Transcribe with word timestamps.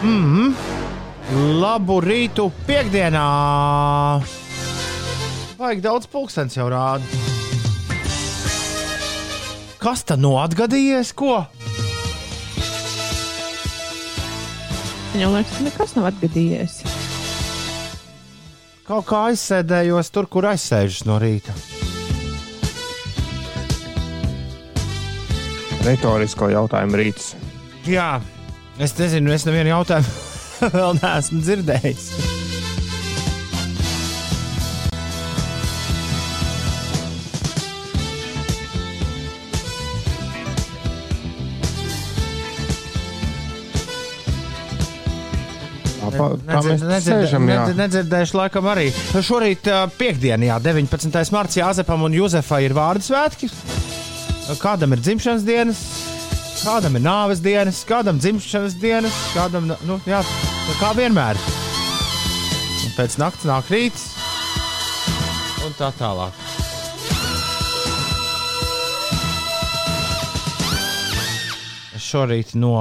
Mm. 0.00 0.54
Labu 1.60 1.98
rītu 2.00 2.46
piekdienā! 2.64 3.26
Vajag 5.60 5.84
daudz 5.84 6.08
pulkstenis 6.08 6.56
jau 6.56 6.70
rāda. 6.72 7.04
Kas 9.76 10.08
tad 10.08 10.24
no 10.24 10.38
atgadījies? 10.40 11.12
Ko? 11.12 11.42
Viņam 15.12 15.36
liekas, 15.36 15.58
ka 15.58 15.68
nekas 15.68 15.96
nav 16.00 16.08
atgadījies. 16.14 16.80
Kaut 18.88 19.10
kā 19.12 19.26
aizsēdējos 19.34 20.14
tur, 20.14 20.32
kur 20.32 20.54
aizsēžas 20.56 21.04
no 21.04 21.20
rīta. 21.20 21.75
Retorisko 25.86 26.48
jautājumu 26.50 26.98
rīts. 26.98 27.34
Jā, 27.86 28.16
es 28.82 28.96
nezinu, 28.98 29.30
es 29.30 29.46
nevienu 29.46 29.70
jautājumu 29.76 30.16
vēl 30.76 30.98
neesmu 30.98 31.44
dzirdējis. 31.44 32.08
Tā, 46.16 46.26
tā 46.48 46.60
mēs 46.64 46.84
sēžam, 47.04 47.48
jā. 47.50 47.64
Nedzirdējuši, 47.76 48.36
laikam, 48.38 48.68
arī. 48.72 48.86
Šorīt, 49.14 49.68
uh, 49.68 49.84
piekdienā, 50.00 50.56
19. 50.64 51.18
martā, 51.34 51.60
Jāzepam 51.60 52.06
un 52.08 52.16
Juzefai 52.16 52.62
ir 52.66 52.76
vārdu 52.76 53.04
svētki. 53.10 53.50
Kādam 54.62 54.94
ir 54.94 55.00
dzimšanas 55.02 55.42
dienas, 55.46 55.80
kādam 56.62 56.96
ir 56.98 57.02
nāves 57.04 57.40
dienas, 57.42 57.82
kādam 57.88 58.20
dzimšanas 58.22 58.76
dienas, 58.80 59.14
kādam, 59.34 59.66
nu, 59.88 59.98
jā, 60.06 60.22
kā 60.80 60.92
vienmēr. 60.96 61.38
Un 62.86 62.94
pēc 62.96 63.18
naktas 63.20 63.48
nāk 63.50 63.70
rīts 63.74 64.06
un 65.66 65.74
tā 65.78 65.90
tālāk. 65.98 66.44
Šorīt 72.06 72.54
no 72.54 72.72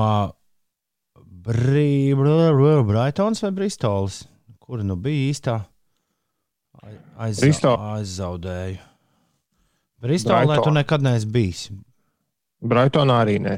Brī- 1.45 2.13
br- 2.17 2.53
br- 2.57 2.83
Braitons 2.87 3.41
vai 3.43 3.51
Bristols? 3.53 4.23
Kur 4.59 4.81
nu 4.83 4.95
bija 4.97 5.29
īstā? 5.31 5.55
Ai- 6.81 6.97
Aiz, 7.27 7.39
Bristol. 7.39 7.77
aizzaudēju. 7.77 8.79
Bristolē 10.05 10.59
tu 10.61 10.73
nekad 10.73 11.05
neesi 11.05 11.29
bijis. 11.31 11.69
Braitonā 12.65 13.23
arī 13.25 13.39
nē. 13.41 13.55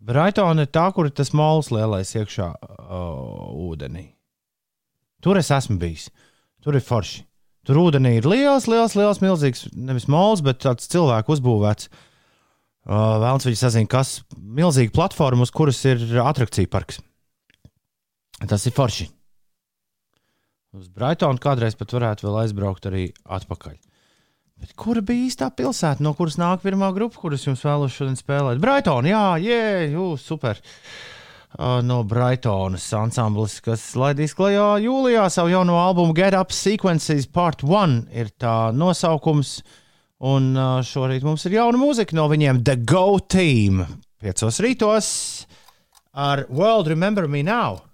Braitona 0.00 0.64
ir 0.64 0.70
tā, 0.72 0.86
kur 0.96 1.08
ir 1.08 1.12
tas 1.12 1.34
mols 1.36 1.68
lielais 1.74 2.14
iekšā 2.16 2.46
uh, 2.48 3.50
ūdenī. 3.68 4.06
Tur 5.20 5.36
es 5.36 5.50
esmu 5.52 5.76
bijis. 5.80 6.08
Tur 6.64 6.78
ir 6.78 6.84
forši. 6.84 7.26
Tur 7.68 7.82
ūdenī 7.82 8.14
ir 8.16 8.28
liels, 8.28 8.64
liels, 8.70 8.96
liels, 8.96 9.20
milzīgs, 9.20 9.66
nevis 9.76 10.08
mols, 10.08 10.40
bet 10.44 10.62
tāds 10.64 10.88
cilvēku 10.88 11.36
uzbūvēts. 11.36 11.90
Uh, 12.88 13.20
Vēlams, 13.20 13.44
viņi 13.44 13.60
sazina, 13.60 13.90
kas 13.92 14.22
milzīga 14.40 14.94
platforma, 14.96 15.44
uz 15.44 15.52
kuras 15.52 15.82
ir 15.84 16.00
attrakciju 16.24 16.70
parks. 16.72 17.02
Tas 18.48 18.64
ir 18.64 18.72
forši. 18.72 19.10
Uz 20.80 20.88
Braitonu 20.88 21.42
kādreiz 21.42 21.76
pat 21.76 21.92
varētu 21.92 22.24
vēl 22.24 22.40
aizbraukt 22.46 22.88
arī 22.88 23.10
atpakaļ. 23.28 23.76
Bet 24.60 24.74
kura 24.76 25.00
bija 25.00 25.28
īstā 25.30 25.48
pilsēta, 25.56 26.04
no 26.04 26.12
kuras 26.16 26.36
nāk 26.40 26.60
pirmā 26.64 26.90
grupa, 26.92 27.16
kuras 27.22 27.46
jums 27.46 27.62
vēlos 27.64 27.94
šodien 27.96 28.18
spēlēt? 28.18 28.60
Braitona, 28.60 29.08
jā, 29.08 29.24
jē, 29.40 29.62
jūs 29.94 30.26
super. 30.28 30.60
Uh, 31.50 31.80
no 31.82 32.02
Braitonas 32.06 32.84
ansamblis, 32.94 33.56
kas 33.64 33.88
laidīs 33.98 34.36
klajā 34.38 34.76
jūlijā 34.84 35.24
savu 35.32 35.50
jauno 35.50 35.80
albumu 35.80 36.14
Get 36.14 36.36
Up 36.38 36.52
Sequences 36.54 37.26
Part 37.26 37.64
1 37.66 38.04
ir 38.14 38.30
tā 38.38 38.70
nosaukums. 38.76 39.58
Un 40.20 40.52
uh, 40.52 40.78
šorīt 40.84 41.24
mums 41.24 41.46
ir 41.48 41.56
jauna 41.56 41.80
mūzika 41.80 42.14
no 42.14 42.28
viņiem, 42.28 42.60
The 42.62 42.76
Go 42.84 43.16
Team. 43.24 43.80
Piecos 44.20 44.60
rītos 44.60 45.08
ar 46.12 46.44
World 46.52 46.92
Remember 46.92 47.24
Me 47.26 47.40
Now. 47.42 47.89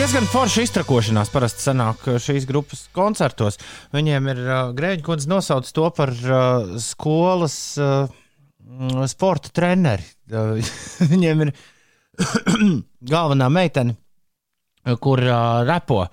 Diezgan 0.00 0.24
forša 0.32 0.62
iztrakošanās 0.64 1.28
parasti 1.28 1.60
sanāk 1.60 2.06
uh, 2.08 2.14
šīs 2.24 2.46
grupas 2.48 2.86
koncertos. 2.96 3.58
Viņiem 3.92 4.28
ir 4.32 4.38
uh, 4.40 4.60
Grēņa 4.72 5.02
kundze 5.04 5.28
nosauc 5.28 5.66
to 5.76 5.90
par 5.92 6.08
uh, 6.24 6.70
skolas 6.80 7.56
uh, 7.76 8.08
sporta 9.12 9.50
treneri. 9.52 10.06
Uh, 10.32 10.70
viņiem 11.10 11.42
ir 11.44 11.50
galvenā 13.12 13.50
meitene, 13.52 13.98
kur 15.04 15.20
uh, 15.20 15.60
repo 15.68 16.06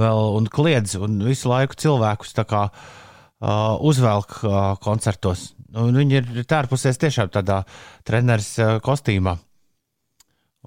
vēl 0.00 0.20
un 0.38 0.48
kliedz 0.48 0.94
un 0.96 1.18
visu 1.26 1.50
laiku 1.52 1.76
cilvēkus 1.82 2.32
kā 2.40 2.62
uh, 2.70 3.76
uzvelk 3.84 4.38
uh, 4.46 4.56
koncertos. 4.80 5.50
Un 5.76 5.92
viņi 6.00 6.22
ir 6.22 6.48
tērpusies 6.48 7.04
tiešām 7.04 7.36
tādā 7.36 7.66
treneris 8.08 8.54
uh, 8.64 8.78
kostīmā. 8.80 9.36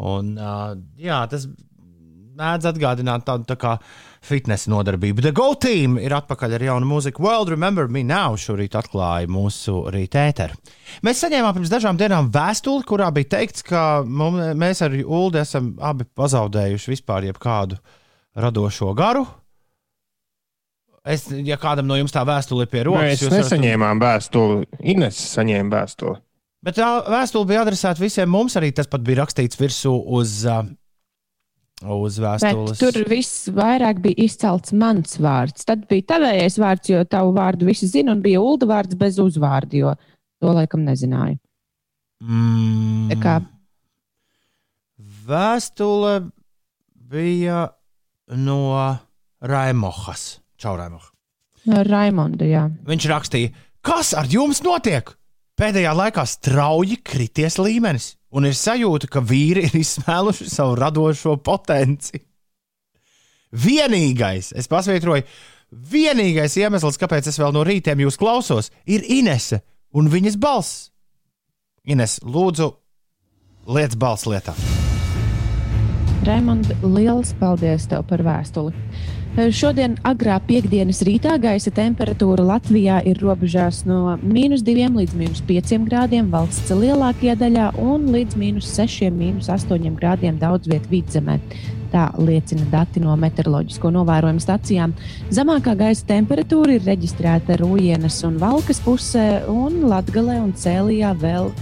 Un, 0.05 0.35
uh, 0.37 0.77
jā, 1.01 1.23
tas 1.33 1.49
mēdz 2.39 2.67
atgādināt 2.71 3.25
tādu 3.27 3.45
tā 3.49 3.55
kā 3.59 3.73
fitnesa 4.25 4.71
nodarbību. 4.71 5.23
The 5.23 5.31
Go 5.35 5.51
Team 5.59 5.97
ir 6.01 6.13
atpakaļ 6.17 6.55
ar 6.57 6.65
jaunu 6.69 6.87
mūziku. 6.89 7.23
World 7.23 7.51
Remember 7.53 7.87
Me 7.91 8.03
Now 8.07 8.37
šorīt 8.39 8.75
atklāja 8.79 9.29
mūsu 9.31 9.81
rīta 9.93 10.25
ēteru. 10.29 10.57
Mēs 11.07 11.21
saņēmām 11.23 11.55
pirms 11.57 11.71
dažām 11.73 11.99
dienām 11.99 12.31
vēstuli, 12.35 12.85
kurā 12.87 13.09
bija 13.15 13.31
teikts, 13.37 13.63
ka 13.67 13.83
mums, 14.05 14.53
mēs 14.59 14.83
ar 14.87 14.95
Ulu 15.03 15.39
esam 15.39 15.73
abi 15.79 16.07
pazaudējuši 16.19 16.95
vispār 16.95 17.29
jebkādu 17.29 17.79
radošo 18.39 18.93
garu. 18.97 19.25
Es, 21.09 21.23
ja 21.31 21.55
kādam 21.57 21.87
no 21.89 21.95
jums 21.97 22.11
tā 22.13 22.21
vēstule 22.27 22.65
ir 22.67 22.71
pie 22.71 22.81
rokas, 22.85 23.05
Mēs 23.07 23.21
jūs 23.23 23.31
varat- 23.31 23.45
nesaņēmām 23.45 24.01
vēstuli. 24.03 24.65
Ines 24.93 25.19
saņēma 25.35 25.71
vēstuli. 25.77 26.19
Bet 26.67 26.75
tā 26.75 26.89
vēstule 27.07 27.47
bija 27.47 27.61
adresēta 27.63 28.03
visiem 28.03 28.27
mums. 28.29 28.57
Arī 28.59 28.73
tas 28.75 28.89
pat 28.91 29.01
bija 29.07 29.21
rakstīts 29.23 29.57
virsū 29.57 29.93
uz, 30.19 30.33
uh, 30.45 30.67
uz 31.81 32.17
Bet 32.19 32.41
vēstules. 32.43 32.79
tur 32.81 32.97
viss 33.07 33.47
vairāk 33.55 34.01
bija 34.03 34.25
izcelts 34.25 34.73
mans 34.75 35.17
vārds. 35.21 35.63
Tad 35.65 35.85
bija 35.87 36.03
tavējais 36.15 36.57
vārds, 36.59 36.89
jo 36.91 37.03
tavu 37.07 37.31
vārdu 37.37 37.65
visi 37.69 37.87
zina, 37.87 38.11
un 38.11 38.21
bija 38.25 38.41
Ulda 38.43 38.67
vārds 38.67 38.97
bez 38.99 39.19
uzvārda, 39.19 39.77
jo 39.79 39.93
to 40.41 40.51
laikam 40.55 40.83
nezināju. 40.87 41.39
Mm, 42.19 43.07
Tā 43.13 43.19
kā 43.23 43.37
Vēstule 45.29 46.31
bija 47.09 47.69
no 48.35 48.59
Raimohas. 49.41 50.39
Čau, 50.59 50.75
Raimoha. 50.75 51.09
no 51.69 51.83
Raimonda, 51.83 52.45
jā. 52.45 52.65
Viņš 52.87 53.05
rakstīja, 53.11 53.51
kas 53.85 54.13
ar 54.17 54.27
jums 54.27 54.59
notiek? 54.65 55.13
Pēdējā 55.59 55.91
laikā 55.95 56.23
strauji 56.27 56.97
krities 57.03 57.57
līmenis, 57.59 58.13
un 58.35 58.47
ir 58.49 58.57
sajūta, 58.57 59.09
ka 59.11 59.23
vīri 59.25 59.67
ir 59.67 59.77
izsmēluši 59.81 60.49
savu 60.51 60.77
radošo 60.79 61.37
potenci. 61.45 62.21
Vienīgais, 63.49 64.51
es 64.53 64.69
pasvītroju, 64.69 65.25
vienīgais 65.91 66.57
iemesls, 66.61 66.99
kāpēc 67.01 67.31
es 67.31 67.39
vēl 67.41 67.53
no 67.55 67.63
rītiem 67.65 68.05
jūs 68.05 68.19
klausos, 68.21 68.69
ir 68.85 69.05
Inese 69.09 69.63
un 69.93 70.09
viņas 70.11 70.37
balss. 70.41 70.89
Ines, 71.89 72.19
lūdzu, 72.21 72.69
liec 73.73 73.95
balss 73.97 74.27
lietā. 74.29 74.53
Raimond, 76.27 76.69
liels 76.83 77.31
paldies 77.39 77.87
tev 77.89 78.03
par 78.09 78.21
vēstuli. 78.21 78.75
Šodien 79.37 79.93
agrā 80.03 80.39
piekdienas 80.41 81.03
rītā 81.05 81.35
gaisa 81.39 81.69
temperatūra 81.71 82.43
Latvijā 82.47 82.97
ir 83.07 83.19
robežās 83.21 83.83
no 83.85 84.17
mīnus 84.25 84.63
2 84.65 84.89
līdz 84.95 85.13
mīnus 85.15 85.43
5 85.45 85.85
grādiem 85.85 86.31
valsts 86.33 86.73
lielākajā 86.73 87.37
daļā 87.37 87.67
un 87.79 88.09
līdz 88.09 88.35
mīnus 88.41 88.71
6, 88.73 89.05
mīnus 89.13 89.51
8 89.53 89.93
grādiem 89.95 90.41
daudz 90.41 90.67
vietā 90.67 90.89
vidzemē. 90.89 91.37
Tā 91.93 92.09
liecina 92.17 92.65
dati 92.73 93.01
no 93.01 93.15
meteoroloģisko 93.21 93.93
novērojumu 93.93 94.41
stacijām. 94.43 94.97
Zemākā 95.33 95.77
gaisa 95.77 96.09
temperatūra 96.09 96.75
ir 96.75 96.85
reģistrēta 96.89 97.61
Rūjienas 97.61 98.19
un 98.27 98.41
Valkas 98.41 98.81
pusē, 98.85 99.45
un 99.49 99.85
Latgalē 99.89 100.41
un 100.41 100.51
Cēlijā 100.57 101.13
vēl 101.21 101.53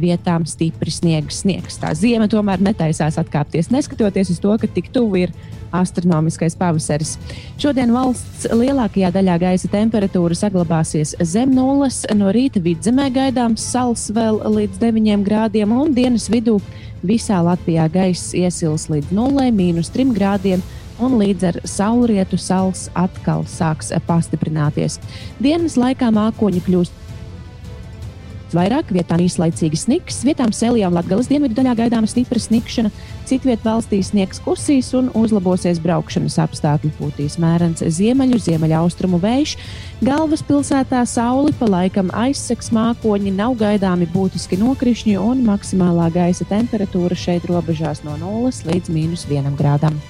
vietām 0.00 0.46
stipri 0.46 0.90
sniegs. 0.90 1.42
sniegs. 1.42 1.78
Tā 1.80 1.92
zima 1.94 2.28
tomēr 2.28 2.62
netaisās 2.62 3.18
atkāpties, 3.20 3.70
neskatoties 3.70 4.30
uz 4.30 4.40
to, 4.42 4.56
ka 4.58 4.66
tik 4.66 4.90
tuvu 4.92 5.24
ir 5.26 5.34
astronomiskais 5.74 6.56
pavasaris. 6.58 7.16
Šodien 7.60 7.92
valsts 7.94 8.46
lielākajā 8.52 9.10
daļā 9.14 9.38
gaisa 9.42 9.70
temperatūra 9.72 10.36
saglabāsies 10.38 11.16
zem 11.34 11.54
nulles. 11.56 12.02
No 12.14 12.32
rīta 12.34 12.62
vidzemē 12.62 13.10
gaidāms 13.14 13.64
sals 13.74 14.08
vēl 14.14 14.40
līdz 14.56 14.80
9 14.82 15.26
grādiem, 15.26 15.74
un 15.74 15.94
dienas 15.96 16.30
vidū 16.32 16.60
visā 17.04 17.42
Latvijā 17.44 17.88
gaiss 17.92 18.32
iesils 18.36 18.88
līdz 18.92 19.12
0,3 19.12 20.14
grādiem 20.16 20.64
un 21.02 21.16
līdz 21.18 21.46
ar 21.48 21.60
saulrietu 21.66 22.38
sals 22.38 22.86
atkal 22.94 23.42
sāks 23.50 23.90
pastiprināties. 24.06 25.00
Dienas 25.42 25.78
laikā 25.80 26.10
mākoņi 26.14 26.62
kļūst 26.68 27.03
vairāk, 28.56 28.92
vietām 28.94 29.20
īslaicīgi 29.24 29.78
sniks, 29.78 30.22
vietām 30.26 30.52
Sēlijā 30.54 30.88
un 30.88 30.96
Latgales 30.96 31.28
dienvidu 31.30 31.58
daļā 31.58 31.74
gaidāma 31.82 32.08
stipra 32.10 32.40
snikšana, 32.40 32.90
citviet 33.28 33.62
valstī 33.66 34.00
sniegs 34.04 34.40
kusīs 34.44 34.92
un 34.96 35.10
uzlabosies 35.18 35.80
braukšanas 35.84 36.38
apstākļi. 36.44 36.92
Pūtīs 36.98 37.38
mērens 37.42 37.84
ziemeļu, 37.84 38.40
ziemeļaustrumu 38.46 39.20
vējš. 39.22 39.54
Galvaspilsētā 40.04 41.04
sauli 41.08 41.52
pa 41.58 41.68
laikam 41.70 42.10
aizseks 42.14 42.72
mākoņi, 42.74 43.36
nav 43.36 43.58
gaidāmi 43.60 44.08
būtiski 44.14 44.58
nokrišņi 44.62 45.18
un 45.20 45.44
maksimālā 45.46 46.10
gaisa 46.14 46.48
temperatūra 46.48 47.16
šeit 47.18 47.44
robežās 47.50 48.04
no 48.06 48.16
0 48.20 48.52
līdz 48.70 48.92
mīnus 48.94 49.28
1 49.30 49.56
grādam. 49.60 50.00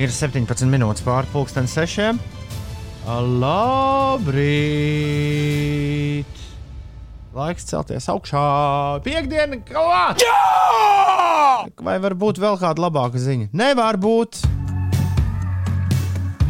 Ir 0.00 0.08
17 0.08 0.64
minūtes 0.72 1.04
pāri 1.04 1.28
pusdienas 1.32 1.74
sešiem. 1.76 2.18
Labrīt! 3.42 4.32
Laiks 7.32 7.64
celties 7.64 8.04
augšā. 8.12 8.40
Piektdiena, 9.06 9.56
kā? 9.64 9.84
Jā! 10.20 10.40
Vai 11.80 11.94
var 12.02 12.16
būt 12.18 12.40
vēl 12.42 12.58
kāda 12.60 12.84
labāka 12.84 13.20
ziņa? 13.20 13.48
Nevar 13.56 13.96
būt. 14.00 14.42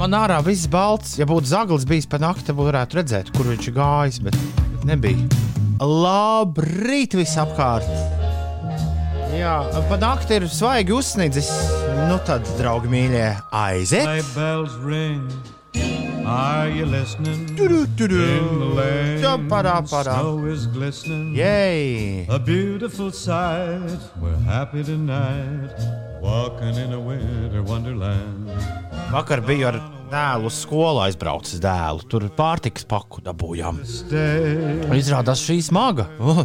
Man 0.01 0.17
ārā 0.19 0.41
viss 0.43 0.67
balts. 0.67 1.15
Ja 1.21 1.29
būtu 1.31 1.47
zaglis 1.53 1.87
bijis 1.87 2.09
pa 2.11 2.19
nakti, 2.19 2.49
tad 2.51 2.59
varētu 2.59 2.99
redzēt, 2.99 3.31
kur 3.37 3.47
viņš 3.53 3.71
gājis, 3.77 4.19
bet 4.27 4.35
nebija. 4.89 5.23
Labrīt, 5.83 7.15
viss 7.19 7.39
apkārt! 7.39 7.87
Jā, 9.33 9.55
pa 9.89 9.97
nakti 10.03 10.37
ir 10.41 10.51
svaigi 10.51 10.93
uzsnidzis. 10.99 11.49
Nu 12.11 12.19
tad, 12.27 12.47
draugi 12.59 12.91
mīļie, 12.93 13.27
aiziet! 13.63 14.07
Are 16.25 16.69
you 16.71 16.87
listening? 16.87 17.47
Tudu, 17.57 17.87
tudu. 17.97 18.15
In 18.23 18.59
the 18.59 18.69
lane, 18.79 19.21
Ja, 19.23 19.37
parā, 19.37 19.83
parā. 19.83 20.15
snow 20.21 20.47
is 20.47 20.67
glistening. 20.67 21.35
Jej! 21.35 22.27
A 22.31 22.39
beautiful 22.39 23.11
sight. 23.11 23.99
We're 24.21 24.37
happy 24.47 24.85
tonight. 24.85 25.75
Walking 26.23 26.77
in 26.77 26.93
a 26.93 27.01
winter 27.01 27.63
wonderland. 27.63 28.49
Vakar 29.11 29.43
biju 29.45 29.67
ar 29.73 29.81
dēlu 30.13 30.47
uz 30.47 30.61
skolu 30.63 31.03
aizbraucis 31.07 31.61
dēlu. 31.61 32.07
Tur 32.09 32.29
pārtikas 32.39 32.87
paku 32.87 33.21
dabūjām. 33.27 33.81
Izrādās 34.95 35.43
šī 35.43 35.59
smaga. 35.63 36.07
Uh, 36.21 36.45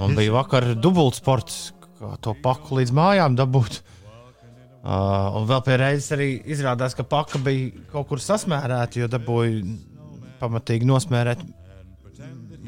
Man 0.00 0.16
bija 0.16 0.32
vakar 0.32 0.64
dubultsports, 0.74 1.72
kā 2.00 2.16
to 2.24 2.34
paku 2.42 2.80
līdz 2.80 2.90
mājām 2.96 3.36
dabūt. 3.38 3.82
Uh, 4.80 5.28
un 5.36 5.44
vēl 5.44 5.60
pie 5.66 5.76
reizes 5.76 6.14
arī 6.16 6.28
izrādās, 6.48 6.94
ka 6.96 7.04
paka 7.04 7.38
bija 7.44 7.82
kaut 7.92 8.08
kur 8.08 8.22
sasmērēta, 8.24 9.02
jo 9.02 9.08
dabūju 9.12 9.74
pamatīgi 10.40 10.88
nosmērēt 10.88 11.42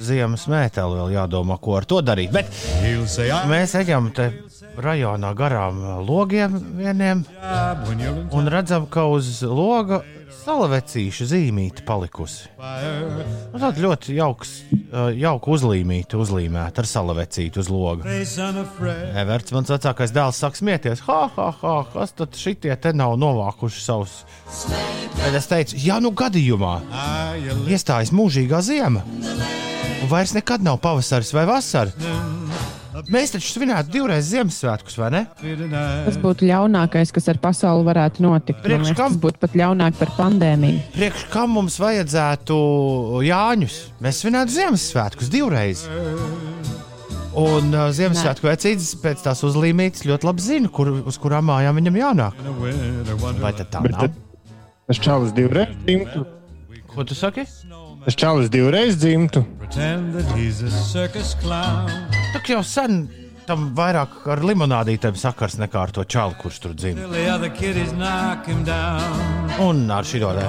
ziemas 0.02 0.44
mēteli. 0.50 0.98
Vēl 0.98 1.14
jādomā, 1.14 1.56
ko 1.62 1.78
ar 1.78 1.86
to 1.88 2.02
darīt. 2.04 2.32
Bet 2.34 2.52
mēs 3.48 3.76
ejam 3.80 4.10
te 4.12 4.28
rajonā 4.82 5.32
garām 5.36 5.80
logiem 6.06 6.58
vieniem 6.78 7.24
un 8.32 8.52
redzam, 8.52 8.86
ka 8.92 9.06
uz 9.12 9.40
loga 9.44 10.02
salavecīša 10.42 11.26
zīmīte 11.30 11.84
palikusi. 11.86 12.50
Nu, 12.58 13.60
Tāda 13.60 13.82
ļoti 13.84 14.16
jauks, 14.16 14.52
uh, 14.72 15.10
jauka 15.14 15.52
uzlīmīta, 15.54 16.18
uzlīmēta 16.20 16.82
ar 16.82 16.88
salavecītu 16.90 17.62
uz 17.62 17.70
loga. 17.72 18.08
Everts, 19.22 19.54
mans 19.54 19.72
vecākais 19.72 20.14
dēls, 20.14 20.40
sāk 20.42 20.58
smieties. 20.58 21.04
Ha, 21.06 21.20
ha, 21.36 21.48
ha, 21.62 21.76
kas 21.92 22.14
tad 22.18 22.38
šitie 22.38 22.74
te 22.82 22.94
nav 22.96 23.16
novākuši 23.22 23.82
savus? 23.84 24.22
Bet 25.20 25.38
es 25.38 25.48
teicu, 25.50 25.78
ja 25.82 26.00
nu 26.02 26.12
gadījumā 26.16 26.74
iestājas 27.70 28.12
mūžīgā 28.16 28.62
ziema, 28.64 29.04
un 29.06 30.10
vairs 30.10 30.34
nekad 30.36 30.64
nav 30.66 30.80
pavasaris 30.82 31.34
vai 31.36 31.46
vasara, 31.48 31.94
mēs 33.10 33.32
taču 33.34 33.48
svinētu 33.54 33.90
divreiz 33.94 34.28
Ziemassvētkus, 34.30 34.96
vai 35.00 35.08
ne? 35.14 35.22
Tas 36.06 36.18
būtu 36.22 36.46
ļaunākais, 36.48 37.12
kas 37.16 37.28
ar 37.32 37.40
pasauli 37.42 37.86
varētu 37.88 38.22
notikt. 38.22 38.60
Priekš 38.62 38.84
liekas, 38.90 38.98
kam? 38.98 39.12
tas 39.16 39.20
būtu 39.24 39.40
pat 39.42 39.56
ļaunāk 39.58 39.98
par 39.98 40.12
pandēmiju. 40.18 40.82
Priekš 40.94 41.24
kam 41.32 41.56
mums 41.58 41.78
vajadzētu 41.82 42.58
Jāņus? 43.26 43.78
Mēs 44.04 44.22
svinētu 44.22 44.56
Ziemassvētkus 44.58 45.32
divreiz. 45.32 45.86
Un 47.32 47.72
uh, 47.72 47.86
Ziemassvētku 47.96 48.44
vecītis 48.44 48.90
pēc 49.00 49.22
tās 49.24 49.40
uzlīmītas 49.48 50.04
ļoti 50.04 50.28
labi 50.28 50.44
zina, 50.44 50.68
kur, 50.68 50.90
uz 51.08 51.16
kurām 51.20 51.46
mājām 51.48 51.78
viņam 51.80 51.96
jānāk. 51.96 52.42
Vai 53.40 53.54
tad 53.56 53.70
tā 53.72 53.80
Bet 53.86 53.94
nav? 53.96 54.00
tad- 54.06 54.20
Tas 54.90 54.98
čalis 55.00 55.32
divreiz 55.32 55.70
dzimtu. 55.86 56.26
Ko 56.92 57.04
tu 57.08 57.14
saki? 57.16 57.46
Tas 58.04 58.16
čalis 58.18 58.50
divreiz 58.50 58.96
dzimtu. 58.98 59.44
Pretend 59.58 60.14
that 60.14 60.26
he's 60.36 60.62
a 60.62 60.70
circus 60.70 61.36
clown. 61.38 61.86
Tā 62.34 62.40
jau 62.48 62.62
sen 62.66 63.04
tam 63.46 63.68
vairāk 63.78 64.26
ar 64.32 64.42
limonādītēm 64.42 65.14
sakars 65.18 65.54
nekā 65.60 65.84
ar 65.86 65.94
to 65.94 66.04
čalu, 66.04 66.34
kurš 66.42 66.58
tur 66.64 66.74
dzimta. 66.74 67.06
Un 69.62 69.86
ar 69.90 70.08
šī 70.08 70.24
tādu 70.24 70.42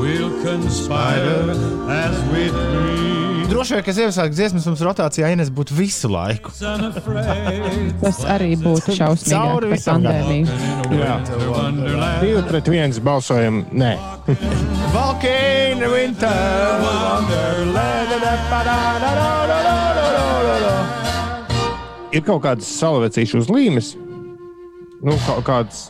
We'll 0.00 0.30
conspire 0.44 1.56
as 1.88 2.16
we 2.32 2.48
dream. 2.48 3.29
Droši 3.60 3.76
vien, 3.76 3.84
ka 3.84 3.92
Ziemassvētku 3.92 4.32
dziesmas 4.32 4.66
mums 4.70 4.82
rotācijā 4.86 5.28
Ines 5.34 5.50
būtu 5.52 5.74
visu 5.76 6.08
laiku. 6.08 6.48
Tas 8.00 8.20
arī 8.24 8.54
būtu 8.56 8.94
šausmīgi 8.96 9.34
Cauri 9.36 9.68
visam. 9.74 10.06
Winter 10.88 11.44
wonderland. 11.44 12.24
Divi 12.24 12.42
pret 12.48 12.70
viens 12.72 13.00
balsojam. 13.04 13.60
Nē, 13.76 13.92
Valkīna 14.96 15.92
winter! 15.92 16.88
ir 22.10 22.24
kaut 22.26 22.42
kādas 22.42 22.66
salavecīšu 22.80 23.44
uzlīmes. 23.44 23.92
Nu, 25.04 25.14
kaut 25.28 25.44
kāds. 25.46 25.84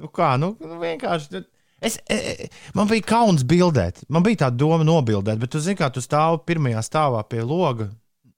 Nu 0.00 0.08
kā, 0.08 0.34
nu, 0.40 0.54
nu 0.58 0.80
vienkārši. 0.80 1.44
Es, 1.82 1.96
e, 2.06 2.14
e, 2.14 2.48
man 2.78 2.86
bija 2.90 3.02
kauns 3.10 3.42
bildēt. 3.48 4.04
Man 4.08 4.22
bija 4.22 4.44
tā 4.44 4.50
doma 4.54 4.84
nobildēt, 4.86 5.40
bet 5.42 5.50
tu 5.50 5.58
zini, 5.62 5.76
kā 5.80 5.88
tu 5.90 6.02
stāvi 6.04 6.38
pirmajā 6.46 6.82
stāvā 6.86 7.22
pie 7.28 7.42
loga. 7.42 7.88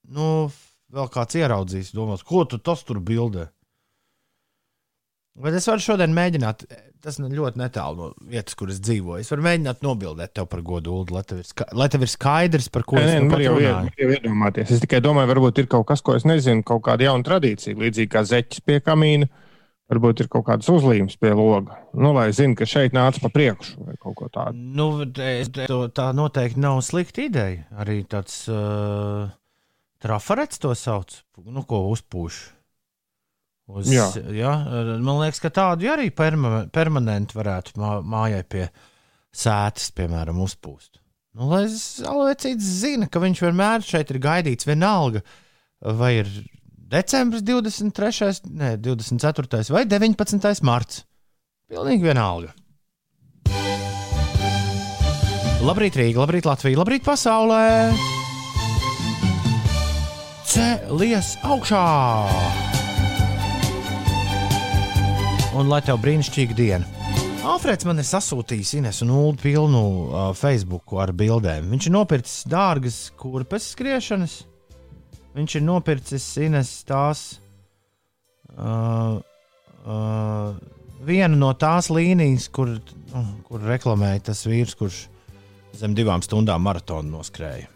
Nu, 0.09 0.47
vēl 0.93 1.11
kāds 1.13 1.37
ieraudzīs, 1.37 1.91
domās, 1.93 2.23
ko 2.25 2.43
tu 2.49 2.57
tas 2.57 2.81
tur 2.87 2.97
bildē. 3.05 3.47
Bet 5.35 5.55
es 5.57 5.65
varu 5.67 5.83
šodien 5.83 6.13
mēģināt, 6.15 6.61
tas 7.03 7.17
nu 7.19 7.27
ļoti 7.27 7.59
netālu 7.59 7.97
no 7.99 8.05
vietas, 8.31 8.55
kur 8.55 8.69
es 8.71 8.77
dzīvoju. 8.79 9.19
Es 9.25 9.31
varu 9.33 9.43
mēģināt 9.43 9.81
nobildēt 9.83 10.31
tev 10.37 10.45
par 10.47 10.61
godu, 10.63 10.93
Ulu, 11.01 11.17
lai, 11.17 11.87
tev 11.91 12.05
ir 12.05 12.11
skaidrs, 12.11 12.69
par 12.71 12.85
ko 12.87 12.95
Nē, 12.95 13.01
es 13.03 13.11
nē, 13.11 13.23
nu 13.25 13.33
pat 13.33 13.43
jau, 13.43 13.55
ied- 13.59 13.65
runāju. 13.67 13.89
var 13.91 14.05
jau 14.05 14.13
iedomāties. 14.15 14.71
Es 14.77 14.83
tikai 14.85 15.01
domāju, 15.03 15.29
varbūt 15.33 15.59
ir 15.59 15.67
kaut 15.73 15.89
kas, 15.91 16.01
ko 16.05 16.15
es 16.15 16.23
nezinu, 16.23 16.63
kaut 16.63 16.85
kāda 16.87 17.09
jauna 17.09 17.27
tradīcija, 17.27 17.75
līdzīgi 17.83 18.11
kā 18.15 18.23
zeķis 18.31 18.63
pie 18.63 18.79
kamīna. 18.79 19.27
Varbūt 19.91 20.23
ir 20.23 20.27
kaut 20.33 20.47
kādas 20.47 20.65
uzlīmes 20.73 21.13
pie 21.21 21.29
loga. 21.37 21.75
Nu, 21.93 22.09
lai 22.15 22.31
zinātu, 22.33 22.57
ka 22.63 22.65
šeit 22.69 22.95
nāca 22.97 23.21
pa 23.21 23.29
priekšu 23.29 23.83
vai 23.85 23.93
kaut 24.01 24.15
ko 24.17 24.29
tādu. 24.33 24.57
Nu, 24.57 24.87
to- 25.13 25.85
tā 25.93 26.07
noteikti 26.17 26.57
nav 26.63 26.79
slikta 26.81 27.21
ideja. 27.27 27.67
Arī 27.77 27.99
tāds 28.09 28.39
uh, 28.49 29.27
trafarets 30.01 30.57
to 30.63 30.73
sauc, 30.73 31.13
nu, 31.45 31.61
ko 31.69 31.83
uzpūš. 31.93 32.39
Uz, 33.65 33.87
Jā. 33.89 34.07
jā, 34.29 34.51
man 35.01 35.23
liekas, 35.23 35.39
ka 35.41 35.49
tādu 35.49 35.87
arī 35.89 36.11
perma, 36.13 36.67
permanenti 36.69 37.33
varētu 37.33 37.79
mā, 37.81 37.95
mājai 38.05 38.43
pie 38.45 38.67
sēdes, 39.33 39.87
piemēram, 39.97 40.37
uzpūst. 40.45 40.99
Nu, 41.35 41.47
lai 41.49 41.63
Zalvecīts 41.73 42.67
zina, 42.83 43.07
ka 43.09 43.19
viņš 43.23 43.41
vienmēr 43.41 43.81
šeit 43.85 44.13
ir 44.13 44.21
gaidīts 44.21 44.69
vienalga, 44.69 45.23
vai 45.81 46.11
ir 46.21 46.29
decembris 46.95 47.43
23., 47.43 48.41
ne, 48.55 48.75
24. 48.79 49.65
vai 49.75 49.83
19. 49.85 50.63
marts. 50.63 51.03
Pilnīgi 51.67 52.07
vienalga. 52.07 52.53
Labrīt, 55.65 55.95
Rīga, 55.97 56.21
labrīt, 56.21 56.45
Latvija, 56.45 56.77
labrīt, 56.77 57.01
pasaulē! 57.01 57.89
Cēlies 60.45 61.33
augšā! 61.41 61.85
Un 65.55 65.71
lai 65.71 65.81
tev 65.87 65.97
brīnišķīga 66.03 66.59
diena! 66.59 67.05
Alfrēds 67.45 67.85
man 67.89 68.01
ir 68.01 68.05
sasūtījis 68.05 68.75
Ines 68.79 69.01
un 69.05 69.13
Ulu 69.15 69.35
pilnu 69.41 69.81
uh, 69.81 70.27
Facebook 70.37 70.95
ar 71.01 71.11
bildēm. 71.17 71.67
Viņš 71.73 71.89
ir 71.89 71.93
nopircis 71.97 72.45
dārgas 72.49 72.99
kurpes 73.17 73.71
skriešanas. 73.73 74.43
Viņš 75.35 75.57
ir 75.59 75.63
nopircis 75.67 76.25
Ines 76.39 76.69
tās 76.87 77.25
uh, 78.55 79.17
uh, 79.83 80.55
vienu 81.03 81.39
no 81.39 81.51
tās 81.59 81.89
līnijas, 81.91 82.47
kur, 82.55 82.77
uh, 83.11 83.31
kur 83.47 83.65
reklamēja 83.67 84.29
tas 84.31 84.45
vīrs, 84.47 84.77
kurš 84.79 85.05
zem 85.75 85.95
divām 85.97 86.23
stundām 86.23 86.63
maratonu 86.63 87.17
noskrēja. 87.17 87.67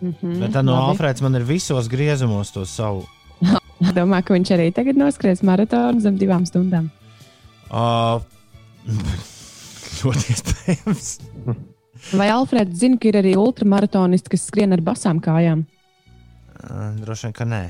Mm 0.00 0.14
-hmm, 0.20 0.38
Bet 0.40 0.54
tā 0.56 0.62
no 0.64 0.78
Alfrēds 0.80 1.20
man 1.20 1.34
ir 1.36 1.44
visos 1.44 1.88
griezumos 1.88 2.52
to 2.52 2.64
savu. 2.64 3.04
Domāju, 3.98 4.24
ka 4.24 4.34
viņš 4.34 4.52
arī 4.56 4.72
tagad 4.72 4.96
noskries 4.96 5.42
maratonu 5.42 6.00
zem 6.00 6.16
divām 6.16 6.46
stundām. 6.46 6.88
Uh, 7.70 8.22
ļoti 10.00 10.32
iespējams. 10.32 11.18
Vai 12.16 12.30
Alfrēds 12.32 12.80
zina, 12.80 12.96
ka 12.96 13.08
ir 13.08 13.20
arī 13.20 13.36
ultramaratonisti, 13.36 14.30
kas 14.30 14.46
skrien 14.48 14.72
ar 14.72 14.80
basām 14.80 15.20
kājām? 15.20 15.66
Uh, 16.60 16.90
droši 17.00 17.28
vien, 17.28 17.34
ka 17.36 17.46
nē. 17.48 17.62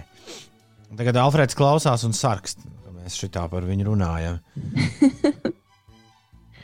Tagad 0.98 1.20
Alfrēds 1.22 1.54
klausās 1.58 2.02
un 2.06 2.14
sarkst, 2.16 2.64
ka 2.84 2.92
mēs 2.96 3.18
šitā 3.20 3.44
par 3.52 3.66
viņu 3.68 3.86
runājam. 3.92 4.40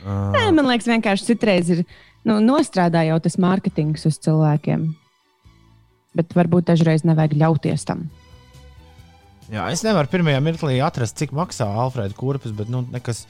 Uh, 0.03 0.31
Nē, 0.35 0.43
man 0.55 0.67
liekas, 0.67 0.89
vienkārši 0.91 1.29
citreiz 1.31 1.71
ir 1.73 1.83
nu, 2.27 2.39
nostrādā 2.43 3.05
jau 3.07 3.17
tas 3.23 3.39
mārketings 3.39 4.07
uz 4.09 4.19
cilvēkiem. 4.23 4.89
Bet 6.17 6.35
varbūt 6.35 6.67
dažreiz 6.71 7.05
nevajag 7.07 7.37
ļauties 7.39 7.85
tam. 7.87 8.07
jā, 9.51 9.67
es 9.71 9.83
nevaru 9.85 10.09
pirmajā 10.11 10.39
mirklī 10.43 10.79
atrast, 10.83 11.17
cik 11.19 11.35
maksā 11.35 11.67
Alfrēda 11.83 12.17
kurpes, 12.17 12.55
bet 12.55 12.71
nu, 12.73 12.83
nekas, 12.91 13.25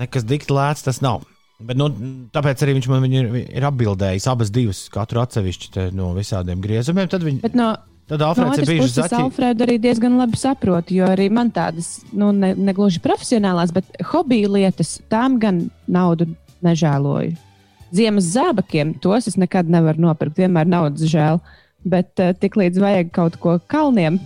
nekas 0.00 0.26
dikti 0.26 0.56
lēts 0.56 0.86
tas 0.86 1.02
nav. 1.04 1.26
Bet, 1.60 1.76
nu, 1.76 1.90
tāpēc 2.32 2.62
arī 2.64 2.78
viņš 2.78 2.86
man 2.88 3.04
ir, 3.12 3.26
ir 3.44 3.64
atbildējis 3.68 4.26
abas 4.32 4.48
divas, 4.54 4.86
katru 4.92 5.20
atsevišķi 5.20 5.90
no 5.92 6.14
visādiem 6.16 6.62
griezumiem. 6.64 7.10
Tad, 7.12 7.26
viņ, 7.26 7.42
Bet 7.44 7.58
no, 7.58 7.74
tad 8.10 8.22
no 8.22 8.30
Alfrēds 8.30 8.56
otras 8.56 8.66
ir 8.66 8.72
bijis 8.74 8.96
zaķis. 8.96 9.16
Alfrēdu 9.20 9.66
arī 9.66 9.76
diezgan 9.82 10.18
labi 10.18 10.40
saprotu, 10.40 10.96
jo 10.98 11.06
arī 11.08 11.28
man 11.32 11.52
tādas, 11.54 12.00
nu, 12.12 12.32
ne, 12.36 12.52
ne 12.58 12.74
gluži 12.76 13.02
profesionālās, 13.04 13.72
bet 13.76 13.88
hobiju 14.10 14.52
lietas, 14.56 14.98
tām 15.12 15.38
gan 15.42 15.68
naudu 15.90 16.28
nežēloju. 16.66 17.36
Ziemas 17.94 18.28
zābakiem 18.34 18.92
tos 19.02 19.26
es 19.30 19.38
nekad 19.40 19.70
nevaru 19.70 20.04
nopirkt, 20.06 20.38
vienmēr 20.38 20.68
naudas 20.70 21.08
žēl. 21.10 21.40
Bet 21.80 22.20
uh, 22.20 22.34
tik 22.36 22.58
līdz 22.60 22.82
vajag 22.82 23.14
kaut 23.16 23.38
ko 23.40 23.56
kalniem, 23.72 24.18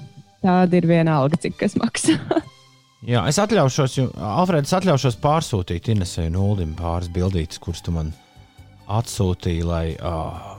tāda 0.42 0.80
ir 0.80 0.88
viena 0.90 1.20
alga, 1.20 1.38
cik 1.40 1.56
kas 1.60 1.78
maksā. 1.78 2.18
Jā, 3.04 3.20
es 3.28 3.36
atļaušos, 3.40 3.98
Alfrēds, 4.16 4.72
atļaušos 4.78 5.18
pārsūtīt 5.20 5.90
Inesai 5.92 6.30
un 6.30 6.38
Ulim 6.40 6.72
pāris 6.78 7.10
bildītas, 7.12 7.60
kuras 7.60 7.84
tu 7.84 7.92
man 7.92 8.14
atsūtīji, 8.88 9.64
lai, 9.68 9.84
uh, 10.00 10.53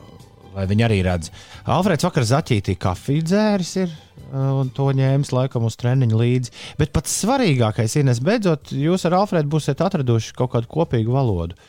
lai 0.56 0.66
viņi 0.70 0.86
arī 0.88 1.00
redz. 1.06 1.32
Alfrēds 1.68 2.08
vakar 2.08 2.26
zaķītī 2.28 2.78
kafiju 2.80 3.26
dzēris 3.28 3.74
ir. 3.84 3.96
uh, 4.32 4.62
Un 4.62 4.72
to 4.76 4.88
ņēmis 4.96 5.34
laikam 5.36 5.68
uz 5.68 5.78
treniņu 5.82 6.20
līdzi. 6.22 6.54
Bet 6.80 6.94
pats 6.96 7.16
svarīgākais, 7.24 7.98
Ines, 8.02 8.22
beidzot, 8.24 8.72
jūs 8.72 9.06
ar 9.10 9.20
Alfrēdu 9.22 9.52
būsiet 9.52 9.84
atraduši 9.84 10.36
kaut 10.38 10.54
kādu 10.56 10.72
kopīgu 10.72 11.16
valodu. 11.16 11.60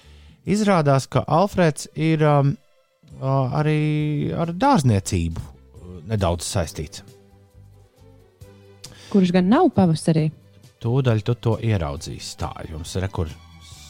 Izrādās, 0.46 1.08
ka 1.10 1.24
Alfrēds 1.26 1.90
ir 1.98 2.22
um, 2.26 2.54
uh, 3.18 3.58
arī 3.58 4.32
ar 4.36 4.54
dārzniecību 4.54 5.42
uh, 5.42 5.98
nedaudz 6.12 6.46
saistīts. 6.46 7.02
Kurš 9.10 9.32
gan 9.34 9.50
nav 9.50 9.70
pavasarī? 9.74 10.28
Tūdaļ 10.82 11.22
tu 11.26 11.34
to 11.40 11.56
ieraudzīsi. 11.64 12.36
Tā 12.38 12.52
jums 12.68 12.92
ir, 12.98 13.06
kur 13.10 13.30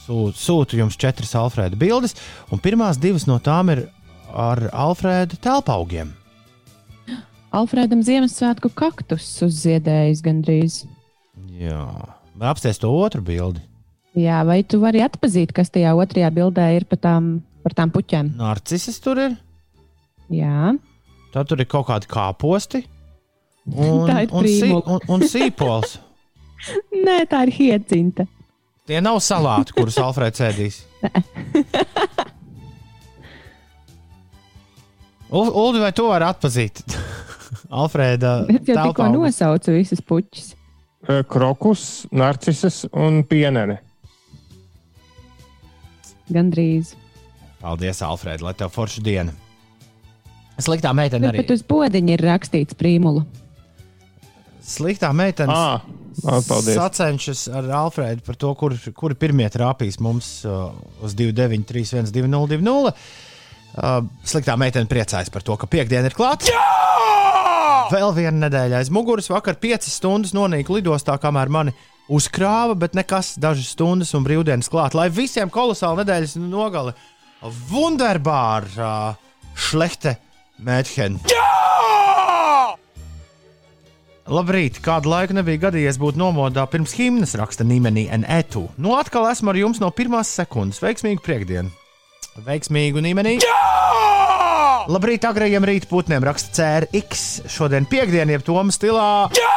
sūtu, 0.07 0.39
sūtu 0.39 0.81
jums 0.81 0.99
četras 1.01 1.35
Alfrēda 1.39 1.79
bildes, 1.79 2.15
un 2.53 2.63
pirmās 2.63 3.01
divas 3.03 3.27
no 3.29 3.39
tām 3.43 3.73
ir 3.75 3.87
ar 4.33 4.67
Alfrēda 4.73 5.39
telpaugiem. 5.43 6.13
Alfrēdam 7.57 8.03
Ziemassvētku 8.05 8.73
kaktus 8.77 9.29
uzziedējis 9.47 10.21
gandrīz. 10.25 10.83
Jā, 11.57 11.87
apsties 12.41 12.83
to 12.83 12.91
otru 12.93 13.23
bildi? 13.25 13.63
Jā, 14.17 14.43
vai 14.49 14.63
tu 14.65 14.81
vari 14.83 15.03
atpazīt, 15.05 15.53
kas 15.57 15.73
tajā 15.73 15.95
otrajā 15.97 16.29
bildē 16.33 16.71
ir 16.77 16.87
par 16.89 17.01
tām, 17.05 17.31
par 17.65 17.77
tām 17.77 17.93
puķēm? 17.93 18.35
Narcises 18.41 19.01
tur 19.05 19.21
ir, 19.21 19.37
Jā, 20.33 20.75
tad 21.35 21.47
tur 21.51 21.61
ir 21.63 21.69
kaut 21.71 21.87
kādi 21.91 22.09
kāposti. 22.11 22.83
Un, 23.71 24.07
Tā 24.11 24.25
ir 24.27 24.35
un, 24.35 24.49
sī, 24.51 24.71
un, 24.75 25.05
un 25.15 25.27
sīpols. 25.27 25.99
Nē, 27.07 27.21
tā 27.31 27.45
ir 27.47 27.55
hiecinta. 27.55 28.27
Tie 28.87 29.01
nav 29.03 29.19
salāti, 29.23 29.75
kurus 29.75 29.99
Alfrēds 30.03 30.43
ēdīs. 30.47 30.83
Ul- 35.31 35.51
Uldi, 35.53 35.81
vai 35.83 35.93
to 35.97 36.09
var 36.11 36.23
atpazīt? 36.29 36.83
Alfrēda 37.83 38.35
Es 38.53 38.69
jau 38.69 38.77
tikko 38.89 39.09
nosaucu 39.15 39.75
visas 39.75 40.03
puķis. 40.07 40.53
Eh, 41.09 41.23
Krokus, 41.31 42.07
narcises 42.15 42.85
un 42.95 43.23
pienene. 43.27 43.81
Gandrīz. 46.33 46.95
Paldies, 47.63 48.01
Alfrēda, 48.07 48.43
lai 48.47 48.55
tev 48.59 48.71
forša 48.75 49.03
diena. 49.07 49.35
Sliktā 50.63 50.91
meitene 50.97 51.29
arī. 51.31 51.43
Bet 51.45 51.53
uz 51.55 51.63
podziņa 51.69 52.15
ir 52.17 52.23
rakstīts 52.27 52.77
prīmula. 52.79 53.27
Sliktā 54.67 55.13
meitene 55.15 55.53
Ah, 55.55 55.83
paldies. 56.25 56.75
sacenšas 56.75 57.45
ar 57.55 57.69
Alfrēdu 57.85 58.25
par 58.27 58.39
to, 58.41 58.51
kur, 58.59 58.75
kuri 58.97 59.15
pirmie 59.15 59.47
trāpīs 59.53 60.01
mums 60.03 60.41
uh, 60.49 60.73
uz 61.07 61.15
293, 61.15 62.11
202. 62.15 62.95
Uh, 63.77 64.01
sliktā 64.25 64.55
meitene 64.57 64.89
priecājas 64.89 65.29
par 65.33 65.45
to, 65.45 65.57
ka 65.61 65.69
piekdiena 65.69 66.09
ir 66.09 66.17
klāta. 66.17 66.49
Vēl 67.93 68.15
viena 68.17 68.47
nedēļa 68.47 68.81
aiz 68.81 68.91
muguras. 68.91 69.29
Vakar 69.31 69.59
piecas 69.61 69.99
stundas 69.99 70.33
nonīku 70.35 70.79
lidostā, 70.79 71.19
kamēr 71.23 71.53
mani 71.53 71.75
uzkrāva, 72.09 72.75
bet 72.79 72.97
nekas, 72.97 73.35
dažas 73.43 73.75
stundas 73.77 74.15
un 74.17 74.25
brīvdienas 74.27 74.71
klāt. 74.73 74.97
Lai 74.97 75.11
visiem 75.13 75.53
kolosāli 75.53 76.03
nedēļas 76.03 76.39
nogale. 76.41 76.97
Wunderbar! 77.71 78.71
Uh, 78.75 79.45
šlechte 79.57 80.17
Mēģhen. 80.65 81.21
Labrīt, 84.27 84.81
kādu 84.83 85.13
laiku 85.13 85.37
nebija 85.37 85.69
gadījies 85.69 86.01
būt 86.03 86.17
nomodā 86.19 86.65
pirms 86.67 86.97
himnas 86.99 87.37
raksta 87.39 87.63
Nīmenī 87.63 88.09
un 88.17 88.25
Etu. 88.25 88.65
Nu, 88.81 88.97
atkal 88.99 89.29
esmu 89.31 89.53
ar 89.53 89.61
jums 89.61 89.79
no 89.85 89.93
pirmās 89.95 90.33
sekundes. 90.35 90.83
Veiksmīgu 90.83 91.23
priekdienu! 91.23 91.86
Veiksmīgu 92.45 93.01
Nīmenī! 93.01 93.39
Labrīt, 94.93 95.25
agrējiem 95.27 95.65
rīta 95.67 95.89
putniem 95.91 96.25
raksta 96.27 96.53
CRX. 96.59 97.25
Šodien 97.51 97.89
piekdiena, 97.89 98.37
jeb 98.37 98.45
Toma 98.47 98.75
stilā. 98.75 99.07
Jā! 99.35 99.55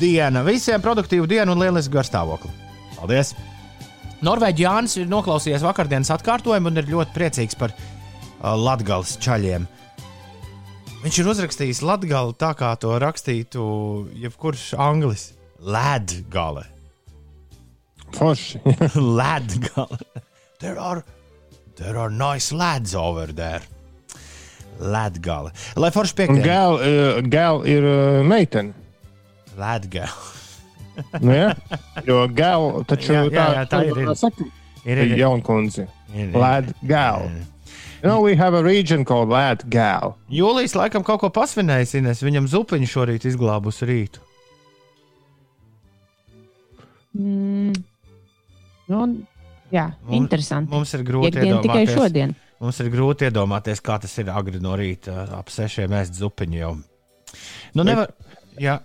Diena! 0.00 0.42
Visiem 0.46 0.82
produktīvu 0.82 1.28
dienu 1.30 1.54
un 1.54 1.62
lielisku 1.62 1.94
garstāvokli. 1.98 2.50
Paldies! 2.96 3.34
Norvēģis 4.22 4.64
Jānis 4.64 4.96
ir 5.02 5.08
noklausījies 5.10 5.64
vakardienas 5.66 6.12
atkārtojumu 6.14 6.70
un 6.70 6.80
ir 6.80 6.90
ļoti 6.90 7.14
priecīgs 7.14 7.58
par 7.58 7.74
uh, 7.74 8.52
Latvijas 8.56 9.16
čaļiem. 9.22 9.66
Viņš 11.02 11.18
ir 11.18 11.30
uzrakstījis 11.32 11.82
Latviju 11.82 12.36
tā, 12.38 12.52
kā 12.58 12.70
to 12.78 12.94
rakstītu 13.02 13.64
jebkurš 14.22 14.72
anglis. 14.78 15.32
Ledgale. 15.62 16.64
Forši. 18.14 18.62
Ledgale. 19.18 19.98
There 20.62 20.78
are, 20.78 21.02
there 21.76 21.98
are 21.98 22.10
nice 22.10 22.52
lads 22.52 22.94
over 22.94 23.26
there. 23.32 23.62
Ledgale. 24.80 25.52
Lai 25.76 25.90
forši 25.94 26.14
piekdiena. 26.18 26.44
gēl, 26.44 26.78
eh, 26.82 27.20
gēl 27.30 27.62
ir 27.68 27.84
eh, 27.84 28.22
meitene. 28.26 28.74
Ledgale. 29.56 30.30
Nu, 31.20 31.32
ja? 31.32 31.54
Jo 32.04 32.26
gēl 32.28 32.84
taču 32.84 33.14
Jā, 33.14 33.22
jā, 33.32 33.46
jā, 33.56 33.62
tā 33.70 33.78
ir, 33.88 34.02
ir. 34.02 34.10
Saka, 34.18 34.44
Ir, 34.84 34.98
ir 34.98 35.12
ir, 35.14 35.18
jaunkundze. 35.22 35.86
gēl. 36.12 37.30
You 38.02 38.08
know, 38.10 38.20
we 38.20 38.34
have 38.34 38.52
a 38.52 38.62
region 38.64 39.04
called 39.04 39.28
Lad 39.30 39.62
Gal. 39.70 40.16
Jūlijas 40.28 40.74
laikam 40.74 41.04
kaut 41.06 41.20
ko 41.22 41.28
pasvinējis, 41.30 41.94
Ines. 42.00 42.22
Viņam 42.26 42.48
zupiņu 42.50 42.88
šorīt 42.90 43.24
izglābus 43.30 43.78
rītu. 43.86 44.18
Mm. 47.14 47.76
Nu, 48.88 49.02
jā, 49.72 49.88
Mums- 50.04 50.16
interesanti. 50.20 50.70
Mums 50.74 50.94
ir 50.94 51.04
grūti 51.08 51.32
Piekdiena 51.32 51.60
tikai 51.64 51.82
iedomāties. 51.86 51.98
šodien. 51.98 52.34
Mums 52.62 52.78
ir 52.84 52.90
grūti 52.94 53.26
iedomāties, 53.30 53.82
kā 53.82 53.98
tas 54.00 54.14
ir 54.22 54.30
agri 54.30 54.60
no 54.62 54.76
rīta, 54.78 55.24
ap 55.38 55.48
sešiem 55.50 55.90
ēst 55.98 56.14
zupiņu 56.20 56.58
jau. 56.60 56.72
Nu, 57.74 57.82
nevar. 57.88 58.12
Jā, 58.60 58.80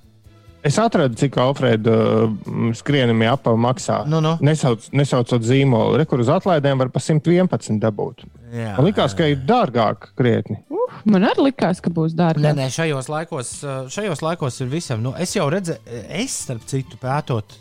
Es 0.68 0.76
atradu, 0.82 1.16
cik 1.16 1.36
Alfrēda 1.40 1.92
uh, 2.26 2.32
skrienami 2.76 3.28
apava 3.30 3.56
maksā. 3.62 4.02
nu, 4.10 4.18
nu. 4.20 4.34
Nesauc, 4.44 4.90
nesaucot 4.92 5.46
zīmolu. 5.46 5.96
Rekur 6.02 6.20
uz 6.20 6.28
atlaidēm 6.34 6.82
var 6.82 6.90
pa 6.92 7.00
111 7.00 7.78
dabūt. 7.80 8.26
Jā. 8.52 8.74
Man 8.76 8.88
likās, 8.90 9.14
ka 9.16 9.30
ir 9.30 9.38
dārgāk 9.48 10.10
krietni. 10.18 10.58
Man 11.06 11.24
arī 11.30 11.46
likās, 11.52 11.80
ka 11.80 11.94
būs 11.94 12.16
dārgi. 12.18 12.44
Nē, 12.44 12.56
nē, 12.58 12.66
šajos 12.74 13.08
laikos, 13.08 13.54
šajos 13.94 14.24
laikos 14.26 14.60
ir 14.66 14.68
visam. 14.74 15.06
Nu, 15.06 15.14
es 15.16 15.36
jau 15.38 15.46
redzēju, 15.54 15.80
es 16.20 16.36
starp 16.48 16.66
citu 16.68 17.00
pētot 17.00 17.56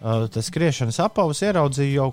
uh, 0.00 0.26
tas 0.32 0.48
skriešanas 0.48 0.98
apavus 1.04 1.44
ieraudzīju 1.46 1.94
jau. 2.00 2.10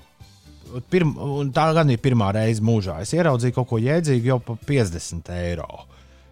Pirm, 0.90 1.16
un 1.18 1.52
tā 1.56 1.68
gan 1.74 1.90
ir 1.90 1.98
pirmā 2.04 2.32
reize 2.36 2.62
mūžā. 2.66 3.00
Es 3.02 3.14
ieraudzīju 3.18 3.56
kaut 3.56 3.68
ko 3.72 3.80
jēdzīgu 3.82 4.30
jau 4.34 4.40
par 4.44 4.58
50 4.70 5.32
eiro. 5.36 5.68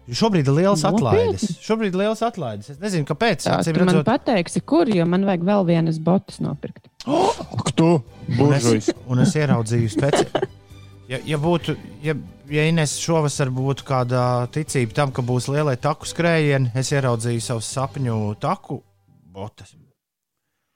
Šobrīd 0.08 0.46
ir 0.48 0.54
liels 0.56 0.82
atlaides. 0.88 1.42
Šobrīd 1.60 1.92
ir 1.92 2.00
liels 2.00 2.22
atlaides. 2.24 2.70
Es 2.72 2.78
nezinu, 2.80 3.04
kāpēc. 3.10 3.42
Tā, 3.44 3.58
tu 3.66 3.74
man 3.76 3.90
redzot- 3.90 4.06
pateiksi, 4.08 4.62
kur, 4.64 4.88
jo 4.88 5.04
man 5.04 5.26
vajag 5.28 5.42
vēl 5.44 5.66
vienas 5.68 5.98
botas 6.00 6.38
nopirkt. 6.40 6.86
Ak, 7.58 7.72
tu, 7.76 7.90
Un 8.38 8.54
es, 8.56 8.64
buržujs. 8.64 8.88
un 9.08 9.20
es 9.24 9.34
ieraudzīju 9.36 9.90
speciāli. 9.92 10.48
Ja, 11.08 11.18
ja 11.24 11.38
būtu, 11.40 11.72
ja, 12.04 12.12
ja 12.52 12.64
Ines 12.68 12.98
šovasar 13.00 13.48
būtu 13.52 13.84
kāda 13.88 14.22
ticība 14.52 14.92
tam, 14.96 15.12
ka 15.12 15.22
būs 15.24 15.46
lielie 15.52 15.76
taku 15.80 16.04
skrējieni, 16.08 16.72
es 16.76 16.90
ieraudzīju 16.92 17.40
savu 17.44 17.64
sapņu 17.64 18.18
taku 18.40 18.82
botas. 19.32 19.74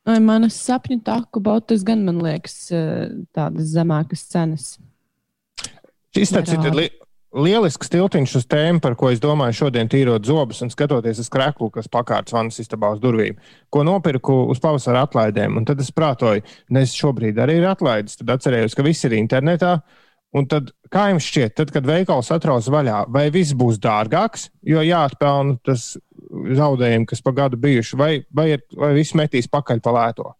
Manas 0.02 0.56
sapņu 0.58 0.98
taku 1.06 1.40
botas 1.40 1.84
gan 1.86 2.02
man 2.06 2.18
liekas 2.24 2.56
eh, 2.74 3.12
tādas 3.34 3.70
zemākas 3.70 4.26
cenas. 4.32 4.72
Šis 6.12 6.34
tāds 6.34 6.52
ir 6.52 6.74
li 6.74 6.88
lielisks 7.32 7.88
tiltiņš 7.92 8.34
uz 8.42 8.46
tēmu, 8.50 8.82
par 8.84 8.96
ko 8.98 9.08
es 9.12 9.20
domāju 9.22 9.62
šodien 9.62 9.88
tīrot 9.88 10.26
zobus 10.28 10.60
un 10.64 10.72
skatoties 10.72 11.22
uz 11.22 11.30
kreklu, 11.32 11.70
kas 11.72 11.88
pakārts 11.88 12.34
vannas 12.34 12.60
istabā 12.60 12.92
uz 12.92 13.00
durvīm, 13.00 13.38
ko 13.72 13.84
nopirku 13.88 14.42
uz 14.52 14.60
pavasara 14.60 15.06
atlaidēm. 15.06 15.56
Un 15.56 15.68
tad 15.68 15.80
es 15.80 15.92
prātoju, 15.94 16.44
nes 16.76 16.96
šobrīd 16.98 17.40
arī 17.40 17.60
ir 17.62 17.68
atlaides, 17.70 18.18
tad 18.20 18.34
atcerējos, 18.36 18.76
ka 18.76 18.84
viss 18.84 19.08
ir 19.08 19.16
internetā. 19.16 19.78
Un 20.32 20.46
tad, 20.48 20.70
kā 20.88 21.10
jums 21.10 21.26
šķiet, 21.28 21.54
tad, 21.58 21.70
kad 21.74 21.84
veikals 21.84 22.30
atraus 22.32 22.70
vaļā, 22.72 23.02
vai 23.12 23.26
viss 23.34 23.52
būs 23.52 23.76
dārgāks, 23.84 24.46
jo 24.64 24.80
jāatpelna 24.80 25.58
tas 25.66 25.90
zaudējumi, 26.32 27.04
kas 27.10 27.20
pa 27.20 27.34
gadu 27.36 27.58
bijuši, 27.60 27.98
vai, 28.00 28.12
vai, 28.32 28.46
ir, 28.54 28.62
vai 28.80 28.94
viss 28.96 29.12
metīs 29.18 29.50
pakaļ 29.52 29.82
pa 29.84 29.92
lēto? 29.92 30.30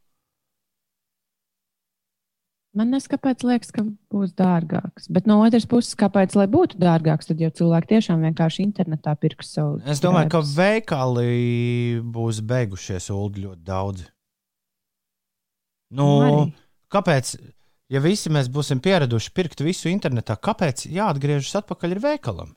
Man 2.72 2.88
neskaidrs, 2.88 3.44
liekas, 3.44 3.68
ka 3.76 3.82
būs 3.84 4.30
dārgāks. 4.32 5.10
Bet 5.12 5.26
no 5.28 5.42
otras 5.44 5.66
puses, 5.68 5.92
kāpēc 6.00 6.32
lai 6.40 6.46
būtu 6.48 6.78
dārgāks, 6.80 7.28
tad 7.28 7.42
jau 7.44 7.50
cilvēki 7.52 7.90
tiešām 7.90 8.22
vienkārši 8.24 8.64
internetā 8.64 9.12
pirks 9.20 9.52
savu. 9.58 9.82
Es 9.84 10.00
domāju, 10.00 10.30
ka 10.32 10.40
drēbes. 10.40 10.54
veikali 10.56 12.00
būs 12.14 12.40
beigušies 12.48 13.10
ulu 13.12 13.44
ļoti 13.44 13.60
daudz. 13.68 14.06
Nu, 15.92 16.06
Nu, 16.08 16.08
arī. 16.24 16.54
kāpēc? 16.88 17.34
Ja 17.92 18.00
visi 18.00 18.32
mēs 18.32 18.48
būsim 18.48 18.80
pieraduši 18.80 19.32
pirkt 19.36 19.60
visu 19.60 19.90
internetā, 19.92 20.38
kāpēc 20.40 20.86
jāatgriežas 20.88 21.60
atpakaļ 21.60 21.98
ar 21.98 22.04
veikalam? 22.06 22.52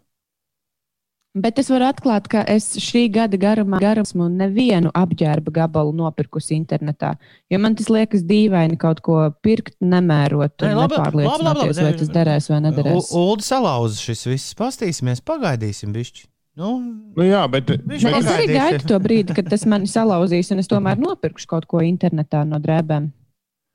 Bet 1.36 1.58
es 1.60 1.68
varu 1.68 1.84
atklāt, 1.90 2.30
ka 2.32 2.46
es 2.48 2.70
šī 2.80 3.10
gada 3.12 3.36
garumā 3.36 3.82
esmu 3.92 4.30
nevienu 4.32 4.88
apģērba 4.96 5.52
gabalu 5.58 5.92
nopirkusi 5.98 6.56
internetā. 6.56 7.18
Jo 7.52 7.60
man 7.60 7.76
tas 7.76 7.90
liekas 7.92 8.24
dīvaini 8.24 8.80
kaut 8.80 9.02
ko 9.04 9.18
pirkt, 9.44 9.76
nemērot, 9.84 10.56
Nē, 10.64 10.72
un 10.72 10.80
labi, 10.80 11.02
labi, 11.02 11.26
labi, 11.28 11.44
labi. 11.44 11.76
vai 11.82 11.92
tas 12.00 12.14
derēs 12.16 12.48
vai 12.54 12.62
nederēs. 12.70 13.12
Ulu 13.20 13.44
salauza 13.44 14.00
šis 14.00 14.24
viss. 14.32 14.56
Pastīsimies, 14.56 15.20
pagaidīsim, 15.28 15.92
bišķi. 15.92 16.30
Nu, 16.56 16.78
Nu, 17.16 17.24
jā, 17.28 17.44
bet, 17.52 17.68
bet 17.84 18.00
Es 18.00 18.32
arī 18.32 18.48
gaidu 18.56 18.88
to 18.88 19.04
brīdi, 19.04 19.36
kad 19.36 19.52
tas 19.52 19.68
mani 19.68 19.92
salauzīs, 19.92 20.56
un 20.56 20.64
es 20.64 20.72
tomēr 20.72 20.96
nopirkšu 21.04 21.52
kaut 21.52 21.68
ko 21.68 21.84
internetā 21.84 22.48
no 22.48 22.64
drēbēm. 22.64 23.12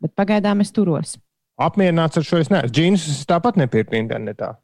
Bet 0.00 0.16
pagaidām 0.16 0.64
es 0.64 0.72
turos. 0.72 1.18
Apmierināts 1.60 2.20
ar 2.20 2.26
šo 2.26 2.40
es 2.42 2.50
neesmu. 2.52 2.72
Džinsus 2.74 3.20
es 3.20 3.28
tāpat 3.28 3.58
nepirku 3.60 3.98
internetā. 3.98 4.54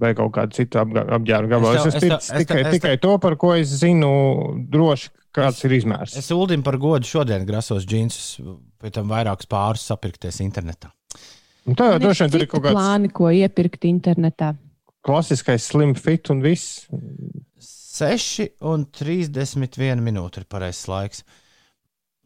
Vai 0.00 0.10
kaut 0.18 0.32
kādu 0.34 0.56
citu 0.56 0.80
apģērbu 0.80 1.50
gabalu. 1.52 1.78
Es 1.78 1.86
Es, 1.86 2.00
es, 2.00 2.08
es 2.08 2.30
es 2.32 2.42
tikai, 2.42 2.62
es 2.64 2.74
tikai 2.74 2.96
to, 3.02 3.14
par 3.22 3.36
ko 3.38 3.52
es 3.54 3.70
zinu 3.78 4.10
droši, 4.70 5.12
kāds 5.34 5.62
ir 5.66 5.76
izmērs. 5.78 6.16
es 6.18 6.30
Uldim 6.34 6.64
par 6.66 6.78
godu 6.82 7.06
šodien 7.06 7.46
grasos 7.46 7.86
džinsus, 7.86 8.40
pēc 8.82 8.98
tam 8.98 9.12
vairākus 9.12 9.50
pārus 9.50 9.86
sapirkties 9.86 10.40
internetā. 10.42 10.90
Un 11.64 11.78
tā 11.78 11.92
jau 11.92 12.02
droši 12.02 12.24
vien 12.24 12.34
tur 12.34 12.44
ir 12.44 12.50
kaut 12.50 12.64
kāds 12.66 12.76
plāni, 12.76 13.12
ko 13.14 13.30
iepirkt 13.30 13.86
internetā. 13.88 14.54
klasiskais 15.06 15.70
slim 15.70 15.94
fit 15.94 16.30
un 16.30 16.42
viss. 16.42 16.88
6 17.94 18.48
un 18.66 18.88
31 18.90 20.02
minūte 20.02 20.42
ir 20.42 20.48
pareizais 20.50 20.88
laiks. 20.90 21.22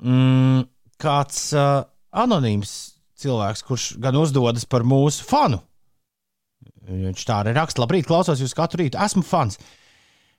Mm, 0.00 0.62
kāds 0.96 1.50
uh, 1.52 1.82
anonīms 2.16 2.97
cilvēks, 3.22 3.64
kurš 3.66 3.88
gan 4.02 4.18
uzdodas 4.18 4.66
par 4.68 4.86
mūsu 4.86 5.26
fanu. 5.26 5.60
Viņš 6.88 7.26
tā 7.28 7.42
arī 7.42 7.52
raksta, 7.56 7.82
labrīt, 7.82 8.06
klausos 8.08 8.40
jūs 8.40 8.56
katru 8.56 8.82
rītu. 8.82 9.00
Esmu 9.04 9.24
fans. 9.26 9.58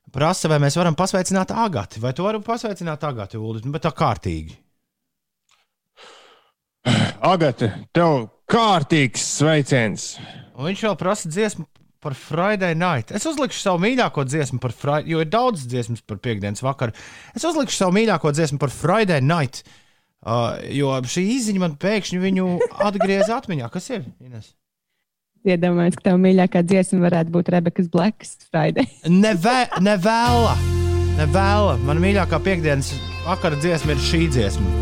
Prasa, 0.10 0.50
vai 0.50 0.58
mēs 0.63 0.78
varam 0.80 0.98
pasveicināt 0.98 1.52
Agati. 1.54 2.02
Vai 2.02 2.15
tu 2.18 2.26
vari 2.26 2.42
pasveicināt 2.42 3.04
Agati, 3.06 3.38
Ulu? 3.38 3.62
Bet 3.70 3.86
tā 3.86 3.92
kārtīgi. 3.94 4.56
Agate, 7.30 7.70
tev 7.94 8.24
kārtīgs 8.50 9.26
sveiciens! 9.36 10.15
Un 10.56 10.72
viņš 10.72 10.86
vēl 10.88 10.96
prasa 10.98 11.30
dziesmu 11.30 11.68
par 12.02 12.15
Friday 12.18 12.74
night. 12.80 13.12
Es 13.13 13.28
uzlikšu 13.30 13.60
savu 13.60 13.84
mīļāko 13.84 14.24
dziesmu 14.26 14.58
par 14.63 14.74
Friday, 14.74 15.12
jo 15.12 15.22
ir 15.22 15.30
daudz 15.30 15.68
dziesmas 15.70 16.02
par 16.08 16.18
piekdienas 16.24 16.63
vakaru. 16.65 16.96
Es 17.36 17.46
uzlikšu 17.46 17.76
savu 17.84 17.94
mīļāko 18.00 18.34
dziesmu 18.34 18.58
par 18.63 18.74
Friday 18.74 19.22
night. 19.22 19.62
Uh, 19.62 19.88
jo 20.76 20.94
šī 21.08 21.26
izziņa 21.38 21.64
man 21.64 21.76
pēkšņi 21.80 22.22
viņu 22.24 22.48
atgrieza 22.86 23.38
atmiņā. 23.40 23.70
Kas 23.72 23.90
ir? 23.94 24.08
Ines? 24.24 24.54
Iedomājieties, 25.48 26.00
ka 26.02 26.10
tev 26.10 26.18
mīļākā 26.20 26.64
dziesma 26.68 27.06
varētu 27.06 27.32
būt 27.32 27.52
Rebekas 27.54 27.88
Blacks 27.92 28.36
Friday. 28.50 28.90
Nevē, 29.08 29.70
nevēla, 29.80 30.58
nevēla. 31.22 31.78
Man 31.88 32.02
mīļākā 32.04 32.42
piekdienas 32.44 32.92
vakara 33.24 33.60
dziesma 33.62 33.96
ir 33.96 34.04
šī 34.04 34.26
dziesma, 34.36 34.74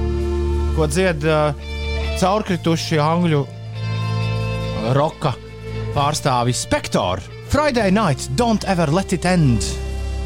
ko 0.77 0.89
dzied 0.89 1.27
uh, 1.29 1.67
caurkrituši 2.17 2.97
angļu 3.03 3.43
roka 4.97 5.35
pārstāvis 5.93 6.65
Spector. 6.65 7.21
Friday 7.53 7.93
night, 7.93 8.27
don't 8.35 8.65
ever 8.67 8.89
let 8.91 9.13
it 9.13 9.29
end. 9.29 9.61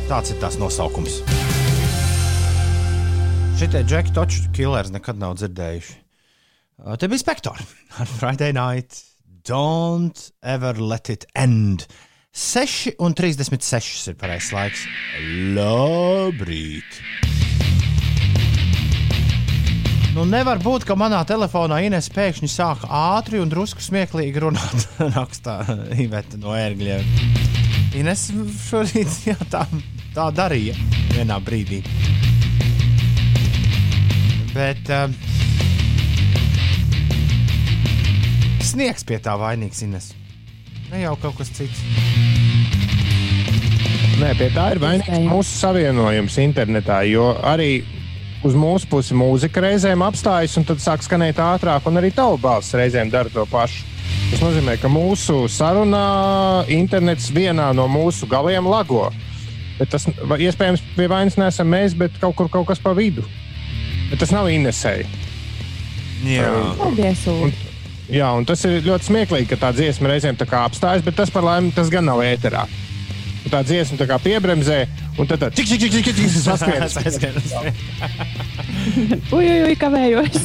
Tāds 0.07 0.31
ir 0.31 0.39
tās 0.41 0.57
nosaukums. 0.59 1.21
Šitie 3.61 3.83
Džeki 3.85 4.13
Toču 4.13 4.47
killers 4.57 4.89
nekad 4.89 5.19
nav 5.21 5.35
dzirdējuši. 5.37 5.91
Uh, 6.81 6.95
te 6.97 7.05
bija 7.05 7.21
Spector 7.21 7.59
ar 8.01 8.09
Friday 8.09 8.55
night, 8.57 9.03
don't 9.45 10.17
ever 10.41 10.79
let 10.81 11.11
it 11.13 11.27
end. 11.37 11.85
6 12.33 12.95
un 12.97 13.13
36 13.13 14.09
ir 14.09 14.17
pareizais 14.17 14.49
laiks. 14.55 14.87
Labrīt! 15.53 16.97
Nu, 20.15 20.25
nevar 20.25 20.57
būt, 20.65 20.89
ka 20.89 20.97
manā 20.97 21.21
telefonā 21.29 21.83
Ines 21.85 22.09
pēkšņi 22.17 22.49
sāk 22.49 22.89
ātri 22.89 23.43
un 23.45 23.53
drusku 23.53 23.85
smieklīgi 23.85 24.41
runāt. 24.41 24.89
Rakstā 25.19 25.61
Iveta 26.01 26.41
no 26.41 26.57
ērgļiem. 26.57 27.05
Ines 28.01 28.25
šorīt 28.65 29.21
jā, 29.29 29.37
tā, 29.53 29.67
tā 30.17 30.31
darīja 30.33 30.73
vienā 31.13 31.37
brīdī. 31.45 31.85
Bet 34.51 34.89
um, 34.91 35.13
sniegs 38.67 39.05
pie 39.07 39.19
tā 39.23 39.37
vainīgs 39.39 39.83
Ines. 39.85 40.11
Ne 40.91 41.05
jau 41.05 41.15
kaut 41.21 41.37
kas 41.39 41.51
cits. 41.55 41.79
Nē, 44.19 44.33
pie 44.37 44.49
tā 44.53 44.73
ir 44.75 44.81
vainīgs 44.83 45.23
mūsu 45.25 45.55
savienojums 45.55 46.35
internetā, 46.43 46.99
jo 47.07 47.31
arī 47.47 47.81
uz 48.45 48.57
mūsu 48.57 48.89
pusi 48.91 49.15
mūzika 49.17 49.63
reizēm 49.63 50.03
apstājas 50.05 50.57
un 50.59 50.67
tad 50.67 50.81
sāk 50.83 51.05
skanēt 51.05 51.39
ātrāk, 51.41 51.87
un 51.87 52.01
arī 52.01 52.11
tava 52.15 52.37
balss 52.41 52.75
reizēm 52.77 53.09
dara 53.13 53.31
to 53.33 53.45
pašu. 53.49 53.87
Tas 54.31 54.43
nozīmē, 54.43 54.77
ka 54.79 54.91
mūsu 54.91 55.45
sarunā 55.51 56.65
internets 56.71 57.31
vienā 57.33 57.69
no 57.75 57.87
mūsu 57.91 58.27
galiem 58.31 58.67
lago. 58.67 59.09
Bet 59.79 59.91
tas 59.95 60.05
iespējams 60.07 60.83
pie 60.95 61.07
vainas 61.11 61.39
nesam 61.39 61.71
mēs, 61.71 61.95
bet 61.97 62.19
kaut 62.21 62.37
kur 62.39 62.51
kaut 62.51 62.69
kas 62.69 62.83
pa 62.83 62.93
vidu. 62.97 63.25
Bet 64.11 64.19
tas 64.19 64.33
nav 64.35 64.49
Inesēji. 64.51 65.07
Jā, 66.27 66.51
Paldies, 66.77 67.23
Ulu! 67.31 67.51
Jā, 68.11 68.27
un 68.35 68.43
tas 68.43 68.59
ir 68.67 68.81
ļoti 68.83 69.07
smieklīgi, 69.07 69.47
ka 69.53 69.57
tā 69.61 69.69
dziesma 69.71 70.11
reizēm 70.11 70.35
tā 70.35 70.43
kā 70.49 70.65
apstājas, 70.67 71.03
bet 71.05 71.15
tas 71.15 71.31
par 71.31 71.45
laimi 71.47 71.71
tas 71.71 71.87
gan 71.93 72.03
nav 72.09 72.19
ēterā. 72.25 72.65
Un 73.41 73.49
tā 73.49 73.61
dziesma 73.65 73.97
tā 73.97 74.05
kā 74.09 74.17
piebremzē, 74.21 74.81
un 75.17 75.29
tad 75.29 75.41
tā 75.41 75.47
tik, 75.55 75.69
tik, 75.71 75.79
tik, 75.87 76.03
tik, 76.03 76.17
tik 76.19 76.29
saskrien. 76.35 76.83
Ui, 79.31 79.45
ui, 79.45 79.61
ui, 79.69 79.75
kavējos! 79.79 80.43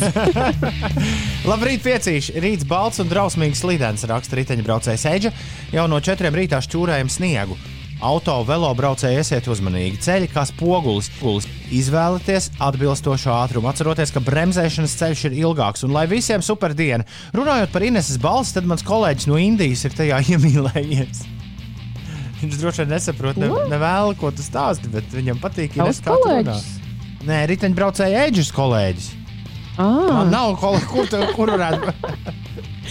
Labrīt, 1.50 1.82
piecīši! 1.84 2.38
Rīts 2.40 2.68
balts 2.68 3.02
un 3.02 3.10
drausmīgs 3.10 3.60
slīdens, 3.66 4.06
raksta 4.08 4.38
riteņbraucējs 4.38 5.08
Eģa. 5.12 5.34
Jau 5.74 5.88
no 5.90 6.00
četriem 6.00 6.38
rītā 6.38 6.62
šķūrējam 6.64 7.10
sniegu. 7.12 7.58
Auto 8.04 8.34
velo 8.44 8.68
braucēji 8.76 9.22
esiet 9.22 9.46
uzmanīgi. 9.48 9.96
Ceļi 10.04 10.26
kā 10.28 10.42
spogulis. 10.44 11.08
Spogulis. 11.16 11.46
Izvēlieties 11.72 12.50
atbilstošu 12.62 13.30
ātrumu. 13.32 13.70
Atcerieties, 13.70 14.12
ka 14.12 14.20
bremzēšanas 14.26 14.96
ceļš 15.00 15.22
ir 15.30 15.38
ilgāks. 15.40 15.86
Un 15.86 15.94
lai 15.96 16.04
visiem 16.10 16.44
super 16.44 16.74
diena, 16.76 17.06
runājot 17.36 17.72
par 17.72 17.86
Ineses 17.86 18.20
balsi, 18.20 18.52
tad 18.58 18.68
mans 18.68 18.84
kolēģis 18.86 19.30
no 19.30 19.40
Indijas 19.40 19.86
ir 19.88 19.96
tajā 19.96 20.20
iemīlējies. 20.34 21.24
Viņš 22.42 22.58
droši 22.60 22.84
vien 22.84 22.92
nesaprot, 22.92 23.38
ne, 23.40 23.48
nevēl, 23.72 24.12
ko 24.20 24.28
tu 24.36 24.44
stāsti, 24.44 24.90
bet 24.92 25.08
viņam 25.16 25.40
patīk, 25.40 25.78
ja 25.80 25.86
tas 25.88 26.02
runā. 26.04 26.18
kolēģis! 26.20 26.66
Nē, 27.26 27.38
riteņbraucēji 27.50 28.18
Eģis 28.26 28.52
kolēģis. 28.54 29.06
Man 29.80 30.28
nav 30.32 30.52
kaut 30.60 30.84
kur, 30.92 31.08
kur 31.32 31.54
varētu. 31.56 31.96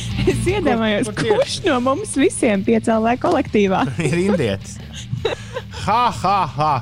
Es 0.32 0.46
iedomājos, 0.50 1.10
kur 1.14 1.24
tie- 1.24 1.36
kurš 1.36 1.56
no 1.68 1.80
mums 1.86 2.16
visiem 2.18 2.64
piecēlē 2.66 3.16
kolektīvā. 3.22 3.84
ir 4.10 4.20
indietis. 4.28 4.78
Ha, 5.86 6.04
ha, 6.22 6.38
ha! 6.58 6.74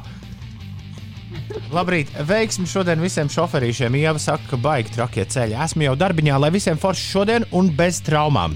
Labrīt, 1.74 2.10
veiksmi 2.26 2.66
šodien 2.70 3.02
visiem 3.04 3.30
šoferīšiem. 3.30 3.96
Ieva 4.00 4.22
saka, 4.22 4.46
ka 4.50 4.58
baigi 4.62 4.94
trakie 4.96 5.26
ceļi. 5.30 5.58
Esmu 5.66 5.86
jau 5.88 5.96
darbiņā, 6.00 6.38
lai 6.42 6.50
visiem 6.54 6.80
forši 6.82 7.10
šodien 7.12 7.46
un 7.54 7.70
bez 7.78 8.00
traumām. 8.06 8.56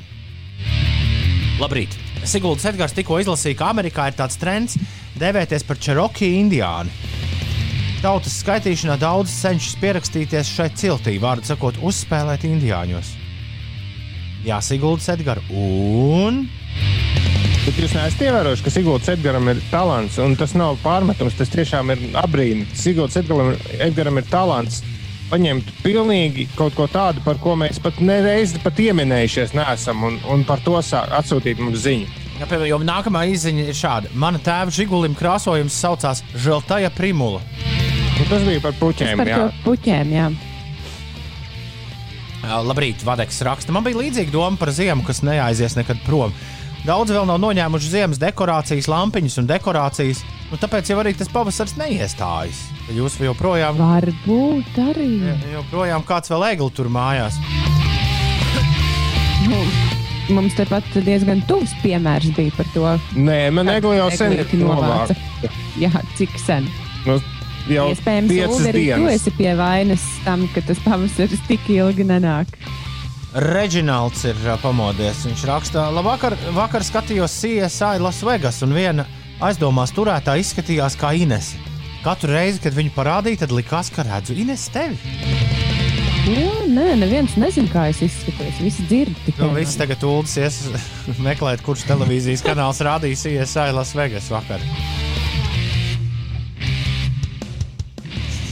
Labrīt! 1.61 1.93
Siguldas 2.27 2.65
Edgars 2.67 2.95
tikko 2.97 3.19
izlasīja, 3.21 3.57
ka 3.59 3.69
Amerikā 3.71 4.09
ir 4.09 4.17
tāds 4.17 4.37
trends 4.41 4.75
dēvēties 5.21 5.63
par 5.67 5.79
Cherokee 5.81 6.33
indiāni. 6.41 6.91
Tautas 8.01 8.35
skaitīšanā 8.43 8.97
daudz 9.01 9.31
cenšas 9.33 9.77
pierakstīties 9.81 10.51
šai 10.53 10.67
ciltī, 10.77 11.15
vārdu 11.21 11.49
sakot, 11.49 11.79
uzspēlēt 11.81 12.45
indiāņos. 12.49 13.13
Jā, 14.47 14.61
Siguldas 14.63 15.09
Edgars 15.11 15.49
un 15.51 16.45
Bet 17.67 17.81
jūs 17.83 17.91
neesat 17.97 18.21
ievērojuši, 18.23 18.63
ka 18.63 18.71
Sigūda 18.71 19.11
Edgars 19.11 19.49
ir 19.51 19.57
talants, 19.67 20.15
un 20.23 20.37
tas 20.39 20.53
nav 20.55 20.77
pārmetums. 20.85 21.35
Tas 21.35 21.51
tiešām 21.51 21.91
ir 21.91 22.05
apbrīnojami. 22.15 22.77
Sigūda 22.79 23.19
Edgars, 23.83 24.21
ir 24.21 24.29
talants 24.31 24.77
paņemt 25.27 25.73
pilnīgi 25.83 26.47
kaut 26.55 26.77
ko 26.77 26.87
tādu, 26.87 27.19
par 27.25 27.41
ko 27.43 27.57
mēs 27.59 27.81
pat 27.83 27.99
nereizi 27.99 28.61
pat 28.63 28.79
ieminējušies 28.79 29.51
neesam, 29.57 30.07
un, 30.07 30.15
un 30.31 30.47
par 30.47 30.63
to 30.63 30.79
atsūtīt 30.79 31.59
mums 31.59 31.83
ziņu. 31.83 32.07
Jā, 32.37 32.47
piemēram, 32.47 32.87
nākamā 32.87 33.27
izziņa 33.33 33.67
ir 33.67 33.75
šāda. 33.75 34.15
Mana 34.15 34.39
tēva 34.39 34.71
žigulim 34.71 35.17
krāsojums 35.17 35.75
saucās 35.75 36.23
Želtaja 36.39 36.93
Primula. 36.95 37.43
Un 38.15 38.29
tas 38.31 38.47
bija 38.47 38.63
par 38.63 38.79
puķiem. 38.79 39.17
Par 39.19 39.33
jā. 39.35 39.47
puķēm, 39.65 40.15
jā. 40.15 40.29
Labrīt, 42.67 43.03
Vadeks 43.07 43.41
raksta. 43.45 43.73
Man 43.75 43.83
bija 43.85 43.99
līdzīga 43.99 44.31
doma 44.33 44.57
par 44.59 44.71
ziemu, 44.75 45.03
kas 45.07 45.23
neaizies 45.25 45.75
nekad 45.77 45.99
prom. 46.05 46.33
Daudz 46.87 47.11
vēl 47.11 47.25
nav 47.27 47.39
noņēmuši 47.43 47.89
ziemas 47.91 48.19
dekorācijas, 48.21 48.87
lampiņas 48.87 49.39
un 49.41 49.47
dekorācijas. 49.49 50.21
Nu, 50.51 50.59
tāpēc 50.61 50.87
jau 50.93 50.99
arī 51.01 51.11
tas 51.19 51.27
pavasaris 51.33 51.73
neiestājas. 51.79 52.61
Jūs 52.95 53.17
joprojām, 53.19 53.75
Varbūt 53.81 54.77
arī. 54.85 55.09
joprojām 55.51 56.05
kāds 56.07 56.31
vēl 56.31 56.45
egli 56.53 56.69
tur 56.77 56.87
mājās. 56.93 57.35
Nu, 59.47 59.59
mums 60.35 60.55
tepat 60.57 60.87
diezgan 61.05 61.41
tuvs 61.49 61.73
piemērs 61.83 62.31
bija 62.37 62.55
par 62.57 62.69
to. 62.73 62.85
Nē, 63.19 63.39
man 63.55 63.69
egli 63.71 63.97
jau 63.99 64.07
sen 64.15 64.37
ir 64.37 64.47
novāca. 64.61 65.15
Jā, 65.81 65.91
cik 66.17 66.39
sen. 66.41 66.67
Nu, 67.07 67.19
jau 67.71 67.87
Iespējams, 67.91 68.31
piecas 68.31 68.57
tu 68.63 68.73
dienas. 68.75 69.13
esi 69.17 69.33
pie 69.37 69.53
vainas 69.59 70.03
tam, 70.25 70.47
ka 70.53 70.63
tas 70.67 70.79
pavasaris 70.85 71.43
tik 71.49 71.67
ilgi 71.73 72.05
nenāk. 72.07 72.51
Reģionāls 73.37 74.23
ir 74.29 74.37
pamodies. 74.63 75.25
Viņš 75.27 75.45
raksta, 75.49 75.87
labvakar, 75.93 76.37
vakar 76.55 76.85
skatījos 76.85 77.35
CSI 77.41 77.99
Las 78.01 78.23
Vegas, 78.25 78.61
un 78.65 78.73
viena 78.73 79.05
aizdomās 79.43 79.93
turētā 79.93 80.37
izskatījās 80.41 80.97
kā 80.97 81.13
Ines. 81.19 81.53
Katru 82.05 82.31
reizi, 82.33 82.61
kad 82.63 82.73
viņu 82.77 82.93
parādīja, 82.95 83.43
tad 83.43 83.53
likās, 83.53 83.91
ka 83.93 84.05
redzu 84.07 84.37
Ines 84.37 84.67
tevi. 84.73 84.97
Jā, 86.27 86.55
nē, 86.67 86.89
neviens 86.99 87.37
nezina, 87.39 87.69
kā 87.71 87.85
es 87.91 88.01
izskatos. 88.03 88.57
Visi 88.59 88.83
dzird 88.89 89.15
tikai. 89.23 89.45
Nu, 89.45 89.53
viss 89.55 89.77
tagad 89.79 90.01
ULDS 90.03 90.33
ies 90.41 90.57
meklēt, 91.27 91.63
kurš 91.63 91.85
televīzijas 91.87 92.43
kanāls 92.43 92.81
rādīja 92.83 93.21
CSI 93.45 93.69
Las 93.75 93.93
Vegas 93.95 94.27
vakar. 94.33 94.63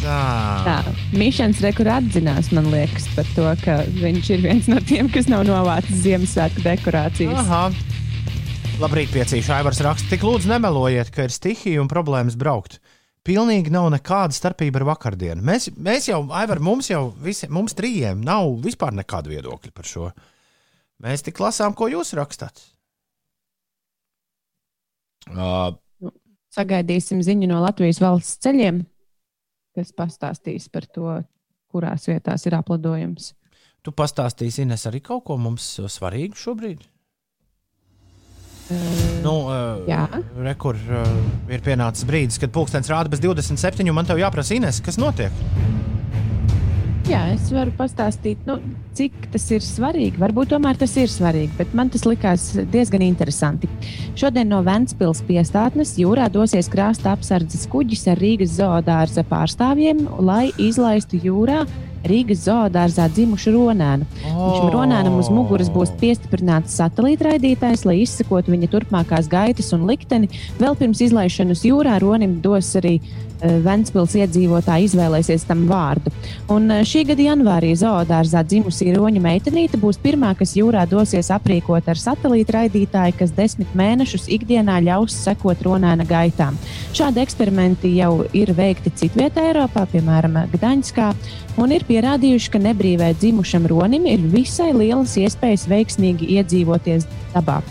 Tā. 0.06 0.84
Mišans 1.18 1.62
Rekur 1.66 1.88
atzinās, 1.90 2.52
man 2.54 2.68
liekas, 2.70 3.08
par 3.16 3.30
to, 3.34 3.46
ka 3.64 3.80
viņš 3.98 4.28
ir 4.36 4.44
viens 4.44 4.68
no 4.70 4.78
tiem, 4.86 5.10
kas 5.10 5.30
nav 5.32 5.46
novācis 5.48 6.04
Ziemassvētku 6.04 6.62
dekorācijas. 6.66 7.40
Aha. 7.42 7.64
Labrīt, 8.82 9.10
piecīši 9.16 9.54
Aivars 9.56 9.82
raksta. 9.82 10.12
Tik 10.12 10.26
lūdzu 10.28 10.52
nemelojiet, 10.52 11.10
ka 11.16 11.26
ir 11.26 11.34
stihija 11.34 11.82
un 11.82 11.90
problēmas 11.90 12.38
braukt. 12.38 12.78
Pilnīgi 13.26 13.74
nav 13.74 13.88
nekāda 13.96 14.36
starpība 14.36 14.84
ar 14.84 14.90
vakardienu. 14.92 15.42
Mēs, 15.46 15.72
mēs 15.74 16.12
jau, 16.12 16.22
Aivar, 16.38 16.62
mums 16.62 16.92
jau 16.92 17.08
visi, 17.26 17.50
mums 17.50 17.74
trījiem 17.78 18.22
nav 18.22 18.52
vispār 18.62 18.94
nekāda 18.94 19.32
viedokļa 19.32 19.74
par 19.74 19.90
šo. 19.90 20.12
Mēs 21.02 21.26
tik 21.26 21.42
lasām, 21.42 21.74
ko 21.74 21.90
jūs 21.90 22.14
rakstāt. 22.20 22.62
Uh, 25.34 25.74
Sagaidīsim 26.54 27.24
ziņu 27.26 27.50
no 27.50 27.64
Latvijas 27.64 27.98
valsts 28.04 28.38
ceļiem, 28.46 28.84
kas 29.76 29.94
pastāstīs 29.96 30.68
par 30.72 30.88
to, 30.88 31.20
kurās 31.72 32.08
vietās 32.10 32.46
ir 32.48 32.58
aplidojums. 32.58 33.34
tu 33.86 33.94
pastāstīsi, 33.94 34.64
Ines, 34.66 34.88
arī 34.90 35.04
kaut 35.06 35.26
ko 35.28 35.38
mums 35.38 35.68
uh, 35.80 35.90
svarīgu 35.92 36.40
šobrīd? 36.40 36.86
Nu, 39.22 39.34
uh. 39.46 39.86
Rekur 40.42 40.80
uh, 40.90 41.12
ir 41.54 41.62
pienācis 41.66 42.08
brīdis, 42.10 42.40
kad 42.42 42.54
pulkstenis 42.56 42.90
rāda 42.90 43.12
bez 43.14 43.22
27, 43.22 43.86
un 43.86 43.98
man 43.98 44.10
te 44.10 44.18
jāprasa, 44.18 44.58
Ines, 44.58 44.82
kas 44.82 44.98
notiek? 45.02 45.44
Jā, 47.06 47.20
es 47.36 47.52
varu 47.54 47.70
pastāstīt, 47.78 48.40
nu, 48.50 48.56
cik 48.98 49.28
tas 49.30 49.44
ir 49.54 49.62
svarīgi. 49.62 50.18
Varbūt 50.18 50.56
tomēr 50.56 50.80
tas 50.82 50.96
ir 50.98 51.12
svarīgi, 51.12 51.52
bet 51.60 51.76
man 51.78 51.92
tas 51.94 52.02
likās 52.10 52.48
diezgan 52.74 53.04
interesanti. 53.06 53.70
Šodien 54.18 54.50
no 54.50 54.64
Vēncpils 54.66 55.22
piestātnes 55.28 55.94
jūrā 56.02 56.32
dosies 56.34 56.66
krāsta 56.74 57.14
apsardzes 57.14 57.68
kuģis 57.70 58.08
ar 58.10 58.22
Rīgas 58.24 58.56
zoodārza 58.58 59.22
pārstāvjiem, 59.30 60.02
lai 60.26 60.48
izlaistu 60.58 61.22
jūrā 61.22 61.62
Rīgas 62.10 62.46
zoodārzā 62.46 63.08
dzimušu 63.10 63.54
ronēnu. 63.56 64.08
Šim 64.26 64.72
ronēnam 64.74 65.18
uz 65.20 65.30
muguras 65.34 65.72
būs 65.74 65.94
piestiprināts 66.02 66.78
satelītraidītājs, 66.80 67.86
lai 67.88 68.02
izsakotu 68.04 68.54
viņa 68.54 68.72
turpmākās 68.74 69.30
gaitas 69.32 69.72
un 69.76 69.88
likteni. 69.90 70.30
Vēl 70.62 70.78
pirms 70.78 71.02
izlaišanas 71.06 71.66
jūrā 71.66 71.98
ronim 72.04 72.38
dos 72.44 72.70
arī 72.78 73.00
uh, 73.00 73.58
Ventspils 73.66 74.16
iedzīvotāji 74.20 74.90
izvēlēsies 74.90 75.48
tam 75.50 75.66
vārdu. 75.70 76.14
Un 76.54 76.70
uh, 76.70 76.84
šī 76.86 77.06
gada 77.10 77.26
janvārī 77.26 77.74
zoodārzā 77.80 78.44
dzimusī 78.46 78.92
roņa 78.96 79.24
meitenīte 79.26 79.80
būs 79.82 80.00
pirmā, 80.04 80.36
kas 80.38 80.56
jūrā 80.60 80.86
dosies 80.90 81.32
aprīkot 81.34 81.90
ar 81.90 82.02
satelītraidītāju, 82.02 83.18
kas 83.20 83.34
desmit 83.38 83.74
mēnešus 83.78 84.30
ikdienā 84.38 84.78
ļaus 84.86 85.18
sekot 85.26 85.66
ronēna 85.66 86.06
gaitām. 86.10 86.60
Šādi 86.96 87.24
eksperimenti 87.26 87.96
jau 87.98 88.28
ir 88.34 88.54
veikti 88.56 88.94
citvietā 89.02 89.50
Eiropā, 89.50 89.88
piemēram, 89.92 90.46
Gdaņskā, 90.54 91.10
un 91.62 91.74
ir 91.76 91.86
pierādījuši, 91.88 92.52
ka 92.54 92.62
nebrīvē 92.62 93.12
dzimušam 93.20 93.68
ronim 93.72 94.08
ir 94.10 94.24
visai 94.34 94.72
lielas 94.76 95.16
iespējas 95.20 95.68
veiksmīgi 95.72 96.34
iedzīvoties 96.40 97.08
dabā. 97.36 97.62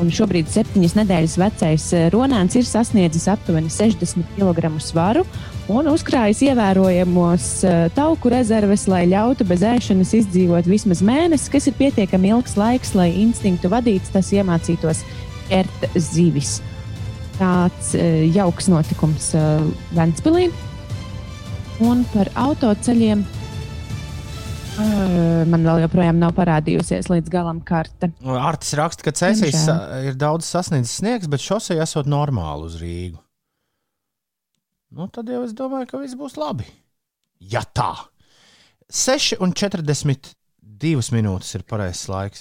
Un 0.00 0.08
šobrīd 0.14 0.48
septiņas 0.48 0.94
nedēļas 0.96 1.34
vecais 1.40 1.86
eh, 1.96 2.06
ronāns 2.14 2.54
ir 2.56 2.64
sasniedzis 2.64 3.26
aptuveni 3.32 3.68
60 3.72 4.36
kg 4.36 4.70
svaru 4.80 5.26
un 5.70 5.90
uzkrājis 5.90 6.40
ievērojamos 6.46 7.48
eh, 7.68 7.82
tauku 7.96 8.32
rezerves, 8.32 8.86
lai 8.88 9.02
ļautu 9.10 9.44
bez 9.50 9.64
ēšanas 9.66 10.14
izdzīvot 10.22 10.70
vismaz 10.70 11.02
mēnesi, 11.04 11.50
kas 11.52 11.68
ir 11.68 11.76
pietiekami 11.80 12.32
ilgs 12.32 12.56
laiks, 12.60 12.94
lai 12.96 13.10
instinktu 13.26 13.72
vadīts 13.72 14.14
tas 14.14 14.32
iemācītos 14.32 15.04
ķert 15.50 15.90
zivis. 15.98 16.58
Tāds 17.36 17.92
eh, 17.98 18.24
jauks 18.32 18.72
notikums 18.72 19.32
Ventspilī. 19.96 20.48
Un 21.80 22.02
par 22.12 22.28
autoceļiem 22.36 23.24
man 25.50 25.64
vēl 25.66 25.82
joprojām 25.84 26.18
nav 26.20 26.32
parādījusies 26.36 27.08
līdz 27.10 27.28
galam 27.32 27.60
karte. 27.66 28.10
Artis 28.24 28.74
raksta, 28.78 29.04
ka 29.06 29.12
Cēsīs 29.16 29.66
ir 30.08 30.14
daudz 30.20 30.44
sasniedzis 30.48 31.00
sniegs, 31.00 31.30
bet 31.30 31.40
šosei 31.44 31.78
esot 31.82 32.06
normāli 32.08 32.62
uz 32.68 32.74
Rīgu. 32.80 33.18
Nu, 34.96 35.02
tad 35.12 35.24
jau 35.30 35.42
es 35.46 35.52
domāju, 35.56 35.86
ka 35.92 36.00
viss 36.02 36.18
būs 36.18 36.34
labi. 36.40 36.66
Ja 37.40 37.62
tā. 37.62 37.92
6,42 38.90 41.12
minūtes 41.14 41.54
ir 41.54 41.62
pareizais 41.68 42.08
laiks. 42.10 42.40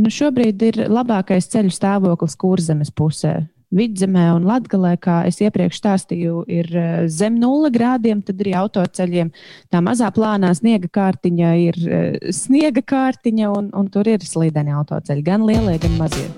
Nu, 0.00 0.08
šobrīd 0.10 0.62
ir 0.64 0.74
labākais 0.88 1.50
ceļu 1.52 1.70
stāvoklis 1.74 2.36
kurzemes 2.40 2.90
pusē. 2.90 3.34
Vidzemē 3.74 4.28
un 4.36 4.46
Latvijā, 4.46 4.94
kā 5.02 5.16
es 5.28 5.40
iepriekš 5.42 5.80
stāstīju, 5.80 6.44
ir 6.50 6.70
eh, 6.70 7.06
zem 7.10 7.38
nulles 7.40 7.74
grādiem, 7.74 8.22
tad 8.22 8.42
arī 8.44 8.54
autoceļiem 8.60 9.32
tā 9.72 9.82
mazā 9.82 10.10
plānā 10.14 10.52
sniega 10.54 10.90
kārtiņa 10.94 11.52
ir 11.64 11.80
eh, 11.82 12.32
sniega 12.34 12.84
kārtiņa, 12.86 13.50
un, 13.50 13.70
un 13.74 13.90
tur 13.90 14.10
ir 14.10 14.22
slīdeni 14.22 14.74
autoceļi, 14.78 15.26
gan 15.26 15.46
lielie, 15.48 15.78
gan 15.82 15.98
mazie. 15.98 16.28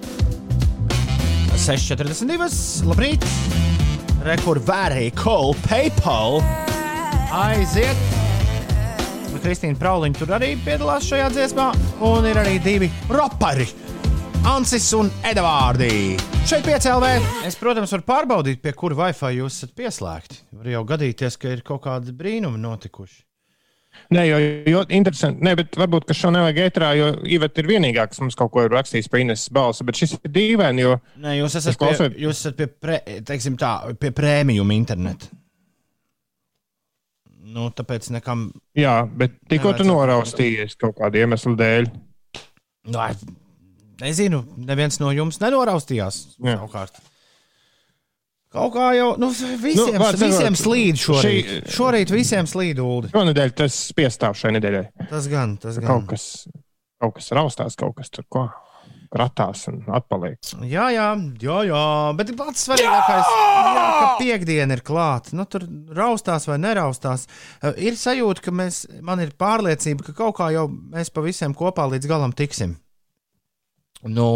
6,42. 1.56 2.86
Labrīt! 2.88 3.24
Rekur 4.26 4.60
vērēja 4.64 5.12
Cole 5.20 5.56
PayPal. 5.68 6.40
Aiziet! 7.36 8.16
Kristīna 9.46 9.78
Prauliņa 9.78 10.18
tur 10.18 10.32
arī 10.34 10.54
piedalās 10.64 11.06
šajā 11.06 11.28
dziesmā, 11.30 11.68
un 12.02 12.26
ir 12.26 12.40
arī 12.40 12.56
divi 12.64 12.88
ropari. 13.12 13.68
Ansis 14.46 14.86
un 14.94 15.08
Edvards. 15.26 16.22
Šeit 16.46 16.64
piecēlē. 16.66 17.16
Es, 17.48 17.56
protams, 17.58 17.90
varu 17.96 18.04
pārbaudīt, 18.06 18.60
pie 18.62 18.72
kura 18.78 18.94
Wi-Fi 19.00 19.32
jūs 19.40 19.56
esat 19.58 19.72
pieslēgti. 19.78 20.38
Var 20.60 20.68
jau 20.76 20.82
gadīties, 20.86 21.36
ka 21.42 21.50
ir 21.50 21.62
kaut 21.66 21.82
kādi 21.86 22.14
brīnumi 22.16 22.60
notikuši. 22.62 23.22
Nē, 24.12 24.22
jo, 24.28 24.38
jo 24.70 24.82
interesanti. 24.92 25.42
Nē, 25.42 25.54
bet 25.58 25.78
varbūt, 25.80 26.04
ka 26.06 26.14
šo 26.14 26.30
nevajag 26.34 26.60
ētrā, 26.66 26.90
jo 26.98 27.08
Iveta 27.32 27.62
ir 27.62 27.70
vienīgā, 27.72 28.04
kas 28.12 28.20
mums 28.22 28.36
kaut 28.38 28.52
ko 28.54 28.66
ir 28.66 28.74
rakstījis 28.76 29.08
par 29.10 29.22
Ineses 29.24 29.50
balsi. 29.56 29.86
Bet 29.88 29.98
šis 29.98 30.14
ir 30.18 30.30
dīvaini, 30.36 30.84
jo. 30.84 30.92
Nē, 31.24 31.38
jūs 31.40 31.56
esat, 31.58 31.72
Es 31.74 31.80
klausot- 31.80 32.14
pie, 32.14 32.22
jūs 32.28 32.42
esat 32.44 32.58
pie, 32.60 32.68
pre, 32.68 33.00
teiksim 33.26 33.56
tā, 33.58 33.72
pie 33.98 34.12
prēmijuma 34.14 34.76
interneta. 34.76 35.32
Nu, 37.56 37.70
tāpēc 37.72 38.10
nekam. 38.14 38.50
Jā, 38.76 39.00
bet 39.16 39.40
tikko 39.48 39.72
tu 39.78 39.86
noraustījies 39.88 40.76
kaut 40.78 40.98
kāda 41.00 41.24
iemesla 41.24 41.56
dēļ. 41.56 41.90
Nu, 42.92 43.00
ai, 43.00 43.14
nezinu, 44.00 44.42
neviens 44.56 44.98
no 45.02 45.10
jums 45.14 45.38
nenoraustījās. 45.42 46.22
Jā. 46.44 46.56
Savukārt. 46.60 46.98
Kaut 48.56 48.72
kā 48.76 48.90
jau 48.96 49.08
nu, 49.20 49.28
visiem, 49.60 49.96
nu, 49.96 50.00
vārds 50.00 50.22
visiem 50.22 50.54
slīd 50.56 51.00
šorīt. 51.02 51.48
šī- 51.50 51.72
Šorīt 51.76 52.12
visiem 52.14 52.46
slīd 52.48 52.78
ūdeni. 52.80 53.12
Šonadēļ 53.12 53.50
tas 53.58 53.74
piestāv 53.96 54.36
šai 54.38 54.54
nedēļai. 54.56 54.84
Tas 55.10 55.26
gan, 55.28 55.56
tas 55.60 55.76
gan. 55.82 55.88
Kaut 55.90 56.06
kas, 56.14 56.24
kaut 57.02 57.16
kas 57.18 57.28
raustās, 57.36 57.76
kaut 57.76 57.96
kas 57.98 58.08
tur 58.14 58.24
ko 58.32 58.46
kratās 59.12 59.66
un 59.70 59.82
atpaliek. 59.94 60.38
Jā, 60.66 60.86
jā, 60.94 61.08
jā, 61.42 61.58
jā. 61.68 61.82
bet 62.16 62.32
pats 62.38 62.64
svarīgākais 62.68 63.28
ir, 63.34 63.76
ka 63.76 64.08
piekdiena 64.22 64.78
ir 64.78 64.82
klāta. 64.86 65.34
Nu, 65.36 65.44
tur 65.44 65.66
raustās 65.94 66.46
vai 66.48 66.56
neraustās. 66.62 67.26
Eh, 67.62 67.74
Ir 67.90 67.92
sajūta, 67.98 68.40
ka 68.46 68.50
mēs, 68.56 68.86
man 69.02 69.20
ir 69.20 69.30
pārliecība, 69.36 70.06
ka 70.08 70.12
kaut 70.16 70.36
kā 70.40 70.48
jau 70.54 70.66
mēs 70.70 71.12
pa 71.12 71.20
visiem 71.26 71.54
kopā 71.54 71.86
līdz 71.92 72.08
galam 72.08 72.32
tiksim. 72.32 72.76
Nu, 74.04 74.28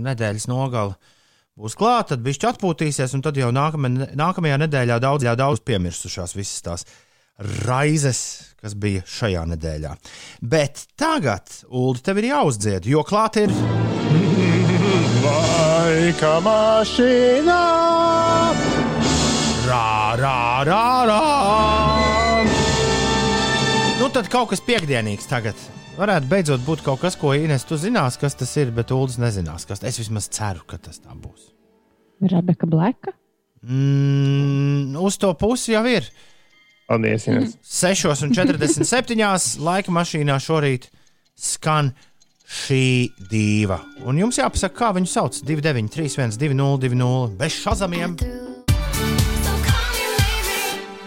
nedēļas 0.00 0.48
nogala 0.48 0.96
būs 1.56 1.76
klāta, 1.78 2.14
tad 2.14 2.24
viņš 2.24 2.40
atpūtīsies, 2.52 3.14
un 3.16 3.24
tad 3.24 3.36
jau 3.40 3.50
nākamajā, 3.54 4.12
nākamajā 4.16 4.60
nedēļā 4.64 4.96
daudz, 5.02 5.28
daudz 5.38 5.62
piemirsušās 5.64 6.36
visas 6.36 6.64
tās 6.64 6.86
raizes, 7.66 8.20
kas 8.60 8.74
bija 8.80 9.04
šajā 9.04 9.44
nedēļā. 9.52 9.92
Bet 10.40 10.86
tagad, 10.96 11.52
Ulu, 11.68 12.00
tev 12.04 12.22
ir 12.22 12.30
jāuzdzied, 12.32 12.88
jo 12.88 13.04
klāt 13.06 13.40
ir. 13.44 13.52
Laika 15.26 16.36
mašīnā! 16.44 17.62
Rā, 19.66 20.14
rā, 20.20 20.40
rā, 20.68 20.84
rā. 21.10 21.22
Nu, 23.96 24.06
tad 24.14 24.28
kaut 24.30 24.52
kas 24.52 24.62
piekdienīgs 24.62 25.26
tagad. 25.26 25.58
Varētu 25.96 26.28
beidzot 26.28 26.64
būt 26.66 26.82
kaut 26.84 27.00
kas, 27.00 27.14
ko 27.16 27.32
Inês 27.32 27.64
tu 27.64 27.78
zinās, 27.80 28.18
kas 28.20 28.36
tas 28.36 28.50
ir, 28.60 28.72
bet 28.76 28.92
Ulas 28.92 29.16
nezinās. 29.20 29.64
Kas. 29.68 29.80
Es 29.86 29.96
vismaz 30.00 30.28
ceru, 30.32 30.64
ka 30.68 30.76
tas 30.76 31.00
tā 31.00 31.14
būs. 31.16 31.52
Rebeka 32.20 32.68
Bleka. 32.68 33.14
Mm, 33.64 34.96
uz 35.00 35.16
to 35.20 35.32
pusi 35.40 35.72
jau 35.72 35.82
ir. 35.88 36.08
Paldies, 36.86 37.24
Ines. 37.32 37.56
6,47. 37.64 39.16
laika 39.64 39.94
mašīnā 39.94 40.36
šorīt 40.42 40.90
skan 41.36 41.90
šī 42.46 43.10
diva. 43.30 43.80
Un 44.06 44.20
jums 44.20 44.38
jāpasaka, 44.38 44.76
kā 44.76 44.92
viņu 44.96 45.10
sauc. 45.10 45.40
293, 45.48 46.36
202, 46.38 47.32
bez 47.40 47.56
šazamiem. 47.64 48.14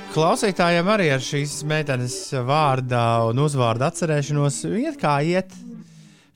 Klausītājiem 0.10 0.88
arī 0.90 1.12
ar 1.14 1.22
šīs 1.22 1.60
meitenes 1.70 2.14
vārdā 2.48 3.30
un 3.30 3.40
uzvārdu 3.44 3.86
atcerēšanos 3.86 4.64
iet 4.82 4.98
kā 5.02 5.20
iet. 5.22 5.54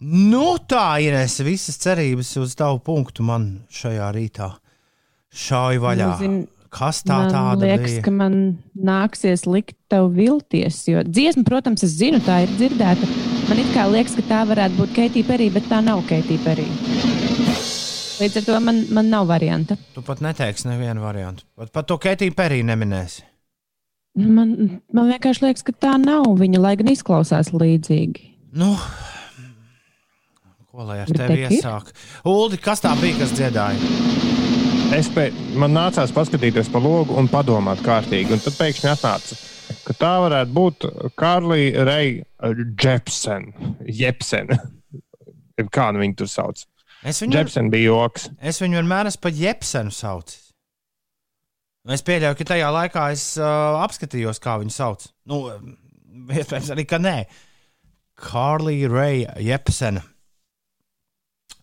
Nu, 0.04 0.60
tā 0.70 1.00
ir 1.02 1.16
es 1.18 1.40
visas 1.42 1.80
cerības 1.82 2.36
uz 2.38 2.54
tavu 2.60 2.78
punktu 2.86 3.26
man 3.26 3.48
šajā 3.74 4.12
rītā. 4.14 4.52
Šauj 5.34 5.82
vaļā. 5.82 6.10
Nu, 6.12 6.20
zin, 6.22 6.38
Kas 6.74 7.02
tā 7.06 7.18
man 7.24 7.34
tāda 7.34 7.68
liekas, 7.68 7.98
bija? 7.98 8.04
ka 8.06 8.14
man 8.14 8.38
nāksies 8.78 9.48
likt 9.50 9.76
tev 9.94 10.12
vilties. 10.16 10.80
Jo 10.90 11.04
dziesma, 11.06 11.46
protams, 11.50 11.86
es 11.86 11.98
zinu, 11.98 12.22
tā 12.26 12.44
ir 12.46 12.54
dzirdēta. 12.58 13.10
Man 13.50 13.62
it 13.62 13.74
kā 13.74 13.88
liekas, 13.90 14.16
ka 14.18 14.28
tā 14.30 14.46
varētu 14.54 14.80
būt 14.84 14.96
Keitija 14.96 15.30
Perī, 15.34 15.50
bet 15.54 15.70
tā 15.70 15.82
nav 15.86 16.06
Keitija 16.10 16.46
Perī. 16.46 16.70
Līdz 18.22 18.40
ar 18.42 18.48
to 18.48 18.64
man, 18.70 18.86
man 18.94 19.10
nav 19.10 19.30
varianta. 19.34 19.78
Tu 19.98 20.06
pat 20.06 20.22
neteiksi 20.26 20.70
nevienu 20.70 21.02
variantu. 21.06 21.46
Pat, 21.58 21.74
pat 21.74 21.90
to 21.90 21.98
Keitiju 22.02 22.38
Perī 22.38 22.62
neminēsi. 22.66 23.33
Man, 24.14 24.80
man 24.94 25.08
vienkārši 25.10 25.42
liekas, 25.48 25.64
ka 25.66 25.74
tā 25.74 25.96
nav 25.98 26.28
viņa, 26.38 26.60
lai 26.62 26.76
gan 26.78 26.92
izklausās 26.92 27.50
līdzīgi. 27.56 28.28
Nu, 28.62 28.76
ko 30.70 30.86
lai 30.86 31.00
ar 31.02 31.10
Bet 31.10 31.18
tevi 31.24 31.40
ir? 31.48 31.56
iesāk? 31.58 31.90
Uldi, 32.30 32.60
kas 32.62 32.84
tā 32.84 32.92
bija, 33.02 33.18
kas 33.24 33.34
dziedāja? 33.34 33.80
Es 34.94 35.10
pē, 35.10 35.32
man 35.58 35.74
nācās 35.74 36.14
paskatīties 36.14 36.70
pa 36.70 36.78
logu 36.84 37.16
un 37.18 37.26
padomāt 37.32 37.82
kārtīgi. 37.86 38.36
Un 38.36 38.44
tad 38.44 38.54
pēkšņi 38.60 38.92
atnāca, 38.92 39.40
ka 39.88 39.96
tā 39.98 40.12
varētu 40.28 40.54
būt 40.54 40.88
Karlija 41.18 41.88
Reija 41.90 42.54
Jepsen. 42.84 43.50
Jepsen. 43.90 44.54
Kā 45.74 45.90
nu 45.94 46.04
viņi 46.04 46.20
tur 46.22 46.30
sauc? 46.30 46.62
Es 47.04 47.20
viņu, 47.26 47.34
Jepsen 47.40 47.74
bija 47.74 47.90
joks. 47.90 48.30
es 48.40 48.62
viņu 48.62 48.78
vienmēr 48.78 49.10
esmu 49.10 49.26
pa 49.26 49.34
Jepsenu 49.34 49.92
saucis. 49.92 50.53
Es 51.92 52.04
pieļauju, 52.08 52.38
ka 52.40 52.46
tajā 52.54 52.70
laikā 52.72 53.10
es 53.12 53.26
uh, 53.42 53.82
apskatījos, 53.84 54.40
kā 54.44 54.56
viņu 54.62 54.72
sauc. 54.72 55.04
Nu, 55.28 55.44
iespējams, 56.32 56.72
arī 56.72 56.86
ka 56.88 57.00
nē. 57.02 57.18
Karlija 58.24 58.88
Reija 58.92 59.34
Jepsena 59.44 60.04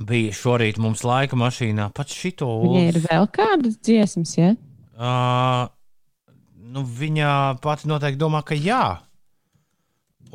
bija 0.00 0.33
šorīt 0.37 0.80
mums 0.80 1.04
laika 1.04 1.38
mašīnā. 1.40 1.90
Pat 1.96 2.12
šito 2.12 2.48
Viņai 2.64 2.87
ir 2.90 2.98
vēl 3.04 3.28
kādas 3.33 3.76
dziesmas, 3.85 4.35
ja? 4.37 4.54
Uh, 4.96 5.68
nu, 6.72 6.85
viņa 6.85 7.61
pati 7.64 7.88
noteikti 7.88 8.20
domā, 8.20 8.42
ka 8.46 8.56
jā. 8.56 9.00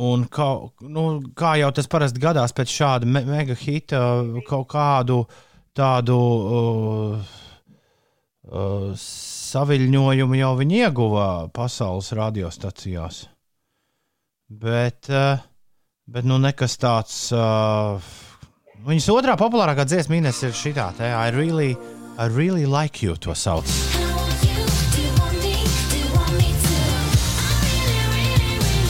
Un 0.01 0.25
kā, 0.27 0.49
nu, 0.81 1.05
kā 1.37 1.53
jau 1.61 1.69
tas 1.75 1.87
parasti 1.91 2.21
gadās 2.21 2.53
pēc 2.55 2.73
šāda 2.73 3.07
me 3.07 3.21
mega 3.27 3.55
hita, 3.55 4.01
kaut 4.47 4.67
kādu 4.73 5.21
tādu 5.75 6.17
uh, 6.17 7.35
uh, 8.49 9.05
saviļņojumu 9.55 10.39
jau 10.39 10.53
viņi 10.59 10.83
ieguva 10.83 11.25
pasaules 11.55 12.11
radiostacijās. 12.17 13.25
Bet, 14.51 15.09
uh, 15.09 15.41
bet 16.05 16.27
nu, 16.27 16.37
nekas 16.41 16.77
tāds. 16.81 17.17
Uh, 17.33 18.03
viņas 18.85 19.11
otrā 19.15 19.37
populārākā 19.39 19.87
dziesma 19.87 20.19
Ines 20.19 20.43
ir 20.45 20.55
šī 20.55 20.75
tā, 20.77 20.91
I 20.99 21.31
really, 21.33 21.73
I 22.17 22.27
really 22.27 22.65
like 22.65 23.01
you 23.05 23.15
to 23.17 23.35
sauc. 23.35 23.65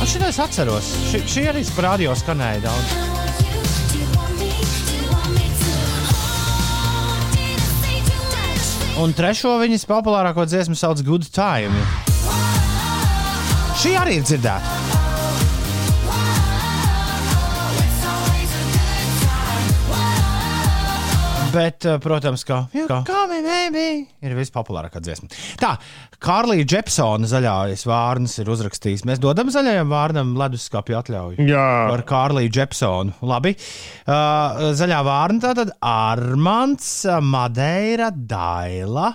Šī 0.05 0.21
es 0.29 0.37
atceros. 0.39 0.91
Šī, 1.11 1.47
arī 1.49 1.65
parādījā 1.75 2.13
skanēja 2.15 2.61
daudz. 2.63 3.14
Un 8.95 9.11
trešo 9.11 9.57
viņas 9.59 9.83
populārāko 9.89 10.45
dziesmu 10.47 10.77
sauc 10.79 11.01
Good 11.03 11.27
Time. 11.35 11.83
Šī 13.75 13.97
arī 13.99 14.21
ir 14.21 14.29
dzirdēta. 14.29 14.94
Bet, 21.55 21.85
eh, 21.87 21.99
protams, 22.03 22.43
ka 22.47 22.65
Come 23.07 23.37
baby 23.45 24.05
ir 24.25 24.33
vispopulārākā 24.35 24.99
dziesma. 25.03 25.29
Tā, 25.61 25.75
Kārlija 26.19 26.65
Jepsona 26.67 27.29
zaļais 27.29 27.85
vārns 27.87 28.35
ir 28.41 28.51
uzrakstījis. 28.51 29.05
Mēs 29.07 29.21
dodam 29.23 29.51
zaļajam 29.53 29.93
vārnam 29.93 30.33
leduskapju 30.39 30.99
atļauju. 30.99 31.45
Jā, 31.47 31.67
Par 31.93 32.03
Kārliju 32.09 32.51
Jepsonu. 32.51 33.15
Labi. 33.23 33.55
Uh, 34.03 34.73
zaļā 34.75 34.99
vārna 35.07 35.45
tātad 35.47 35.71
Armāns, 35.79 36.89
Madeira, 37.23 38.11
Daila 38.11 39.13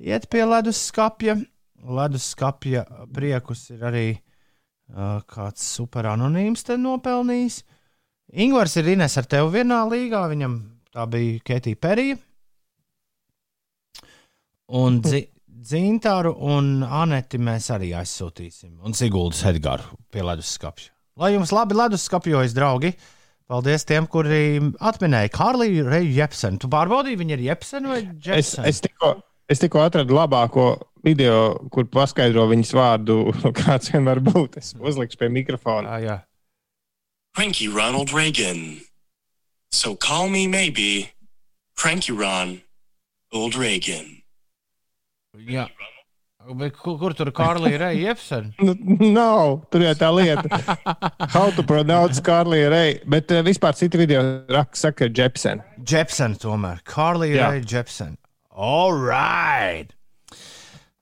iet 0.00 0.30
pie 0.30 0.46
leduskapja. 0.46 1.36
Leduskapja 1.80 2.84
priekus 3.14 3.66
ir 3.72 3.84
arī 3.88 4.08
uh, 4.14 5.20
kāds 5.28 5.64
superanonīms 5.76 6.66
te 6.68 6.76
nopelnījis. 6.80 7.62
Ingūns 8.30 8.76
ir 8.78 8.92
Ines 8.94 9.16
ar 9.18 9.26
tevi 9.26 9.56
vienā 9.58 9.80
līgā. 9.90 10.26
Viņam 10.30 10.60
tā 10.94 11.06
bija 11.10 11.42
Ketija 11.46 11.78
Perija. 11.80 12.18
Un 14.80 15.00
dzi, 15.02 15.24
Dzintāru 15.60 16.32
un 16.48 16.80
Aneti 16.86 17.36
mēs 17.42 17.66
arī 17.74 17.90
aizsūtīsim. 17.98 18.78
Un 18.86 18.94
Siguldas 18.96 19.42
Edgars 19.50 19.90
pie 20.12 20.22
leduskapja. 20.24 20.92
Lai 21.20 21.34
jums 21.34 21.52
labi 21.52 21.76
leduskapjojas, 21.76 22.54
draugi! 22.56 22.94
Paldies 23.50 23.82
tiem, 23.82 24.06
kuri 24.06 24.60
atminēja 24.78 25.32
Kārliju 25.34 25.88
Reju 25.88 26.12
Jepsenu. 26.14 26.60
Tu 26.62 26.70
pārbaudīji, 26.70 27.18
viņa 27.18 27.34
ir 27.34 27.42
Jepsena 27.48 27.90
vai 27.90 27.98
es, 28.04 28.12
Jepsena? 28.28 28.68
es, 28.70 28.78
tikko, 28.84 29.10
es 29.50 29.60
tikko 29.60 29.82
atradu 29.82 30.14
labāko 30.14 30.66
video, 31.04 31.56
kur 31.74 31.88
paskaidro 31.90 32.46
viņas 32.52 32.70
vārdu, 32.78 33.18
kāds 33.60 33.90
vien 33.90 34.06
var 34.06 34.22
būt. 34.22 34.60
Es 34.62 34.72
uzlikšu 34.78 35.18
pie 35.20 35.32
mikrofona. 35.34 35.98
Jā, 35.98 36.06
jā. 36.06 36.16
Cranky 37.36 37.66
Ronald 37.74 38.14
Reagan. 38.14 38.80
So 39.72 39.94
call 39.94 40.28
me 40.28 40.46
maybe 40.46 41.12
Cranky 41.76 42.12
Ron 42.12 42.62
Old 43.32 43.54
Reagan. 43.54 44.22
jā. 45.36 45.68
Bet 46.56 46.72
kur, 46.74 46.96
kur 46.98 47.12
tur 47.14 47.28
Kārlija 47.36 47.78
Reja 47.78 48.08
Jepsen? 48.10 48.54
Nu, 48.64 48.72
Nav, 49.12 49.60
tur 49.70 49.84
jau 49.84 49.92
tā 49.94 50.08
lieta. 50.10 50.48
How 51.34 51.50
to 51.54 51.62
pronounce 51.62 52.18
Kārlija 52.24 52.70
Reja. 52.72 52.96
Bet 53.06 53.30
uh, 53.30 53.42
vispār 53.46 53.76
citi 53.78 54.00
video 54.00 54.22
raksta, 54.48 54.88
saka, 54.88 55.10
Jepsen. 55.12 55.60
Jepsen 55.86 56.34
tomēr. 56.40 56.80
Kārlija 56.88 57.36
Jā. 57.36 57.50
Reja 57.52 57.68
Jepsen. 57.76 58.16
All 58.50 58.96
right! 58.96 59.92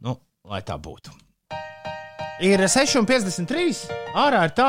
Nu, 0.02 0.18
lai 0.44 0.60
tā 0.66 0.76
būtu. 0.76 1.14
Ir 2.44 2.60
6,53. 2.70 3.86
Ārā 4.18 4.44
ir 4.46 4.52
tā, 4.58 4.68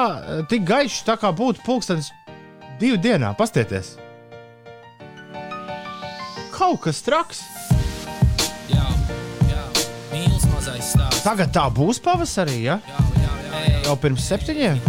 tik 0.50 0.64
gaišs, 0.70 1.04
tā 1.06 1.18
kā 1.22 1.34
būtu 1.36 1.66
pulkstenis 1.66 2.08
divu 2.80 3.00
dienā. 3.02 3.34
Pastieties! 3.38 3.96
Kaut 6.56 6.82
kas 6.84 7.00
traks! 7.06 7.44
Jā, 8.68 8.86
jā, 9.48 9.64
mīlestības 10.12 10.48
mazais 10.54 10.94
stāsts. 10.96 11.24
Tagad 11.24 11.54
tā 11.56 11.66
būs 11.72 12.02
pavasarī, 12.04 12.58
ja? 12.66 12.80
Jā, 12.88 13.06
jā, 13.16 13.36
jā, 13.46 13.64
jā. 13.70 13.84
Jau 13.88 13.96
pirms 14.02 14.28
septiņiem. 14.28 14.82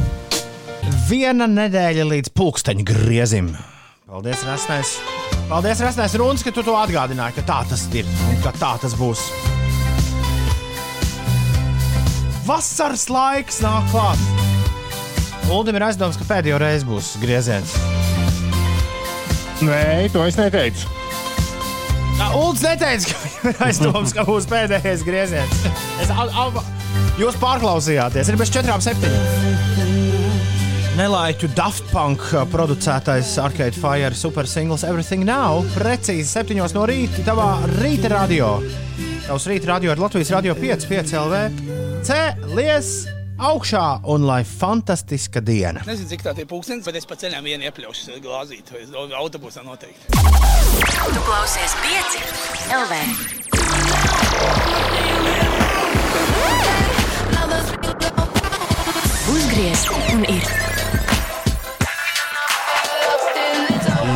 Viena 1.11 1.46
nedēļa 1.50 2.07
līdz 2.07 2.35
pulksteņa 2.38 2.87
griezim. 2.87 3.55
Paldies, 4.11 4.42
Rasnēs! 4.46 4.96
Paldies, 5.50 5.81
Rasnēs, 5.83 6.14
Runis, 6.18 6.44
ka 6.46 6.53
tu 6.55 6.62
to 6.66 6.76
atgādināji, 6.79 7.38
ka 7.40 7.46
tā 7.46 7.62
tas 7.70 7.87
ir 7.94 8.07
un 8.29 8.38
ka 8.44 8.55
tā 8.59 8.76
tas 8.83 8.94
būs. 8.98 9.24
Vasaras 12.46 13.07
laiks 13.11 13.61
nāk 13.62 13.90
klāt. 13.92 14.49
Uldim 15.50 15.74
ir 15.74 15.82
aizdoms, 15.82 16.14
ka 16.14 16.26
pēdējo 16.28 16.60
reizi 16.62 16.86
būs 16.86 17.16
grieziens. 17.18 17.74
Nē, 19.66 20.06
to 20.14 20.22
es 20.22 20.38
neteicu. 20.38 20.86
Ulds 22.36 22.62
neteica, 22.62 23.10
ka 23.10 23.18
viņam 23.24 23.48
ir 23.50 23.62
aizdoms, 23.66 24.14
ka 24.14 24.24
būs 24.28 24.46
pēdējais 24.50 25.02
grieziens. 25.02 25.66
Es, 26.02 26.12
al, 26.14 26.30
al, 26.38 26.54
jūs 27.18 27.38
pārklausījāties, 27.42 28.30
ir 28.30 28.38
bez 28.38 28.52
četrām 28.54 28.82
septiņām. 28.84 29.50
Nelaiķu 31.00 31.48
Daft 31.56 31.86
Punk 31.90 32.22
producētais 32.52 33.32
Arcade 33.40 33.74
Fire 33.78 34.14
super 34.14 34.46
singls 34.46 34.84
Everything 34.84 35.24
Now 35.26 35.64
precīzi 35.74 36.28
7 36.28 36.60
no 36.76 36.86
rīta 36.86 37.24
tavā 37.26 37.52
rīta 37.78 38.10
radio. 38.12 38.58
Tavs 39.26 39.46
rīta 39.50 39.74
radio 39.74 39.94
ir 39.94 40.02
Latvijas 40.02 40.34
radio 40.34 40.58
5, 40.58 40.90
5 40.90 41.16
LV. 41.22 41.46
Cēlies 42.06 43.19
augšā 43.40 44.05
un 44.12 44.26
lai 44.29 44.42
fantastiska 44.44 45.40
diena! 45.40 45.81
Nezinu, 45.88 46.09
cik 46.12 46.22
tā 46.26 46.35
ir 46.37 46.46
pūkstens, 46.50 46.85
bet 46.85 46.96
es 47.00 47.07
pa 47.09 47.16
ceļam 47.20 47.44
vienu 47.48 47.64
iepļaušu 47.68 48.20
glāzīt. 48.20 48.68
Es 48.76 48.90
domāju, 48.92 49.16
autobusā 49.16 49.64
noteikti. 49.64 50.12
Tu 50.12 51.20
klausies 51.24 51.72
pieci 51.81 52.20
LV. 52.76 52.92
Uzgriez 59.31 59.81
un 59.94 60.20
ir. 60.29 60.44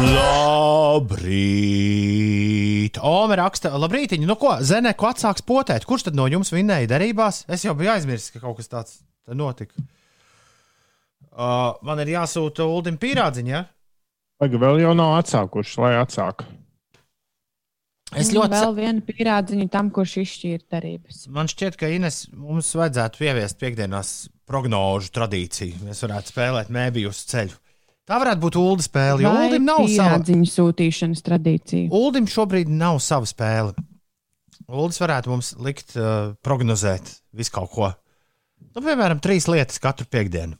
Labrīt! 0.05 1.65
Ome 3.05 3.37
raksta, 3.41 3.73
labrīt, 3.81 4.13
nu 4.21 4.37
ko, 4.37 4.59
Zeneku 4.61 5.07
atsāks 5.09 5.43
potēt. 5.47 5.85
Kurš 5.89 6.03
tad 6.11 6.15
no 6.19 6.27
jums 6.29 6.53
vinnēja 6.53 6.91
derībās? 6.93 7.45
Es 7.49 7.65
jau 7.65 7.75
biju 7.79 7.91
aizmirsis, 7.97 8.31
ka 8.35 8.39
kaut 8.45 8.57
kas 8.61 8.69
tāds 8.69 8.93
te 9.25 9.37
notika. 9.39 9.75
Uh, 11.35 11.73
man 11.83 11.99
ir 12.05 12.13
jāsūta 12.15 12.67
Uldim 12.71 12.99
pīrādziņa. 13.03 13.51
Ja? 13.51 13.65
Pagaid, 14.39 14.61
vēl 14.63 14.85
jau 14.85 14.93
nav 14.99 15.17
atsākuši, 15.19 15.81
lai 15.83 15.95
atsāk. 15.99 16.45
Es 18.15 18.29
Un 18.31 18.37
ļoti 18.37 18.55
Vēl 18.55 18.75
viena 18.77 19.03
pierādziņa 19.03 19.67
tam, 19.73 19.89
kurš 19.95 20.19
izšķīra 20.23 20.63
darības. 20.77 21.25
Man 21.35 21.49
šķiet, 21.51 21.79
ka 21.81 21.89
Ines 21.91 22.21
mums 22.31 22.69
vajadzētu 22.79 23.25
ieviest 23.27 23.59
piekdienās 23.59 24.11
prognožu 24.47 25.11
tradīciju. 25.17 25.81
Mēs 25.89 26.05
varētu 26.05 26.31
spēlēt 26.31 26.71
mēbiju 26.75 27.11
uz 27.11 27.25
ceļu. 27.33 27.59
Tā 28.05 28.19
varētu 28.21 28.43
būt 28.45 28.59
ULDE 28.61 28.85
spēle, 28.85 29.25
jo 29.25 29.33
Vai 29.33 29.49
ULDIM 29.49 29.65
nav 29.65 29.81
sava. 29.89 29.91
pierādziņu 30.13 30.49
sūtīšanas 30.53 31.25
tradīcija. 31.25 31.89
ULDIM 31.97 32.29
šobrīd 32.31 32.71
nav 32.71 33.01
sava 33.03 33.27
spēle. 33.27 33.73
ULDIS 34.69 35.01
varētu 35.01 35.33
mums 35.33 35.55
likt 35.65 35.97
uh, 35.97 36.35
prognozēt 36.45 37.15
visu 37.35 37.55
kaut 37.57 37.73
ko. 37.73 37.91
Nu, 38.75 38.83
piemēram, 38.83 39.21
trīs 39.23 39.47
lietas 39.51 39.81
katru 39.83 40.07
piekdienu, 40.11 40.57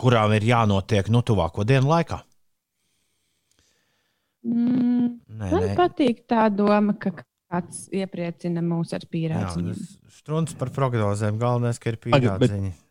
kurām 0.00 0.32
ir 0.36 0.46
jānotiek 0.48 1.10
nu 1.12 1.24
tuvāko 1.26 1.66
dienu 1.68 1.90
laikā. 1.90 2.22
Mm, 4.46 5.08
Nē, 5.36 5.50
man 5.50 5.66
nē. 5.66 5.74
patīk 5.76 6.22
tā 6.30 6.46
doma, 6.52 6.94
ka 6.96 7.12
kāds 7.50 7.82
iepriecina 7.92 8.62
mūs 8.64 8.94
ar 8.96 9.04
tas 9.04 9.58
Strunts 10.20 10.56
par 10.56 10.70
prognozēm. 10.74 11.36
Galvenais, 11.40 11.80
ka 11.80 11.92
ir. 11.92 11.98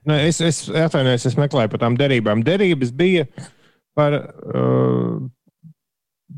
Nē, 0.10 0.19
es, 0.28 0.41
es 0.45 0.62
atvainojos, 0.69 1.26
es 1.30 1.38
meklēju 1.39 1.72
par 1.74 1.82
tām 1.86 1.98
derībām. 2.00 2.43
Derības 2.45 2.93
bija 2.95 3.26
par 3.98 4.15
uh, 4.19 5.19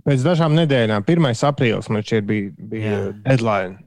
pēc 0.08 0.26
dažām 0.26 0.56
nedēļām. 0.60 1.06
1. 1.08 1.32
aprīlis 1.52 1.90
man 1.92 2.06
šķiet 2.06 2.28
bija, 2.28 2.52
bija 2.72 2.94
Jā. 2.94 3.00
deadline. 3.28 3.80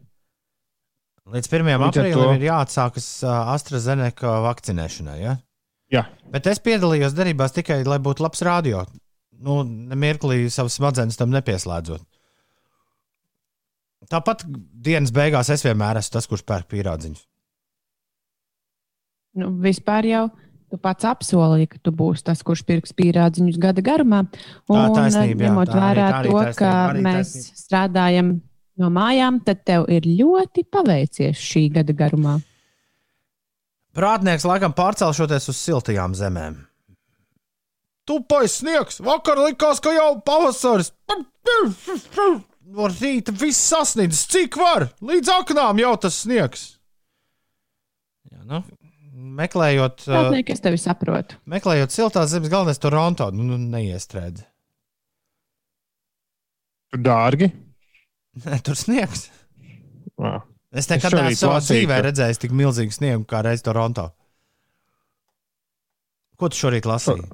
Līdz 1.32 1.48
1. 1.48 1.64
Līdz 1.64 1.80
ar 1.80 1.88
aprīlim 1.88 2.20
to- 2.20 2.32
ir 2.36 2.42
jāatsākas 2.50 3.06
AstraZeneca 3.24 4.34
vakcinēšanai. 4.44 5.18
Ja? 5.22 5.36
Jā. 5.92 6.02
Bet 6.30 6.46
es 6.50 6.58
piedalījos 6.60 7.14
darbībās 7.16 7.54
tikai, 7.56 7.82
lai 7.86 7.98
būtu 7.98 8.20
labs 8.26 8.42
radio. 8.44 8.84
Nu, 9.40 9.62
nemirklī 9.64 10.44
savas 10.52 10.76
smadzenes 10.78 11.16
tam 11.16 11.30
nepieslēdzot. 11.32 12.04
Tāpat 14.10 14.44
dienas 14.84 15.10
beigās 15.16 15.48
es 15.50 15.62
vienmēr 15.64 15.96
esmu 15.96 16.12
tas, 16.18 16.26
kurš 16.28 16.42
pērk 16.44 16.68
pierādziņus. 16.68 17.22
Nu, 19.40 19.48
vispār 19.64 20.04
jau 20.06 20.24
tu 20.70 20.76
pats 20.78 21.06
apsolīji, 21.08 21.68
ka 21.72 21.78
tu 21.82 21.90
būsi 21.94 22.22
tas, 22.26 22.42
kurš 22.46 22.62
pirks 22.68 22.92
pierādziņus 22.92 23.56
gada 23.62 23.82
garumā. 23.82 24.24
Tā 24.68 24.76
Un, 24.76 24.94
taisnība, 24.94 25.40
jā, 25.40 25.48
ņemot 25.48 25.72
vērā 25.72 26.08
to, 26.26 26.34
taisnība, 26.36 26.54
ka 26.58 26.72
mēs 27.00 27.32
taisnība. 27.32 27.62
strādājam 27.64 28.30
no 28.80 28.90
mājām, 28.92 29.40
tad 29.46 29.62
tev 29.66 29.86
ir 29.92 30.06
ļoti 30.08 30.64
paveicies 30.72 31.40
šī 31.40 31.68
gada 31.78 31.94
garumā. 31.96 32.38
Prātnieks 33.94 34.46
laikam 34.48 34.72
pārcelšoties 34.74 35.50
uz 35.52 35.58
siltajām 35.60 36.16
zemēm. 36.18 36.56
Tupais 38.04 38.58
sniegs, 38.60 38.98
vakar 39.00 39.38
likās, 39.40 39.78
ka 39.80 39.94
jau 39.94 40.10
pavasaris. 40.26 40.90
No 42.74 42.88
rīta 43.00 43.32
viss 43.38 43.62
sasniedz, 43.70 44.26
cik 44.28 44.58
var. 44.60 44.88
Līdz 45.00 45.30
aknām 45.38 45.80
jau 45.80 45.94
tas 46.02 46.18
sniegs. 46.24 46.66
Jā, 48.32 48.42
nu, 48.50 48.60
meklējot, 49.38 50.04
Tāpēc 50.10 50.52
es 50.52 50.64
tevi 50.64 50.80
saprotu. 50.82 51.38
meklējot 51.48 51.94
siltās 51.94 52.34
zemes, 52.34 52.50
galvenais 52.52 52.82
Toronto, 52.82 53.30
nu, 53.32 53.46
nu 53.54 53.60
neiestrēdz. 53.62 54.42
Dārgi. 56.94 57.48
Nē, 58.42 58.58
tur 58.66 58.78
sniegs. 58.78 59.28
Jā. 60.18 60.40
Es 60.74 60.90
nekad 60.90 61.14
neesmu 61.14 61.38
savā 61.38 61.62
dzīvē 61.62 62.00
redzējis 62.08 62.40
tik 62.42 62.54
milzīgu 62.56 62.94
sniegu 62.94 63.26
kā 63.30 63.44
reiz 63.46 63.62
Toronto. 63.62 64.08
Ko 66.34 66.50
tu 66.50 66.58
šorīt 66.58 66.86
lasīji? 66.90 67.28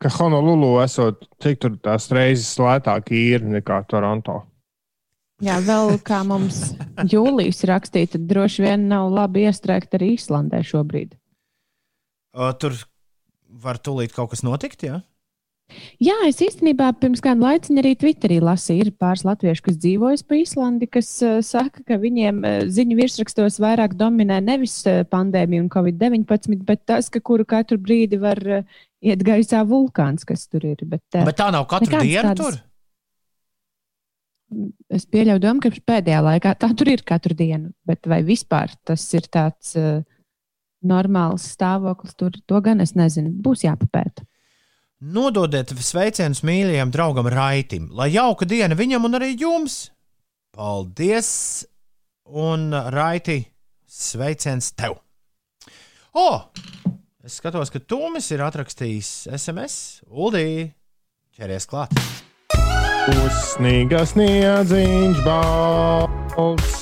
Ka 0.00 0.10
Honolulu 0.18 0.74
esot, 0.82 1.24
cik 1.40 1.60
tur 1.62 1.78
tās 1.80 2.10
reizes 2.12 2.52
lētāk 2.60 3.08
ir 3.16 3.46
nekā 3.48 3.80
Toronto. 3.88 4.42
Jā, 5.42 5.56
vēl 5.64 5.96
kā 6.06 6.20
mums 6.28 6.60
jūlijas 7.10 7.64
rakstīja, 7.66 8.12
tad 8.14 8.28
droši 8.30 8.66
vien 8.66 8.84
nav 8.92 9.08
labi 9.10 9.48
iestrēgt 9.48 9.96
arī 9.96 10.12
Īslandē 10.18 10.60
šobrīd. 10.68 11.16
O, 12.36 12.52
tur 12.60 12.76
var 13.62 13.80
tūlīt 13.82 14.14
kaut 14.14 14.30
kas 14.32 14.44
notikt, 14.46 14.84
jā? 14.86 15.00
Jā, 16.02 16.14
es 16.26 16.40
īstenībā 16.42 16.88
pirms 17.00 17.22
kāda 17.24 17.44
laika 17.46 17.74
arī 17.80 17.92
Twitterī 17.98 18.38
lasīju, 18.42 18.86
ir 18.86 18.90
pāris 18.98 19.24
latviešu, 19.26 19.64
kas 19.68 19.78
dzīvojas 19.82 20.24
pa 20.26 20.38
Īslandi, 20.38 20.88
kas 20.90 21.10
uh, 21.26 21.38
saka, 21.46 21.84
ka 21.86 21.98
viņiem 22.02 22.40
uh, 22.42 22.56
ziņu 22.72 22.98
virsrakstos 22.98 23.60
vairāk 23.62 23.94
dominē 24.00 24.40
nevis 24.44 24.80
uh, 24.90 25.02
pandēmija 25.08 25.64
un 25.64 25.70
covid-19, 25.72 26.64
bet 26.68 26.84
tas, 26.90 27.10
ka 27.12 27.22
kuru 27.24 27.46
katru 27.48 27.78
brīdi 27.82 28.18
var 28.22 28.42
uh, 28.42 28.66
iet 29.02 29.22
gaisā 29.26 29.62
vulkāns, 29.68 30.26
kas 30.28 30.48
tur 30.50 30.66
ir. 30.72 30.82
Bet, 30.82 31.04
uh, 31.14 31.26
Bet 31.28 31.38
tā 31.40 31.50
nav 31.54 31.68
katru 31.70 32.02
dienu 32.02 32.32
tādas- 32.32 32.42
tur. 32.42 32.60
Es 34.92 35.06
pieļauju 35.08 35.40
domu, 35.40 35.62
ka 35.64 35.70
pēdējā 35.72 36.18
laikā 36.26 36.50
tā 36.60 36.68
tur 36.76 36.90
ir 36.92 37.00
katru 37.08 37.32
dienu, 37.36 37.70
bet 37.88 38.04
vai 38.10 38.20
vispār 38.26 38.74
tas 38.84 39.06
ir 39.16 39.24
tāds 39.32 39.72
uh, 39.80 40.02
normāls 40.84 41.46
stāvoklis, 41.54 42.14
tur 42.18 42.36
to 42.46 42.60
gan 42.60 42.82
es 42.84 42.92
nezinu. 42.98 43.32
Būs 43.42 43.64
jāpapēta. 43.64 44.26
Nododiet 45.02 45.72
sveicienus 45.82 46.44
mīļajam 46.46 46.92
draugam 46.94 47.26
Raitim, 47.32 47.88
lai 47.90 48.12
jauka 48.14 48.46
diena 48.46 48.76
viņam 48.78 49.08
un 49.08 49.18
arī 49.18 49.32
jums. 49.34 49.88
Paldies! 50.54 51.30
Un 52.30 52.70
Raiti, 52.70 53.40
sveiciens 53.90 54.70
tev! 54.78 54.94
O! 56.14 56.28
Es 57.26 57.40
skatos, 57.40 57.72
ka 57.74 57.82
Tūmis 57.82 58.30
ir 58.30 58.44
atrakstījis 58.46 59.10
SMS. 59.34 59.74
Uldī, 60.06 60.70
ķeries 61.34 61.66
klāt! 61.66 61.98
Uzsnīga 63.10 64.04
sniedziņš 64.06 65.24
balts. 65.26 66.78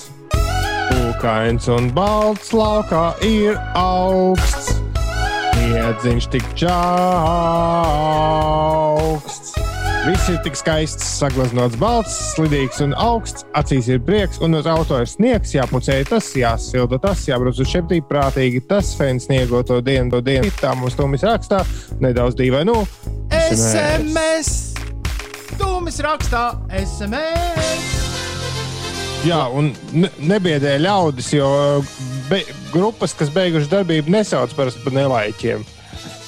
Pūkains 0.90 1.72
un 1.72 1.88
balts 1.96 2.52
laukā 2.52 3.14
ir 3.24 3.56
augsts. 3.72 4.79
Miedziņš 5.70 6.24
tik 6.32 6.42
čauksts. 6.58 6.70
Viss 10.00 10.30
ir 10.32 10.38
tik 10.42 10.56
skaists, 10.58 11.04
sagleznots, 11.20 11.76
balts, 11.78 12.10
slidīgs 12.32 12.80
un 12.82 12.90
augsts. 12.98 13.44
Acīs 13.54 13.86
ir 13.92 14.00
prieks, 14.02 14.40
un 14.42 14.58
uz 14.58 14.66
auto 14.66 14.98
ir 14.98 15.06
sniegs, 15.06 15.52
jāpucē 15.54 16.00
tas, 16.08 16.32
jāsilda 16.34 16.98
tas, 17.04 17.22
jābrauc 17.28 17.54
uz 17.62 17.68
šeptī 17.70 18.00
prātīgi. 18.02 18.64
Tas 18.66 18.90
fēns 18.98 19.28
sniego 19.28 19.62
to 19.62 19.78
dienu, 19.84 20.10
to 20.16 20.20
dienu. 20.26 20.50
Tā 20.58 20.74
mums 20.74 20.98
tūmis 20.98 21.22
rakstā, 21.28 21.62
nedaudz 22.02 22.34
dīvaini. 22.40 22.66
Nu, 22.72 22.82
SMS! 23.38 24.74
Tūmis 25.60 26.02
rakstā 26.02 26.44
SMS! 26.80 28.10
Jā, 29.28 29.44
un 29.52 29.70
ne, 29.92 30.08
nebiedē 30.32 30.80
ļaudis, 30.80 31.34
jo 31.36 31.48
be, 32.30 32.42
grupas, 32.72 33.14
kas 33.16 33.32
beigušas 33.34 33.70
darbību, 33.72 34.12
nesauc 34.14 34.54
par 34.56 34.70
nelaiķiem. 34.94 35.64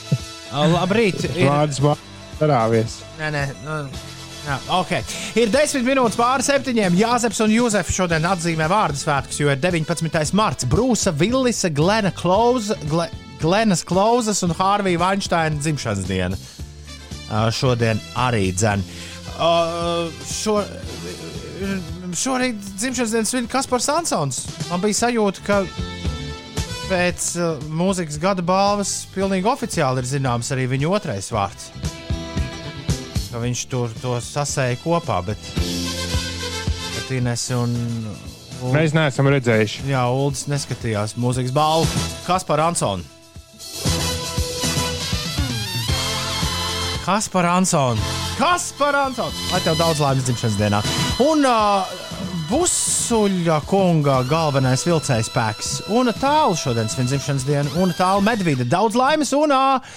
Labrīt! 0.77 1.23
Ir... 1.33 1.47
Vārds 1.49 1.81
vārds 1.83 2.09
Nē, 3.21 3.29
nē, 3.31 3.43
nu, 3.63 3.77
jā, 4.43 4.57
okay. 4.75 5.05
Ir 5.39 5.53
10 5.53 5.85
minūtes 5.87 6.19
pāri 6.19 6.43
septiņiem. 6.47 6.97
Jāzeps 6.99 7.39
un 7.45 7.53
Jūzefs 7.55 7.95
šodien 7.95 8.27
atzīmē 8.27 8.67
vārdu 8.73 8.99
svētkus, 8.99 9.39
jo 9.39 9.53
ir 9.53 9.61
19. 9.63 10.35
marts. 10.39 10.67
Brūsa, 10.67 11.15
Villisa, 11.15 11.71
Glena 11.71 12.11
Klausa, 12.17 12.75
Gle, 12.91 13.07
Glenas 13.43 13.85
Klausas 13.87 14.43
un 14.47 14.55
Hārvija 14.59 15.01
Vainšteina 15.03 15.63
dzimšanas 15.63 16.09
diena. 16.09 16.41
Uh, 17.33 17.47
šodien 17.55 18.03
arī 18.19 18.51
dzēn. 18.53 18.83
Uh, 19.39 20.11
šo, 20.29 20.59
šorīt 22.19 22.59
dzimšanas 22.79 23.13
dienas 23.15 23.31
svin 23.33 23.49
Kaspars 23.51 23.89
Ansons. 23.93 24.43
Man 24.71 24.83
bija 24.83 24.99
sajūta, 25.05 25.45
ka 25.47 25.61
pēc 26.91 27.29
uh, 27.41 27.63
mūzikas 27.73 28.19
gada 28.23 28.45
balvas 28.45 28.93
pilnīgi 29.15 29.49
oficiāli 29.49 30.03
ir 30.03 30.09
zināms 30.11 30.53
arī 30.55 30.67
viņa 30.75 30.91
otrais 30.93 31.31
vārds. 31.33 31.71
Ka 33.33 33.41
viņš 33.41 33.65
tur 33.73 33.95
to 34.03 34.19
sasēja 34.21 34.77
kopā, 34.83 35.23
bet, 35.25 35.41
bet 36.97 37.15
Ines 37.17 37.47
un. 37.57 37.73
un 38.61 38.77
Mēs 38.77 38.93
neesam 38.97 39.31
redzējuši. 39.33 39.87
Jā, 39.93 40.05
Ulas 40.13 40.45
neskatījās 40.53 41.17
mūzikas 41.17 41.55
balvu. 41.57 42.05
Kas 42.27 42.45
par 42.45 42.61
Ansonu? 42.67 43.07
Kas 47.03 47.27
par 47.33 47.49
Ansonu? 47.51 48.13
Kas 48.39 48.69
par 48.79 48.95
Ansonu? 48.95 49.49
Lai 49.51 49.59
tev 49.65 49.81
daudz 49.81 49.99
laimes 50.05 50.29
dzimšanas 50.29 50.61
dienā. 50.61 50.85
Un 51.23 51.45
uh, 51.47 51.91
Busuļa 52.49 53.61
kunga 53.69 54.17
galvenais 54.27 54.83
vilcējs 54.87 55.29
spēks. 55.31 55.69
Un 55.95 56.11
tālu 56.19 56.57
šodien 56.59 56.91
svin 56.91 57.07
dzimšanas 57.07 57.45
dienu, 57.47 57.75
un 57.83 57.93
tālu 57.95 58.25
medvīda. 58.27 58.67
Daudz 58.67 58.99
laimes 58.99 59.31
un 59.37 59.55
uh, 59.55 59.95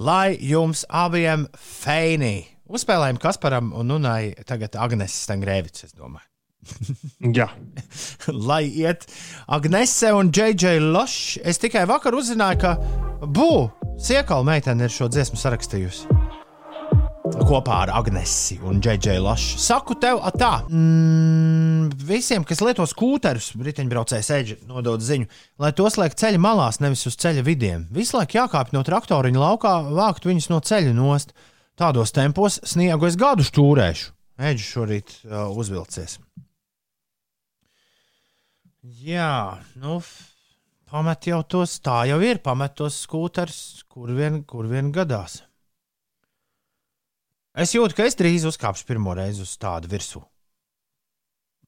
lai 0.00 0.38
jums 0.40 0.86
abiem 0.88 1.44
feinī. 1.58 2.46
Uzspēlējam 2.72 3.20
Kasparam 3.20 3.72
un 3.76 3.90
Nunai 3.92 4.32
tagad 4.48 4.78
Agnes 4.80 5.18
Stangrēvics, 5.26 5.90
es 5.90 5.92
domāju. 5.92 6.24
Jā, 7.36 7.50
lai 8.30 8.62
iet 8.70 9.04
Agnese 9.52 10.14
un 10.16 10.32
JJ 10.32 10.78
Lošs. 10.94 11.42
Es 11.44 11.60
tikai 11.60 11.84
vakar 11.90 12.16
uzzināju, 12.16 12.62
ka 12.62 12.76
Bū, 13.22 13.52
Siekala 14.02 14.46
meitene 14.46 14.88
ir 14.88 14.94
šo 14.94 15.10
dziesmu 15.12 15.38
sarakstījusi. 15.38 16.21
Kopā 17.40 17.78
ar 17.86 17.90
Agnesi 17.96 18.58
un 18.60 18.80
JJ 18.82 19.16
Lošu. 19.24 19.56
Saku 19.60 19.94
tev, 20.00 20.20
tā, 20.36 20.50
mm, 20.68 21.92
visiem, 22.04 22.44
kas 22.44 22.60
lieto 22.60 22.84
skūterus, 22.88 23.52
riteņbraucēji 23.56 24.26
sēž, 24.26 24.52
nodod 24.68 25.00
ziņu, 25.00 25.28
lai 25.62 25.70
tos 25.76 25.96
liek 26.00 26.16
ceļa 26.18 26.40
malās, 26.42 26.80
nevis 26.84 27.06
uz 27.08 27.16
ceļa 27.16 27.44
vidiem. 27.46 27.86
Visu 27.90 28.18
laiku 28.18 28.36
jākāpj 28.36 28.76
no 28.76 28.82
traktoriņa 28.84 29.40
laukā, 29.40 29.74
vākt 29.96 30.28
viņus 30.28 30.50
no 30.52 30.60
ceļa 30.60 30.92
nost. 30.96 31.32
Tādos 31.80 32.12
tempos 32.12 32.60
sniegu 32.68 33.08
es 33.08 33.16
gadu 33.16 33.46
stūrēšu. 33.46 34.12
Eģis 34.42 34.68
šorīt 34.74 35.14
uh, 35.24 35.48
uzvilcies. 35.56 36.18
Jā, 38.82 39.62
nu, 39.80 40.00
pamet 40.90 41.30
jau 41.30 41.40
tos, 41.46 41.78
tā 41.80 42.02
jau 42.10 42.20
ir. 42.20 42.42
Pamet 42.44 42.76
tos 42.76 42.98
skūterus, 43.06 43.86
kur 43.88 44.12
vien, 44.12 44.42
kur 44.44 44.68
vien 44.68 44.92
gadās. 44.92 45.40
Es 47.52 47.74
jūtu, 47.76 47.96
ka 47.98 48.06
es 48.08 48.16
drīz 48.16 48.46
uzkāpšu 48.48 48.86
pirmo 48.88 49.12
reizi 49.16 49.42
uz 49.44 49.52
tādu 49.60 49.90
virsmu. 49.92 50.22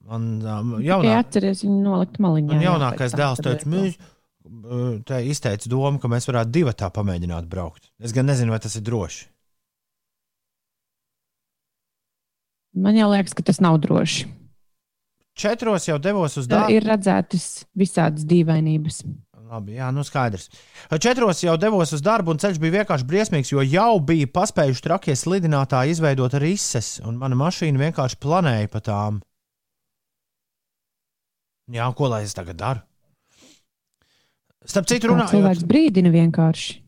Man 0.04 0.24
um, 0.44 0.72
Jā, 0.84 0.98
jaunā, 0.98 1.18
atceries 1.22 1.62
viņu 1.64 1.80
nolikt 1.84 2.18
maliņā. 2.20 2.50
man 2.52 2.64
jaunākais 2.64 3.14
dēls 3.16 3.40
teica, 3.44 3.68
mēs 3.72 3.94
uh, 3.96 4.98
te 5.08 5.20
izteica 5.28 5.68
domu, 5.72 6.00
ka 6.00 6.08
mēs 6.12 6.28
varētu 6.28 6.52
divi 6.52 6.74
tā 6.76 6.90
pamēģināt 6.92 7.48
braukt. 7.48 7.88
Es 8.00 8.12
gan 8.16 8.28
nezinu, 8.28 8.52
vai 8.52 8.60
tas 8.64 8.76
ir 8.76 8.84
droši. 8.84 9.26
Man 12.74 12.96
jau 12.98 13.06
liekas, 13.12 13.36
ka 13.36 13.44
tas 13.46 13.60
nav 13.62 13.78
droši. 13.84 14.26
Četros 15.38 15.88
jau 15.88 15.96
devos 15.98 16.36
uz 16.38 16.46
darbu. 16.50 16.74
ir 16.74 16.84
redzētas 16.86 17.64
visādas 17.78 18.26
dīvainības. 18.30 19.02
Labi, 19.54 19.76
jā, 19.78 19.90
nu 19.94 20.02
skaidrs. 20.02 20.48
Četros 20.98 21.44
jau 21.44 21.54
devos 21.60 21.92
uz 21.94 22.00
darbu, 22.02 22.32
un 22.34 22.40
ceļš 22.42 22.58
bija 22.58 22.80
vienkārši 22.80 23.06
briesmīgs, 23.06 23.52
jo 23.52 23.62
jau 23.62 24.00
bija 24.02 24.26
paspējuši 24.34 24.82
trakie 24.82 25.14
slidinātāji 25.14 25.94
izveidot 25.94 26.34
rises, 26.42 26.96
un 27.06 27.20
mana 27.20 27.38
mašīna 27.38 27.84
vienkārši 27.84 28.18
planēja 28.24 28.72
pa 28.72 28.82
tām. 28.82 29.20
Jā, 31.70 31.86
ko 31.96 32.10
lai 32.10 32.24
es 32.26 32.34
tagad 32.34 32.58
daru? 32.58 32.82
Starp 34.66 34.88
citu, 34.90 35.12
runājot, 35.12 35.36
Cilvēks 35.36 35.64
brīdina 35.68 36.10
vienkārši. 36.10 36.80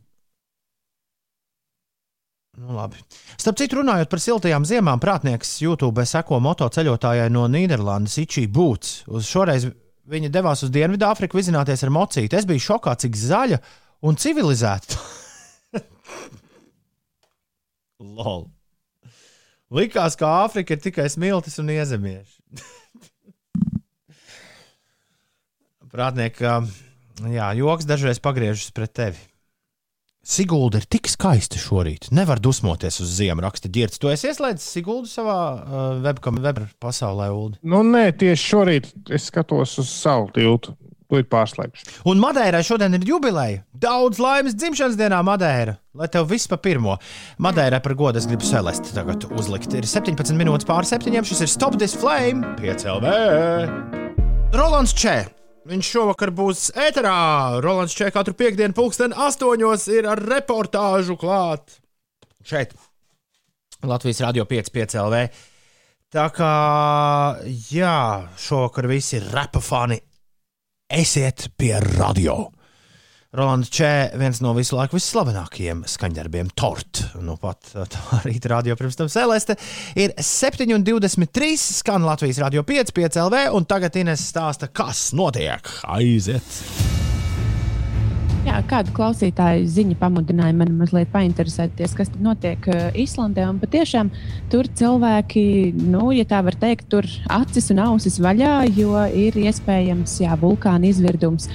nu, 2.58 2.72
labi. 2.74 2.98
Starp 3.36 3.60
citu, 3.60 3.78
runājot 3.82 4.10
par 4.10 4.26
siltajām 4.26 4.66
ziemām, 4.66 5.00
prātnieks 5.00 5.58
YouTube 5.62 6.02
seko 6.08 6.40
motoceļotājai 6.42 7.30
no 7.30 7.46
Nīderlandes 7.52 8.16
Ičī 8.24 8.48
Būts. 8.48 9.04
Uz 9.06 9.28
šoreiz 9.28 9.68
viņa 10.10 10.30
devās 10.32 10.62
uz 10.66 10.72
Dienvidāfriku 10.74 11.38
vizināties 11.38 11.84
ar 11.86 11.92
mocīti. 11.94 12.36
Es 12.38 12.46
biju 12.48 12.62
šokā, 12.62 12.94
cik 13.02 13.18
zaļa 13.18 13.58
un 14.06 14.18
civilizēta. 14.20 14.98
Lol. 18.16 18.46
Likās, 19.74 20.14
ka 20.18 20.44
Āfrika 20.44 20.76
ir 20.76 20.82
tikai 20.84 21.08
smiltis 21.10 21.58
un 21.58 21.72
iezemieši. 21.74 22.62
Prātnieki, 25.96 26.44
jā, 27.32 27.48
joks 27.56 27.88
dažreiz 27.88 28.20
pagriežas 28.22 28.70
pret 28.76 28.92
tevi. 28.94 29.22
Sigulda 30.26 30.80
ir 30.82 30.86
tik 30.90 31.06
skaista 31.06 31.58
šorīt. 31.62 32.08
Nevar 32.10 32.40
dusmoties 32.42 32.98
uz 33.04 33.12
ziemu, 33.20 33.44
raksta 33.44 33.70
ģērbs. 33.70 34.00
Tu 34.02 34.10
esi 34.10 34.26
ieslēdzis 34.32 34.72
Siguldu 34.74 35.06
savā 35.06 35.36
uh, 35.54 35.84
webkam, 36.02 36.40
web 36.42 36.64
pasaulē, 36.82 37.28
Ulu. 37.30 37.60
nu 37.62 37.84
nē, 37.86 38.08
tieši 38.18 38.48
šorīt 38.50 38.90
es 39.14 39.28
skatos 39.30 39.76
uz 39.78 39.92
savu 39.92 40.26
tiltu. 40.34 40.74
Tu 41.06 41.20
ir 41.20 41.28
pārslēgts. 41.30 41.84
Un 42.10 42.18
Madeirai 42.18 42.64
šodien 42.66 42.96
ir 42.98 43.04
jubileja. 43.06 43.60
Daudz 43.78 44.18
laimes 44.18 44.56
dzimšanas 44.58 44.96
dienā, 44.98 45.20
Madeira. 45.22 45.76
Lai 45.94 46.08
tev 46.10 46.26
viss 46.32 46.50
pa 46.50 46.58
pirmo. 46.58 46.96
Madeirai 47.38 47.78
par 47.84 47.94
godu 47.94 48.18
es 48.18 48.26
gribu 48.26 48.42
Celesti 48.42 48.90
tagad 48.96 49.28
uzlikt. 49.38 49.70
Ir 49.78 49.86
17 49.86 50.34
minūtes 50.34 50.66
pāri 50.66 50.90
septiņiem. 50.90 51.28
Šis 51.30 51.44
ir 51.46 51.52
Stop 51.54 51.78
This 51.78 51.94
Flame, 51.94 52.42
5 52.58 52.88
LV. 52.96 53.14
Rolands 54.58 54.98
Čē. 54.98 55.20
Viņš 55.66 55.88
šovakar 55.96 56.30
būs 56.30 56.68
ēterā. 56.78 57.58
Rolands 57.64 57.94
Čē 57.96 58.12
katru 58.14 58.36
piekdienu, 58.38 58.74
pulksten 58.76 59.10
astoņos, 59.10 59.88
ir 59.90 60.06
ar 60.06 60.20
reportāžu 60.22 61.16
klāt. 61.18 61.80
Šeit. 62.46 62.76
Latvijas 63.86 64.22
Rādio 64.22 64.46
5,5 64.46 64.98
LV. 65.02 65.22
Tā 66.14 66.26
kā, 66.32 66.52
jā, 67.74 67.96
šovakar 68.38 68.86
visi 68.88 69.18
repa 69.20 69.60
fani 69.60 69.98
esiet 70.86 71.48
pie 71.58 71.74
radio. 71.98 72.44
Rolands 73.36 73.68
Čē, 73.68 74.16
viens 74.16 74.38
no 74.40 74.54
visu 74.56 74.78
laiku 74.78 74.96
visslavenākajiem 74.96 75.82
skaņdarbiem, 75.90 76.54
Tort. 76.56 77.02
Nu, 77.20 77.36
pat 77.40 77.68
tā 77.92 78.20
rīta 78.26 78.54
radio 78.54 78.76
pirms 78.78 78.96
tam 78.96 79.10
Celeste 79.12 79.58
ir 79.98 80.14
7,23 80.16 81.52
skan 81.82 82.06
Latvijas 82.08 82.40
radio 82.40 82.64
5, 82.64 82.94
5 82.96 83.20
LV, 83.26 83.42
un 83.58 83.68
tagad 83.68 84.00
Ines 84.00 84.24
stāsta, 84.30 84.70
kas 84.72 85.10
notiek. 85.16 85.68
Aiziet! 85.84 87.15
Jā, 88.46 88.60
kāda 88.70 88.92
klausītāja 88.94 89.64
ziņa 89.66 89.96
pamudināja 89.98 90.54
man 90.54 90.76
mazliet 90.78 91.08
painteresēties, 91.10 91.96
kas 91.98 92.12
notiek 92.22 92.62
Islandē. 92.94 93.42
Un 93.50 93.56
patiešām 93.58 94.12
tur 94.52 94.68
cilvēki, 94.78 95.42
nu, 95.80 96.12
ja 96.14 96.22
tā 96.30 96.44
var 96.46 96.54
teikt, 96.60 96.86
tur 96.92 97.08
acis 97.26 97.72
un 97.74 97.82
ausis 97.88 98.20
vaļā, 98.22 98.52
jo 98.76 98.94
ir 99.10 99.34
iespējams 99.42 100.20
jā, 100.22 100.36
vulkāna 100.38 100.86
izvirdums 100.86 101.50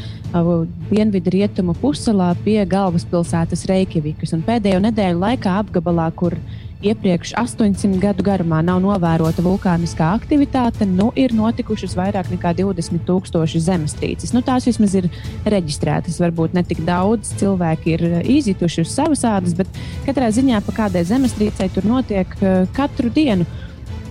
dienvidu 0.92 1.32
rietumu 1.32 1.78
pussalā 1.80 2.34
pie 2.44 2.60
galvaspilsētas 2.68 3.64
Reikjavikas. 3.72 4.36
Pēdējo 4.48 4.84
nedēļu 4.84 5.24
laikā 5.24 5.56
apgabalā, 5.64 6.10
kur 6.12 6.36
iepriekš 6.82 7.34
800 7.38 8.00
gadu 8.02 8.26
garumā 8.26 8.62
nav 8.66 8.82
novērota 8.84 9.44
vulkāniskā 9.46 10.12
aktivitāte, 10.18 10.86
nu 10.90 11.12
ir 11.20 11.34
notikušas 11.38 11.96
vairāk 11.98 12.32
nekā 12.34 12.54
20 12.58 13.06
tūkstoši 13.08 13.62
zemestrīces. 13.68 14.34
Nu, 14.36 14.44
tās 14.46 14.68
vismaz 14.70 14.96
ir 14.98 15.10
reģistrētas. 15.46 16.20
Varbūt 16.22 16.58
ne 16.58 16.66
tik 16.68 16.84
daudz 16.88 17.36
cilvēki 17.42 17.96
ir 17.96 18.06
izjutuši 18.38 18.86
uz 18.86 18.94
savas 18.94 19.26
ādas, 19.28 19.56
bet 19.58 19.82
katrā 20.08 20.32
ziņā 20.34 20.62
pa 20.66 20.78
kādai 20.84 21.06
zemestrīcei 21.08 21.70
tur 21.76 21.88
notiek 21.90 22.38
uh, 22.42 22.64
katru 22.76 23.14
dienu. 23.14 23.48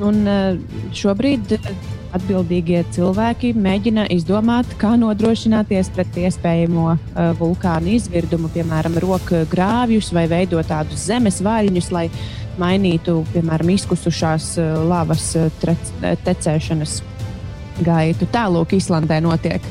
Un 0.01 0.23
uh, 0.25 0.61
šobrīd 0.97 1.59
atbildīgie 2.17 2.83
cilvēki 2.95 3.53
mēģina 3.59 4.07
izdomāt, 4.15 4.71
kā 4.81 4.97
nodrošināties 4.99 5.93
pret 5.95 6.19
iespējamo 6.25 6.87
uh, 6.95 7.31
vulkānu 7.39 7.95
izvirdumu, 7.97 8.51
piemēram, 8.55 8.99
roku 9.03 9.45
grāvjus 9.51 10.11
vai 10.17 10.27
veidot 10.31 10.67
tādus 10.71 11.07
zemes 11.11 11.41
vaļņus, 11.45 11.91
lai 11.95 12.07
mainītu, 12.61 13.21
piemēram, 13.35 13.75
izkusušās 13.77 14.53
uh, 14.61 14.73
lavas 14.91 15.31
uh, 15.39 15.51
trec, 15.63 15.93
tecēšanas 16.27 17.01
gaitu. 17.87 18.29
Tālāk 18.35 18.75
Islandē 18.77 19.21
notiek. 19.25 19.65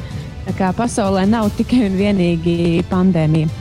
Tā 0.48 0.56
kā 0.58 0.72
pasaulē 0.74 1.28
nav 1.30 1.52
tikai 1.60 1.84
un 1.90 1.98
vienīgi 2.00 2.86
pandēmija. 2.90 3.52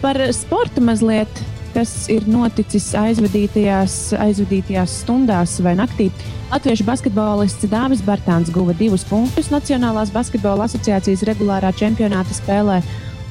Par 0.00 0.18
sportu 0.36 0.82
mazliet 0.84 1.40
kas 1.74 1.92
ir 2.12 2.26
noticis 2.30 2.90
aizvadītajās, 2.98 3.96
aizvadītajās 4.20 4.98
stundās 5.02 5.58
vai 5.64 5.74
naktī. 5.78 6.10
Latviešu 6.52 6.84
basketbolists 6.84 7.70
Dāvis 7.72 8.02
Bartāns 8.04 8.52
guva 8.52 8.74
divus 8.76 9.06
punktus 9.08 9.48
Nacionālās 9.52 10.12
basketbola 10.12 10.66
asociācijas 10.68 11.24
regulārā 11.28 11.72
čempionāta 11.76 12.36
spēlē 12.36 12.82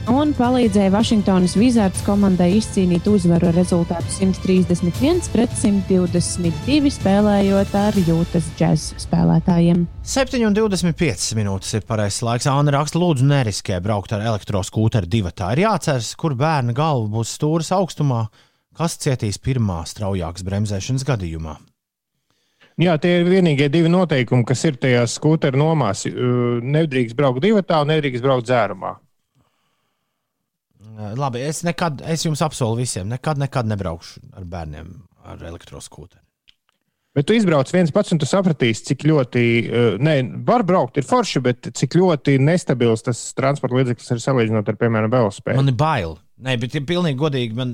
un 0.10 0.32
palīdzēja 0.34 0.92
Vašingtonas 0.94 1.54
Wizards 1.60 2.02
komandai 2.06 2.50
izcīnīt 2.58 3.06
uzvaru 3.12 3.50
ar 3.50 3.56
rezultātu 3.58 4.10
131 4.16 5.28
pret 5.34 5.54
122, 5.60 6.92
spēlējot 6.96 7.76
ar 7.78 7.98
Jūtas 8.08 8.48
džēzus 8.58 9.06
spēlētājiem. 9.06 9.84
7,25 10.08 11.36
minūtes 11.38 11.76
ir 11.78 11.86
pareizais 11.90 12.24
laiks. 12.26 12.50
Anna 12.50 12.74
raksta, 12.78 13.02
lūdzu, 13.02 13.28
neriskē 13.30 13.78
braukt 13.84 14.16
ar 14.16 14.24
elektroskūteru 14.32 15.10
divu. 15.12 15.34
Tā 15.36 15.52
ir 15.56 15.66
jāceras, 15.68 16.14
kur 16.18 16.38
bērna 16.40 16.74
galva 16.78 17.12
būs 17.20 17.36
stūris 17.38 17.70
augstumā, 17.76 18.24
kas 18.78 18.98
cietīs 19.02 19.38
pirmā 19.44 19.84
straujākas 19.90 20.48
bremzēšanas 20.48 21.06
gadījumā. 21.12 21.60
Jā, 22.82 22.96
tie 22.98 23.20
ir 23.20 23.30
vienīgie 23.30 23.68
divi 23.70 23.92
noteikumi, 23.92 24.48
kas 24.48 24.64
ir 24.66 24.80
tajās 24.82 25.20
skūteru 25.20 25.60
nomās. 25.60 26.08
Nedrīkst 26.08 27.18
braukt 27.20 27.44
divu 27.44 27.62
tā, 27.62 27.84
un 27.84 27.92
nedrīkst 27.94 28.26
braukt 28.26 28.48
dzērumā. 28.50 28.96
Labi, 31.18 31.42
es 31.48 31.64
nekad, 31.66 32.04
es 32.08 32.26
jums 32.26 32.42
apsolu 32.46 32.82
visiem, 32.82 33.08
nekad, 33.10 33.40
nekad 33.42 33.70
nebraukšu 33.72 34.22
ar 34.38 34.46
bērniem 34.50 34.92
ar 35.32 35.42
elektroskūteri. 35.52 36.22
Bet 37.12 37.28
tu 37.28 37.36
izbrauc 37.36 37.68
viens 37.74 37.92
pats, 37.92 38.14
un 38.14 38.22
tu 38.22 38.28
sapratīsi, 38.28 38.86
cik 38.88 39.04
ļoti, 39.10 39.44
uh, 39.68 39.88
ne, 40.00 40.16
var 40.48 40.64
braukt, 40.68 40.96
ir 40.96 41.08
forši, 41.08 41.42
bet 41.44 41.68
cik 41.76 41.98
ļoti 42.00 42.38
nestabils 42.40 43.04
tas 43.04 43.24
transporta 43.36 43.76
līdzeklis 43.76 44.14
ir 44.16 44.22
salīdzinot 44.24 44.72
ar, 44.72 44.78
piemēram, 44.80 45.12
velospēdu. 45.12 45.60
Man 45.60 45.74
ir 45.74 45.76
bail. 45.80 46.16
Nē, 46.42 46.56
bet 46.62 46.78
ja 46.78 46.84
pilnīgi 46.88 47.20
godīgi, 47.20 47.58
man, 47.58 47.74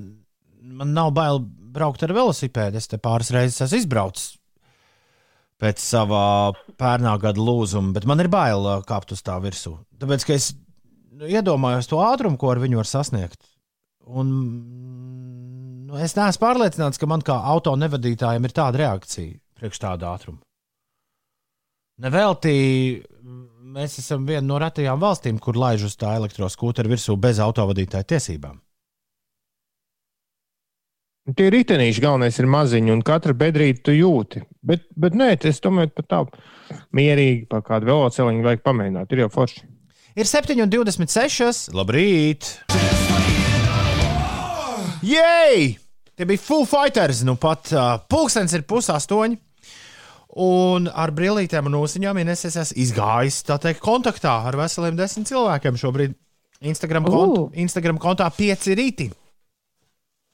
man 0.80 0.96
nav 0.98 1.14
bail 1.14 1.44
braukt 1.78 2.02
ar 2.02 2.16
velosipēdu. 2.18 2.82
Es 2.82 2.90
te 2.90 2.98
pāris 3.02 3.30
reizes 3.36 3.62
esmu 3.68 3.84
izbraucis 3.84 4.34
pēc 5.62 5.82
savā 5.82 6.54
pērnā 6.78 7.16
gada 7.22 7.42
lūzuma, 7.42 7.94
bet 7.94 8.06
man 8.10 8.22
ir 8.22 8.30
bail 8.34 8.66
uh, 8.66 8.82
kāpt 8.86 9.14
uz 9.14 9.22
tā 9.26 9.38
virsū. 9.42 9.76
Tāpēc, 10.02 10.26
ka 10.26 10.38
es 10.38 10.52
nu, 11.18 11.28
iedomājos 11.28 11.90
to 11.90 12.02
ātrumu, 12.04 12.40
ko 12.40 12.54
ar 12.54 12.62
viņu 12.64 12.80
var 12.82 12.90
sasniegt. 12.90 13.42
Un, 14.08 14.30
nu, 15.88 15.98
es 16.00 16.16
neesmu 16.16 16.44
pārliecināts, 16.44 17.00
ka 17.02 17.10
man 17.10 17.26
kā 17.26 17.36
auto 17.52 17.76
nevadītājam 17.80 18.48
ir 18.48 18.56
tāda 18.56 18.84
reakcija 18.84 19.36
priekš 19.58 19.82
tāda 19.82 20.14
ātruma. 20.14 20.40
Nevelti 21.98 22.54
mēs 23.74 23.98
esam 24.04 24.26
viena 24.28 24.46
no 24.46 24.60
retajām 24.62 25.02
valstīm, 25.02 25.40
kur 25.42 25.58
laiž 25.58 25.88
uz 25.90 25.98
tā 26.00 26.14
elektroskūteru 26.20 26.94
virsū 26.94 27.18
bez 27.20 27.42
autovadītāja 27.44 28.06
tiesībām. 28.14 28.60
Tie 31.36 31.50
ritenīši 31.52 32.00
galvenais 32.00 32.38
ir 32.40 32.48
maziņi, 32.48 32.92
un 32.94 33.02
katra 33.04 33.34
bedrīte 33.36 33.82
tu 33.90 33.96
jūti. 33.96 34.46
Bet, 34.64 34.86
bet 34.96 35.18
nē, 35.18 35.34
es 35.50 35.60
domāju, 35.64 35.92
pat 35.98 36.08
tā 36.14 36.22
mierīgi 36.96 37.50
pa 37.52 37.60
kādu 37.66 37.90
velosipēdu 37.90 38.46
vajag 38.46 38.64
pamēģināt. 38.64 39.12
Ir 39.12 39.26
jau 39.26 39.34
forši. 39.34 39.66
Ir 40.18 40.26
7,26. 40.26 41.68
Labrīt! 41.78 42.48
Jej! 45.06 45.76
Tie 46.18 46.26
bija 46.26 46.42
Full 46.42 46.66
Fighters. 46.66 47.20
Nu 47.22 47.36
pat 47.38 47.70
uh, 47.76 48.00
pulkstenis 48.10 48.56
ir 48.58 48.64
pusaustoņi. 48.66 49.38
Un 50.42 50.90
ar 50.90 51.14
brīvītēm 51.14 51.70
un 51.70 51.78
ūsuņām 51.78 52.18
ja 52.18 52.34
es 52.34 52.44
esmu 52.50 52.80
izgājis 52.82 53.40
teikt, 53.46 53.82
kontaktā 53.86 54.34
ar 54.50 54.58
veseliem 54.58 54.98
desmit 54.98 55.30
cilvēkiem. 55.30 55.78
Šobrīd 55.78 56.18
Instagram, 56.66 57.06
kont 57.06 57.38
Uh. 57.38 57.48
Instagram 57.54 58.02
kontā 58.02 58.26
pieci 58.34 58.74
rīti. 58.74 59.12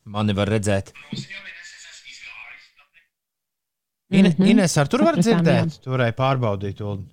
Mani 0.08 0.32
var 0.36 0.48
redzēt. 0.48 0.96
Ine, 4.14 4.30
mm. 4.30 4.36
-hmm. 4.38 4.48
Ines, 4.48 4.78
ar 4.78 4.88
tur 4.88 5.04
var 5.04 5.20
dzirdēt, 5.20 5.82
tur 5.84 5.98
varēja 5.98 6.16
pārbaudīt. 6.16 6.80
Un... 6.88 7.10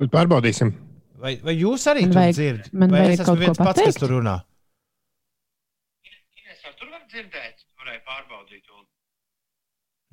Bet 0.00 0.08
pārbaudīsim. 0.12 0.87
Vai, 1.18 1.32
vai 1.42 1.54
jūs 1.58 1.84
arī 1.90 2.04
Man 2.06 2.12
tur 2.12 2.20
vajag- 2.20 2.36
dzirdat? 2.38 2.72
man 2.72 2.90
Vai 2.94 3.00
vajag 3.00 3.12
es 3.12 3.20
esmu 3.20 3.26
kaut 3.26 3.38
ko 3.38 3.42
viens 3.44 3.58
pats, 3.58 3.66
kas 3.68 3.78
pateikt? 3.78 3.98
tur 4.04 4.12
runā? 4.14 4.36
Tur 6.78 6.90
var 6.92 7.02
dzirdēt, 7.10 7.64
varēja 7.80 8.02
pārbaudīt. 8.06 8.64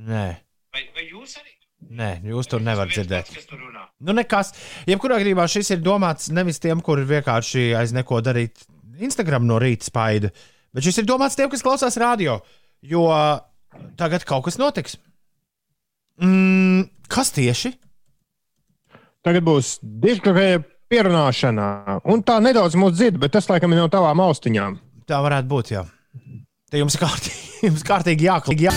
Nē, 0.05 0.25
Vai, 0.75 0.81
vai 0.95 1.03
jūs 1.07 1.37
arī? 1.39 1.51
nē, 1.99 2.09
jūs 2.27 2.49
tur 2.51 2.59
nevarat 2.65 2.91
dzirdēt. 2.91 3.29
Kas 3.35 3.45
tur 3.47 3.59
runā? 3.61 3.85
Nu, 4.01 4.11
nekas. 4.17 4.49
Jebkurā 4.89 5.19
gadījumā 5.21 5.45
šis 5.51 5.69
ir 5.75 5.83
domāts 5.85 6.31
nevis 6.33 6.59
tiem, 6.59 6.81
kuri 6.83 7.05
vienkārši 7.07 7.67
aiz 7.79 7.93
neko 7.95 8.19
darīt 8.25 8.65
Instagram 8.99 9.45
no 9.47 9.59
rīta 9.61 9.87
spaida, 9.87 10.31
bet 10.73 10.83
šis 10.83 10.97
ir 11.03 11.07
domāts 11.07 11.37
tiem, 11.39 11.49
kas 11.53 11.63
klausās 11.63 11.95
radio. 12.01 12.39
Jo 12.81 13.05
tagad 13.95 14.25
kaut 14.27 14.43
kas 14.49 14.57
notiks. 14.59 14.97
Mm, 16.19 16.89
kas 17.11 17.31
tieši? 17.35 17.73
Tagad 19.25 19.43
būs 19.47 19.77
dižkavē 19.83 20.49
pierunāšana. 20.91 21.67
Un 22.11 22.23
tā 22.25 22.39
nedaudz 22.43 22.77
mūs 22.79 22.95
dzird, 22.97 23.19
bet 23.21 23.35
tas 23.35 23.49
laikam 23.51 23.73
ir 23.75 23.83
no 23.83 23.91
tavām 23.91 24.23
austiņām. 24.27 24.79
Tā 25.09 25.21
varētu 25.25 25.51
būt, 25.51 25.75
jā. 25.75 25.85
Te 26.71 26.81
jums 26.81 26.97
kārtīgi, 27.01 27.45
jums 27.69 27.85
kārtīgi 27.87 28.29
jāklīg, 28.29 28.67
jā, 28.69 28.75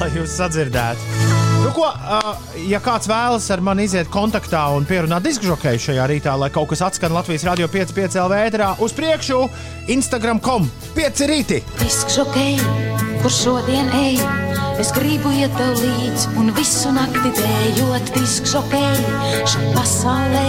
lai 0.00 0.12
jūs 0.16 0.38
sadzirdētu. 0.40 1.43
Ko, 1.74 1.88
uh, 1.90 2.36
ja 2.70 2.78
kāds 2.78 3.08
vēlas 3.10 3.48
ar 3.50 3.58
mani 3.64 3.88
iziet 3.88 4.06
kontaktā 4.12 4.60
un 4.76 4.86
pierunāt 4.86 5.24
diskžokeju 5.26 5.80
šajā 5.82 6.04
rītā, 6.06 6.36
lai 6.38 6.46
kaut 6.54 6.68
kas 6.70 6.84
atskan 6.86 7.10
Latvijas 7.16 7.42
radio 7.48 7.66
5,5 7.66 8.14
LV 8.22 8.38
ēterā, 8.46 8.68
uz 8.84 8.94
priekšu, 8.94 9.40
Instagram.com 9.90 10.68
5 10.94 11.24
rīti! 11.32 11.58
Disks 11.82 12.20
ok, 12.22 12.38
kur 13.24 13.34
šodien 13.34 13.90
ej? 14.04 14.20
Es 14.78 14.92
gribu 14.94 15.30
iet 15.34 15.52
tev 15.58 15.74
līdzi 15.78 16.30
un 16.38 16.54
visu 16.54 16.90
nakti 16.94 17.30
dējot. 17.40 18.14
Disks 18.16 18.54
ok, 18.58 18.74
šai 19.50 19.68
pasaulē, 19.74 20.46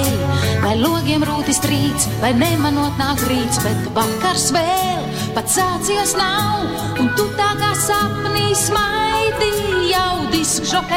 lai 0.61 0.75
logiem 0.81 1.25
rūtis 1.25 1.61
trīc, 1.65 2.09
lai 2.21 2.35
nemanot 2.37 3.01
nāk 3.01 3.21
rīts, 3.29 3.61
bet 3.65 3.89
vakars 3.97 4.51
vēl 4.53 5.05
pat 5.37 5.49
sācies 5.57 6.13
nav. 6.17 6.69
Un 7.01 7.13
tu 7.17 7.29
tā 7.37 7.51
kā 7.61 7.73
sapnī 7.81 8.49
smaidi 9.35 9.91
jau 9.91 10.27
disks 10.31 10.73
ok, 10.75 10.93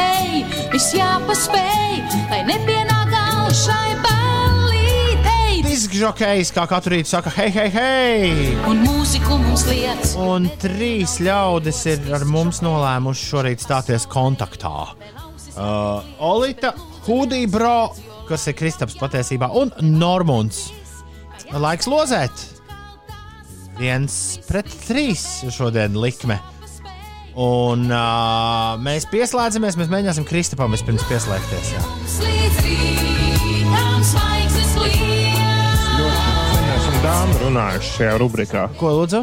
viss 0.71 0.93
jāpaspēj, 0.95 2.01
lai 2.29 2.41
nepienāk 2.47 3.11
gals 3.11 3.63
šai 3.65 3.95
ballītei. 4.03 5.61
Diskžokejs, 5.65 6.51
kā 6.55 6.65
katru 6.69 6.95
rītu 6.95 7.11
saka, 7.11 7.31
hei, 7.35 7.49
hei, 7.53 7.69
hei! 7.73 8.57
Un 8.69 8.83
mūziku 8.85 9.39
mums 9.41 9.65
liec. 9.69 10.13
Un 10.19 10.49
trīs 10.61 11.19
ļaudis 11.23 11.81
ir 11.91 12.11
ar 12.15 12.25
mums 12.27 12.61
nolēmuši 12.65 13.31
šorīt 13.31 13.63
stāties 13.63 14.07
kontaktā. 14.09 14.93
Uh, 15.59 16.05
Olita, 16.23 16.73
Hudija 17.07 17.49
Bro, 17.51 17.79
kas 18.29 18.47
ir 18.47 18.55
Kristaps 18.59 18.95
patiesībā, 18.99 19.51
un 19.51 19.73
Normunds. 19.99 20.69
Laiks 21.49 21.89
lozēt! 21.89 22.47
Viens 23.79 24.13
pret 24.43 24.67
trīs 24.85 25.23
šodien 25.55 25.95
likme. 25.95 26.35
Un 27.39 27.85
uh, 27.87 28.73
mēs 28.83 29.05
pieslēdzamies, 29.07 29.77
mēs 29.79 29.87
mēģināsim 29.91 30.25
Kristapam 30.27 30.73
vispirms 30.75 31.05
pieslēgties. 31.07 31.69
Jā. 31.71 31.83
Esam 36.75 36.97
dāmu 37.05 37.37
runājuši 37.45 37.93
šajā 37.95 38.17
rubrikā. 38.19 38.65
Ko 38.79 38.91
lūdzu? 38.97 39.21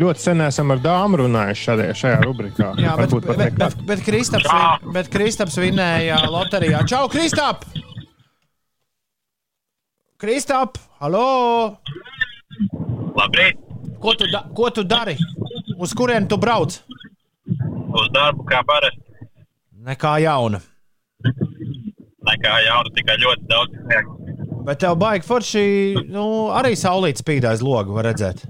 Ļoti 0.00 0.24
sen 0.24 0.40
esam 0.46 0.72
ar 0.74 0.80
dāmu 0.82 1.20
runājuši 1.20 1.66
šajā, 1.68 1.90
šajā 2.00 2.22
rubrikā. 2.24 2.70
Jā, 2.80 2.96
bet, 2.98 3.12
bet, 3.12 3.36
nekad. 3.38 3.60
bet, 3.60 3.84
bet, 3.92 4.02
Kristaps, 4.08 4.48
vin- 4.48 4.94
bet 4.96 5.12
Kristaps 5.12 5.60
vinēja 5.60 6.22
loterijā. 6.32 6.80
Čau, 6.90 7.04
Kristap! 7.12 7.68
Kristap, 10.18 10.80
halo! 11.04 11.76
Labrīt! 13.20 13.60
Ko 14.00 14.16
tu, 14.18 14.26
da 14.32 14.42
ko 14.56 14.72
tu 14.72 14.82
dari? 14.84 15.14
Uz 15.80 15.92
kurien 15.96 16.26
tu 16.28 16.36
brauc? 16.40 16.80
Uz 18.00 18.10
darbu 18.14 18.46
kā 18.48 18.62
parasti. 18.66 19.02
Nekā 19.84 20.16
jauna. 20.24 20.60
Nekā 22.24 22.54
jauna, 22.64 22.92
tikai 22.96 23.16
ļoti 23.20 23.48
daudz 23.50 23.80
sniega. 23.82 24.20
Bet 24.64 24.80
tev 24.80 24.96
baigi 24.96 25.26
forši, 25.28 25.64
nu, 26.08 26.24
arī 26.56 26.72
saulīt 26.78 27.20
spīd 27.20 27.44
aiz 27.48 27.60
logu, 27.64 27.92
var 27.96 28.08
redzēt. 28.08 28.46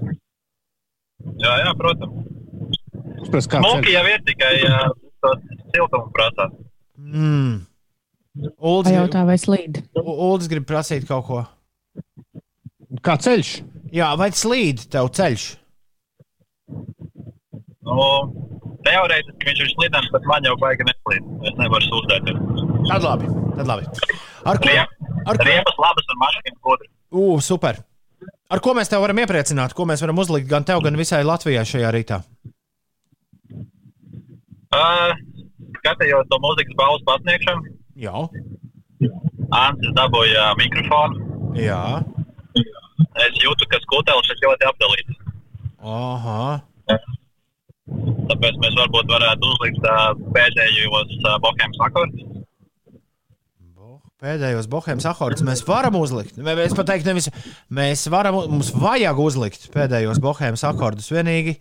Jā, 1.41 1.55
jā, 1.59 1.73
protams. 1.79 2.31
Tas 3.33 3.49
kā 3.51 3.59
Smuki 3.59 3.95
jau 3.95 4.03
ir 4.07 4.21
tikai 4.23 4.53
tos 5.23 5.41
siltumu 5.73 6.11
prasās. 6.15 6.53
Mm. 6.95 7.65
Uldis, 8.59 8.91
Pajautā, 8.91 9.23
vai 9.27 9.35
slīd? 9.39 9.81
Uldis 9.99 10.49
grib 10.51 10.67
prasīt 10.67 11.07
kaut 11.07 11.27
ko. 11.27 11.43
Kā 13.03 13.15
ceļš? 13.19 13.57
Jā, 13.95 14.11
vai 14.19 14.29
slīd 14.35 14.85
tev 14.91 15.09
ceļš? 15.15 15.45
Nu, 17.85 18.07
teorētiski 18.85 19.49
viņš 19.49 19.63
ir 19.63 19.71
slidens, 19.73 20.11
bet 20.13 20.29
man 20.29 20.47
jau 20.47 20.55
baigi 20.61 20.85
neslīd. 20.87 21.27
Es 21.49 21.57
nevaru 21.59 21.89
sūdzēties. 21.89 22.39
Tad 22.91 23.05
labi. 23.05 23.31
Tad 23.57 23.69
labi. 23.69 23.89
Ar 24.45 24.61
ko? 24.61 24.77
Ar 25.25 25.39
ko? 25.39 25.47
Riepas 25.49 25.81
labas 25.81 26.13
un 26.13 26.21
mašīnas 26.21 26.61
kodri. 26.65 26.89
Ugh, 27.15 27.43
super. 27.43 27.81
Ar 28.53 28.61
ko 28.61 28.75
mēs 28.77 28.91
tev 28.91 29.01
varam 29.01 29.19
iepriecināt? 29.23 29.73
Ko 29.73 29.87
mēs 29.89 30.03
varam 30.05 30.19
uzlikt 30.21 30.49
gan 30.49 30.65
tev, 30.67 30.83
gan 30.85 30.97
visai 30.99 31.23
Latvijai 31.25 31.65
šajā 31.65 31.93
rītā? 31.95 32.19
Uh, 34.75 35.15
skatījos 35.79 36.29
to 36.29 36.39
mūzikas 36.43 36.77
balvas 36.77 37.05
pasniegšanu. 37.07 37.73
Jā. 38.05 38.25
Ansis 39.55 39.95
dabūja 39.97 40.51
mikrofonu. 40.59 41.31
Jā. 41.57 41.81
Es 43.25 43.37
jūtu, 43.41 43.67
ka 43.71 43.79
skutelis 43.83 44.31
ir 44.31 44.41
ļoti 44.43 44.69
apdalīts. 44.69 45.21
Aha. 45.85 46.41
Tāpēc 47.85 48.55
mēs 48.63 48.77
varbūt 48.79 49.11
varētu 49.13 49.49
uzlikt 49.53 49.83
pēdējos 50.33 51.11
bohēmas 51.43 51.83
akordus. 51.85 52.23
Pēdējos 54.25 54.67
bohēmas 54.71 55.05
akordus 55.05 55.43
mēs 55.45 55.61
varam 55.67 55.97
uzlikt. 55.99 56.37
Mē- 56.41 56.55
Mēs 56.57 56.73
pat 56.73 56.87
teiktu, 56.89 57.11
nevis 57.11 57.27
mēs 57.69 58.07
varam, 58.09 58.39
mums 58.49 58.71
vajag 58.73 59.19
uzlikt 59.21 59.67
pēdējos 59.73 60.21
bohēmas 60.23 60.63
akordus. 60.65 61.11
Vienīgi 61.13 61.57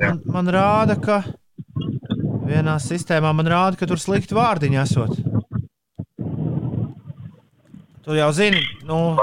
man, 0.00 0.18
man 0.26 0.50
rāda, 0.56 0.96
ka 0.98 1.20
vienā 2.48 2.78
sistēmā 2.82 3.30
man 3.36 3.46
rāda, 3.46 3.76
ka 3.78 3.86
tur 3.86 4.00
slikti 4.02 4.34
vārdiņi 4.34 4.80
esot. 4.82 5.14
Tu 8.08 8.16
jau 8.16 8.30
zini, 8.32 8.64
nu, 8.88 9.14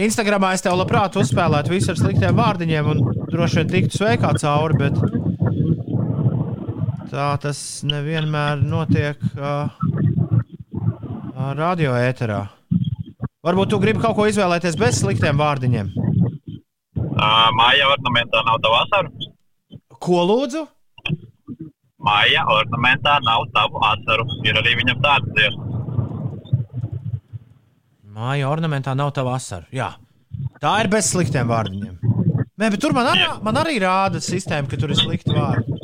Instagramā 0.00 0.54
es 0.56 0.62
tev 0.64 0.78
labprāt 0.80 1.14
uzspēlētu 1.20 1.70
visu 1.74 1.92
ar 1.92 1.98
sliktiem 2.00 2.34
vārdiņiem 2.40 2.88
un 2.94 3.02
droši 3.30 3.60
vien 3.60 3.68
tiktu 3.76 4.00
sveikā 4.00 4.32
cauri, 4.40 4.78
bet 4.80 4.96
tā 7.10 7.26
tas 7.42 7.58
nevienmēr 7.86 8.62
notiek. 8.62 9.20
Uh, 9.34 9.68
Radio 11.56 11.94
ēterā. 11.96 12.44
Varbūt 13.44 13.70
tu 13.72 13.78
gribi 13.80 14.02
kaut 14.02 14.16
ko 14.18 14.26
izvēlēties 14.28 14.76
bez 14.78 15.00
sliktiem 15.00 15.38
vārdiņiem. 15.40 15.88
Uh, 16.94 17.48
Māja 17.56 17.88
ornamentā 17.90 18.42
nav 18.46 18.60
tavu 18.64 18.76
asaru. 18.82 19.30
Ko 20.00 20.22
lūdzu? 20.28 20.66
Māja 22.00 22.44
ornamentā 22.48 23.16
nav 23.24 23.48
tavu 23.56 23.80
asaru. 23.90 24.28
Ir 24.46 24.60
arī 24.60 24.76
viņam 24.78 25.02
tāds 25.04 25.32
dziesmas. 25.36 25.66
Māja 28.20 28.48
ornamentā 28.52 28.94
nav 28.96 29.14
tā 29.16 29.24
vasara. 29.24 29.68
Jā, 29.72 29.94
tā 30.60 30.76
ir 30.84 30.90
bez 30.92 31.08
sliktiem 31.12 31.48
vārdiņiem. 31.48 31.96
Nē, 32.60 32.68
bet 32.68 32.80
tur 32.82 32.92
man 32.92 33.08
arī, 33.08 33.24
man 33.40 33.56
arī 33.56 33.78
rāda 33.80 34.20
sistēma, 34.20 34.68
ka 34.68 34.76
tur 34.80 34.92
ir 34.92 35.00
slikti 35.00 35.32
vārdi. 35.32 35.79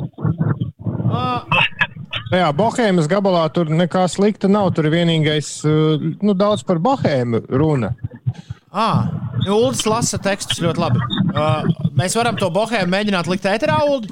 Jā, 2.37 2.49
Bohēmas 2.55 3.07
gabalā 3.07 3.45
tur 3.55 3.69
nekā 3.71 4.03
slikta 4.11 4.49
nav. 4.51 4.73
Tur 4.75 4.89
vienīgais, 4.91 5.51
uh, 5.67 6.07
nu, 6.21 6.35
daudz 6.37 6.65
par 6.67 6.81
Bohēmu 6.83 7.45
runa. 7.47 7.93
Ah, 8.77 9.07
Uldis 9.47 9.85
lasa 9.87 10.19
tekstus 10.21 10.59
ļoti 10.61 10.81
labi. 10.83 11.03
Uh, 11.31 11.63
mēs 11.97 12.17
varam 12.19 12.35
to 12.37 12.49
bohēmu 12.53 12.91
mēģināt 12.91 13.29
likt 13.31 13.47
ēterā, 13.47 13.79
Uldi. 13.87 14.11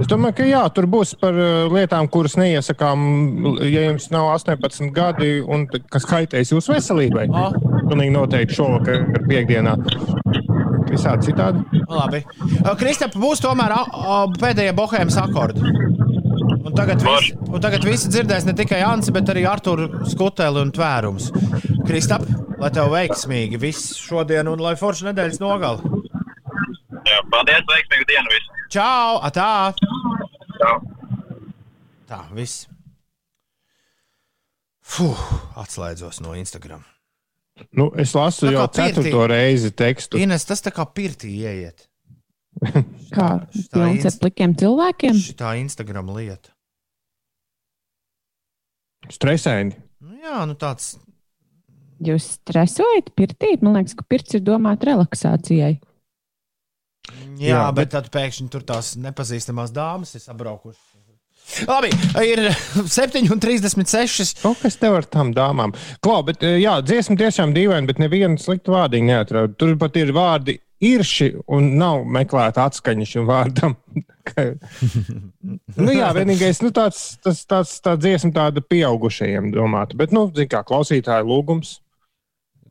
Es 0.00 0.08
domāju, 0.10 0.34
ka 0.40 0.46
jā, 0.48 0.62
tur 0.74 0.88
būs 0.90 1.12
par 1.20 1.36
lietām, 1.70 2.08
kuras 2.10 2.34
neiesakām, 2.40 3.04
ja 3.68 3.84
jums 3.84 4.08
nav 4.10 4.32
18 4.32 4.90
gadi 4.96 5.36
un 5.44 5.68
kas 5.92 6.08
kaitēs 6.08 6.50
jūsu 6.54 6.74
veselībai. 6.74 7.28
Ah. 7.30 7.54
Pilnīgi 7.84 8.16
noteikti 8.16 8.58
šovakar, 8.58 9.06
piekdienā. 9.28 9.76
Visādi 10.92 11.30
citādi. 11.30 11.62
Labi. 11.88 12.20
Kristap, 12.80 13.16
būs 13.16 13.40
tomēr 13.40 13.72
pēdējie 14.40 14.74
bohēmas 14.76 15.16
akordi. 15.22 15.64
Un 16.62 16.76
tagad, 16.76 17.02
visi, 17.04 17.32
un 17.48 17.60
tagad 17.60 17.84
visi 17.84 18.10
dzirdēs 18.12 18.46
ne 18.48 18.54
tikai 18.56 18.80
Ansi, 18.86 19.12
bet 19.14 19.28
arī 19.32 19.42
Arthuru 19.48 19.88
skuteli 20.08 20.62
un 20.62 20.70
tvērums. 20.74 21.30
Kristap, 21.88 22.24
lai 22.60 22.70
tev 22.74 22.92
veiksmīgi 22.92 23.60
viss 23.60 23.96
šodien 24.00 24.48
un 24.52 24.62
lai 24.62 24.76
forša 24.80 25.10
nedēļas 25.10 25.40
nogali. 25.42 26.02
Jā, 27.08 27.18
paldies, 27.32 27.64
veiksmīgu 27.68 28.08
dienu 28.12 28.32
visiem. 28.32 28.62
Čau! 28.72 29.18
Atā! 29.26 29.50
Čau! 30.60 30.76
Tā, 32.08 32.22
viss. 32.36 32.66
Fuh, 34.92 35.28
atslēdzos 35.56 36.20
no 36.24 36.36
Instagram. 36.38 36.84
Nu, 37.76 37.90
es 37.98 38.14
lasu 38.16 38.50
jau 38.50 38.64
pirtī. 38.66 38.88
ceturto 38.92 39.26
reizi 39.30 39.70
tekstu. 39.76 40.20
Ines, 40.20 40.44
tas 40.48 40.64
tā 40.64 40.72
kā 40.74 40.86
pirtī 40.88 41.32
ieiet. 41.42 41.86
Kā 43.16 43.28
pilns 43.72 44.04
ar 44.08 44.18
plikiem 44.20 44.52
cilvēkiem? 44.60 45.16
Tā 45.38 45.54
Instagram 45.60 46.10
lieta. 46.16 46.52
Stresaini. 49.10 49.74
Nu, 50.02 50.18
jā, 50.20 50.42
nu 50.46 50.54
tāds. 50.58 50.94
Jūs 52.02 52.28
stresojat, 52.38 53.12
pirtīt? 53.18 53.62
Man 53.64 53.78
liekas, 53.78 53.96
ka 53.98 54.06
pirts 54.08 54.36
ir 54.36 54.44
domāts 54.44 54.86
relaksācijai. 54.86 55.74
Jā, 57.40 57.48
jā 57.48 57.62
bet, 57.70 57.78
bet 57.78 57.92
tad 57.96 58.10
pēkšņi 58.14 58.48
tur 58.52 58.64
tās 58.66 58.94
nepazīstamās 59.00 59.72
dāmas 59.74 60.14
ir 60.18 60.22
sabraukušas. 60.24 60.91
Labi, 61.68 61.90
ir 62.24 62.44
7,36. 62.80 64.40
Kaut 64.42 64.60
kas 64.62 64.78
tev 64.80 64.96
ar 65.00 65.08
tām 65.08 65.32
dāmām. 65.36 65.74
Klau, 66.04 66.22
bet 66.26 66.44
eh, 66.46 66.58
jā, 66.62 66.78
dziesma 66.84 67.18
tiešām 67.20 67.54
dīvaina, 67.56 67.88
bet 67.88 68.00
nevienu 68.02 68.40
sliktu 68.40 68.74
vārdiņu 68.74 69.10
neatradu. 69.10 69.56
Tur 69.60 69.76
pat 69.80 69.98
ir 70.00 70.14
vārdi 70.16 70.58
irši 70.82 71.30
un 71.52 71.74
nav 71.78 72.02
meklēta 72.10 72.66
atskaņa 72.70 73.08
šim 73.14 73.28
vārdam. 73.30 73.78
Nu, 75.74 75.88
jā, 75.90 76.12
vienīgais, 76.14 76.60
nu, 76.62 76.70
tāds, 76.70 77.16
tas, 77.24 77.40
tāds, 77.50 77.72
tā 77.82 77.96
dziesma 77.98 78.30
tāda 78.36 78.62
pieaugušajiem 78.62 79.50
domāta. 79.50 79.98
Bet, 79.98 80.14
nu, 80.14 80.28
zin 80.36 80.46
kā, 80.52 80.62
klausītāju 80.68 81.26
lūgums. 81.26 81.74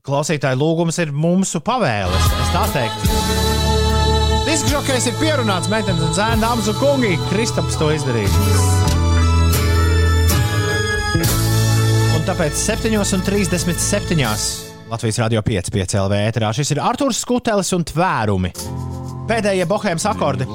Klausītāju 0.07 0.61
lūgums 0.63 1.01
ir 1.03 1.11
mūsu 1.11 1.59
pavēles. 1.65 2.31
Es 2.39 2.55
tā 2.55 2.65
teiktu. 2.71 3.80
Diskžokais 4.61 5.07
ir 5.09 5.15
pierunāts 5.17 5.65
meitenes 5.73 6.03
un 6.05 6.11
zēna 6.13 6.37
dāmas 6.37 6.67
un 6.69 6.75
kungi. 6.77 7.15
Kristaps 7.31 7.73
to 7.81 7.87
izdarīja. 7.95 8.29
Un 12.13 12.21
tāpēc 12.27 12.53
7,37. 12.61 14.21
Latvijas 14.91 15.17
Rādio 15.23 15.41
5,5 15.41 15.97
LV 16.03 16.13
ēterā 16.27 16.53
šis 16.53 16.75
ir 16.75 16.83
Arthurs 16.85 17.23
Skutelis 17.25 17.73
un 17.73 17.81
tvērumi. 17.89 18.53
Pēdējie 19.33 19.65
bohēmas 19.65 20.05
akordi. 20.13 20.45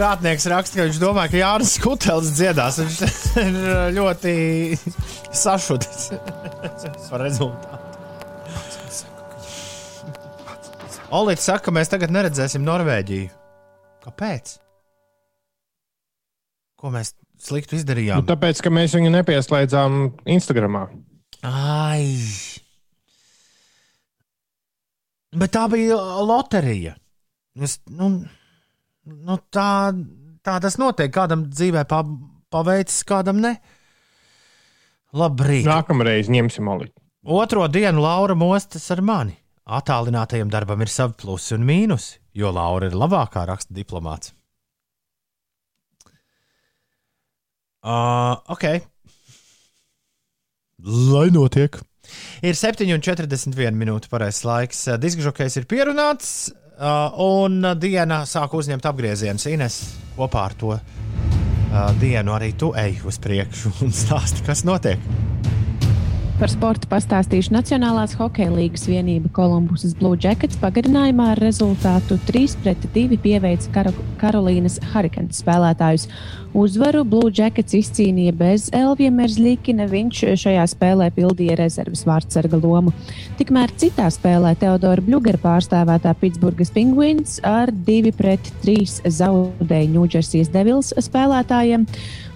Prātnieks 0.00 0.48
raksta, 0.56 0.80
ka 0.80 0.88
viņš 0.88 1.04
domā, 1.04 1.28
ka 1.28 1.36
Jānis 1.44 1.76
Skutelis 1.76 2.32
dziedās. 2.40 2.80
Viņš 2.80 2.96
ir 3.44 3.52
ļoti 4.00 4.32
sašutis 5.36 6.16
par 7.12 7.20
rezultātu. 7.28 7.83
Olīds 11.14 11.44
saka, 11.46 11.68
ka 11.68 11.74
mēs 11.74 11.92
tagad 11.92 12.10
neredzēsim 12.14 12.64
Norvēģiju. 12.66 13.28
Kāpēc? 14.02 14.56
Ko 16.80 16.90
mēs 16.92 17.12
sliktu 17.40 17.78
izdarījām? 17.78 18.24
Nu, 18.24 18.28
tāpēc, 18.28 18.58
ka 18.64 18.72
mēs 18.74 18.96
viņu 18.98 19.12
nepieslēdzām 19.14 20.00
Instagram. 20.34 20.80
Ai! 21.46 22.08
Bet 25.34 25.54
tā 25.54 25.68
bija 25.70 25.98
loterija. 26.26 26.96
Es, 27.62 27.78
nu, 27.90 28.10
nu, 29.06 29.38
tā, 29.54 29.70
tā 30.46 30.58
tas 30.66 30.78
notiek. 30.82 31.14
Kādam 31.14 31.46
dzīvē 31.50 31.86
pa, 31.90 32.02
paveicis, 32.50 33.06
kādam 33.06 33.38
ne. 33.44 33.54
Labrīt! 35.14 35.62
Nākamreiz 35.70 36.30
ņemsim 36.32 36.74
olīti. 36.74 36.96
Otro 37.24 37.64
dienu 37.70 38.02
Laura 38.02 38.34
mostas 38.36 38.90
ar 38.90 39.00
mani. 39.02 39.38
Atālinātajam 39.64 40.50
darbam 40.52 40.82
ir 40.84 40.90
savi 40.92 41.16
plusi 41.22 41.54
un 41.56 41.64
mīnusi, 41.64 42.18
jo 42.36 42.50
Laura 42.52 42.90
ir 42.90 42.96
labākā 43.00 43.46
raksta 43.48 43.72
diplomāts. 43.72 44.34
Uh, 47.84 48.36
ok. 48.52 48.64
Lai 50.84 51.28
notiek. 51.32 51.76
Ir 52.44 52.56
7,41 52.56 53.76
minūte 53.76 54.08
pareizais 54.12 54.44
laiks. 54.44 54.84
Diskžokais 55.00 55.56
ir 55.60 55.68
pierunāts. 55.68 56.52
Uh, 56.74 57.12
un 57.22 57.60
diena 57.80 58.24
sāk 58.28 58.56
uzņemt 58.58 58.84
apgriezienus. 58.88 59.46
Ines 59.48 59.78
kopā 60.16 60.48
ar 60.48 60.56
to 60.60 60.74
uh, 60.74 60.80
dienu 62.00 62.36
arī 62.36 62.52
tu 62.58 62.72
ej 62.76 62.98
uz 63.08 63.20
priekšu 63.22 63.78
un 63.84 63.94
stāsti, 63.96 64.44
kas 64.44 64.64
notiek. 64.68 65.00
Par 66.34 66.50
sportu 66.50 66.88
pastāstīšu 66.90 67.52
Nacionālās 67.54 68.16
hokeja 68.18 68.50
līgas 68.50 68.88
vienība 68.90 69.28
Kolumbusas 69.36 69.92
Blue 69.94 70.18
Jackets 70.18 70.58
pagarinājumā 70.58 71.28
ar 71.30 71.38
rezultātu 71.38 72.16
3-2 72.26 73.20
pieveica 73.22 73.70
Karo 73.76 73.92
Karolīnas 74.18 74.80
Hurricanes 74.90 75.38
spēlētājus. 75.44 76.08
Uzvaru 76.58 77.04
Blue 77.06 77.30
Jackets 77.34 77.76
izcīnīja 77.78 78.34
bez 78.38 78.66
Elvija 78.74 79.12
Merzlikina. 79.14 79.86
Viņš 79.90 80.24
šajā 80.42 80.66
spēlē 80.74 81.08
pildīja 81.14 81.54
rezerves 81.60 82.02
vārdsarga 82.08 82.58
lomu. 82.58 82.90
Tikmēr 83.38 83.70
citā 83.78 84.10
spēlē 84.10 84.56
Teodora 84.58 85.06
Bļugera 85.06 85.38
pārstāvētā 85.42 86.16
Pitsburgas 86.18 86.74
Penguins 86.74 87.38
ar 87.46 87.70
2-3 87.86 89.06
zaudēja 89.06 89.94
Ņūdžersijas 89.94 90.50
Devils 90.54 90.94
spēlētājiem. 90.98 91.86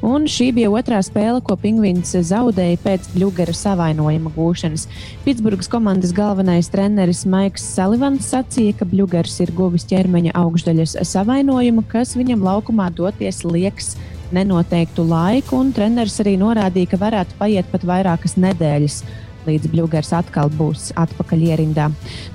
Un 0.04 0.28
šī 0.30 0.52
bija 0.54 0.70
otrā 0.70 1.00
spēle, 1.02 1.40
ko 1.42 1.56
Pingvīns 1.58 2.12
zaudēja 2.28 2.78
pēc 2.84 3.08
Bļūgera 3.16 3.54
savainojuma 3.56 4.30
gūšanas. 4.36 4.86
Pitsburgas 5.24 5.70
komandas 5.72 6.12
galvenais 6.14 6.70
treneris 6.70 7.24
Maiks 7.26 7.64
Salivans 7.74 8.28
sacīja, 8.30 8.76
ka 8.78 8.86
Bļūgers 8.86 9.40
ir 9.42 9.54
guvis 9.58 9.88
ķermeņa 9.90 10.36
augšdaļas 10.38 11.00
savainojumu, 11.02 11.82
kas 11.90 12.14
viņam 12.18 12.46
laukumā 12.46 12.92
doties 12.94 13.42
liekas 13.42 13.96
nenoteiktu 14.30 15.02
laiku, 15.08 15.58
un 15.58 15.72
treneris 15.74 16.20
arī 16.22 16.36
norādīja, 16.38 16.92
ka 16.92 17.00
varētu 17.00 17.38
paiet 17.40 17.70
pat 17.72 17.86
vairākas 17.88 18.36
nedēļas 18.38 19.02
līdz 19.48 19.70
Bluegers 19.72 20.12
atkal 20.16 20.50
būs 20.52 20.90
atpakaļ 20.98 21.44
ierindā. 21.50 21.88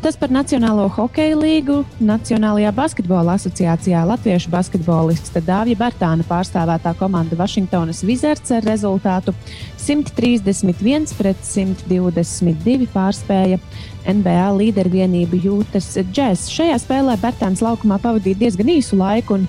Tas 0.03 0.17
par 0.19 0.33
Nacionālo 0.33 0.89
hokeja 0.91 1.37
līgu. 1.39 1.81
Nacionālajā 2.03 2.73
basketbola 2.75 3.37
asociācijā 3.37 4.03
latviešu 4.09 4.51
basketbolista 4.53 5.43
Dāvija 5.45 5.79
Bērtāna 5.79 6.25
pārstāvētā 6.27 6.95
komanda 6.99 7.37
Vašingtonas 7.39 8.03
Wizards 8.07 8.53
ar 8.55 8.65
rezultātu 8.67 9.35
131 9.83 11.15
pret 11.17 11.41
122 11.47 12.89
pārspēja. 12.93 13.59
NBA 14.03 14.47
līdervienību 14.59 15.37
jūtas 15.45 15.93
džeks. 16.11 16.49
Šajā 16.51 16.75
spēlē 16.83 17.15
Bērtāns 17.21 17.63
laukumā 17.63 18.01
pavadīja 18.03 18.41
diezgan 18.41 18.73
īsu 18.75 18.99
laiku 18.99 19.39
un 19.39 19.45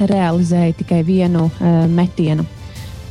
realizēja 0.00 0.78
tikai 0.78 1.02
vienu 1.04 1.48
uh, 1.50 1.84
metienu. 1.90 2.46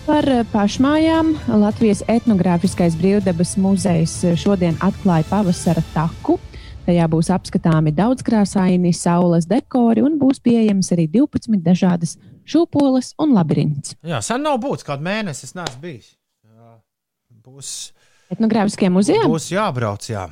Par 0.08 0.24
pašmājām 0.54 1.34
Latvijas 1.60 2.00
etnogrāfiskais 2.08 2.96
brīvdabas 2.96 3.58
muzejs 3.60 4.14
šodien 4.40 4.78
atklāja 4.84 5.28
pavasara 5.28 5.84
taku. 5.92 6.38
Tajā 6.88 7.04
būs 7.12 7.28
apskatāmi 7.36 7.92
daudzkrāsaini 7.92 8.94
saules 8.96 9.50
dekori 9.50 10.06
un 10.08 10.16
būs 10.22 10.40
pieejamas 10.40 10.94
arī 10.96 11.10
12 11.12 11.60
dažādas 11.66 12.16
šūpoles 12.48 13.12
un 13.20 13.34
labirints. 13.36 13.98
Jā, 14.08 14.22
sen 14.24 14.46
nav 14.48 14.62
būtis 14.64 14.88
kādu 14.88 15.04
mēnesi, 15.04 15.44
es 15.50 15.56
neesmu 15.58 15.82
bijis. 15.84 16.14
Jā, 16.48 16.78
Būs, 17.44 17.72
Etnogrāfiskajā 18.32 18.92
muzejā? 18.96 19.26
būs 19.28 19.50
jābrauc, 19.52 20.08
jā. 20.08 20.30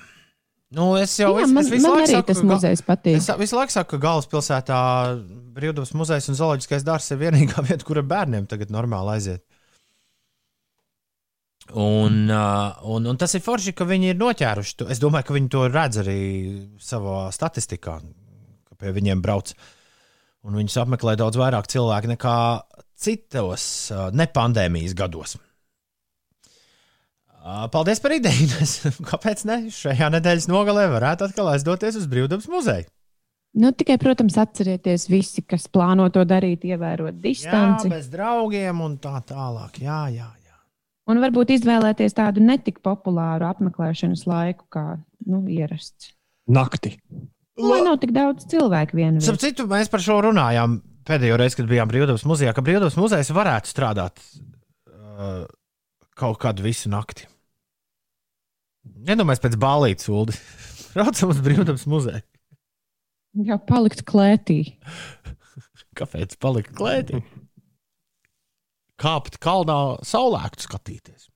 Nu, 0.76 0.94
es 1.00 1.12
jau 1.20 1.34
laiku 1.36 1.52
arī 1.52 2.08
saku, 2.08 2.28
tas 2.32 2.40
muzejs 2.44 2.82
patīk. 2.88 3.20
Es 3.20 3.28
visu 3.40 3.60
laiku 3.60 3.76
saku, 3.76 3.92
ka 3.94 4.02
galvaspilsētā 4.08 4.80
brīvdabas 5.56 5.92
muzejs 5.96 6.32
un 6.32 6.40
zooloģiskais 6.40 6.88
dārzs 6.88 7.12
ir 7.12 7.20
vienīgā 7.22 7.64
vieta, 7.68 7.84
kur 7.88 8.00
bērniem 8.00 8.48
tagad 8.48 8.72
normāli 8.72 9.18
aiziet. 9.18 9.44
Un, 11.74 12.30
un, 12.30 13.08
un 13.10 13.18
tas 13.18 13.34
ir 13.34 13.42
forši, 13.42 13.74
ka 13.74 13.88
viņi 13.90 14.12
ir 14.14 14.20
noķēruši. 14.20 14.86
Es 14.94 15.02
domāju, 15.02 15.26
ka 15.26 15.36
viņi 15.38 15.50
to 15.56 15.64
redz 15.72 15.98
arī 16.04 16.20
savā 16.78 17.32
statistikā, 17.34 17.98
ka 18.70 18.78
pie 18.78 18.94
viņiem 18.94 19.24
brauc. 19.26 19.56
Un 20.46 20.60
viņus 20.60 20.78
apmeklē 20.84 21.16
daudz 21.18 21.40
vairāk 21.42 21.66
cilvēku 21.74 22.12
nekā 22.14 22.38
citos 23.02 23.66
nepandēmijas 24.14 24.94
gados. 24.98 25.40
Paldies 27.74 28.02
par 28.02 28.14
ideju. 28.14 28.48
Kāpēc 29.10 29.44
ne? 29.50 29.58
Šajā 29.74 30.12
nedēļas 30.14 30.48
nogalē 30.50 30.86
varētu 30.94 31.28
atkal 31.28 31.50
aizdoties 31.54 31.98
uz 31.98 32.08
Brīvdabas 32.10 32.50
muzeju. 32.50 32.90
Nu, 33.56 33.70
tikai, 33.72 33.96
protams, 34.02 34.36
atcerieties 34.42 35.06
visi, 35.08 35.42
kas 35.48 35.70
plāno 35.72 36.10
to 36.12 36.26
darīt, 36.28 36.66
ievērot 36.68 37.14
Jā, 37.14 37.22
distanci. 37.24 37.88
bez 37.94 38.10
draugiem 38.12 38.82
un 38.84 38.98
tā 39.00 39.16
tālāk. 39.30 39.80
Jā, 39.80 40.02
jā. 40.12 40.28
Un 41.06 41.22
varbūt 41.22 41.54
izvēlēties 41.54 42.18
tādu 42.18 42.42
netik 42.42 42.80
populāru 42.86 43.46
apmeklēšanas 43.52 44.26
laiku, 44.30 44.66
kā 44.74 44.86
nu, 45.30 45.44
ierasts. 45.54 46.16
Nakti. 46.50 46.96
Lai 47.62 47.80
nav 47.86 48.00
tik 48.02 48.12
daudz 48.16 48.48
cilvēku 48.52 48.98
vienā 49.00 49.22
Starp 49.24 49.40
citu, 49.42 49.68
mēs 49.70 49.90
par 49.92 50.04
šo 50.04 50.18
runājām 50.26 50.80
pēdējo 51.08 51.38
reizi, 51.40 51.60
kad 51.60 51.70
bijām 51.70 51.90
Brīvdabas 51.92 52.26
muzejā, 52.28 52.52
ka 52.56 52.64
Brīvdabas 52.66 52.98
muzejs 53.00 53.32
varētu 53.36 53.72
strādāt 53.72 54.20
uh, 54.26 55.46
kaut 56.18 56.42
kādu 56.42 56.66
visu 56.66 56.92
nakti. 56.92 57.30
Iedomājieties, 59.06 59.44
pēc 59.46 59.58
bālītes, 59.62 60.10
Ulu. 60.12 60.36
Braucam 60.96 61.32
uz 61.34 61.42
Brīvdabas 61.46 61.86
muzeju. 61.92 62.26
Jā, 63.46 63.58
palikt 63.68 64.06
klētī. 64.08 64.60
Kāpēc 66.00 66.38
palika 66.42 66.76
klētī? 66.76 67.22
Kāpt 69.02 69.40
kalnā, 69.44 69.80
saulēktu 70.08 70.68
skatīties. 70.70 71.28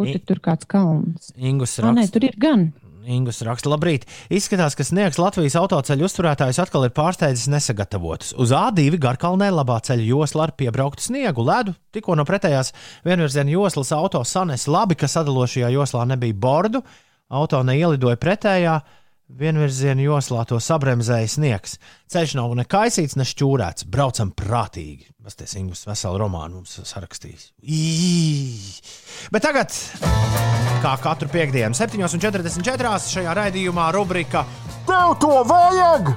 Kur 0.00 0.20
tur 0.24 0.38
kāds 0.40 0.68
kalns? 0.70 1.32
Ingus 1.36 1.76
O, 1.82 1.90
nē, 1.90 2.06
raksta. 2.06 2.14
tur 2.14 2.24
ir 2.30 2.36
gan. 2.40 2.70
Ingus 3.10 3.40
raksta, 3.44 3.68
labrīt. 3.72 4.06
Izskatās, 4.32 4.76
ka 4.76 4.84
sniegs 4.84 5.18
Latvijas 5.20 5.56
autoceļu 5.60 6.04
uzturētājus 6.06 6.60
atkal 6.62 6.84
ir 6.86 6.92
pārsteidzis 6.96 7.48
nesagatavotus. 7.52 8.34
Uz 8.40 8.52
A2 8.56 9.00
garkalnē 9.00 9.50
labā 9.52 9.78
ceļa 9.84 10.04
josla 10.06 10.46
ar 10.46 10.54
piebrauktu 10.56 11.04
sniegu, 11.04 11.44
ledu. 11.44 11.74
Tikko 11.96 12.16
no 12.16 12.26
pretējās 12.28 12.72
vienvirziena 13.04 13.52
joslas 13.52 13.92
auto 13.96 14.22
sanes 14.28 14.68
labi, 14.68 14.96
ka 15.00 15.08
sadalošajā 15.08 15.72
joslā 15.74 16.06
nebija 16.12 16.36
bordu. 16.36 16.84
Auto 17.28 17.62
neielidoja 17.64 18.20
pretējā. 18.20 18.78
Vienvirziena 19.30 20.02
joslā 20.02 20.42
to 20.48 20.58
sabremzēja 20.58 21.28
sniegs. 21.30 21.76
Ceļš 22.10 22.34
nav 22.38 22.54
ne 22.58 22.64
kaisīts, 22.66 23.14
ne 23.16 23.24
šķūrēts. 23.28 23.86
Braucam 23.86 24.32
prātīgi. 24.34 25.06
Tas 25.22 25.54
ir 25.54 25.60
Ingus 25.62 25.84
veselu 25.86 26.18
romānu 26.18 26.58
mums 26.58 26.80
sarakstījis. 26.88 27.44
Ī! 27.62 27.78
Bet 29.30 29.44
tagad, 29.46 29.76
kā 30.82 30.96
katru 31.04 31.30
piekdienu, 31.30 31.76
7,44. 31.78 32.96
šajā 33.12 33.36
raidījumā, 33.38 33.90
rubrika 33.94 34.42
Tev 34.88 35.14
to 35.22 35.44
vajag! 35.46 36.10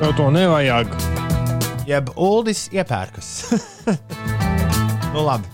Tev 0.00 0.16
to 0.18 0.30
nevajag. 0.34 0.90
Jeb 1.86 2.10
Uldis 2.18 2.66
iepērkas. 2.74 3.28
nu, 5.14 5.22
labi. 5.22 5.46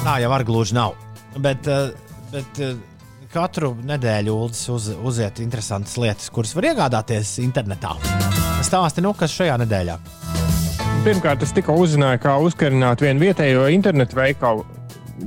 Tā 0.00 0.16
jau 0.22 0.30
var 0.32 0.46
gluži 0.48 0.78
nav. 0.78 0.96
Bet, 1.36 1.68
eh, 1.68 1.92
bet 2.32 2.62
eh, 2.64 2.78
katru 3.32 3.74
nedēļu 3.86 4.34
uz, 4.46 4.88
uziet 5.06 5.40
interesantas 5.42 5.96
lietas, 6.00 6.30
kuras 6.34 6.54
var 6.56 6.70
iegādāties 6.72 7.36
internetā. 7.44 7.94
Stāsti, 8.66 9.04
nu, 9.04 9.14
kas 9.16 9.34
šajā 9.38 9.56
nedēļā? 9.62 9.96
Pirmkārt, 11.04 11.44
es 11.46 11.54
tikko 11.56 11.78
uzzināju, 11.80 12.20
kā 12.20 12.34
uzkarināt 12.44 13.00
vienu 13.00 13.24
vietējo 13.24 13.68
internetu 13.72 14.18
veikalu. 14.18 14.66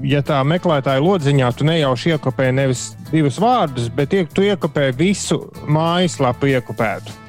Ja 0.06 0.24
tā 0.26 0.40
meklētāja 0.46 1.02
lodziņā 1.06 1.52
tu 1.58 1.66
nejauši 1.70 2.16
iekopē 2.16 2.50
nevis 2.54 2.94
divus 3.12 3.38
vārdus, 3.42 3.92
bet 3.94 4.14
tu 4.34 4.46
iekopē 4.46 4.90
visu 4.98 5.44
mājaslapu 5.70 6.50
iekopētu. 6.54 7.20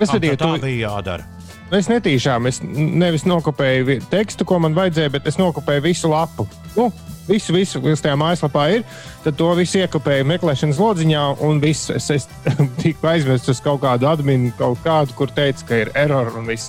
Es 0.00 0.10
Ah, 0.10 0.18
redzu, 0.18 0.36
tā 0.38 0.52
bija 0.62 0.88
jādara. 0.88 1.31
Es 1.72 1.86
netīšām, 1.88 2.44
es 2.50 2.58
nevis 2.62 3.22
nokopēju 3.24 4.02
tekstu, 4.12 4.44
ko 4.44 4.58
man 4.60 4.74
vajadzēja, 4.76 5.14
bet 5.14 5.28
es 5.30 5.38
nokopēju 5.40 5.86
visu 5.86 6.10
lapu. 6.12 6.44
Nu, 6.76 6.90
visu, 7.24 7.54
visu, 7.56 7.80
kas 7.80 8.02
tajā 8.04 8.18
mājaslapā 8.20 8.66
ir, 8.74 8.84
tad 9.24 9.38
to 9.38 9.48
visu 9.56 9.80
iekopēju 9.80 10.26
meklēšanas 10.34 10.80
lodziņā, 10.82 11.22
un 11.48 11.62
viss 11.64 11.88
es, 11.94 12.10
es 12.12 12.28
tiku 12.82 13.08
aizvests 13.14 13.54
uz 13.54 13.64
kaut 13.64 13.80
kādu 13.86 14.10
adminu, 14.10 14.52
kaut 14.58 14.84
kādu, 14.84 15.16
kur 15.16 15.32
teica, 15.32 15.64
ka 15.70 15.80
ir 15.86 15.94
error 15.96 16.28
un 16.36 16.52
viss. 16.52 16.68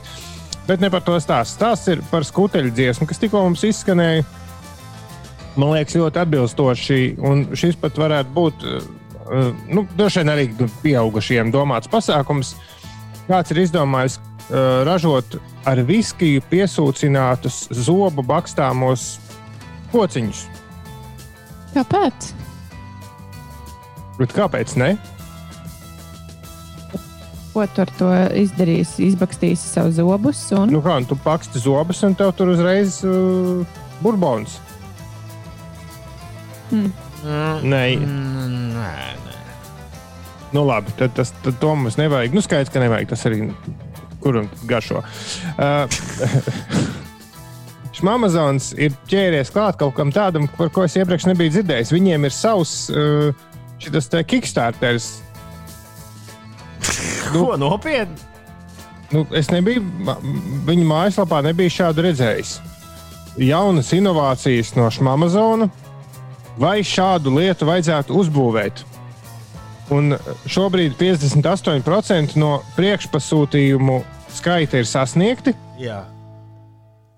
Bet 0.69 0.79
ne 0.79 0.87
par 0.87 1.03
to 1.03 1.19
stāstu. 1.19 1.57
Stāsts 1.57 1.91
ir 1.91 2.03
par 2.07 2.23
skuteļu 2.23 2.71
dziesmu, 2.71 3.09
kas 3.09 3.19
tikko 3.19 3.43
mums 3.43 3.67
izskanēja. 3.67 4.23
Man 5.59 5.75
liekas, 5.75 5.99
ļoti 5.99 6.21
atbilstoši, 6.23 7.01
un 7.27 7.49
šis 7.59 7.75
pat 7.81 7.99
varētu 7.99 8.31
būt, 8.33 8.63
uh, 8.71 9.49
nu, 9.67 9.83
droši 9.99 10.23
vien 10.23 10.31
arī 10.31 10.47
pieaugušiem 10.79 11.51
domāts 11.51 11.91
pasākums. 11.91 12.55
Kāds 13.27 13.51
ir 13.51 13.65
izdomājis 13.67 14.21
ražot 14.87 15.37
ar 15.69 15.79
viskiju 15.87 16.43
piesūcinātus 16.51 17.67
zobu 17.85 18.25
bakstāmos 18.27 19.17
kociņus? 19.93 20.45
Kāpēc? 21.73 22.29
Bet 24.19 24.35
kāpēc 24.35 24.75
ne? 24.77 24.93
Ko 27.53 27.65
tu 27.69 27.83
ar 27.83 27.91
to 27.99 28.09
izdarīsi? 28.41 29.07
Izbakstīsi 29.11 29.69
savu 29.75 29.93
zobus 29.93 30.41
un 30.57 30.71
Nu, 30.73 30.81
kā 30.85 30.97
nu, 31.01 31.09
tu 31.09 31.17
paksti 31.21 31.61
zobus, 31.61 32.01
un 32.05 32.15
tev 32.17 32.33
tur 32.37 32.49
uzreiz 32.53 32.99
uh, 33.05 33.61
burbons. 34.01 34.57
Mm. 36.73 36.89
Nē, 37.23 37.83
Nē, 38.03 38.13
nē. 38.73 38.93
Nu, 40.53 40.65
labi, 40.67 40.93
tad, 40.97 41.13
tas, 41.17 41.31
tad 41.45 41.57
to 41.61 41.71
mums 41.77 41.97
nevajag. 41.97 42.33
Nu, 42.35 42.41
skaidrs, 42.45 42.69
ka 42.73 42.81
nevajag. 42.81 43.13
Tas 43.13 43.25
arī 43.29 43.47
kuram 44.23 44.49
garšo. 44.69 45.03
Uh, 45.57 45.85
Amazons 48.13 48.73
ir 48.75 48.95
ķēries 49.07 49.51
klāt 49.53 49.77
kaut 49.79 49.95
kam 49.95 50.11
tādam, 50.11 50.49
par 50.57 50.71
ko 50.73 50.83
es 50.87 50.95
iepriekš 50.99 51.29
nebiju 51.29 51.53
dzirdējis. 51.53 51.93
Viņiem 51.93 52.27
ir 52.27 52.35
savs 52.35 52.73
uh, 52.91 53.31
šis 53.79 54.09
Kickstarters. 54.27 55.09
Nu, 57.33 57.45
Ko 57.45 57.57
nopietni? 57.57 58.31
Nu, 59.13 59.27
es 59.37 59.49
nebiju, 59.53 59.83
viņa 60.65 60.85
mājaslapā 60.89 61.43
nebiju 61.45 61.71
šādu 61.71 62.07
redzējis. 62.07 62.57
Jaunas 63.37 63.91
inovācijas 63.93 64.73
no 64.77 64.89
Amazona, 65.11 65.69
vai 66.57 66.79
šādu 66.85 67.33
lietu 67.37 67.67
vajadzētu 67.69 68.17
uzbūvēt? 68.17 68.83
Un 69.93 70.15
šobrīd 70.49 70.95
58% 70.97 72.37
no 72.41 72.55
priekšpasūtījumu 72.77 73.99
skaita 74.39 74.81
ir 74.81 74.87
sasniegti. 74.89 75.53
Jā. 75.81 76.03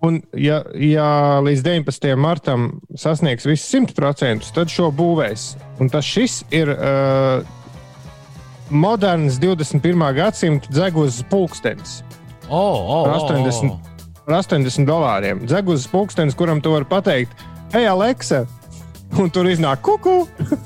Un, 0.06 0.20
ja, 0.38 0.60
ja 0.78 1.08
līdz 1.42 1.64
19. 1.66 2.12
martam 2.20 2.68
sasniegs 3.00 3.48
visus 3.48 3.72
100%, 3.74 4.52
tad 4.54 4.70
šo 4.70 4.92
būvēs. 4.94 5.54
Un 5.82 5.90
tas 5.90 6.06
šis 6.06 6.44
ir 6.54 6.70
uh, 6.76 7.42
moderns 8.70 9.40
21. 9.42 10.06
gadsimta 10.18 10.70
deguzes 10.76 11.24
pulkstenis. 11.32 12.04
Oh, 12.50 12.78
oh, 12.78 13.04
Par 13.08 13.16
80, 13.24 13.72
par 14.28 14.38
80 14.44 14.86
dolāriem. 14.86 15.42
Deguzes 15.50 15.88
pulkstenis, 15.90 16.38
kuram 16.38 16.62
tu 16.62 16.76
vari 16.76 16.86
pateikt, 16.90 17.34
hei, 17.74 17.88
Aleksa, 17.90 18.44
un 19.18 19.32
tur 19.34 19.50
iznāk 19.50 19.82
kuku. 19.86 20.28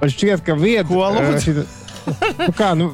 Man 0.00 0.12
šķiet, 0.12 0.42
ka 0.44 0.56
vieta. 0.58 0.88
Ko 0.88 1.04
lūdzu? 1.12 1.40
šita- 1.44 1.68
nu, 2.40 2.50
kā, 2.56 2.72
nu, 2.76 2.90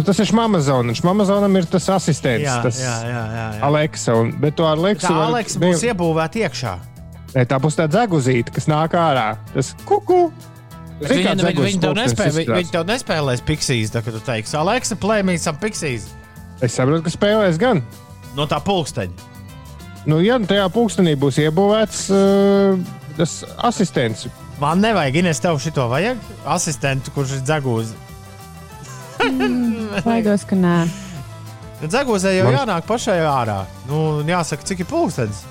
nu, 0.00 0.04
tas 0.06 0.18
ir 0.22 0.30
Amazon. 0.40 0.92
Amazonam 1.12 1.56
ir 1.60 1.66
tas 1.68 1.88
asistents, 1.92 2.46
Jā, 2.48 2.60
tas 2.64 2.78
jā, 2.80 2.94
jā, 3.04 3.24
jā, 3.36 3.46
jā. 3.58 3.64
Aleksa. 3.68 4.14
Un, 4.16 4.32
bet 4.40 4.56
to 4.56 4.64
Aleksa. 4.64 5.10
Tā 5.10 5.16
var- 5.16 5.34
Aleksa 5.34 5.60
būs 5.60 5.84
iebūvēta 5.90 6.40
iekšā. 6.46 6.72
Nē, 7.34 7.44
tā 7.46 7.60
būs 7.62 7.76
tā 7.78 7.86
dzeguzīte, 7.86 8.50
kas 8.56 8.66
nāk 8.66 8.96
ārā. 8.96 9.36
Tas 9.54 9.74
kuku. 9.84 10.32
Viņi, 11.00 11.08
viņi, 11.08 11.36
dzeguses 11.40 11.64
viņi, 11.64 11.80
tev 11.80 11.94
pulkstenis 11.94 12.10
nespēj, 12.12 12.30
viņi, 12.30 12.40
izskatās? 12.44 12.58
viņi 12.60 12.72
tev 12.74 12.86
nespēlēs 12.90 13.42
piksīs, 13.48 13.92
tā, 13.94 14.02
kad 14.04 14.12
tu 14.12 14.20
teiksi, 14.20 14.56
Aleksa, 14.60 14.96
play 15.00 15.22
me 15.22 15.38
some 15.38 15.56
piksīs 15.62 16.10
Es 16.60 16.74
saprotu, 16.76 17.06
ka 17.06 17.10
spēlēs 17.14 17.56
gan. 17.56 17.80
no 18.36 18.44
tā 18.46 18.58
pulksteņa. 18.60 19.28
Nu, 20.04 20.18
ja 20.20 20.36
tajā 20.36 20.66
pulkstenī 20.68 21.14
būs 21.16 21.38
iebūvēts 21.40 22.02
uh, 22.12 22.76
tas 23.16 23.44
asistents, 23.56 24.26
Man 24.60 24.82
nevajag, 24.84 25.14
Ines, 25.22 25.40
tev 25.40 25.56
šito 25.56 25.86
vajag? 25.88 26.18
Asistentu, 26.44 27.10
kurš 27.16 27.38
ir 27.38 27.40
dzegūzi. 29.20 30.02
Baidos, 30.08 30.44
ka 30.48 30.58
nē. 30.58 30.74
Dzegūzē 31.80 32.34
jau 32.36 32.50
Man- 32.50 32.58
jānāk 32.58 32.88
pašai 32.88 33.20
ārā. 33.24 33.62
Nu, 33.88 34.20
un 34.20 34.28
jāsaka, 34.28 34.66
cik 34.68 34.84
ir 34.84 34.90
pulkstenis. 34.90 35.46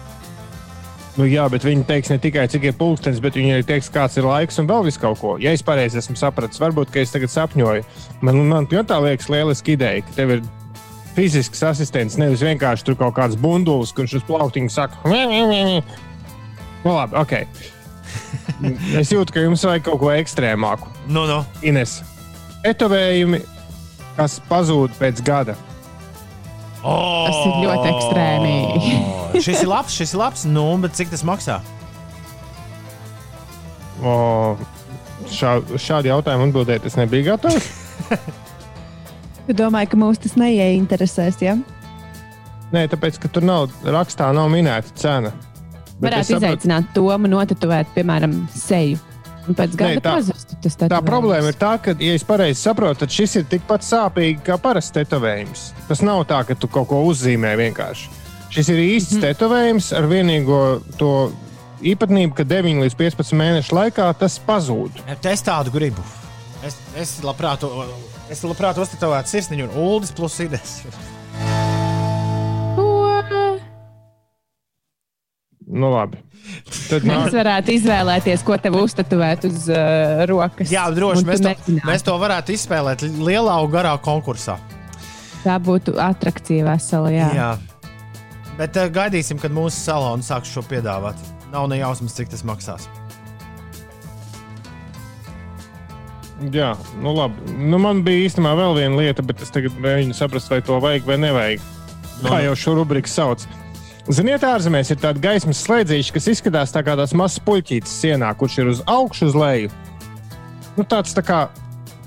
Nu, 1.18 1.26
jā, 1.28 1.44
bet 1.52 1.66
viņi 1.66 1.84
teiks 1.90 2.12
ne 2.14 2.20
tikai, 2.22 2.46
cik 2.48 2.70
ir 2.70 2.76
pulkstenis, 2.80 3.20
bet 3.20 3.36
viņi 3.36 3.58
arī 3.58 3.66
teiks, 3.68 3.90
kāds 3.92 4.16
ir 4.22 4.28
laiks 4.30 4.62
un 4.62 4.70
vēl 4.70 4.86
viss 4.86 5.02
kaut 5.02 5.20
ko. 5.20 5.34
Ja 5.42 5.52
es 5.52 5.64
pareizi 5.66 6.00
esmu 6.00 6.16
sapratis, 6.20 6.62
varbūt 6.62 6.94
ka 6.94 7.02
es 7.02 7.12
tagad 7.12 7.34
sapņoju. 7.34 7.84
Man, 8.24 8.40
man 8.48 8.70
tā 8.70 9.00
liekas, 9.04 9.28
lieliski 9.34 9.76
ideja, 9.76 10.06
ka 10.06 10.16
tev 10.16 10.38
ir 10.38 10.46
fizisks 11.18 11.66
asistents, 11.66 12.16
nevis 12.22 12.46
vienkārši 12.46 12.88
tur 12.88 12.96
kaut 13.00 13.18
kāds 13.18 13.36
bundulis, 13.40 13.92
kurš 13.96 14.20
uz 14.22 14.28
plauktiņa 14.30 14.72
saka, 14.72 15.02
nu, 16.86 16.94
labi, 16.96 17.18
ok. 17.20 17.34
es 19.02 19.12
jūtu, 19.12 19.34
ka 19.36 19.44
jums 19.44 19.66
vajag 19.68 19.90
kaut 19.90 20.00
ko 20.00 20.14
ekstrēmāku. 20.14 20.88
Nu, 21.12 21.26
nu. 21.28 21.42
Ines, 21.66 22.00
etovējumi, 22.70 23.42
kas 24.20 24.38
pazūd 24.50 24.94
pēc 25.00 25.24
gada. 25.26 25.56
Oh, 26.80 27.26
Tas 27.28 27.40
ir 27.44 27.56
ļoti 27.66 27.90
ekstrēmi. 27.92 28.54
šis 29.46 29.64
ir 29.66 29.70
labs, 29.72 29.96
šis 29.96 30.14
ir 30.16 30.22
labs. 30.22 30.46
Nu, 30.48 30.66
bet 30.84 30.96
cik 31.00 31.12
tas 31.12 31.24
maksā? 31.28 31.58
O, 34.00 34.14
šā, 35.28 35.58
šādi 35.76 36.12
jautājumi 36.12 36.48
atbildēt, 36.50 36.86
es 36.88 36.96
nebiju 37.00 37.32
gatavs. 37.34 37.68
Tu 39.50 39.56
domāji, 39.58 39.88
ka 39.90 39.98
mūs 39.98 40.20
tas 40.22 40.36
neieinteresēs, 40.38 41.40
ja? 41.42 41.56
Nē, 42.70 42.84
tāpēc, 42.92 43.16
ka 43.18 43.32
tur 43.34 43.42
nav 43.50 43.72
rakstā, 43.82 44.28
nav 44.38 44.46
minēta 44.54 44.94
cena. 44.94 45.32
Bet 45.98 46.04
Varētu 46.06 46.20
es 46.22 46.28
sapratu- 46.30 46.44
izaicināt 46.46 46.92
Tomu 46.94 47.32
notetuvēt, 47.32 47.90
piemēram, 47.96 48.36
seju. 48.54 49.00
Un 49.50 49.58
pēc 49.58 49.74
Nē, 49.74 49.78
gada 49.82 50.02
tā- 50.06 50.16
pazustu 50.20 50.58
tas 50.62 50.76
Tā 50.76 50.86
tetovējums. 50.86 51.08
problēma 51.10 51.48
ir 51.50 51.58
tā, 51.58 51.72
ka, 51.82 51.96
ja 51.98 52.14
es 52.14 52.24
pareizi 52.24 52.62
saprotu, 52.62 53.00
tad 53.02 53.10
šis 53.10 53.36
ir 53.40 53.46
tikpat 53.50 53.82
sāpīgi 53.82 54.44
kā 54.46 54.60
parasts 54.62 54.94
tetovējums. 54.94 55.72
Tas 55.88 56.04
nav 56.06 56.22
tā, 56.30 56.44
ka 56.46 56.54
tu 56.54 56.68
kaut 56.68 56.88
ko 56.92 57.02
uzzīmē 57.10 57.56
vienkārši. 57.58 58.10
Šis 58.54 58.70
ir 58.70 58.78
īsts 58.78 59.14
mm 59.14 59.18
-hmm. 59.18 59.26
tetovējums 59.26 59.92
ar 59.98 60.04
vienīgo 60.04 60.82
to 60.98 61.32
īpatnību, 61.82 62.34
ka 62.34 62.44
9 62.44 62.82
līdz 62.84 62.96
15 62.96 63.34
mēnešu 63.34 63.74
laikā 63.74 64.14
tas 64.20 64.40
pazūd. 64.48 64.92
Es 65.24 65.42
tādu 65.42 65.72
gribu. 65.72 66.02
Es, 66.64 66.76
es 66.96 67.22
labprāt, 67.24 67.64
es 68.30 68.44
labprāt 68.44 68.78
uztetovētu 68.78 69.30
sirsniņu 69.30 69.70
un 69.70 69.76
ULDS 69.76 70.12
plus 70.12 70.40
idejas. 70.40 70.82
Nu, 75.70 75.92
labi. 75.94 76.18
Tad 76.90 77.04
Mēs 77.06 77.28
nāk, 77.28 77.34
varētu 77.36 77.74
izvēlēties, 77.76 78.44
ko 78.46 78.58
tev 78.62 78.80
uztatuvēt 78.80 79.46
uz 79.50 79.68
uh, 79.70 80.24
rokas. 80.30 80.72
Jā, 80.74 80.88
droši 80.94 81.28
mēs 81.28 81.44
to, 81.44 81.52
nezinātu. 81.52 81.88
mēs 81.90 82.06
to 82.08 82.16
varētu 82.22 82.56
izspēlēt 82.56 83.06
lielā 83.20 83.60
un 83.62 83.74
garā 83.74 83.94
konkursā. 84.02 84.58
Tā 85.44 85.60
būtu 85.62 85.94
attrakcija 86.02 86.66
vesela. 86.72 87.12
Jā. 87.14 87.30
Jā. 87.38 87.52
Bet 88.58 88.80
uh, 88.82 88.90
gaidīsim, 88.94 89.38
kad 89.42 89.54
mūsu 89.54 89.78
salons 89.78 90.32
sāks 90.32 90.50
šo 90.56 90.66
piedāvāt. 90.66 91.22
Nav 91.54 91.70
ne 91.70 91.84
jausmas, 91.84 92.18
cik 92.18 92.34
tas 92.34 92.46
maksās. 92.46 92.90
jā, 96.54 96.74
nu 97.04 97.14
labi. 97.16 97.54
Nu, 97.60 97.80
man 97.82 98.04
bija 98.06 98.28
īstenībā 98.28 98.56
vēl 98.58 98.78
viena 98.80 99.00
lieta, 99.00 99.24
bet 99.26 99.42
es 99.44 99.52
tagad 99.54 99.76
mēģinu 99.82 100.16
saprast, 100.16 100.52
vai 100.52 100.62
to 100.66 100.80
vajag 100.82 101.08
vai 101.08 101.18
nevajag. 101.22 101.66
Kā 102.24 102.42
jau 102.44 102.56
šo 102.60 102.76
rubriku 102.80 103.12
sauc. 103.12 103.46
Ziniet, 104.10 104.42
ārzemēs 104.42 104.90
ir 104.90 104.98
tāda 104.98 105.22
gaismas 105.22 105.60
slēdzīša, 105.68 106.14
kas 106.16 106.28
izskatās 106.32 106.72
tā 106.74 106.82
kā 106.86 106.96
tāds 106.98 107.14
mazs 107.14 107.38
puķītis 107.46 107.92
sienā, 108.02 108.32
kurš 108.40 108.56
ir 108.64 108.72
uz 108.72 108.80
augšu, 108.90 109.28
uz 109.30 109.38
leju. 109.38 109.70
Nu, 110.80 110.86
tāds 110.88 111.14
tā 111.14 111.22
kā, 111.26 111.44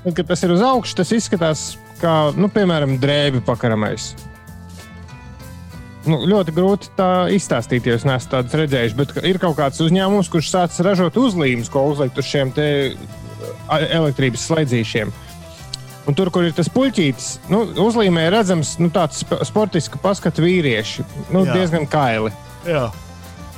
kad 0.09 0.27
tas 0.27 0.43
ir 0.43 0.51
uz 0.51 0.65
augšu, 0.67 0.97
tas 0.99 1.13
izskatās 1.15 1.63
kā, 2.03 2.33
nu, 2.35 2.51
piemēram, 2.51 2.97
drēbi 2.99 3.45
pakaramais. 3.47 4.11
Nu, 6.03 6.19
ļoti 6.27 6.55
grūti 6.57 6.91
tā 6.99 7.11
izstāstīt, 7.31 7.87
ja 7.87 7.95
neesat 7.95 8.33
tādu 8.35 8.65
redzējuši. 8.65 8.99
Bet 8.99 9.15
ir 9.23 9.39
kaut 9.43 9.55
kāds 9.61 9.79
uzņēmums, 9.85 10.31
kurš 10.33 10.51
sācis 10.51 10.83
ražot 10.83 11.21
uzlīmes, 11.23 11.71
ko 11.71 11.85
uzlikt 11.93 12.19
uz 12.19 12.27
šiem 12.27 12.51
elektrības 13.71 14.49
slēdzīšiem. 14.51 15.15
Un 16.03 16.17
tur, 16.19 16.33
kur 16.35 16.43
ir 16.43 16.55
tas 16.57 16.67
puķītis, 16.73 17.27
nu, 17.53 17.61
uzlīmē 17.85 18.25
ir 18.27 18.35
redzams 18.35 18.73
nu, 18.83 18.89
tāds 18.91 19.21
sp- 19.23 19.39
sportisks 19.47 20.01
paskatu 20.03 20.43
vīrieši. 20.43 21.05
Nu, 21.31 21.45
Jā. 21.47 21.55
diezgan 21.61 21.87
kaili. 21.87 22.33
Jā. 22.67 22.89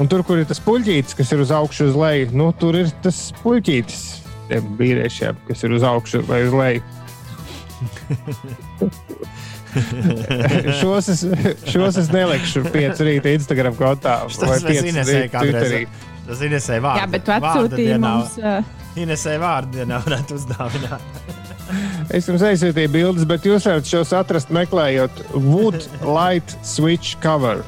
Un 0.03 0.11
tur, 0.11 0.21
kur 0.27 0.43
ir 0.43 0.49
tas 0.51 0.61
puķītis, 0.61 1.17
kas 1.17 1.33
ir 1.33 1.41
uz 1.41 1.55
augšu, 1.55 1.87
uz 1.93 1.97
leju, 1.97 2.35
nu, 2.37 2.51
tur 2.61 2.77
ir 2.83 2.93
tas 3.05 3.31
puķītis 3.41 4.03
tiem 4.51 4.75
vīriešiem, 4.77 5.39
kas 5.49 5.65
ir 5.65 5.79
uz 5.79 5.87
augšu 5.89 6.21
vai 6.29 6.43
uz 6.45 6.53
leju. 6.53 6.85
šos, 10.81 11.09
es, 11.09 11.25
šos 11.69 11.97
es 12.01 12.11
nelikšu 12.13 12.65
pieci 12.73 13.07
rīta 13.09 13.33
Instagram 13.35 13.77
kontā 13.79 14.21
vai 14.25 14.35
Tas 14.35 14.51
mēs 14.51 14.67
pieci 14.69 14.89
Inesē 14.93 15.17
rīta 15.19 15.33
kādreiz. 15.33 15.89
Tas 16.25 16.43
Inesē 16.47 16.77
vārdu. 16.85 17.01
jā, 17.03 17.07
bet 17.15 17.23
tu 17.27 17.31
atsūtīji 17.35 17.97
mums. 18.01 18.31
Uh, 18.41 18.45
Inesē 19.01 19.33
vārdu 19.43 19.71
dienā 19.81 19.97
varētu 20.05 20.31
uzdāvināt. 20.39 21.03
Es 22.15 22.29
jums 22.29 22.45
aizsūtīju 22.45 22.93
bildes, 22.93 23.25
bet 23.29 23.47
jūs 23.49 23.67
varat 23.69 23.89
šos 23.89 24.13
atrast 24.17 24.53
meklējot 24.55 25.25
Wood 25.35 25.89
Light 26.05 26.57
Switch 26.67 27.17
cover. 27.25 27.65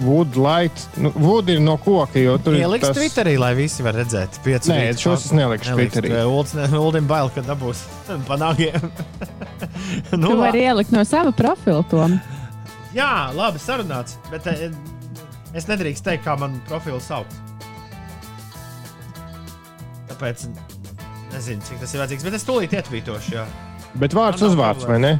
Wood 0.00 0.36
Light, 0.36 0.88
nu, 0.96 1.12
wood 1.20 1.50
ir 1.52 1.60
no 1.60 1.76
koka, 1.76 2.16
jo 2.22 2.38
tur 2.40 2.56
Ieliks 2.56 2.86
ir 2.86 2.94
tas... 2.94 2.96
Twitterī, 2.96 3.34
lai 3.40 3.50
visi 3.58 3.84
var 3.84 3.98
redzēt. 4.00 4.38
Pieci 4.44 4.72
Nē, 4.72 4.78
rīta 4.86 5.02
šos 5.02 5.26
es 5.28 5.34
nelikšu 5.36 5.76
Twitterī. 5.76 6.14
Uldim 6.80 7.10
bail, 7.10 7.28
ka 7.34 7.44
dabūs 7.44 7.82
panāgiem. 8.30 8.88
tu 10.08 10.22
nu, 10.22 10.32
vari 10.40 10.64
ielikt 10.70 10.94
no 10.96 11.04
sava 11.04 11.34
profila 11.36 11.84
to. 11.92 12.08
jā, 12.96 13.12
labi 13.36 13.60
sarunāts. 13.60 14.16
Bet 14.32 14.48
eh, 14.48 14.70
es 15.52 15.68
nedrīkst 15.68 16.06
teikt, 16.06 16.24
kā 16.24 16.38
man 16.40 16.56
profilu 16.70 17.02
sauc. 17.04 17.28
Tāpēc 20.08 20.48
nezinu, 21.32 21.62
cik 21.66 21.80
tas 21.82 21.92
ir 21.94 22.00
vajadzīgs. 22.02 22.24
Bet 22.26 22.36
es 22.38 22.44
tūlīt 22.48 22.74
ietvītošu. 22.78 23.34
Jā. 23.36 23.44
Bet 24.00 24.14
vārds 24.16 24.40
Man 24.42 24.50
nav 24.50 24.54
uzvārds, 24.54 24.86
vai 24.88 24.98
ne? 25.02 25.12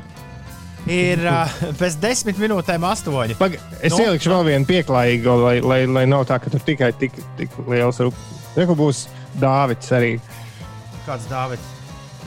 Ir 0.91 1.21
uh, 1.29 1.51
pēc 1.81 1.99
desmit 2.01 2.39
minūtēm 2.41 2.85
astoņi. 2.89 3.37
Pag 3.41 3.57
es 3.83 3.93
Nu? 3.93 3.99
nu? 3.99 4.05
ielikšu 4.07 4.31
vēl 4.33 4.47
vienu 4.49 4.69
pieklājīgu, 4.71 5.35
lai, 5.45 5.57
lai, 5.61 5.81
lai 5.91 6.05
nav 6.09 6.25
tā, 6.31 6.39
ka 6.41 6.53
tur 6.55 6.63
tikai 6.65 6.93
tik, 6.97 7.19
tik 7.37 7.53
liels 7.69 8.01
rūpes. 8.01 8.39
Reku 8.57 8.75
būs 8.79 9.05
Dāvids 9.41 9.91
arī. 9.95 10.15
Kāds 11.07 11.29
Dāvids? 11.31 11.69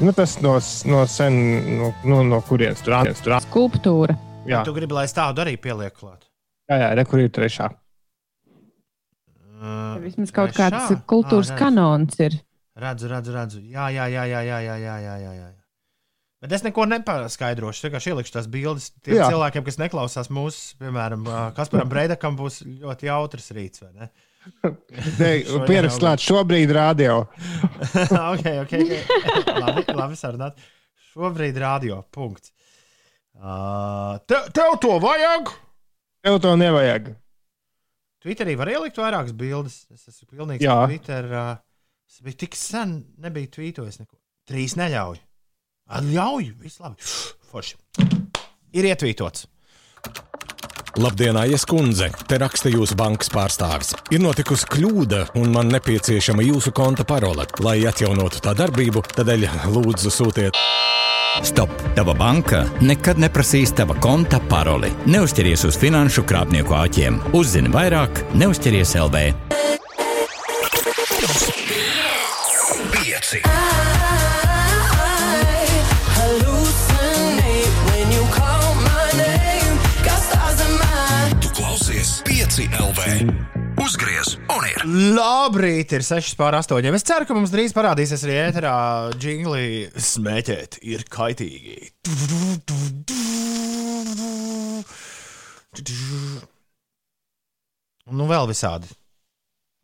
Nu, 0.01 0.09
tas 0.15 0.37
no, 0.41 0.55
no 0.89 1.03
sen, 1.09 1.35
no, 1.79 1.89
no, 2.09 2.21
no 2.25 2.39
kurienes 2.47 2.81
tur 2.81 2.95
ir? 3.05 3.13
Skulptūra. 3.45 4.15
Jā, 4.49 4.63
Tu 4.67 4.73
gribi, 4.75 4.95
lai 4.97 5.03
es 5.07 5.13
tādu 5.15 5.43
arī 5.43 5.53
pielieku 5.61 6.01
klāt. 6.05 6.25
jā, 6.69 6.77
jā 6.81 6.87
re, 6.97 7.03
kur 7.07 7.21
ir 7.21 7.29
trešā. 7.31 7.69
Uh, 9.63 9.95
Vismaz 10.03 10.31
kaut 10.35 10.51
trešā? 10.51 10.69
kāds 10.73 11.03
kultūras 11.07 11.51
redzu. 11.53 11.59
kanons 11.61 12.17
ir. 12.19 12.39
Redzu, 12.79 13.09
redzu, 13.11 13.33
redzu. 13.35 13.59
Jā, 13.69 13.89
jā, 13.93 14.07
jā, 14.09 14.23
jā, 14.25 14.39
jā, 14.47 14.61
jā, 14.65 14.77
jā, 14.81 15.17
jā, 15.21 15.33
jā. 15.37 15.51
Bet 16.43 16.51
es 16.57 16.63
neko 16.65 16.83
nepaskaidrošu. 16.91 17.77
Es 17.77 17.85
vienkārši 17.85 18.11
ielikšu 18.11 18.33
tās 18.35 18.47
bildes 18.51 18.89
tiem 18.99 19.15
Jā. 19.15 19.29
cilvēkiem, 19.31 19.63
kas 19.63 19.77
neklausās 19.79 20.27
mūsu, 20.33 20.73
piemēram, 20.81 21.23
Kasparam 21.55 21.87
Breidakam 21.87 22.35
būs 22.35 22.59
ļoti 22.67 23.07
jautrs 23.07 23.47
rīts, 23.55 23.85
Pierakstīt 25.23 26.01
klāt 26.03 26.19
šobrīd 26.19 26.73
radio. 26.75 27.21
ok, 28.33 28.43
ok. 28.65 28.73
okay. 28.75 28.99
labi, 29.55 29.85
labi 29.95 30.19
sarunāt. 30.19 30.59
Šobrīd 31.13 31.55
radio. 31.63 32.01
Punkts. 32.11 32.51
Uh, 33.39 34.19
te, 34.27 34.41
tev 34.51 34.75
to 34.83 34.97
vajag? 34.99 35.53
Tev 36.27 36.41
to 36.43 36.57
nevajag. 36.59 37.13
Twitterī 38.23 38.57
var 38.59 38.71
ielikt 38.73 38.99
vairākas 38.99 39.31
bildes. 39.35 39.85
Es 39.95 40.09
esmu 40.11 40.27
pilnīgs 40.35 40.67
Jā. 40.67 40.75
Twitter. 40.91 41.31
Uh, 41.31 41.55
es 42.13 42.21
biju 42.21 42.37
tik 42.45 42.57
sen, 42.57 42.99
nebija 43.17 43.49
tvītojis 43.55 44.03
neko. 44.03 44.19
Trīs 44.49 44.75
neļauj. 44.77 45.17
Ā, 45.89 46.01
Ļauj, 46.05 46.51
viss 46.61 46.81
labi. 46.83 47.01
Forši. 47.49 47.79
Ir 48.77 48.87
ietvītots. 48.91 49.47
Labdien, 51.01 51.37
Aijas 51.41 51.63
kundze! 51.65 52.11
Te 52.29 52.37
raksta 52.37 52.69
jūsu 52.69 52.93
bankas 52.99 53.31
pārstāvis. 53.33 53.95
Ir 54.13 54.21
notikusi 54.21 54.67
kļūda, 54.69 55.23
un 55.41 55.49
man 55.55 55.71
nepieciešama 55.73 56.45
jūsu 56.45 56.73
konta 56.77 57.01
parole. 57.01 57.47
Lai 57.65 57.79
atjaunotu 57.89 58.43
tā 58.45 58.53
darbību, 58.59 59.01
tādēļ 59.17 59.47
lūdzu 59.73 60.13
sūtiet. 60.13 60.59
Stop! 61.41 61.73
Tava 61.97 62.13
banka 62.13 62.61
nekad 62.85 63.17
neprasīs 63.17 63.73
tava 63.73 63.97
konta 63.97 64.37
paroli. 64.51 64.93
Neuzķeries 65.09 65.65
uz 65.65 65.81
finanšu 65.81 66.27
krāpnieku 66.29 66.77
āķiem. 66.77 67.17
Uzzini 67.33 67.73
vairāk, 67.73 68.21
neuzķeries 68.37 68.93
LV. 69.01 69.25
Pieci! 73.33 73.49
Tu 81.41 81.49
klausies 81.57 82.21
pieci 82.27 82.67
LV! 82.77 82.99
Uzgriez 83.81 84.35
un 84.53 84.67
ir! 84.69 84.85
Labrīt, 85.17 85.95
ir 85.97 86.05
6 86.05 86.37
pār 86.37 86.59
8. 86.59 86.77
Es 86.93 87.07
ceru, 87.09 87.25
ka 87.25 87.33
mums 87.33 87.49
drīz 87.53 87.73
parādīsies 87.73 88.27
arī 88.27 88.37
ēterā 88.43 88.75
jingli 89.17 89.89
smēķēt. 89.97 90.77
Ir 90.93 91.07
kaitīgi. 91.09 91.89
Nu 98.13 98.29
vēl 98.29 98.45
visādi 98.53 98.93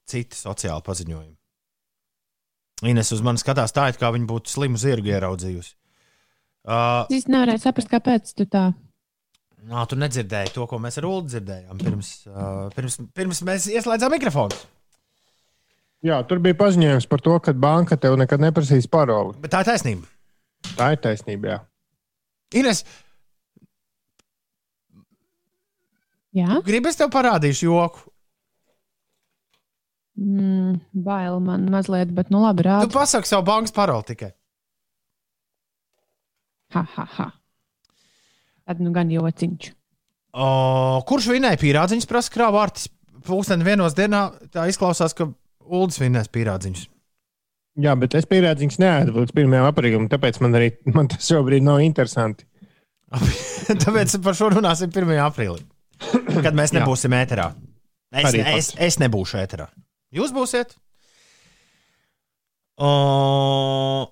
citi 0.09 0.37
sociāli 0.37 0.85
paziņojumi. 0.85 1.38
Ines 2.87 3.11
uz 3.11 3.23
mani 3.25 3.41
skatās 3.41 3.73
tā, 3.75 3.89
it 3.91 3.99
kā 3.99 4.11
viņa 4.15 4.27
būtu 4.29 4.51
slimu 4.53 4.79
zirgu 4.79 5.11
ieraudzījusi. 5.11 5.73
Uh, 6.69 7.09
Es 7.11 7.27
nevarēju 7.31 7.63
saprast, 7.63 7.89
kāpēc 7.91 8.31
tu 8.37 8.45
tā. 8.47 8.69
Nā, 9.67 9.83
tu 9.91 9.97
nedzirdēji 9.99 10.53
to, 10.55 10.63
ko 10.69 10.79
mēs 10.79 10.99
ar 11.01 11.07
Ulu 11.09 11.25
dzirdējām 11.27 11.81
pirms, 11.81 12.11
uh, 12.29 12.69
pirms, 12.75 12.99
pirms 13.15 13.41
mēs 13.47 13.67
ieslēdzām 13.73 14.15
mikrofonu. 14.15 14.55
Jā, 16.07 16.21
tur 16.23 16.39
bija 16.39 16.55
paziņojums 16.55 17.09
par 17.11 17.23
to, 17.25 17.35
ka 17.43 17.51
banka 17.51 17.97
tev 17.99 18.15
nekad 18.19 18.39
neprasīs 18.39 18.87
paroli. 18.87 19.35
Bet 19.43 19.51
tā 19.51 19.65
ir 19.65 19.71
taisnība. 19.73 20.07
Tā 20.77 20.93
ir 20.95 21.01
taisnība. 21.03 21.51
Jā. 21.51 21.59
Ines, 22.61 22.85
Jā, 26.35 26.59
gribi 26.65 26.91
es 26.91 26.97
tev 26.99 27.09
parādīšu 27.13 27.65
joku? 27.65 28.03
Mm, 30.19 30.75
bail 31.07 31.39
man 31.43 31.65
mazliet, 31.71 32.11
bet 32.15 32.29
nu 32.33 32.43
labi, 32.43 32.65
Tu 32.65 32.69
rādi. 32.69 32.93
pasaki 32.93 33.29
savu 33.31 33.47
bankas 33.47 33.73
paroli 33.75 34.03
tikai. 34.11 34.31
Ha, 36.75 36.83
ha, 36.95 37.05
ha. 37.17 37.27
Tad 38.69 38.81
nu 38.85 38.91
gan 38.93 39.09
jociņš. 39.09 39.71
O, 40.37 40.47
kurš 41.09 41.31
vinēja 41.33 41.57
pīrādziņus, 41.57 42.05
prasa 42.09 42.33
krāvārtis? 42.35 42.89
Pūksteni 43.25 43.65
vienos 43.65 43.95
dienā 43.97 44.27
tā 44.53 44.67
izklausās, 44.69 45.15
ka 45.17 45.31
Ulas 45.69 45.97
vinēs 46.01 46.29
pīrādziņus. 46.33 46.85
Jā, 47.79 47.95
bet 47.99 48.15
es 48.17 48.25
pierādīju, 48.29 48.77
neēdu 48.81 49.15
līdz 49.15 49.33
1. 49.35 49.57
aprīlim, 49.69 50.07
tāpēc 50.11 50.39
man 50.43 50.57
arī 50.57 50.69
man 50.93 51.09
tas 51.11 51.27
šobrīd 51.29 51.65
nav 51.65 51.81
interesanti. 51.85 52.45
Tāpēc 53.83 54.15
par 54.21 54.37
šo 54.37 54.51
runāsim 54.53 54.91
1. 54.93 55.13
aprīlī. 55.25 55.61
Kad 56.43 56.53
mēs 56.57 56.73
nebūsim 56.75 57.13
ēterā. 57.17 57.49
Es, 58.09 58.33
ne, 58.33 58.43
es, 58.57 58.71
es 58.77 58.97
nebūšu 59.01 59.37
ēterā. 59.41 59.67
Jūs 60.09 60.31
būsiet? 60.33 60.73
O, 62.79 62.89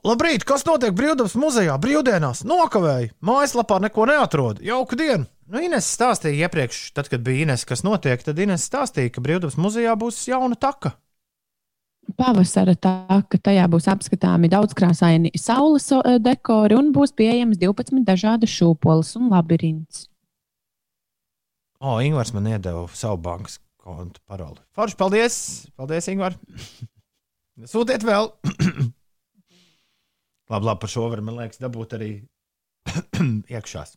labrīt, 0.04 0.44
kas 0.46 0.66
notiek 0.68 0.94
Brīvdabas 0.94 1.38
muzejā? 1.40 1.78
Brīvdienās 1.82 2.44
nokavēju. 2.46 3.14
Mājaslapā 3.24 3.80
neko 3.86 4.06
neatrod. 4.10 4.62
Jauka 4.62 5.00
diena. 5.00 5.26
Nu, 5.48 5.62
Ines 5.64 5.88
stāstīja 5.96 6.46
iepriekš, 6.46 6.82
tad, 6.92 7.08
kad 7.08 7.24
bija 7.24 7.46
Ines, 7.46 7.64
kas 7.66 7.86
notiek, 7.88 8.20
tad 8.22 8.38
Ines 8.44 8.66
stāstīja, 8.68 9.14
ka 9.16 9.24
Brīvdabas 9.24 9.56
muzejā 9.56 9.94
būs 9.98 10.20
jauna 10.28 10.60
taka. 10.60 10.98
Pavasara 12.20 12.76
tā, 12.76 12.98
ka 13.32 13.40
tajā 13.44 13.66
būs 13.72 13.88
apskatāmi 13.92 14.52
daudzkrāsaini 14.52 15.32
saules 15.40 15.88
o, 15.96 16.02
dekori 16.24 16.76
un 16.78 16.92
būs 16.96 17.16
pieejams 17.16 17.60
12 17.60 18.04
dažādas 18.08 18.52
šūpoles 18.52 19.16
un 19.20 19.32
labirints. 19.32 20.06
O, 21.80 21.98
Ingūns 22.04 22.36
man 22.36 22.52
iedeva 22.52 22.84
savu 22.96 23.20
bankas 23.24 23.60
kontu 23.88 24.22
paroli. 24.28 24.60
Forši, 24.76 24.98
paldies! 25.00 25.36
Paldies, 25.80 26.10
Ingūns! 26.12 26.40
Sūtiet 27.72 28.04
vēl! 28.06 28.30
labi, 30.52 30.68
labi, 30.68 30.82
par 30.84 30.92
šo 30.92 31.08
var, 31.12 31.24
man 31.26 31.40
liekas, 31.40 31.62
dabūt 31.64 31.96
arī 31.98 32.12
iekšās. 33.56 33.96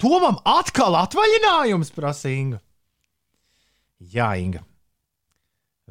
Tomam 0.00 0.38
atkal 0.48 0.96
atvaļinājums, 0.96 1.90
prasa 1.92 2.30
Inga. 2.32 2.60
Jā, 4.00 4.30
Inga. 4.40 4.62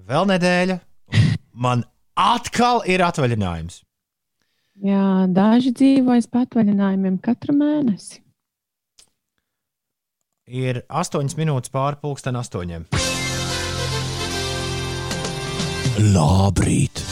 Vēl 0.09 0.25
nedēļa. 0.31 0.79
Man 1.53 1.83
atkal 2.17 2.81
ir 2.89 3.03
atvaļinājums. 3.05 3.83
Jā, 4.79 5.27
daži 5.35 5.73
dzīvojas 5.75 6.29
patvaļinājumiem 6.31 7.19
katru 7.21 7.53
mēnesi. 7.57 8.23
Ir 10.49 10.79
8 10.89 11.35
minūtes 11.37 11.69
pāri 11.69 11.99
pusdien 12.01 12.37
astoņiem. 12.39 12.87
Labrīt! 16.09 17.03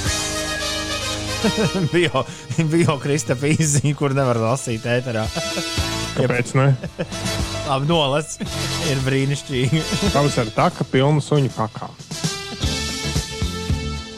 bio, 1.93 2.23
bio 2.71 2.95
Kristapā 3.03 3.51
izziņa, 3.53 3.93
kur 3.99 4.15
nevar 4.17 4.39
lasīt 4.41 4.87
ēterā. 4.89 5.27
Kāpēc 6.15 6.55
ne? 6.57 6.65
Labi, 7.67 7.85
nolas. 7.91 8.39
Ir 8.89 9.03
brīnišķīgi. 9.05 9.83
Pavasara 10.15 10.55
taka 10.57 10.87
pilna 10.89 11.21
suņu 11.21 11.53
kakā. 11.53 11.91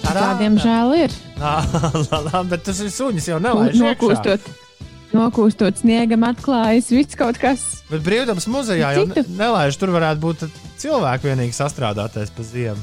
Tā, 0.07 0.31
diemžēl, 0.39 0.95
ir. 0.95 1.19
Labi, 1.43 2.47
bet 2.55 2.63
tas 2.71 2.79
ir 2.87 2.95
suņus 2.95 3.29
jau 3.33 3.43
nelaiž. 3.43 3.75
iekšā. 3.83 4.68
Nokūstot, 5.09 5.79
sniegam, 5.81 6.21
atklājas 6.27 6.91
viss 6.93 7.17
kaut 7.17 7.39
kas. 7.41 7.63
Bet 7.89 8.03
brīvdabas 8.05 8.45
muzejā 8.51 8.91
jau 8.93 9.07
Citu. 9.07 9.23
ne- 9.25 9.39
nelaiž. 9.41 9.77
Tur 9.81 9.89
varētu 9.95 10.21
būt 10.21 10.43
cilvēki 10.77 11.31
vienīgi 11.31 11.55
sastrādāties 11.57 12.29
pa 12.35 12.45
ziemu. 12.45 12.81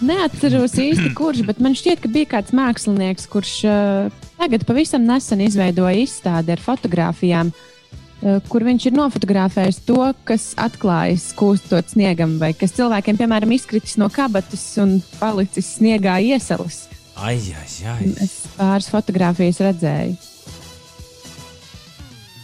Neatceros 0.00 0.74
īsti, 0.76 1.14
kurš, 1.16 1.42
bet 1.48 1.60
man 1.60 1.72
šķiet, 1.76 2.02
ka 2.04 2.08
bija 2.12 2.28
kāds 2.34 2.52
mākslinieks, 2.56 3.24
kurš 3.32 3.52
uh, 3.64 4.10
tagad 4.36 4.66
pavisam 4.68 5.06
nesen 5.08 5.40
izveidoja 5.40 5.96
izstādi 6.02 6.52
ar 6.52 6.60
fotografijām, 6.60 7.52
uh, 7.52 8.36
kur 8.52 8.64
viņš 8.68 8.90
ir 8.90 8.96
nofotografējis 8.98 9.80
to, 9.88 10.12
kas 10.28 10.50
atklājas 10.60 11.30
kūstot 11.36 11.94
sniegam, 11.94 12.36
vai 12.40 12.52
kas 12.52 12.76
cilvēkiem, 12.76 13.16
piemēram, 13.16 13.52
izkritis 13.56 13.96
no 13.96 14.10
kabatas 14.12 14.66
un 14.84 14.98
palicis 15.20 15.78
sniegā 15.78 16.18
iesalis. 16.28 16.86
Ai, 17.16 17.40
ai, 17.56 17.68
ai. 17.88 18.12
Es 18.20 18.42
pāris 18.58 18.90
fotogrāfijas 18.92 19.62
redzēju. 19.64 20.16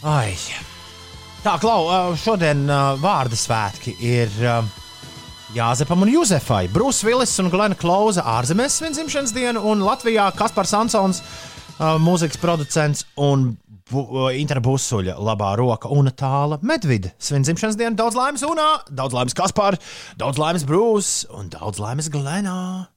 Ai. 0.03 0.35
Tā, 1.43 1.57
Klau, 1.59 2.13
šodien 2.19 2.65
vārdu 3.03 3.35
svētki 3.39 3.95
ir 4.03 4.31
Jāzepam 5.53 6.01
un 6.05 6.09
Juzefai. 6.09 6.67
Brūss 6.73 7.03
Vilis 7.05 7.35
un 7.43 7.51
Glena 7.53 7.75
Klauza 7.77 8.23
ārzemēs 8.39 8.79
svin 8.79 8.95
dzimšanas 8.95 9.35
dienu, 9.35 9.61
un 9.69 9.83
Latvijā 9.85 10.29
Kaspars 10.37 10.73
Ansons, 10.77 11.19
mūzikas 11.77 12.39
producents 12.41 13.03
un 13.21 13.51
bu, 13.91 14.05
ā, 14.23 14.31
Intra 14.39 14.63
Busuļa 14.63 15.17
labā 15.21 15.51
roka 15.59 15.91
un 15.93 16.09
tāla 16.15 16.57
Medvida. 16.65 17.11
Svin 17.21 17.45
dzimšanas 17.45 17.77
dienu, 17.77 17.97
daudz 17.99 18.17
laimes 18.17 18.45
Unā, 18.47 18.69
daudz 18.89 19.13
laimes 19.13 19.37
Kaspar, 19.37 19.77
daudz 20.17 20.41
laimes 20.41 20.65
Brūss 20.69 21.27
un 21.37 21.51
daudz 21.53 21.81
laimes 21.83 22.09
Glenā. 22.13 22.87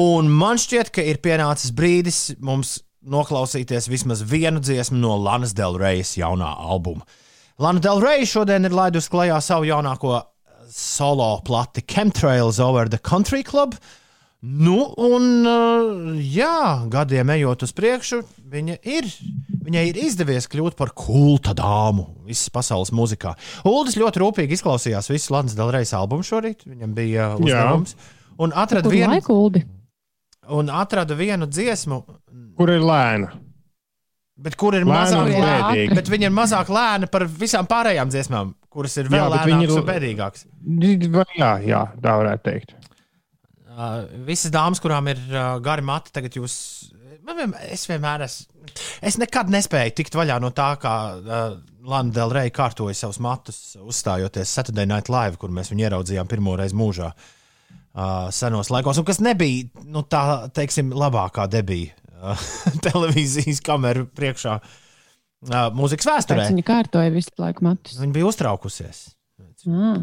Un 0.00 0.30
man 0.32 0.58
šķiet, 0.58 0.94
ka 0.94 1.04
ir 1.04 1.20
pienācis 1.22 1.74
brīdis 1.76 2.24
mums 2.42 2.78
noklausīties 3.10 3.88
vismaz 3.90 4.22
vienu 4.26 4.62
dziesmu 4.64 4.98
no 5.00 5.16
Lanas 5.20 5.54
Delrejas 5.56 6.14
jaunā 6.18 6.54
albuma. 6.58 7.04
Lana 7.60 7.82
Delreja 7.82 8.26
šodien 8.26 8.66
ir 8.66 8.74
laidusi 8.74 9.10
klajā 9.12 9.36
savu 9.44 9.68
jaunāko 9.68 10.16
solo 10.74 11.36
plati 11.46 11.84
Chemtrails 11.86 12.58
Over 12.58 12.88
the 12.90 12.98
Country 12.98 13.44
Club. 13.46 13.76
Nu, 14.44 14.90
un, 15.00 15.46
uh, 15.48 16.16
jā, 16.20 16.84
gadiem 16.92 17.30
ejot 17.32 17.62
uz 17.64 17.70
priekšu, 17.72 18.18
viņa 18.52 18.74
ir, 18.92 19.06
viņai 19.64 19.84
ir 19.88 20.00
izdevies 20.02 20.50
kļūt 20.52 20.76
par 20.76 20.92
kulta 20.92 21.54
dāmu 21.56 22.10
visas 22.26 22.50
pasaules 22.52 22.92
mūzikā. 22.92 23.32
Uldis 23.70 23.96
ļoti 23.96 24.20
rūpīgi 24.20 24.58
izklausījās 24.58 25.08
visu 25.08 25.32
Latvijas 25.32 25.56
Delrejas 25.56 25.94
albumu 25.96 26.26
šorīt. 26.26 26.66
Viņam 26.68 26.92
bija 26.98 27.30
uh, 27.32 27.40
uzdevums. 27.40 27.96
Un 28.36 28.52
atrada 28.52 28.84
Kur 28.84 28.98
vienu, 28.98 29.14
laiku, 29.14 29.38
Uldi? 29.46 29.64
Un 30.48 30.70
atrada 30.70 31.14
vienu 31.18 31.46
dziesmu, 31.46 32.02
Kur 32.58 32.70
ir 32.70 32.80
lēna? 32.84 33.32
bet 34.44 34.56
kur 34.58 34.74
ir 34.74 34.82
Lēna 34.82 35.20
mazāk. 35.22 35.94
Bet 35.94 36.08
viņa 36.10 36.26
ir 36.28 36.32
mazāk 36.34 36.70
lēna 36.74 37.06
par 37.10 37.22
visām 37.30 37.68
pārējām 37.70 38.10
dziesmām, 38.10 38.54
kuras 38.68 38.96
ir 38.98 39.06
vēl 39.12 39.30
lēnākas 39.30 39.76
un 39.78 39.86
bēdīgākas. 39.86 40.46
Jā, 41.38 41.52
jā, 41.62 41.82
tā 42.02 42.14
varētu 42.18 42.42
teikt. 42.48 42.74
Uh, 43.74 44.04
visas 44.26 44.52
dāmas, 44.54 44.78
kurām 44.82 45.08
ir 45.10 45.18
uh, 45.30 45.56
gari 45.62 45.82
mati, 45.82 46.12
tagad 46.14 46.34
jūs. 46.38 46.56
Vien- 47.24 47.54
Es 47.72 47.86
vienmēr 47.88 48.26
esmu. 48.26 48.50
Es 49.02 49.16
nekad 49.18 49.48
nespēju 49.50 49.94
tikt 49.98 50.14
vaļā 50.18 50.36
no 50.42 50.50
tā, 50.54 50.72
kā 50.82 50.92
uh, 51.18 51.56
Lana 51.86 52.12
Delreja 52.14 52.52
kārtoja 52.54 52.94
savus 52.94 53.18
matus, 53.22 53.76
uzstājoties 53.82 54.50
Saturday 54.50 54.86
Night 54.86 55.08
Live, 55.10 55.38
kur 55.40 55.50
mēs 55.50 55.70
viņu 55.72 55.86
ieraudzījām 55.88 56.28
pirmo 56.30 56.54
reizi 56.58 56.76
mūžā. 56.78 57.10
Uh, 57.14 57.30
senos 58.34 58.72
laikos, 58.74 58.98
un 58.98 59.06
kas 59.06 59.20
nebija 59.22 59.68
nu, 59.86 60.02
tā, 60.10 60.48
teiksim, 60.54 60.90
labākā 60.98 61.46
debija 61.50 61.94
uh, 62.10 62.48
televīzijas 62.86 63.62
kameru 63.64 64.08
priekšā 64.10 64.58
uh, 64.58 65.70
mūzikas 65.76 66.10
vēsturē. 66.10 66.42
Pēc 66.42 66.56
viņa 66.56 66.66
kārtoja 66.66 67.14
visu 67.14 67.30
laiku 67.38 67.68
matus. 67.68 68.00
Viņa 68.02 68.16
bija 68.16 68.28
uztraukusies. 68.32 69.06
Ah. 69.70 70.02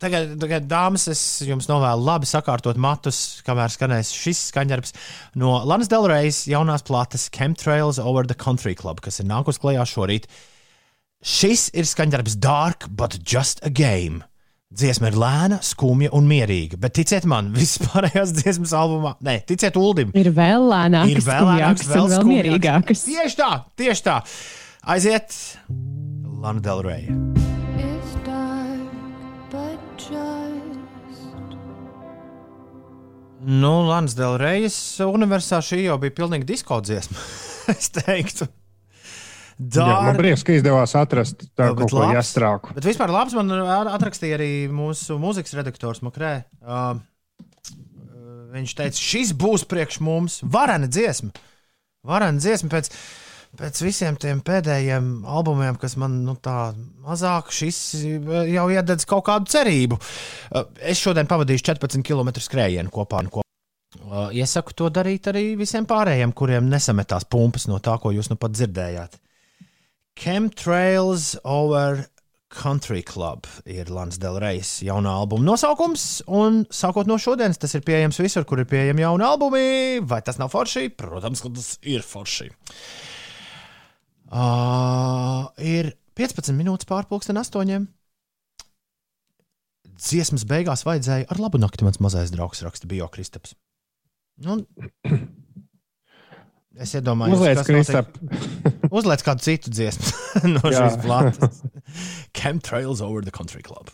Tagad, 0.00 0.34
tagad 0.40 0.66
dāmas, 0.68 1.06
es 1.08 1.20
jums 1.46 1.70
novēlu 1.70 2.04
labi 2.04 2.28
sakārtot 2.28 2.76
matus, 2.80 3.40
kamēr 3.46 3.72
skanēs 3.72 4.10
šis 4.12 4.42
skaņdarbs 4.50 4.92
no 5.40 5.54
Lanas 5.64 5.88
Delrejas 5.88 6.42
jaunās 6.50 6.84
plates 6.84 7.30
Chemtrails 7.32 8.00
Over 8.02 8.28
the 8.28 8.36
Country 8.36 8.74
Club, 8.76 9.00
kas 9.04 9.22
ir 9.22 9.28
nākus 9.30 9.60
klajā 9.62 9.86
šorīt. 9.88 10.28
Šis 11.24 11.70
ir 11.72 11.88
skaņdarbs 11.88 12.36
Dark, 12.44 12.90
but 12.92 13.16
just 13.24 13.64
a 13.64 13.72
game. 13.72 14.20
Dziesma 14.74 15.12
ir 15.12 15.14
lēna, 15.14 15.60
skumja 15.62 16.10
un 16.18 16.24
mierīga, 16.26 16.74
bet 16.82 16.96
ticiet 16.98 17.22
man, 17.30 17.52
visas 17.54 17.78
pārējās 17.86 18.32
dziesmas 18.34 18.72
albumā, 18.74 19.12
nē, 19.22 19.38
ticiet 19.46 19.78
Uldim, 19.78 20.10
Ir 20.18 20.32
vēl 20.34 20.66
lēnākas, 20.72 21.12
ir 21.12 21.22
vēl 21.22 21.46
lēnāks, 21.46 21.84
skumjākas 21.84 21.92
vēl, 21.92 22.02
un 22.02 22.14
vēl 22.16 22.26
mierīgākas. 22.32 23.04
Tieši 23.06 23.38
tā, 23.38 23.50
tieši 23.78 24.06
tā. 24.08 24.16
Aiziet, 24.90 25.38
Lana 26.42 26.60
but 29.50 30.02
just 30.10 30.66
Nu, 33.46 33.84
Lans 33.86 34.16
Delrejas 34.18 34.76
universā 35.06 35.60
šī 35.62 35.84
jau 35.84 36.00
bija 36.02 36.16
pilnīgi 36.18 36.48
disko 36.48 36.80
dziesma. 36.82 37.22
es 37.76 37.92
teiktu, 37.94 38.48
Jā, 39.56 39.84
man 40.04 40.18
prieks, 40.18 40.42
ka 40.44 40.52
izdevās 40.52 40.92
atrast 41.00 41.46
tādu 41.56 41.80
kaut 41.80 41.94
ko 41.94 42.08
jāstrāku. 42.12 42.74
Bet 42.76 42.84
vispār 42.84 43.12
labs 43.12 43.32
man 43.38 43.54
atrakstīja 43.56 44.36
arī 44.36 44.50
mūsu 44.68 45.16
mūzikas 45.20 45.56
redaktors 45.56 46.02
Makrē. 46.04 46.32
Uh, 46.60 46.98
viņš 48.52 48.74
teica, 48.76 49.00
šis 49.00 49.32
būs 49.36 49.64
priekš 49.68 50.02
mums 50.04 50.42
varena 50.44 50.90
dziesma. 50.92 51.32
Varena 52.06 52.36
dziesma 52.36 52.68
pēc, 52.76 52.92
pēc 53.56 53.82
visiem 53.86 54.20
tiem 54.20 54.44
pēdējiem 54.44 55.24
albumiem, 55.24 55.80
kas 55.80 55.96
man 56.00 56.20
nu, 56.28 56.36
tā 56.36 56.74
mazāk, 57.06 57.48
šis 57.48 57.80
jau 58.52 58.68
iededz 58.76 59.08
kaut 59.08 59.24
kādu 59.32 59.48
cerību. 59.56 59.96
Uh, 60.52 60.68
es 60.84 61.00
šodien 61.00 61.32
pavadīšu 61.32 61.70
14 61.72 62.04
km 62.04 62.36
skrējienu 62.44 62.92
kopā. 62.92 63.24
kopā. 63.32 63.48
Uh, 64.04 64.28
Iesaku 64.36 64.76
to 64.76 64.92
darīt 64.92 65.32
arī 65.32 65.54
visiem 65.56 65.88
pārējiem, 65.88 66.36
kuriem 66.36 66.68
nesametās 66.68 67.24
pumpas 67.24 67.70
no 67.72 67.80
tā, 67.80 67.96
ko 68.02 68.12
jūs 68.12 68.28
nu 68.28 68.36
pat 68.36 68.52
dzirdējāt. 68.52 69.22
Chemtrails 70.16 71.36
Over 71.44 72.06
Country 72.48 73.02
Club 73.02 73.44
ir 73.68 73.90
Lans 73.92 74.16
Delrejas 74.22 74.78
jaunā 74.86 75.12
albuma 75.20 75.44
nosaukums, 75.44 76.22
un 76.26 76.62
sākot 76.72 77.08
no 77.10 77.18
šodienas 77.20 77.60
tas 77.60 77.74
ir 77.76 77.84
pieejams 77.84 78.20
visur, 78.22 78.46
kur 78.48 78.62
ir 78.62 78.68
pieejami 78.70 79.04
jauni 79.04 79.26
albumi. 79.26 79.66
Vai 80.08 80.22
tas 80.24 80.40
nav 80.40 80.52
forši? 80.54 80.88
Protams, 80.96 81.42
ka 81.44 81.52
tas 81.52 81.74
ir 81.84 82.06
forši. 82.06 82.48
Uh, 84.26 85.46
ir 85.62 85.92
15 86.18 86.56
minūtes 86.56 86.88
pārpusdienas 86.88 87.50
astoņiem. 87.50 87.86
Dziesmas 89.96 90.44
beigās 90.48 90.84
vajadzēja 90.86 91.28
ar 91.32 91.40
labu 91.40 91.60
nakti. 91.60 91.84
Mans 91.86 92.00
mazais 92.04 92.32
draugs 92.32 92.64
raksta 92.64 92.88
Bio 92.88 93.08
Kristaps. 93.12 93.54
Es 96.76 96.92
iedomājos, 96.98 97.38
Uzliec, 97.40 97.56
kas 97.56 97.68
notiek- 97.72 97.76
Kristap. 97.76 98.16
Uzliec 98.98 99.22
kādu 99.24 99.44
citu 99.46 99.72
dziesmu 99.72 100.50
no 100.56 100.62
šīs 100.72 100.98
plātes. 101.04 101.62
Chemtrails 102.36 103.00
over 103.00 103.24
the 103.24 103.32
country 103.32 103.62
club. 103.64 103.88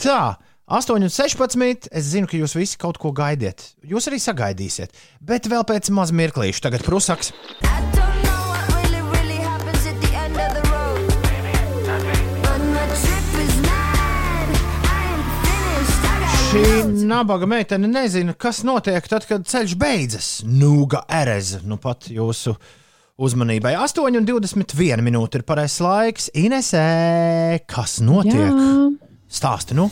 Tā, 0.00 0.36
8,16. 0.68 1.88
Es 1.92 2.10
zinu, 2.12 2.28
ka 2.28 2.36
jūs 2.40 2.56
visi 2.58 2.76
kaut 2.80 3.00
ko 3.00 3.12
gaidiet. 3.16 3.70
Jūs 3.84 4.10
arī 4.10 4.20
sagaidīsiet. 4.20 4.92
Bet 5.24 5.48
vēl 5.52 5.64
pēc 5.68 5.88
maz 5.96 6.12
mirklīša. 6.12 6.66
Tagad 6.68 6.84
prusaks. 6.84 7.32
really, 7.64 8.03
Šī 16.54 17.06
nabaga 17.10 17.48
meitene 17.50 17.88
nezina, 17.90 18.30
kas 18.38 18.60
notiek 18.62 19.02
tad, 19.10 19.24
kad 19.26 19.42
ceļš 19.50 19.72
beidzas. 19.74 20.28
Nūga 20.46 21.00
ereze, 21.10 21.58
nu 21.66 21.80
pat 21.82 22.06
jūsu 22.14 22.54
uzmanībai. 23.18 23.72
8,21 23.82 25.02
minūte 25.02 25.40
ir 25.40 25.46
pareizais 25.48 25.82
laiks. 25.82 26.30
Inesē, 26.38 26.84
kas 27.66 27.98
notiek? 28.06 28.54
Jā. 28.54 28.86
Stāsti, 29.34 29.74
nu? 29.74 29.88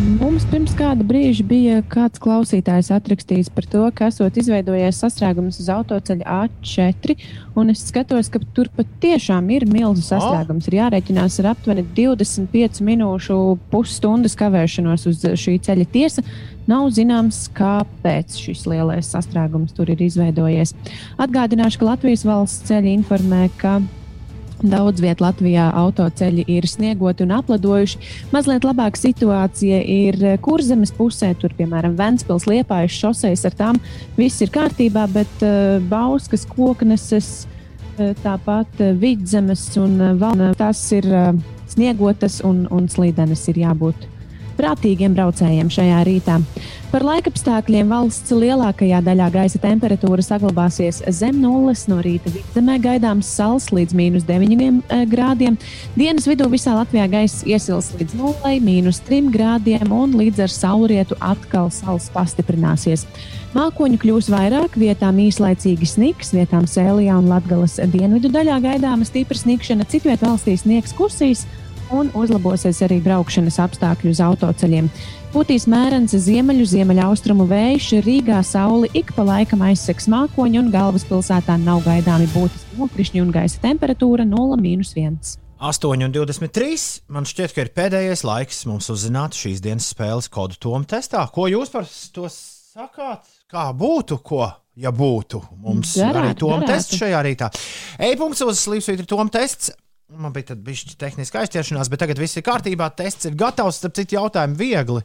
Mums 0.00 0.46
pirms 0.48 0.72
kāda 0.78 1.04
brīža 1.04 1.44
bija 1.44 1.80
kāds 1.92 2.20
klausītājs 2.22 2.88
atrakstījis 2.94 3.50
par 3.52 3.66
to, 3.68 3.82
ka 3.92 4.06
esot 4.08 4.38
izveidojies 4.40 4.96
sastrēgums 5.02 5.58
uz 5.60 5.68
autoceļa 5.74 6.36
A4, 6.46 7.16
un 7.60 7.72
es 7.72 7.82
skatos, 7.90 8.30
ka 8.32 8.40
tur 8.56 8.70
patiešām 8.78 9.50
ir 9.52 9.66
milzu 9.68 10.06
sastrēgums. 10.06 10.70
Ir 10.70 10.78
jārēķinās 10.78 11.36
ar 11.42 11.50
aptuveni 11.52 11.84
25 11.98 12.80
minūšu 12.86 13.38
pusstundas 13.72 14.38
kavēšanos 14.40 15.04
uz 15.10 15.28
šī 15.42 15.58
ceļa 15.68 15.88
tiesa. 15.92 16.24
Nav 16.70 16.88
zināms, 16.96 17.44
kāpēc 17.56 18.40
šis 18.40 18.64
lielais 18.70 19.12
sastrēgums 19.12 19.76
tur 19.76 19.92
ir 19.92 20.00
izveidojies. 20.08 20.72
Atgādināšu, 21.20 21.82
ka 21.82 21.92
Latvijas 21.92 22.24
valsts 22.28 22.70
ceļi 22.70 22.96
informē, 23.02 23.48
ka 23.60 23.82
Daudz 24.60 25.00
vietā 25.00 25.24
Latvijā 25.24 25.70
autoceļi 25.72 26.44
ir 26.52 26.66
sniegoti 26.68 27.24
un 27.24 27.32
apladojuši. 27.38 28.00
Mazliet 28.34 28.66
labāka 28.68 29.00
situācija 29.00 29.78
ir 29.80 30.18
kurzemes 30.44 30.92
pusē, 30.96 31.32
tur, 31.40 31.54
piemēram, 31.56 31.96
Vēncpils, 31.96 32.44
Liepājas 32.50 32.98
šoseis 33.00 33.46
ar 33.48 33.56
tām 33.56 33.80
viss 34.18 34.42
ir 34.44 34.52
kārtībā, 34.52 35.06
bet 35.14 35.46
uh, 35.46 35.80
Bauskas, 35.88 36.44
Kokneses, 36.50 37.30
uh, 37.46 38.12
tāpat 38.20 38.84
uh, 38.84 38.92
Vidzemes 39.00 39.64
un 39.80 39.96
uh, 39.96 40.12
Valna, 40.20 40.52
tas 40.58 40.82
ir 40.92 41.08
uh, 41.08 41.32
sniegotas 41.70 42.42
un, 42.44 42.66
un 42.68 42.90
slīdenes 42.92 43.46
ir 43.48 43.64
jābūt 43.64 44.08
prātīgiem 44.60 45.16
braucējiem 45.16 45.72
šajā 45.72 46.04
rītā. 46.04 46.36
Par 46.90 47.04
laikapstākļiem 47.06 47.92
valsts 47.92 48.32
lielākajā 48.34 48.98
daļā 49.06 49.28
gaisa 49.30 49.60
temperatūra 49.62 50.24
saglabāsies 50.26 50.96
zem 51.14 51.36
nulles. 51.38 51.84
No 51.86 52.00
rīta 52.02 52.32
vidzemē 52.34 52.80
gaidāms 52.82 53.28
sals 53.30 53.68
līdz 53.70 53.94
mīnus 53.94 54.26
9 54.26 54.56
eh, 54.58 55.04
grādiem. 55.06 55.54
Dienas 55.94 56.26
vidū 56.26 56.48
visā 56.50 56.74
Latvijā 56.74 57.06
gaisa 57.12 57.46
iesils 57.46 57.92
līdz 57.94 58.16
0, 58.18 58.56
mīnus 58.66 58.98
3 59.06 59.30
grādiem, 59.30 59.86
un 59.94 60.18
līdz 60.18 60.42
ar 60.48 60.56
saulrietu 60.56 61.14
atkal 61.22 61.70
sals 61.70 62.10
pastiprināsies. 62.10 63.06
Mākoņu 63.54 64.02
kļūs 64.02 64.26
vairāk, 64.34 64.74
vietām 64.74 65.22
īslaicīgi 65.22 65.86
sniks, 65.94 66.34
vietām 66.34 66.66
sēlijā 66.66 67.22
un 67.22 67.30
latgales 67.30 67.78
dienvidu 67.94 68.34
daļā 68.34 68.58
gaidāma 68.66 69.06
stipra 69.06 69.38
snikšana, 69.38 69.86
citviet 69.94 70.26
valstī 70.26 70.58
sniegs 70.58 70.98
kusīs 70.98 71.46
un 71.94 72.10
uzlabosies 72.16 72.80
arī 72.86 73.00
braukšanas 73.04 73.58
apstākļi 73.64 74.12
uz 74.14 74.22
autoceļiem. 74.24 74.88
Pūtīs 75.30 75.68
mērens 75.70 76.14
ziemeļu, 76.24 76.64
ziemeļaustrumu 76.72 77.46
vējš, 77.50 77.90
Rīgā 78.06 78.40
sauli 78.46 78.90
ik 78.98 79.12
pa 79.14 79.26
laikam 79.26 79.62
aizseks 79.66 80.08
mākoņi, 80.10 80.58
un 80.62 80.72
galvaspilsētā 80.74 81.54
nav 81.62 81.84
gaidāmi 81.86 82.26
būtiski 82.34 82.80
nokrišņi 82.80 83.22
un 83.22 83.30
gaisa 83.34 83.62
temperatūra 83.62 84.26
0,1. 84.26 85.38
8,23. 85.60 87.02
Man 87.12 87.26
šķiet, 87.28 87.52
ka 87.52 87.66
ir 87.66 87.70
pēdējais 87.76 88.24
laiks 88.24 88.62
mums 88.66 88.88
uzzināt 88.92 89.36
šīs 89.36 89.60
dienas 89.60 89.90
spēles 89.92 90.30
kodu 90.32 90.56
Tomu 90.56 90.88
testā. 90.88 91.26
Ko 91.34 91.44
jūs 91.52 91.72
par 91.74 91.84
to 92.14 92.30
sakāt? 92.32 93.28
Kā 93.50 93.66
būtu, 93.76 94.18
ko, 94.24 94.46
ja 94.78 94.88
būtu? 94.94 95.42
Mums 95.60 95.92
Garētu, 96.00 96.22
arī 96.22 96.38
Tomu 96.40 96.70
tests 96.70 96.96
šajā 96.96 97.20
rītā. 97.26 97.50
E-punkts 98.00 98.40
uz 98.46 98.64
Slipsvītra 98.64 99.04
Tomu 99.10 99.28
tests. 99.34 99.74
Man 100.18 100.32
bija 100.34 100.50
tāda 100.50 100.64
bišķi 100.66 100.96
tehniska 100.98 101.44
aizķeršanās, 101.44 101.90
bet 101.92 102.02
tagad 102.02 102.18
viss 102.18 102.38
ir 102.38 102.46
kārtībā. 102.46 102.88
Tests 102.98 103.28
ir 103.30 103.36
gatavs, 103.38 103.78
starp 103.78 103.94
citu 103.98 104.18
jautājumu 104.18 104.58
viegli. 104.58 105.04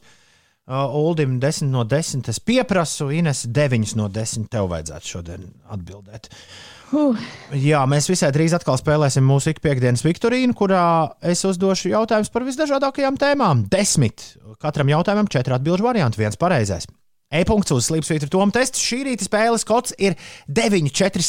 Uh, 0.66 0.90
Uldim 0.98 1.38
10 1.42 1.70
no 1.70 1.84
10. 1.86 2.26
Es 2.32 2.40
pieprasu, 2.42 3.12
Ines 3.14 3.44
9 3.54 3.94
no 4.00 4.08
10. 4.10 4.48
Tev 4.50 4.72
vajadzētu 4.72 5.12
šodien 5.12 5.46
atbildēt. 5.70 6.32
Uh, 6.34 7.22
Jā, 7.54 7.82
mēs 7.90 8.08
visai 8.10 8.32
drīz 8.34 8.54
atkal 8.56 8.78
spēlēsim 8.80 9.26
mūsu 9.26 9.52
ikpēkdienas 9.54 10.04
Viktorīnu, 10.06 10.56
kurā 10.58 10.84
es 11.26 11.42
uzdošu 11.48 11.90
jautājumus 11.92 12.32
par 12.34 12.46
visdažādākajām 12.48 13.18
tēmām. 13.22 13.66
Desmit. 13.72 14.26
Katram 14.62 14.90
jautājumam 14.94 15.30
četri 15.32 15.54
atbildžu 15.58 15.86
varianti, 15.86 16.22
viens 16.22 16.38
pareizais. 16.40 16.88
E-punkts 17.34 17.74
uz 17.76 17.90
Slipsvītra 17.90 18.30
Toma 18.32 18.54
tests. 18.56 18.82
Šī 18.82 19.04
rīta 19.10 19.26
spēles 19.26 19.66
kods 19.68 19.96
ir 19.98 20.18
9, 20.48 20.94
4, 20.94 21.26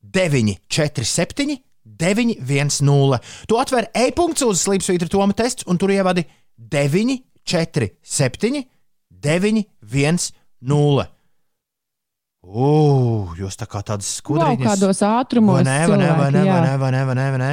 7, 0.00 0.56
9, 0.56 0.56
1, 0.56 0.56
0. 0.56 0.56
9, 0.56 0.56
4, 0.68 1.04
7, 1.04 1.56
9, 1.84 2.36
1, 2.40 2.70
0. 2.80 3.18
Tu 3.46 3.58
atver 3.60 3.88
e-punkts 3.94 4.44
uz 4.46 4.64
Slipsvītra 4.64 5.08
Toma 5.12 5.36
tests, 5.36 5.66
un 5.68 5.78
tur 5.80 5.92
ievadi 5.92 6.24
9, 6.56 7.18
4, 7.44 7.90
7, 8.02 8.62
9, 9.10 9.64
1, 9.92 10.30
0. 10.60 11.08
Ugh, 12.40 13.34
jūs 13.36 13.58
tā 13.60 13.66
kā 13.68 13.82
tādas 13.84 14.08
skudriņas. 14.18 14.64
kādos 14.64 15.02
ātrumos. 15.04 15.60
Vai 15.60 15.66
ne, 15.68 15.80
vai 15.90 15.98
ne, 16.00 16.08
vai 16.16 16.30
ne, 16.32 16.44
vai 16.48 16.62
ne, 16.64 16.72
vai 16.80 16.90
ne, 16.94 17.04
vai 17.04 17.18
ne, 17.18 17.28
vai 17.34 17.42
ne? 17.42 17.52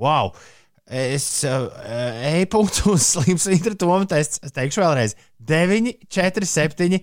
Wow! 0.00 0.32
Es 0.90 1.44
uh, 1.46 1.68
e-punkts 2.32 2.82
uz 2.90 3.04
slimsvītra 3.12 3.76
Toma 3.78 4.08
tests. 4.10 4.40
Es 4.42 4.56
teikšu 4.56 4.82
vēlreiz. 4.82 5.14
9, 5.38 5.92
4, 6.08 6.48
7, 6.48 6.98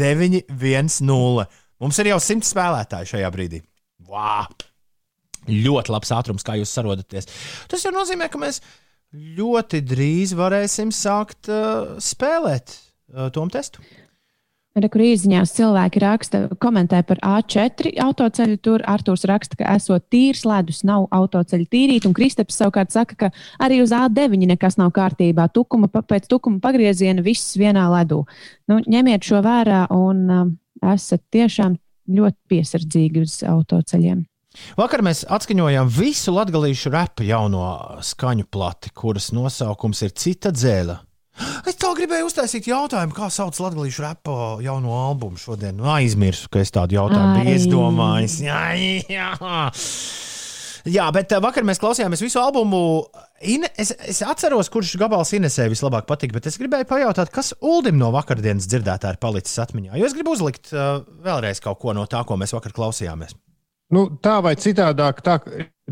9, 0.00 0.40
1, 0.48 0.90
0. 1.06 1.46
Mums 1.82 2.00
ir 2.02 2.10
jau 2.12 2.18
100 2.22 2.48
spēlētāji 2.48 3.12
šajā 3.14 3.30
brīdī. 3.34 3.62
Wow! 4.08 4.48
Ļoti 5.48 5.94
labs 5.94 6.10
ātrums, 6.12 6.44
kā 6.44 6.58
jūs 6.58 6.72
sarodaties. 6.74 7.30
Tas 7.70 7.84
jau 7.86 7.94
nozīmē, 7.94 8.28
ka 8.32 8.40
mēs 8.42 8.60
ļoti 9.14 9.80
drīz 9.86 10.34
varēsim 10.36 10.90
sākt 10.92 11.48
uh, 11.52 11.96
spēlēt 12.02 12.74
uh, 12.74 13.30
Toma 13.32 13.54
testu. 13.54 13.84
Re, 14.78 14.86
kur 14.92 15.02
īsiņās 15.02 15.54
cilvēki 15.56 16.02
raksta, 16.02 16.40
komentē 16.62 17.00
par 17.06 17.18
A4 17.24 17.94
autoceļu. 18.04 18.58
Tur 18.62 18.84
Arthurs 18.86 19.24
raksta, 19.26 19.58
ka 19.58 19.72
esot 19.74 20.04
tīrs 20.12 20.44
ledus, 20.46 20.84
nav 20.86 21.08
autoceļa 21.14 21.66
tīrīt. 21.72 22.06
Un 22.06 22.14
Kristaps 22.14 22.58
savukārt 22.60 22.94
saka, 22.94 23.16
ka 23.18 23.30
arī 23.64 23.80
uz 23.82 23.94
A9 23.96 24.46
nekas 24.52 24.78
nav 24.78 24.92
kārtībā. 24.94 25.48
Tukuma, 25.54 25.88
pēc 25.88 26.28
tukuma 26.30 26.62
pagrieziena 26.62 27.24
viss 27.24 27.56
vienā 27.58 27.88
ledū. 27.96 28.22
Nu, 28.70 28.78
ņemiet 28.84 29.26
šo 29.26 29.42
vērā 29.46 29.86
un 29.94 30.24
um, 30.28 30.54
esat 30.82 31.22
tiešām 31.34 31.76
ļoti 32.08 32.38
piesardzīgi 32.50 33.24
uz 33.24 33.40
autoceļiem. 33.46 34.24
Vakar 34.78 35.04
mēs 35.04 35.26
atskaņojām 35.28 35.90
visu 35.92 36.32
latviešu 36.34 36.90
repu 36.94 37.26
jauno 37.28 37.66
skaņu 38.04 38.48
plati, 38.50 38.90
kuras 38.96 39.30
nosaukums 39.36 40.02
ir 40.06 40.16
Cita 40.16 40.52
dzēle. 40.54 40.98
Es 41.68 41.76
tā 41.78 41.92
gribēju 41.94 42.26
uztaisīt 42.26 42.66
jautājumu, 42.66 43.14
kā 43.14 43.28
sauc 43.30 43.58
latviešu 43.62 44.02
repu 44.02 44.32
jauno 44.64 44.96
albumu 45.04 45.38
šodien. 45.38 45.76
Nu, 45.78 45.86
aizmirsu, 45.92 46.48
ka 46.50 46.64
es 46.64 46.74
tādu 46.74 46.98
jautājumu 46.98 47.44
biju 47.44 47.58
izdomājis. 47.60 48.40
Jā, 48.42 48.62
jā. 49.06 49.28
Jā, 50.92 51.06
bet 51.14 51.32
eh, 51.32 51.40
vakar 51.42 51.66
mēs 51.66 51.80
klausījāmies 51.82 52.22
visu 52.24 52.40
albumu. 52.42 52.82
Ine, 53.48 53.70
es, 53.78 53.92
es 54.10 54.20
atceros, 54.26 54.70
kurš 54.72 54.96
gabals 55.00 55.32
Inesē 55.36 55.68
vislabāk 55.70 56.08
patika, 56.08 56.36
bet 56.38 56.48
es 56.50 56.58
gribēju 56.60 56.88
pajautāt, 56.90 57.32
kas 57.34 57.52
Uldim 57.62 58.00
no 58.00 58.10
vakardienas 58.14 58.66
dzirdētā 58.70 59.14
ir 59.14 59.20
palicis 59.22 59.60
atmiņā. 59.62 59.94
Jo 59.98 60.08
es 60.08 60.16
gribu 60.16 60.34
uzlikt 60.34 60.72
uh, 60.74 61.04
vēlreiz 61.24 61.62
kaut 61.62 61.78
ko 61.82 61.94
no 61.94 62.08
tā, 62.10 62.24
ko 62.26 62.38
mēs 62.40 62.56
vakar 62.56 62.74
klausījāmies. 62.74 63.36
Nu, 63.94 64.04
tā 64.20 64.34
vai 64.44 64.52
citādāk, 64.60 65.22
tā, 65.24 65.38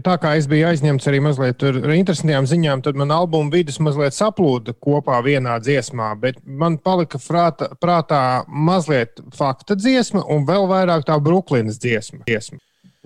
tā 0.05 0.16
kā 0.20 0.35
es 0.36 0.44
biju 0.51 0.66
aizņemts 0.68 1.06
arī 1.09 1.20
mazliet 1.24 1.62
ar 1.64 1.78
interesantām 1.94 2.48
ziņām, 2.51 2.82
tad 2.85 2.98
man 3.01 3.14
albuma 3.14 3.48
vidus 3.55 3.78
mazliet 3.81 4.12
saplūda 4.12 4.74
kopā 4.85 5.23
vienā 5.24 5.56
dziesmā, 5.64 6.10
bet 6.20 6.43
man 6.44 6.77
palika 6.77 7.20
frāta, 7.23 7.70
prātā 7.81 8.20
mazliet 8.48 9.23
fakta 9.39 9.78
dziesma 9.81 10.27
un 10.28 10.44
vēl 10.48 10.68
vairāk 10.68 11.06
tā 11.09 11.16
Brooklynas 11.24 11.81
dziesma. 11.81 12.20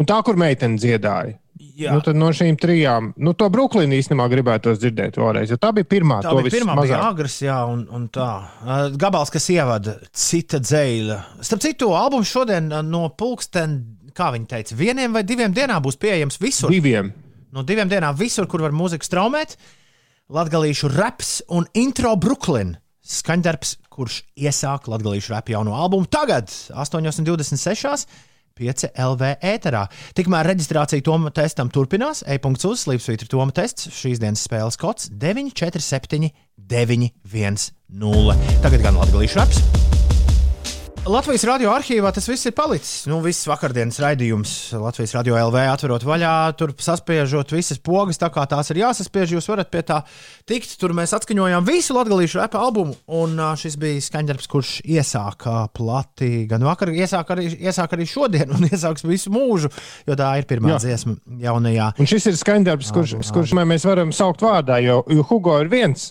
Un 0.01 0.09
tā, 0.09 0.19
kur 0.27 0.39
meitene 0.41 0.81
dziedāja. 0.81 1.37
Jā. 1.81 1.95
Nu, 1.97 2.03
tad 2.05 2.19
no 2.19 2.29
šīm 2.37 2.59
trijām, 2.61 3.13
nu, 3.25 3.33
to 3.39 3.47
Brooklynu 3.53 3.97
īstenībā 3.97 4.27
gribētos 4.33 4.81
dzirdēt 4.83 5.17
vēlreiz, 5.17 5.55
tā 5.61 5.71
bija 5.77 5.89
pirmā. 5.89 6.19
Tā 6.21 6.35
to 6.35 6.43
bija 6.45 6.53
pirmā, 6.59 6.75
bija 6.83 6.99
agrs, 7.07 7.39
jā, 7.47 7.57
un, 7.71 7.87
un 7.97 8.05
tā. 8.13 8.29
Uh, 8.61 8.83
Gabals, 9.01 9.33
kas 9.33 9.49
ievada 9.55 9.97
cita 10.13 10.61
dzēļa. 10.61 11.19
Starp 11.47 11.65
citu, 11.65 11.89
albums 11.97 12.29
šodien 12.29 12.69
no 12.91 13.07
pulksten, 13.17 13.79
kā 14.17 14.29
viņi 14.35 14.51
teica, 14.51 14.77
vieniem 14.77 15.17
vai 15.17 15.25
diviem 15.25 15.57
dienām 15.57 15.81
būs 15.87 15.97
pieejams 16.03 16.37
visur. 16.43 16.73
Diviem. 16.75 17.15
No 17.57 17.65
diviem 17.67 17.89
dienām 17.91 18.19
visur, 18.19 18.47
kur 18.51 18.63
var 18.67 18.77
mūziku 18.77 19.07
straumēt. 19.07 19.57
Latviešu 20.31 20.93
raps 20.93 21.41
un 21.51 21.65
intro 21.75 22.13
Brooklyn. 22.21 22.77
Skaņdarbs, 23.11 23.79
kurš 23.91 24.21
iesāk 24.39 24.85
latviešu 24.93 25.33
rapu 25.33 25.57
jauno 25.57 25.73
albumu 25.75 26.07
tagad, 26.13 26.53
8,26. 26.71 28.05
5 28.61 28.93
LV 28.95 29.33
ēterā. 29.53 29.87
Tikmēr 30.19 30.51
reģistrācija 30.53 31.05
Toma 31.07 31.33
testam 31.35 31.73
turpinās. 31.73 32.25
E-punkts 32.29 32.69
uz 32.69 32.85
Slipsvītra 32.85 33.31
Toma 33.31 33.55
tests. 33.57 33.89
Šīs 33.95 34.21
dienas 34.23 34.45
spēles 34.47 34.79
kods 34.81 35.11
947 35.13 36.31
910. 36.71 37.73
Tagad 38.63 38.87
gan 38.87 39.01
latviešu 39.01 39.41
raps. 39.41 40.00
Latvijas 41.09 41.47
radio 41.49 41.71
arhīvā 41.73 42.11
tas 42.13 42.27
viss 42.29 42.45
ir 42.45 42.53
palicis. 42.53 43.07
Nu, 43.09 43.23
viss 43.25 43.47
vakardienas 43.49 43.97
raidījums 44.03 44.51
Latvijas 44.77 45.15
radio 45.17 45.39
LV 45.47 45.63
atverot 45.73 46.03
vaļā, 46.05 46.33
tur 46.61 46.75
saspiežot 46.77 47.55
visas 47.57 47.79
pogas, 47.81 48.19
tā 48.21 48.29
kā 48.33 48.45
tās 48.45 48.69
ir 48.69 48.83
jāsaspiež. 48.83 49.33
Jūs 49.33 49.49
varat 49.49 49.71
pie 49.73 49.81
tā 49.89 50.03
tikt. 50.45 50.75
Tur 50.81 50.93
mēs 50.97 51.15
atskaņojām 51.17 51.65
visu 51.65 51.97
latviešu 51.97 52.43
repa 52.43 52.61
albumu, 52.67 52.99
un 53.17 53.41
šis 53.57 53.79
bija 53.81 54.03
skaņdarbs, 54.05 54.49
kurš 54.53 54.73
iesāka 54.85 55.63
plati. 55.73 56.45
Gan 56.51 56.67
vakar, 56.69 56.93
iesāk 56.93 57.33
arī, 57.33 57.49
iesāk 57.57 57.97
arī 57.97 58.05
šodien, 58.11 58.53
un 58.53 58.69
iesāks 58.71 59.07
visu 59.09 59.33
mūžu, 59.33 59.73
jo 60.05 60.19
tā 60.21 60.35
ir 60.43 60.49
pirmā 60.51 60.75
Jā. 60.75 60.83
dziesma 60.85 61.17
jaunajā. 61.47 61.95
Un 61.97 62.13
šis 62.13 62.29
ir 62.29 62.37
skaņdarbs, 62.43 62.93
kurš, 62.93 63.17
kurš 63.33 63.57
mēs 63.57 63.89
varam 63.89 64.13
saukt 64.13 64.45
vārdā, 64.45 64.83
jo, 64.85 65.01
jo 65.09 65.25
Hugo 65.33 65.57
ir 65.65 65.73
viens. 65.73 66.11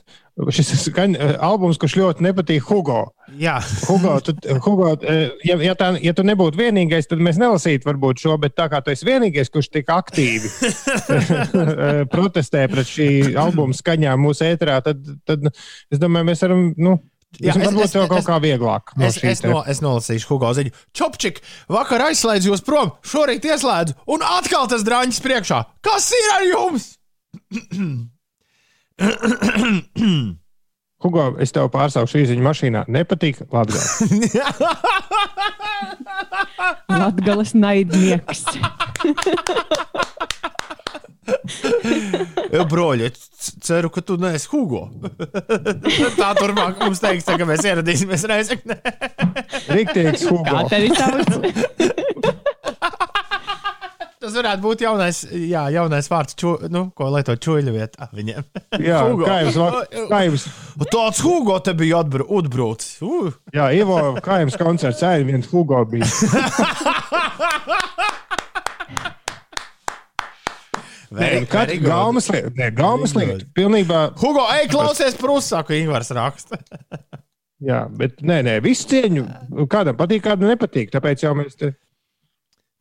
Šis 0.55 0.69
skaņ, 0.85 1.17
albums, 1.43 1.75
kurš 1.81 1.97
ļoti 1.99 2.23
nepatīk 2.23 2.63
Hugo. 2.69 3.09
Jā, 3.35 3.57
Hugo, 3.89 4.13
tu, 4.23 4.31
Hugo 4.63 4.93
eh, 5.03 5.33
ja, 5.43 5.57
ja, 5.59 5.73
tā, 5.75 5.89
ja 5.99 6.13
tu 6.15 6.23
nebūtu 6.23 6.55
vienīgais, 6.61 7.09
tad 7.11 7.19
mēs 7.19 7.35
nelasītu 7.41 7.83
varbūt 7.89 8.23
šo, 8.23 8.37
bet 8.39 8.55
tā 8.55 8.69
kā 8.71 8.79
tu 8.85 8.93
esi 8.93 9.03
vienīgais, 9.09 9.51
kurš 9.51 9.67
tik 9.73 9.91
aktīvi 9.91 10.47
eh, 11.19 12.03
protestē 12.11 12.65
pret 12.71 12.87
šī 12.87 13.09
albuma 13.39 13.75
skaņām 13.75 14.21
mūsu 14.23 14.47
ēterā, 14.47 14.79
tad, 14.85 15.01
tad 15.27 15.49
es 15.51 15.99
domāju, 16.01 16.29
mēs 16.31 16.45
varam, 16.47 16.67
nu, 16.79 16.95
Jā, 17.37 17.53
es- 17.53 17.59
varbūt 17.61 17.83
es- 17.85 17.93
jau 17.93 18.07
kaut 18.09 18.23
es- 18.23 18.25
kā 18.31 18.39
vieglāk. 18.41 18.93
No 18.97 19.05
Es, 19.05 19.19
es, 19.21 19.43
no, 19.45 19.59
es 19.69 19.83
nolasīšu 19.85 20.31
Hugo 20.31 20.49
ziņu. 20.57 20.71
Čopčik, 20.97 21.41
vakar 21.69 22.07
aizslēdzu 22.07 22.49
jūs 22.55 22.63
prom, 22.65 22.89
šorīt 23.05 23.45
ieslēdzu, 23.45 23.93
un 24.15 24.23
atkal 24.25 24.65
tas 24.71 24.81
drāņķis 24.87 25.21
priekšā. 25.27 25.59
Kas 25.85 26.09
ir 26.17 26.31
ar 26.37 26.47
jums? 26.49 26.87
Hugo, 30.99 31.39
es 31.39 31.53
tev 31.55 31.69
pārsaukšu 31.71 32.19
īziņu 32.25 32.43
mašīnā. 32.43 32.81
Nepatīk 32.91 33.39
Latvijas. 33.55 33.99
Latgales 36.99 37.55
naidnieks. 37.55 38.43
Jā, 42.49 42.63
broļi, 42.71 43.05
es 43.07 43.51
ceru, 43.63 43.89
ka 43.93 44.01
tu 44.03 44.17
neesi 44.19 44.49
Hugo. 44.51 44.89
Tā 46.19 46.29
turpmāk 46.37 46.79
mums 46.83 46.99
teiks, 47.03 47.25
ka 47.29 47.45
mēs 47.47 47.63
ieradīsimies 47.63 48.23
reizē. 48.29 48.55
Riktīgs 49.69 50.23
Hugo. 50.27 50.43
Kā 50.49 50.59
tevi 50.73 50.89
sauc? 50.99 51.27
Tas 54.19 54.33
varētu 54.35 54.59
būt 54.59 54.81
jaunais, 54.83 55.21
jā, 55.31 55.61
jaunais 55.71 56.09
vārds, 56.11 56.35
ču, 56.35 56.49
nu, 56.67 56.81
ko 56.91 57.07
lietot 57.13 57.39
čūļu 57.39 57.71
vietā 57.71 58.09
viņiem. 58.11 58.43
Jā, 58.89 58.97
kā 59.15 59.37
jums, 60.25 60.43
Tāds 60.91 61.21
Hugo 61.23 61.55
te 61.63 61.71
bija 61.79 62.01
atbr- 62.03 62.25
atbraucis. 62.27 62.97
Uh. 62.99 63.29
jā, 63.55 63.69
Ivo, 63.79 63.95
kā 64.25 64.41
jums 64.41 64.57
koncerts, 64.59 65.05
ēd 65.07 65.23
viens 65.29 65.47
Hugo 65.47 65.79
bija. 65.87 66.03
Good. 71.09 71.71
gaumas 71.81 72.27
lieta, 72.29 72.51
nē, 72.59 72.67
gaumas 72.75 73.15
lieta, 73.17 73.47
pilnībā, 73.55 74.01
Hugo, 74.19 74.43
ej, 74.53 74.67
klausies, 74.69 75.15
prusāku 75.17 75.73
Ingvars 75.77 76.11
raksta. 76.13 76.59
jā, 77.69 77.79
bet 77.97 78.19
nē, 78.19 78.41
nē, 78.45 78.57
visu 78.67 78.85
cieņu, 78.91 79.23
kādam 79.71 79.95
patīk, 79.97 80.21
kādam 80.27 80.51
nepatīk, 80.51 80.91
tāpēc 80.93 81.23
jau 81.23 81.31
mēs 81.39 81.55
te 81.57 81.71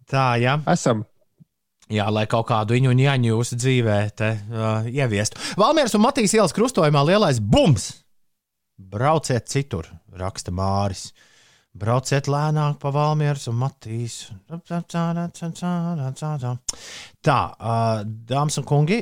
Tā, 0.08 0.34
jā. 0.42 0.58
esam. 0.74 1.06
Jā, 1.88 2.04
lai 2.12 2.26
kaut 2.28 2.50
kādu 2.50 2.76
viņu 2.76 2.92
ņēņu 2.98 3.30
jūsu 3.30 3.56
dzīvē 3.56 3.96
te, 4.16 4.34
uh, 4.52 4.88
ieviestu. 4.92 5.40
Valmieras 5.60 5.96
un 5.96 6.04
Matīs 6.04 6.34
ielas 6.36 6.52
krustojumā 6.56 7.00
lielais 7.08 7.40
bums! 7.40 7.90
Brauciet 8.78 9.48
citur, 9.50 9.88
raksta 10.14 10.52
Māris. 10.54 11.08
Brauciet 11.78 12.28
lēnāk 12.30 12.76
pa 12.82 12.92
Valmieras 12.94 13.48
un 13.50 13.56
Matīs. 13.62 14.20
Tā, 17.24 17.40
uh, 17.56 18.04
dāmas 18.04 18.60
un 18.60 18.68
kungi, 18.68 19.00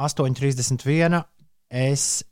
8.31. 0.00 1.20
Es 1.68 2.24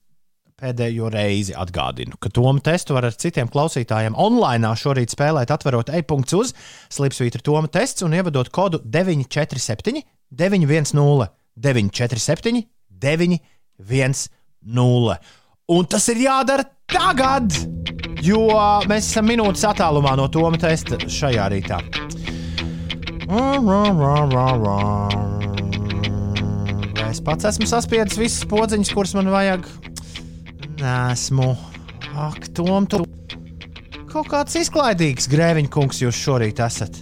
pēdējo 0.63 1.11
reizi 1.13 1.55
atgādinu, 1.59 2.17
ka 2.23 2.31
Tomu 2.31 2.63
testu 2.65 2.95
var 2.97 3.09
ar 3.09 3.17
citiem 3.19 3.51
klausītājiem 3.51 4.17
online 4.21 4.71
šorīt 4.79 5.15
spēlēt, 5.15 5.51
atverot 5.55 5.91
e-punktu 5.97 6.43
uz 6.45 6.53
slipsvītra 6.93 7.43
Toma 7.43 7.71
tests 7.73 8.05
un 8.07 8.15
ievadot 8.15 8.51
kodu 8.55 8.83
947, 8.85 10.05
910, 10.31 11.27
947, 11.59 12.63
910. 13.03 14.31
Un 15.73 15.87
tas 15.89 16.09
ir 16.13 16.23
jādara 16.27 16.67
tagad, 16.91 17.55
jo 18.23 18.47
mēs 18.91 19.11
esam 19.11 19.27
minūtes 19.31 19.65
attālumā 19.67 20.15
no 20.19 20.29
Toma 20.31 20.61
testa 20.61 21.01
šajā 21.01 21.49
rītā. 21.57 21.81
Es 27.09 27.21
pats 27.25 27.49
esmu 27.49 27.67
saspiedis 27.69 28.21
visas 28.21 28.45
podziņas, 28.49 28.93
kuras 28.95 29.17
man 29.17 29.33
vajag? 29.33 29.67
Nesmu. 30.83 31.55
Ak, 32.19 32.49
Tom, 32.59 32.87
tu 32.91 33.05
kaut 34.11 34.29
kāds 34.29 34.57
izklaidīgs 34.59 35.29
grēviņš, 35.31 35.71
kungs, 35.73 36.03
jūs 36.03 36.19
šorīt 36.19 36.61
esat. 36.61 36.99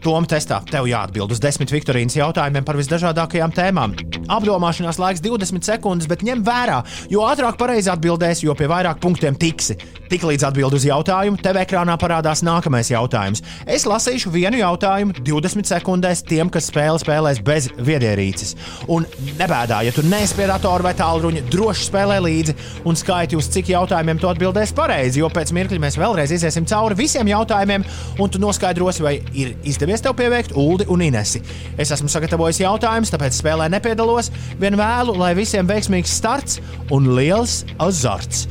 Toma 0.00 0.28
testā 0.28 0.62
tev 0.70 0.88
jāatbild 0.88 1.34
uz 1.34 1.40
desmit 1.42 1.72
Viktorīnas 1.74 2.16
jautājumiem 2.16 2.64
par 2.64 2.78
visdažādākajām 2.80 3.52
tēmām. 3.52 3.96
Apdomāšanās 4.30 5.00
laiks 5.00 5.20
20 5.24 5.66
sekundes, 5.66 6.08
bet 6.08 6.24
ņem 6.24 6.44
vērā, 6.46 6.78
jo 7.12 7.24
ātrāk 7.26 7.58
pareizi 7.60 7.90
atbildēsi, 7.92 8.46
jo 8.46 8.54
pie 8.56 8.68
vairāk 8.70 9.00
punktiem 9.02 9.36
tiksi. 9.36 9.76
Tiklīdz 10.10 10.46
atbild 10.48 10.74
uz 10.74 10.86
jautājumu, 10.88 11.38
tev 11.42 11.60
ekrānā 11.60 11.94
parādās 12.00 12.40
nākamais 12.46 12.88
jautājums. 12.90 13.44
Es 13.68 13.84
lasīšu 13.86 14.32
vienu 14.34 14.58
jautājumu 14.58 15.20
20 15.20 15.68
sekundēs 15.70 16.24
tiem, 16.26 16.50
kas 16.50 16.70
spēle 16.72 16.98
spēlēs 16.98 17.42
bez 17.44 17.68
viedierīces. 17.76 18.56
Un 18.90 19.06
nebēdā, 19.38 19.82
ja 19.86 19.92
tu 19.94 20.02
neesi 20.06 20.34
pie 20.38 20.48
datora 20.50 20.88
vai 20.88 20.94
tālruņa, 20.98 21.44
droši 21.52 21.86
spēlē 21.90 22.18
līdzi 22.24 22.56
un 22.88 22.98
skaiti 22.98 23.38
uz 23.38 23.50
cik 23.52 23.70
jautājumiem 23.74 24.18
tu 24.22 24.30
atbildēsi 24.32 24.76
pareizi, 24.78 25.20
jo 25.22 25.30
pēc 25.30 25.52
mirkļa 25.56 25.82
mēs 25.84 26.00
vēlreiz 26.00 26.34
iesim 26.34 26.66
cauri 26.70 26.98
visiem 26.98 27.30
jautājumiem, 27.30 27.86
un 28.18 28.32
tu 28.32 28.42
noskaidrosi, 28.42 29.04
vai 29.06 29.16
ir 29.36 29.54
izdevies 29.62 29.89
tev 29.98 30.14
pieveikt 30.14 30.54
Uldi 30.54 30.86
un 30.86 31.02
Inesi. 31.02 31.42
Es 31.74 31.90
esmu 31.90 32.06
sagatavojis 32.12 32.62
jautājumus, 32.62 33.10
tāpēc 33.10 33.34
spēlē 33.42 33.66
nepiedalos. 33.74 34.30
Vien 34.62 34.78
vēlu, 34.78 35.18
lai 35.18 35.34
visiem 35.34 35.66
veiksmīgs 35.66 36.14
starts 36.22 36.62
un 36.94 37.10
liels 37.18 37.64
azarts. 37.82 38.46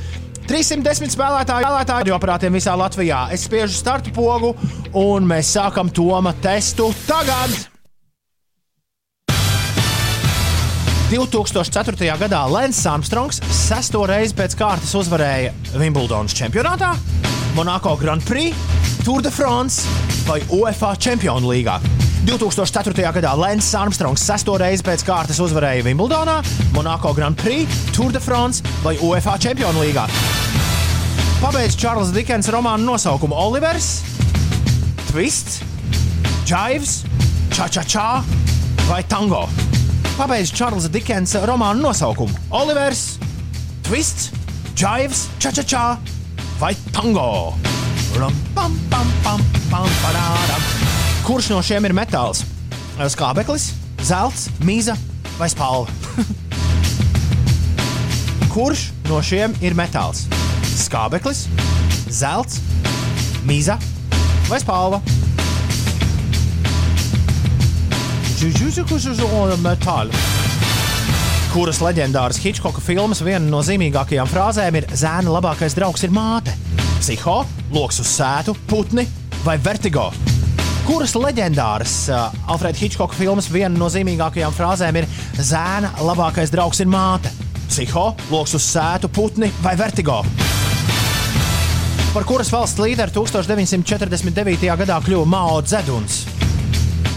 310 0.49 1.13
spēlētāju 1.13 1.63
spēlētāju 1.63 2.15
aparātiem 2.15 2.55
visā 2.57 2.73
Latvijā. 2.75 3.27
Es 3.31 3.45
spiežu 3.45 3.77
startu 3.77 4.11
pogu, 4.11 4.55
un 4.97 5.27
mēs 5.29 5.53
sākam 5.55 5.91
Toma 5.93 6.33
testu 6.41 6.89
tagad. 7.07 7.53
2004. 11.09 12.05
gadā 12.21 12.43
Lens 12.53 12.83
Armstrongs 12.85 13.39
sesto 13.49 14.03
reizi 14.05 14.35
pēc 14.37 14.53
kārtas 14.59 14.91
uzvarēja 14.93 15.55
Wimbledonas 15.73 16.35
čempionātā, 16.37 16.91
Monako 17.55 17.95
Grand 17.97 18.23
Prix, 18.23 18.55
Tour 19.03 19.21
de 19.21 19.31
France 19.31 19.87
vai 20.27 20.41
UEFA 20.49 20.93
Čempionu 20.95 21.49
līgā. 21.49 21.79
2004. 22.27 22.93
gadā 23.15 23.31
Lens 23.39 23.71
Armstrongs 23.75 24.21
sesto 24.21 24.53
reizi 24.59 24.83
pēc 24.85 25.03
kārtas 25.07 25.39
uzvarēja 25.41 25.85
Wimbledonā, 25.87 26.39
Monako 26.75 27.13
Grand 27.17 27.39
Prix, 27.39 27.65
Tour 27.95 28.13
de 28.13 28.21
France 28.21 28.61
vai 28.83 28.97
UEFA 29.01 29.37
Čempionu 29.41 29.81
līgā. 29.81 30.05
Pabeidz 31.39 31.77
Čārlis 31.79 32.13
Dikens 32.13 32.51
romānu 32.53 32.85
nosaukumu 32.91 33.35
Olivers, 33.35 34.03
Twists, 35.09 35.63
Jives, 36.45 37.01
Cha-Cha-Cha 37.55 38.21
vai 38.89 39.01
Tango. 39.09 39.47
Pabeidz 40.19 40.53
Čārlis 40.53 40.89
Dikens 40.93 41.33
romānu 41.49 41.87
nosaukumu 41.87 42.35
Olivers, 42.51 43.17
Twists, 43.87 44.29
Jives, 44.75 45.27
Cha-Cha-Cha 45.39 46.18
vai 46.59 46.75
Tango. 46.91 47.53
Kurš 51.23 51.49
no 51.53 51.61
šiem 51.63 51.85
ir 51.87 51.93
metāls? 51.95 52.43
Skābeklis, 52.99 53.69
zelts, 54.03 54.49
mīza 54.67 54.97
vai 55.39 55.47
spalva? 55.51 55.87
Kurš 58.53 58.89
no 59.07 59.21
šiem 59.23 59.55
ir 59.63 59.77
metāls? 59.77 60.25
Skābeklis, 60.81 61.45
zelts, 62.11 62.59
mīza 63.47 63.79
vai 64.49 64.59
spalva? 64.59 64.99
Metāli. 69.63 70.48
Kuras 71.49 71.79
leģendāras 71.81 72.37
Hitchcocka 72.43 72.81
filmas 72.83 73.23
viena 73.25 73.41
no 73.49 73.63
zīmīgākajām 73.65 74.27
frāzēm 74.29 74.75
ir 74.77 74.85
Zēna 74.93 75.31
labākais 75.33 75.73
draugs 75.73 76.03
ir 76.05 76.11
māte? 76.13 76.53
Psiho, 76.99 77.39
loks 77.73 77.97
uz 78.03 78.11
sētu, 78.11 78.53
putni 78.69 79.07
vai 79.41 79.55
vertigo? 79.57 80.11
Kuras 80.85 81.15
leģendāras 81.17 81.95
uh, 82.13 82.35
Alfreda 82.53 82.77
Hitchcocka 82.77 83.17
filmas 83.17 83.49
viena 83.49 83.73
no 83.73 83.89
zīmīgākajām 83.89 84.53
frāzēm 84.53 84.99
ir 85.01 85.07
Zēna 85.39 85.89
labākais 86.05 86.53
draugs 86.53 86.83
ir 86.85 86.91
māte? 86.93 87.33
Psiho, 87.65 88.11
loks 88.29 88.53
uz 88.59 88.69
sētu, 88.69 89.09
putni 89.09 89.49
vai 89.65 89.73
vertigo? 89.79 90.19
Par 92.13 92.29
kuras 92.29 92.53
valsts 92.53 92.77
līderi 92.81 93.15
1949. 93.17 94.69
gadā 94.83 95.01
kļuva 95.01 95.25
Mao 95.33 95.57
Zeduns? 95.65 96.27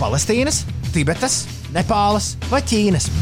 Palestīnas, 0.00 0.64
Tibetas, 0.96 1.42
Nepālas 1.76 2.32
vai 2.48 2.64
Ķīnas? 2.64 3.12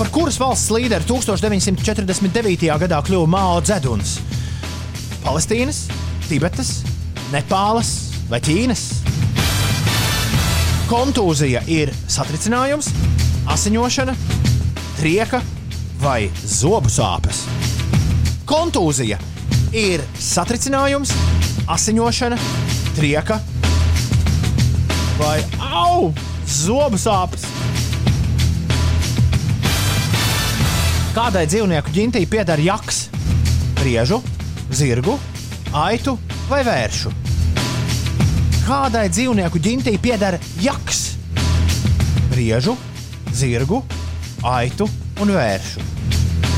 Par 0.00 0.08
kuras 0.08 0.38
valsts 0.40 0.70
līderi 0.72 1.04
1949. 1.04 2.70
gadā 2.80 3.02
kļuva 3.04 3.26
Mao 3.28 3.58
Zeduns? 3.60 4.14
Palestīnas, 5.20 5.82
Tibetas, 6.24 6.70
Nepālas 7.34 7.90
vai 8.30 8.40
Ķīnas? 8.40 8.86
Kontūzija 10.88 11.60
ir 11.68 11.92
satricinājums, 12.08 12.88
asiņošana, 13.52 14.16
trieka 14.96 15.42
vai 16.00 16.30
zobu 16.48 16.88
sāpes. 16.88 17.44
Kontūzija 18.48 19.20
ir 19.76 20.00
satricinājums, 20.16 21.12
asiņošana, 21.76 22.40
trieka 22.96 23.36
vai 25.20 25.42
au, 25.68 26.14
zobu 26.48 26.96
sāpes. 26.96 27.44
Kādai 31.20 31.42
dzīvnieku 31.44 31.90
ģintī 31.92 32.20
pieder 32.24 32.56
jaks, 32.64 32.98
priežu, 33.76 34.22
zirgu, 34.72 35.18
aitu 35.76 36.14
vai 36.48 36.62
vēršu? 36.64 37.10
Kādai 38.64 39.02
dzīvnieku 39.12 39.60
ģintī 39.60 39.92
pieder 40.00 40.38
jaks, 40.64 41.02
priežu, 42.30 42.72
zirgu, 43.36 43.82
aitu 44.48 44.86
un 45.20 45.34
vēršu? 45.36 45.84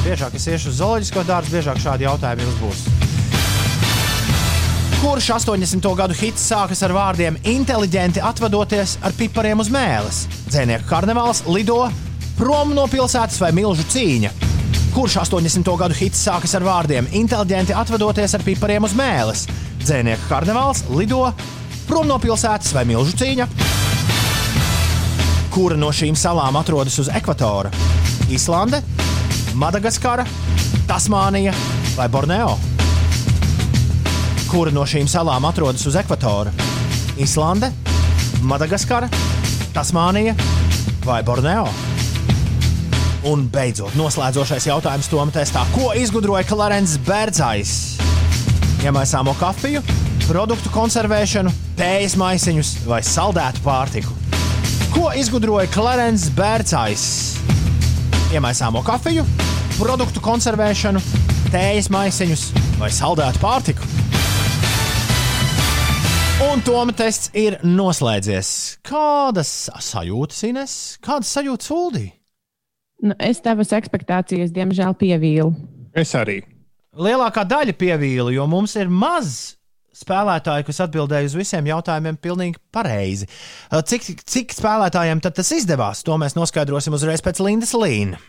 Biežāk 0.05 0.39
es 0.39 0.47
iešu 0.47 0.71
uz 0.71 0.79
zooloģisko 0.79 1.27
dārzu, 1.27 1.57
biežāk 1.57 1.83
šādi 1.83 2.07
jautājumi 2.07 2.47
jums 2.47 2.63
būs. 2.63 2.85
Kurš 5.01 5.33
80. 5.41 5.91
gadu 6.05 6.15
hits 6.23 6.47
sākas 6.53 6.85
ar 6.87 6.95
vārdiem 6.95 7.41
inteliģenti 7.57 8.23
atvadoties 8.31 8.95
ar 9.03 9.19
pipariem 9.19 9.67
uz 9.67 9.75
mēles? 9.75 10.23
Dzēnieku 10.47 10.87
karnevāls, 10.87 11.43
lido, 11.51 11.83
prom 12.39 12.79
no 12.79 12.87
pilsētas 12.87 13.43
vai 13.43 13.51
milzu 13.59 13.91
cīņa? 13.91 14.42
Kurš 14.93 15.15
80. 15.17 15.65
gadu 15.81 15.95
hits 15.97 16.21
sākas 16.21 16.53
ar 16.53 16.65
vārdiem 16.67 17.07
inteliģenti 17.17 17.73
atvadoties 17.73 18.35
ar 18.37 18.43
pipariem 18.45 18.85
uz 18.85 18.93
mēles? 18.93 19.47
Dzēnieku 19.81 20.27
karnevāls, 20.29 20.83
lido, 20.93 21.23
prom 21.89 22.05
no 22.11 22.19
pilsētas 22.21 22.75
vai 22.77 22.83
milzu 22.91 23.15
cīņa? 23.17 23.47
Kura 25.55 25.79
no 25.81 25.89
šīm 25.97 26.13
salām 26.13 26.59
atrodas 26.61 26.99
uz 27.01 27.09
ekvatora? 27.09 27.73
Islande, 28.33 28.83
Madagaskara, 29.57 30.27
Tasmānija 30.91 31.55
vai 31.97 32.09
Borneo? 32.13 32.59
Kura 34.51 34.75
no 34.77 34.85
šīm 34.85 35.09
salām 35.09 35.49
atrodas 35.49 35.87
uz 35.89 35.97
ekvatora? 35.97 36.53
Islande, 37.17 37.73
Madagaskara, 38.45 39.09
Tasmānija 39.73 40.37
vai 41.09 41.23
Borneo? 41.25 41.92
Un 43.23 43.45
beidzot, 43.47 43.95
noslēdzošais 43.95 44.65
jautājums 44.67 45.07
Toma 45.07 45.31
testā. 45.31 45.63
Ko 45.77 45.93
izgudroja 45.95 46.43
Clarence 46.49 46.99
Bērdzais? 47.07 47.75
Iemaisāmo 48.83 49.31
kafiju, 49.39 49.79
produktu 50.27 50.73
konservēšanu, 50.75 51.53
tējas 51.79 52.17
maisiņus 52.19 52.73
vai 52.89 52.99
saldētu 53.07 53.63
pārtiku? 53.63 54.17
Ko 54.91 55.13
izgudroja 55.15 55.71
Clarence 55.71 56.33
Bērcājs? 56.35 57.05
Iemaisāmo 58.35 58.83
kafiju, 58.83 59.23
produktu 59.79 60.23
konservēšanu, 60.25 61.03
tējas 61.53 61.93
maisiņus 61.95 62.43
vai 62.81 62.91
saldētu 62.91 63.39
pārtiku. 63.45 63.87
Un 66.49 66.65
Toma 66.67 66.91
tests 66.99 67.31
ir 67.39 67.61
noslēdzies. 67.63 68.51
Kādas 68.83 69.71
sajūtas, 69.79 70.43
Ines? 70.51 70.75
Kādas 71.07 71.31
sajūtas 71.39 71.71
Uldī? 71.71 72.09
Nu, 73.03 73.17
es 73.19 73.41
tavas 73.43 73.73
expectācijas, 73.75 74.53
diemžēl, 74.55 74.95
pievīlu. 74.95 75.51
Es 75.99 76.15
arī. 76.15 76.39
Lielākā 76.95 77.43
daļa 77.49 77.75
pievīla, 77.75 78.31
jo 78.31 78.47
mums 78.47 78.77
ir 78.79 78.91
maz 78.93 79.57
spēlētāju, 79.97 80.67
kas 80.69 80.81
atbildēja 80.87 81.29
uz 81.29 81.35
visiem 81.37 81.67
jautājumiem 81.69 82.19
pilnīgi 82.23 82.61
pareizi. 82.73 83.27
Cik, 83.73 84.23
cik 84.23 84.55
spēlētājiem 84.57 85.23
tad 85.25 85.37
tas 85.37 85.51
izdevās? 85.57 86.05
To 86.07 86.17
mēs 86.21 86.37
noskaidrosim 86.39 86.95
uzreiz 86.97 87.25
pēc 87.25 87.43
Lindas 87.45 87.75
Līna. 87.77 88.21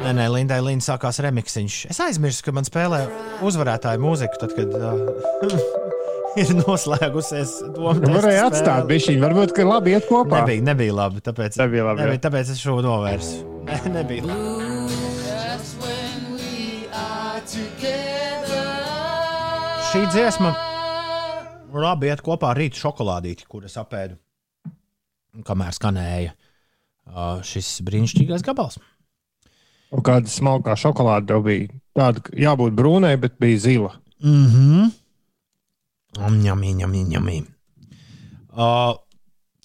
Nē, 0.00 0.14
nē, 0.18 0.26
Lindai 0.34 0.58
Līna 0.66 0.82
sākās 0.82 1.20
remiksiņš. 1.22 1.74
Es 1.94 2.00
aizmirsu, 2.02 2.42
ka 2.42 2.54
man 2.56 2.66
spēlē 2.66 3.04
uzvarētāju 3.46 4.02
mūziku, 4.02 4.40
tad, 4.42 4.56
kad 4.58 4.74
uh, 4.74 5.50
ir 6.40 6.52
noslēgusies 6.58 7.56
doma. 7.74 7.96
Nu, 8.02 8.14
varēja 8.18 8.46
atstāt 8.50 8.86
bišķiņu, 8.90 9.22
varbūt, 9.24 9.54
ka 9.56 9.66
labi 9.66 9.94
iet 9.96 10.06
kopā. 10.10 10.42
Nebija, 10.44 10.64
nebija 10.70 10.96
labi, 10.96 11.22
tāpēc, 11.26 11.58
Nebija 11.60 11.86
labi, 11.90 12.04
nebija, 12.04 12.18
jā. 12.18 12.24
tāpēc 12.28 12.52
es 12.54 12.62
šo 12.62 12.78
novērsu. 12.84 13.40
Ne, 13.66 13.80
nebija 13.98 14.28
labi. 14.30 14.68
Šī 19.90 20.04
dziesma 20.12 20.52
labi 21.74 22.10
iet 22.12 22.22
kopā 22.22 22.52
ar 22.52 22.60
rīta 22.62 22.78
šokolādīti, 22.78 23.48
kuras 23.50 23.74
apēdu, 23.80 24.14
kamēr 25.46 25.74
skanēja 25.74 26.36
šis 27.46 27.80
brīnišķīgais 27.86 28.46
gabals. 28.46 28.78
Un 29.90 30.04
kāda 30.06 30.30
smalkā 30.30 30.76
šokolāde 30.78 31.32
tev 31.32 31.42
bija? 31.42 31.72
Tāda 31.98 32.22
jābūt 32.38 32.76
brūnai, 32.78 33.16
bet 33.18 33.40
bija 33.42 33.58
zila. 33.66 33.92
Mhm. 34.22 34.92
Ņemī, 36.18 36.72
ņemī, 36.80 37.04
ņemī. 37.12 37.36
Uh, 38.50 38.96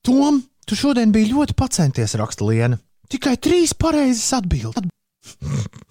Tom, 0.06 0.44
tu 0.70 0.78
šodien 0.78 1.14
biji 1.14 1.34
ļoti 1.34 1.56
pacenties, 1.58 2.14
raksta 2.20 2.46
Liena. 2.46 2.78
Tikai 3.10 3.36
trīs 3.42 3.74
pareizas 3.78 4.30
atbildes. 4.38 4.86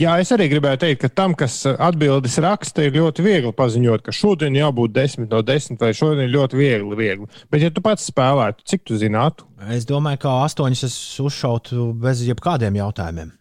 Jā, 0.00 0.14
es 0.22 0.30
arī 0.34 0.46
gribēju 0.50 0.80
teikt, 0.80 1.00
ka 1.02 1.10
tam, 1.12 1.34
kas 1.38 1.58
atbildes 1.68 2.38
raksta, 2.42 2.86
ir 2.86 2.96
ļoti 2.96 3.24
viegli 3.24 3.52
paziņot, 3.54 4.02
ka 4.06 4.14
šodien 4.16 4.56
jābūt 4.56 4.94
10 4.96 5.28
no 5.28 5.42
10, 5.44 5.78
vai 5.82 5.92
šodien 5.94 6.32
ļoti 6.32 6.58
viegli. 6.58 6.98
viegli. 6.98 7.28
Bet, 7.52 7.62
ja 7.62 7.70
tu 7.70 7.84
pats 7.84 8.08
spēlētu, 8.08 8.64
cik 8.70 8.88
tu 8.88 8.98
zinātu? 8.98 9.46
Es 9.76 9.86
domāju, 9.86 10.24
ka 10.24 10.38
astoņas 10.46 10.86
es 10.88 10.96
uzšautu 11.22 11.92
bez 12.00 12.24
jebkādiem 12.24 12.80
jautājumiem. 12.80 13.34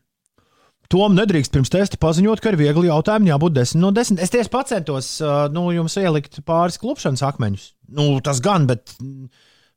Tom 0.92 1.16
nedrīkst 1.18 1.54
pirms 1.54 1.72
testa 1.74 1.98
paziņot, 2.02 2.42
ka 2.44 2.52
ir 2.52 2.58
viegli 2.60 2.90
jautājumi, 2.90 3.32
jābūt 3.32 3.56
10 3.56 3.80
no 3.82 3.92
10. 3.96 4.20
Es 4.22 4.34
tieši 4.34 4.64
centos 4.70 5.10
nu, 5.56 5.68
jums 5.74 5.96
ielikt 5.98 6.42
pāris 6.46 6.78
klupšanas 6.82 7.24
akmeņus. 7.26 7.70
Nu, 7.98 8.20
tas 8.26 8.42
gan, 8.44 8.68
bet, 8.70 8.94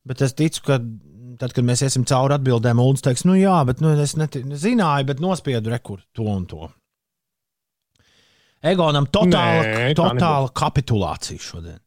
bet 0.04 0.24
es 0.26 0.34
ticu, 0.36 0.62
ka 0.66 0.80
tad, 1.40 1.52
kad 1.56 1.64
mēs 1.64 1.84
iesim 1.86 2.04
cauri 2.08 2.36
atbildēm, 2.36 2.80
Ulas 2.82 3.04
teiks, 3.04 3.24
nu 3.28 3.36
jā, 3.38 3.56
bet 3.68 3.80
nu, 3.84 3.94
es 4.00 4.16
neti- 4.18 4.44
zināju, 4.44 5.08
bet 5.12 5.22
nospiedu 5.24 5.72
rekur 5.72 6.02
to 6.16 6.26
un 6.32 6.44
to. 6.50 6.68
Egonam 8.66 9.06
totāla, 9.12 9.62
Nē, 9.62 9.90
tā 9.94 10.10
totāla 10.16 10.50
kapitulācija 10.56 11.38
šodien. 11.42 11.78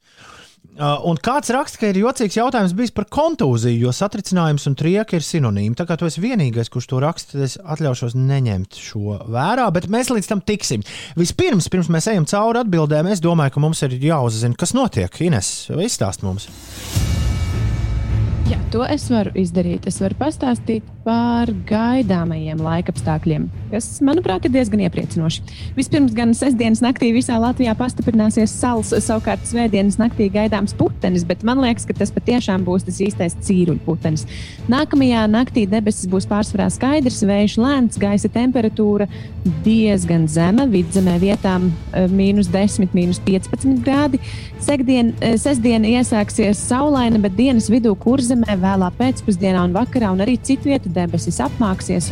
Uh, 0.80 0.94
un 1.12 1.18
kāds 1.20 1.52
raksta, 1.52 1.76
ka 1.82 1.90
ir 1.92 1.98
jocīgs 2.00 2.38
jautājums 2.38 2.72
bijis 2.72 2.94
par 2.96 3.04
kontūziju, 3.12 3.82
jo 3.84 3.92
satricinājums 3.92 4.64
un 4.70 4.78
trieka 4.80 5.18
ir 5.18 5.26
sinonīmi. 5.28 5.76
Tā 5.76 5.84
kā 5.90 5.98
tu 6.00 6.08
esi 6.08 6.24
vienīgais, 6.24 6.72
kurš 6.72 6.88
to 6.88 7.02
raksta, 7.04 7.42
es 7.44 7.58
atļaušos 7.60 8.16
neņemt 8.16 8.80
šo 8.80 9.18
vērā, 9.28 9.68
bet 9.76 9.90
mēs 9.92 10.14
līdz 10.14 10.32
tam 10.32 10.40
tiksim. 10.40 10.88
Vispirms, 11.20 11.68
pirms 11.68 11.92
mēs 11.92 12.08
ejam 12.14 12.30
cauri 12.32 12.64
atbildēm, 12.64 13.12
es 13.12 13.20
domāju, 13.20 13.58
ka 13.58 13.66
mums 13.68 13.84
ir 13.84 14.00
jāuzzina, 14.00 14.56
kas 14.56 14.72
notiek. 14.78 15.20
Ines, 15.28 15.68
izstāst 15.84 16.24
mums. 16.24 16.48
Jā, 18.48 18.58
to 18.72 18.86
es 18.88 19.10
varu 19.12 19.34
izdarīt. 19.38 19.88
Es 19.90 20.00
varu 20.00 20.16
pastāstīt 20.20 20.86
par 21.04 21.50
gaidāmajiem 21.70 22.60
laikapstākļiem, 22.62 23.48
kas, 23.72 23.88
manuprāt, 24.06 24.46
ir 24.46 24.54
diezgan 24.54 24.84
iepriecinoši. 24.86 25.42
Vispirms, 25.78 26.14
gan 26.18 26.36
sestdienas 26.38 26.84
naktī 26.84 27.10
visā 27.16 27.40
Latvijā 27.42 27.74
pastiprināsies 27.80 28.54
sals, 28.54 28.92
savukārt 29.06 29.48
svētdienas 29.50 29.98
naktī 30.02 30.28
gaidāms 30.34 30.76
putenis, 30.78 31.26
bet 31.28 31.46
man 31.48 31.62
liekas, 31.64 31.88
ka 31.90 31.96
tas 31.98 32.14
patiešām 32.14 32.66
būs 32.68 32.86
tas 32.88 33.00
īstais 33.06 33.38
cīruļputenis. 33.48 34.28
Nākamajā 34.70 35.24
naktī 35.32 35.66
debesis 35.70 36.10
būs 36.12 36.28
pārsvarā 36.30 36.70
skaidrs, 36.74 37.24
vējš 37.26 37.58
lēns, 37.64 38.00
gaisa 38.02 38.30
temperatūra 38.34 39.10
diezgan 39.66 40.28
zema, 40.30 40.68
vidzemē 40.70 41.16
vietām 41.22 41.72
eh, 41.94 42.06
mīnus 42.12 42.52
10, 42.54 42.94
mīnus 42.94 43.22
15 43.26 43.82
grādi. 43.86 44.22
Sekdien, 44.62 45.14
eh, 45.24 45.40
sestdiena 45.42 45.90
iesāksies 46.00 46.60
saulaina, 46.70 47.22
bet 47.24 47.38
dienas 47.40 47.72
vidū 47.72 47.96
kurzemē 48.30 48.60
vēlā 48.62 48.88
pēcpusdienā 48.94 49.64
un 49.66 49.72
vakarā 49.74 50.12
un 50.14 50.20
arī 50.22 50.36
citvieta 50.38 50.90
debesis 50.94 51.40
apmāksies. 51.42 52.12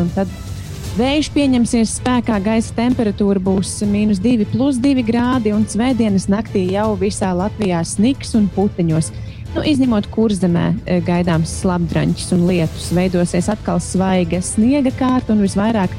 vējš 0.97 1.27
pieņemsies 1.29 1.91
spēkā, 1.99 2.39
gaisa 2.41 2.73
temperatūra 2.73 3.37
būs 3.37 3.83
mīnus 3.85 4.17
2, 4.17 4.47
plus 4.49 4.79
2 4.81 5.03
grādi, 5.05 5.53
un 5.53 5.67
svētdienas 5.69 6.25
naktī 6.25 6.71
jau 6.71 6.95
visā 6.97 7.35
Latvijā 7.37 7.83
sniks 7.85 8.33
un 8.33 8.49
puteņos. 8.49 9.11
Nu, 9.53 9.61
izņemot 9.61 10.09
kurzemē 10.09 10.65
eh, 10.85 11.03
gaidāms 11.05 11.53
slapdraņķis 11.61 12.33
un 12.33 12.47
lietus, 12.49 12.89
veidosies 12.97 13.49
atkal 13.53 13.77
svaiga 13.77 14.41
sniega 14.41 14.89
kārta 14.97 15.35
un 15.35 15.45
visvairāk 15.45 15.93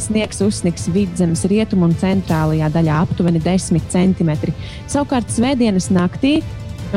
Sniegs 0.00 0.38
uzsniks 0.40 0.86
vidzemes 0.88 1.42
rietumu 1.44 1.84
un 1.84 1.92
centrālajā 2.00 2.70
daļā 2.72 2.94
aptuveni 3.04 3.42
10 3.44 3.90
cm. 3.92 4.30
Savukārt 4.88 5.28
svētdienas 5.28 5.90
naktī 5.92 6.38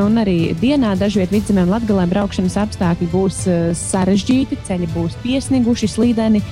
un 0.02 0.20
arī 0.20 0.52
dienā 0.60 0.94
dažviet 0.98 1.32
vidzemē 1.32 1.64
un 1.66 1.72
latgalē 1.74 2.06
braukšanas 2.10 2.56
apstākļi 2.64 3.08
būs 3.12 3.42
eh, 3.50 3.68
sarežģīti, 3.76 4.58
ceļi 4.68 4.88
būs 4.94 5.16
piesniguši, 5.24 5.90
slīdeni. 5.90 6.42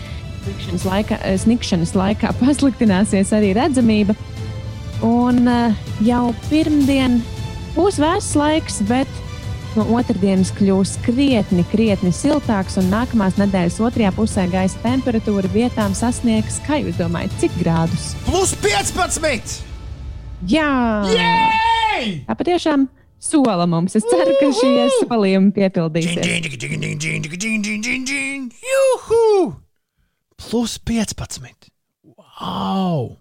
Snikšanas 0.44 0.86
laikā, 0.88 1.18
eh, 1.24 1.36
snikšanas 1.40 1.94
laikā 1.98 2.32
pasliktināsies 2.42 3.34
arī 3.36 3.52
redzamība. 3.56 4.16
Un 5.04 5.44
eh, 5.50 5.84
jau 6.06 6.30
pirmdien 6.48 7.20
būs 7.76 8.00
vēss 8.02 8.36
laiks, 8.38 8.80
bet 8.88 9.20
no 9.74 9.86
otrdienas 9.98 10.52
kļūs 10.54 10.96
krietni, 11.04 11.64
krietni 11.72 12.12
siltāks, 12.14 12.78
un 12.80 12.90
nākamās 12.92 13.38
nedēļas 13.40 13.80
otrajā 13.82 14.14
pusē 14.14 14.46
gaisa 14.52 14.80
temperatūra 14.84 15.50
vietām 15.52 15.96
sasniegs, 15.98 16.60
kā 16.66 16.78
jūs 16.84 17.00
domājat, 17.00 17.34
cik 17.42 17.56
grādus? 17.60 18.12
Plus 18.28 18.54
15! 18.62 19.56
Jā! 20.50 20.68
Jej! 21.10 22.20
Tā 22.28 22.36
patiešām 22.38 22.86
sola 23.24 23.66
mums. 23.70 23.96
Es 23.98 24.06
ceru, 24.08 24.36
ka 24.40 24.50
šie 24.60 24.86
solījumi 25.00 25.52
piepildīsies. 25.56 26.22
Juhu! 28.70 29.52
Plus 30.44 30.78
15. 30.78 31.70
Wow! 32.14 33.14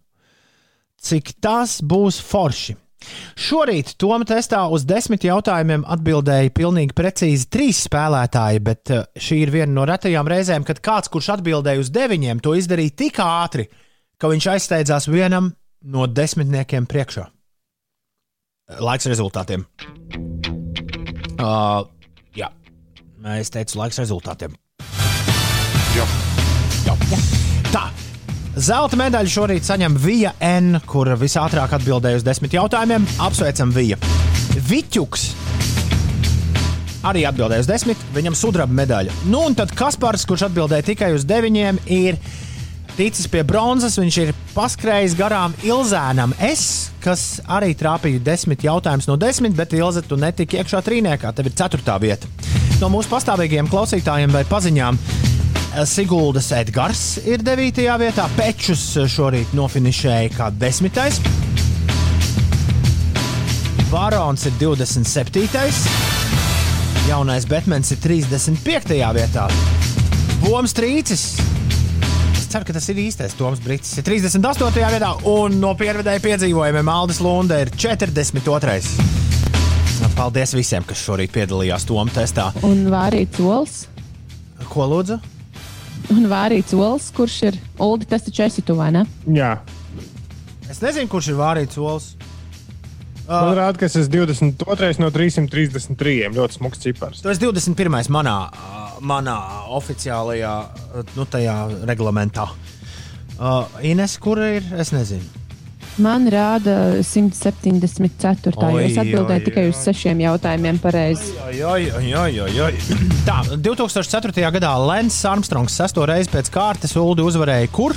Cik 1.04 1.36
tas 1.44 1.82
būs 1.84 2.22
forši! 2.24 2.78
Šorīt 3.36 3.98
Toma 4.00 4.24
testā 4.28 4.62
uz 4.72 4.86
desmit 4.88 5.26
jautājumiem 5.28 5.84
atbildēja 5.96 6.54
pilnīgi 6.56 6.96
precīzi 6.96 7.50
trīs 7.52 7.82
spēlētāji, 7.90 8.64
bet 8.64 8.94
eh, 8.94 9.04
šī 9.20 9.42
ir 9.44 9.52
viena 9.52 9.72
no 9.76 9.88
retajām 9.90 10.30
reizēm, 10.32 10.64
kad 10.68 10.80
kāds, 10.84 11.12
kurš 11.12 11.34
atbildēja 11.38 11.84
uz 11.84 11.92
deviņiem, 11.94 12.40
to 12.44 12.56
izdarīja 12.60 12.96
tik 13.04 13.20
ātri, 13.24 13.68
ka 14.16 14.32
viņš 14.32 14.50
aizsteidzās 14.56 15.10
vienam 15.12 15.52
no 15.84 16.08
desmitniekiem 16.08 16.88
priekšā. 16.88 17.28
Laiks 18.82 19.08
rezultātiem. 19.12 19.66
Uh, 21.38 21.84
jā, 22.38 22.50
es 23.38 23.52
teicu, 23.54 23.78
laiks 23.82 24.00
rezultātiem. 24.02 24.56
Jā. 25.94 26.08
Jā. 26.88 26.95
Tā. 27.74 27.84
Zelta 28.54 28.98
medaļu 29.00 29.34
šorīt 29.34 29.66
saņem 29.66 29.95
Vija 30.02 30.34
N, 30.45 30.78
kur 30.90 31.10
visātrāk 31.20 31.74
atbildēja 31.78 32.22
uz 32.22 32.26
desmit 32.26 32.54
jautājumiem. 32.54 33.06
Apsveicam 33.26 33.74
Vija. 33.74 33.98
Viķuks 34.70 35.32
arī 37.04 37.26
atbildēja 37.28 37.66
uz 37.66 37.68
desmit, 37.68 38.04
viņam 38.16 38.38
sudraba 38.38 38.74
medaļa. 38.78 39.16
Nu, 39.28 39.44
un 39.50 39.58
tad 39.58 39.74
Kaspars, 39.76 40.24
kurš 40.30 40.48
atbildēja 40.48 40.88
tikai 40.94 41.12
uz 41.18 41.26
deviņiem, 41.28 41.82
ir 41.91 42.20
ticis 42.98 43.28
pie 43.32 43.44
bronzas. 43.48 43.98
Viņš 44.02 44.18
ir 44.24 44.32
paskrējis 44.53 45.15
garām 45.20 45.56
Ilzēnam 45.65 46.36
S, 46.44 46.91
kas 47.03 47.41
arī 47.45 47.74
trāpīja 47.78 48.22
desmit 48.24 48.65
jautājumus 48.65 49.10
no 49.10 49.18
desmit, 49.20 49.56
bet 49.57 49.76
Ilze, 49.78 50.03
tu 50.06 50.18
netiki 50.20 50.61
iekšā 50.61 50.82
trīniekā. 50.86 51.34
Tev 51.36 51.49
ir 51.49 51.57
ceturtā 51.60 51.98
vieta. 52.02 52.30
No 52.82 52.90
mūsu 52.94 53.11
pastāvīgajiem 53.11 53.70
klausītājiem 53.72 54.34
vai 54.34 54.44
paziņām. 54.49 54.99
Siguldas 55.90 56.52
Edgars 56.53 57.18
ir 57.26 57.41
9. 57.41 57.82
vietā, 57.98 58.28
Pečus 58.38 58.84
šorīt 59.10 59.56
nofinišēja 59.57 60.30
kā 60.36 60.52
10. 60.53 61.18
Barons 63.90 64.45
ir 64.45 64.53
27. 64.61 65.82
Jaunais 67.10 67.45
Batmans 67.49 67.91
ir 67.94 67.99
35. 68.06 69.02
vietā. 69.18 69.49
Boms 70.45 70.74
Trīcis. 70.78 71.26
Es 72.44 72.49
ceru, 72.52 72.65
ka 72.68 72.74
tas 72.76 72.90
ir 72.91 72.98
īstais 72.99 73.32
Toms 73.40 73.61
Brīsīs. 73.64 74.02
Ir 74.02 74.03
38. 74.03 74.82
vietā, 74.91 75.14
un 75.32 75.53
no 75.61 75.70
pieredzēja 75.80 76.20
piedzīvojumiem 76.26 76.90
Aldis 76.91 77.22
Lunde 77.24 77.56
ir 77.64 77.70
42. 77.72 78.82
Paldies 80.18 80.52
visiem, 80.52 80.84
kas 80.84 80.99
šorīt 81.06 81.32
piedalījās 81.32 81.88
Toma 81.88 82.11
testā. 82.11 82.49
Un 82.68 82.84
vārīts 82.91 83.40
olas. 83.40 83.78
Ko 84.74 84.90
lūdzu? 84.91 85.22
Un 86.11 86.28
vārīts 86.28 86.76
olas, 86.76 87.07
kurš 87.15 87.38
ir 87.48 87.61
Uldi, 87.80 88.10
tas 88.11 88.28
taču 88.28 88.44
esi 88.44 88.65
tu 88.68 88.76
vai 88.76 88.91
ne? 88.91 89.06
Jā. 89.32 89.56
Es 90.68 90.84
nezinu, 90.84 91.07
kurš 91.15 91.32
ir 91.32 91.40
vārīts 91.40 91.80
olas. 91.80 92.11
Man 93.30 93.56
rāda, 93.56 93.80
ka 93.80 93.88
es 93.88 93.95
esmu 94.03 94.26
22. 94.28 94.99
no 94.99 95.07
333. 95.15 96.28
Ļoti 96.36 96.60
smags 96.60 96.84
cipars. 96.84 97.24
Tu 97.24 97.32
esi 97.32 97.48
21. 97.48 98.11
manā, 98.11 98.36
ā, 98.52 98.83
manā 99.04 99.38
oficiālajā 99.76 100.56
nu, 101.18 101.28
tajā 101.30 101.58
reglamentā. 101.90 102.48
Uh, 103.34 103.66
Ines, 103.84 104.18
kur 104.22 104.40
ir? 104.40 104.66
Es 104.80 104.94
nezinu. 104.96 105.44
Man 106.02 106.26
rāda 106.32 107.04
174. 107.06 108.54
jo 108.58 108.80
es 108.82 108.96
Oi, 108.96 109.02
atbildēju 109.04 109.42
oi, 109.42 109.44
tikai 109.46 109.66
uz 109.70 109.82
sešiem 109.84 110.24
jautājumiem 110.24 110.80
pareizi. 110.82 111.36
Oi, 111.46 111.60
oi, 111.70 111.84
oi, 112.18 112.40
oi, 112.48 112.54
oi. 112.66 112.72
Tā, 113.28 113.44
2004. 113.54 114.34
gadā 114.56 114.72
Lens 114.88 115.20
Armstrongs 115.30 115.76
sesto 115.78 116.06
reizi 116.10 116.32
pēc 116.34 116.50
kārtas 116.54 116.96
Ulu 116.98 117.28
uzvarēja 117.30 117.70
kur? 117.74 117.94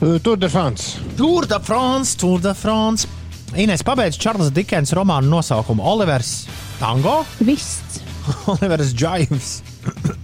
Tour 0.00 0.40
de 0.40 0.48
France. 0.50 0.96
Tour 1.18 1.46
de 1.46 1.60
France, 1.62 2.16
Tour 2.18 2.40
de 2.42 2.54
France. 2.58 3.06
Ines 3.52 3.84
pabeidz 3.84 4.16
Čārlis 4.16 4.48
Dikens 4.56 4.94
romānu 4.96 5.28
nosaukumu 5.36 5.84
Olivers 5.84 6.46
Tango. 6.80 7.20
Viss. 7.44 8.00
Olivers 8.52 8.92
Džaivs. 8.94 9.50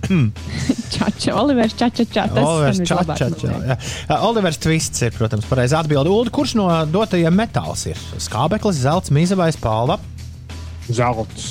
Čača, 0.95 1.35
Olivers 1.35 1.75
Čača, 1.79 2.05
Čača. 2.05 2.43
Olivers 2.43 2.81
Čačača. 2.87 3.53
jā. 3.69 3.77
Jā, 4.09 4.19
Olivers 4.27 4.61
Twists 4.62 5.03
ir, 5.05 5.15
protams, 5.16 5.47
pareizi 5.51 5.77
atbildi. 5.79 6.12
Ulu, 6.12 6.33
kurš 6.35 6.57
no 6.59 6.69
dotajiem 6.89 7.35
metāls 7.35 7.87
ir? 7.91 7.99
Skābeklis, 8.23 8.81
zelts, 8.85 9.12
mīza 9.15 9.39
vai 9.39 9.51
spalva? 9.55 9.99
Zelts. 10.89 11.49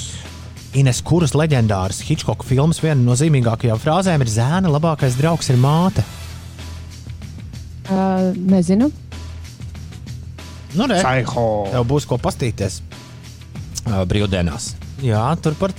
Ines, 0.78 0.99
kuras 1.06 1.34
leģendāras 1.38 2.02
Hitchcock 2.06 2.44
filmas 2.45 2.82
viena 2.84 2.99
no 3.02 3.15
zīmīgākajām 3.18 3.80
frāzēm 3.82 4.24
ir 4.26 4.32
zēna, 4.32 4.72
labākais 4.72 5.15
draugs 5.18 5.49
ir 5.53 5.60
māte. 5.61 6.03
Uh, 7.88 8.34
nezinu. 8.36 8.91
Nu, 10.76 10.86
re, 10.91 10.99
Psycho. 10.99 11.45
Tev 11.72 11.86
būs 11.88 12.06
ko 12.10 12.19
pastīties 12.22 12.82
uh, 13.88 14.03
brīvdienās. 14.10 14.74
Jā, 15.06 15.24
tur 15.41 15.56
par 15.57 15.72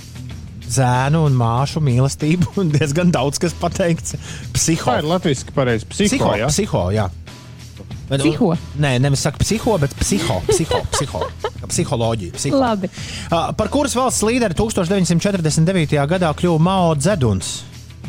zēnu 0.71 1.23
un 1.27 1.35
māšu 1.39 1.81
mīlestību 1.83 2.53
un 2.61 2.69
diezgan 2.75 3.11
daudz 3.15 3.39
kas 3.41 3.55
pateikts. 3.59 4.15
Psiho. 4.55 4.85
Tā 4.89 4.99
ir 5.01 5.07
latviešu 5.09 5.55
pareizi. 5.55 5.87
Psiho, 5.89 6.09
Psiho, 6.11 6.35
jā. 6.43 6.49
psiho, 6.53 6.83
jā. 6.95 7.07
Bet, 8.09 8.23
Psiho? 8.23 8.47
Nē, 8.81 8.95
nevis 9.03 9.21
saka 9.21 9.37
psiho, 9.43 9.75
bet 9.81 9.93
psiho. 9.99 10.39
psiho, 10.49 10.79
psiho 10.95 11.19
psiholoģija. 11.69 12.33
Psiho. 12.39 12.57
Labi. 12.57 12.89
Uh, 13.29 13.51
par 13.57 13.69
kuras 13.69 13.93
valsts 13.97 14.23
līderi 14.25 14.57
1949. 14.57 15.93
gadā 16.09 16.31
kļuva 16.33 16.61
Mao 16.65 16.95
Zeduns? 16.97 17.59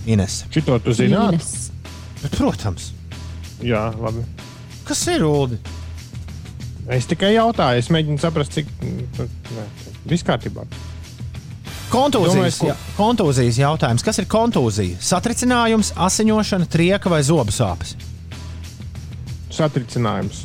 Ines. 0.08 0.44
Šito 0.54 0.78
tu 0.80 0.94
zināt? 0.96 1.36
Ines. 1.36 1.68
Bet, 2.22 2.38
protams. 2.38 2.92
Jā, 3.60 3.90
labi. 4.00 4.24
Kas 4.88 5.02
ir 5.12 5.26
Ulu? 5.28 5.58
Es 6.90 7.04
tikai 7.06 7.34
jautāju, 7.36 7.78
es 7.78 7.90
mēģinu 7.92 8.18
saprast, 8.18 8.56
cik. 8.56 8.70
mm, 8.80 9.28
Nē, 9.54 9.66
viss 10.10 10.24
kārtībā. 10.26 10.64
Kontūzijas, 11.90 12.58
Domāju, 12.58 12.58
ko- 12.60 12.66
ja, 12.70 12.76
kontūzijas 12.96 13.58
jautājums. 13.58 14.04
Kas 14.06 14.18
ir 14.22 14.26
kontūzija? 14.30 14.98
Satricinājums, 15.02 15.92
asiņošana, 15.98 16.68
trieka 16.70 17.10
vai 17.10 17.22
zobu 17.26 17.50
sāpes? 17.50 17.96
Satricinājums. 19.50 20.44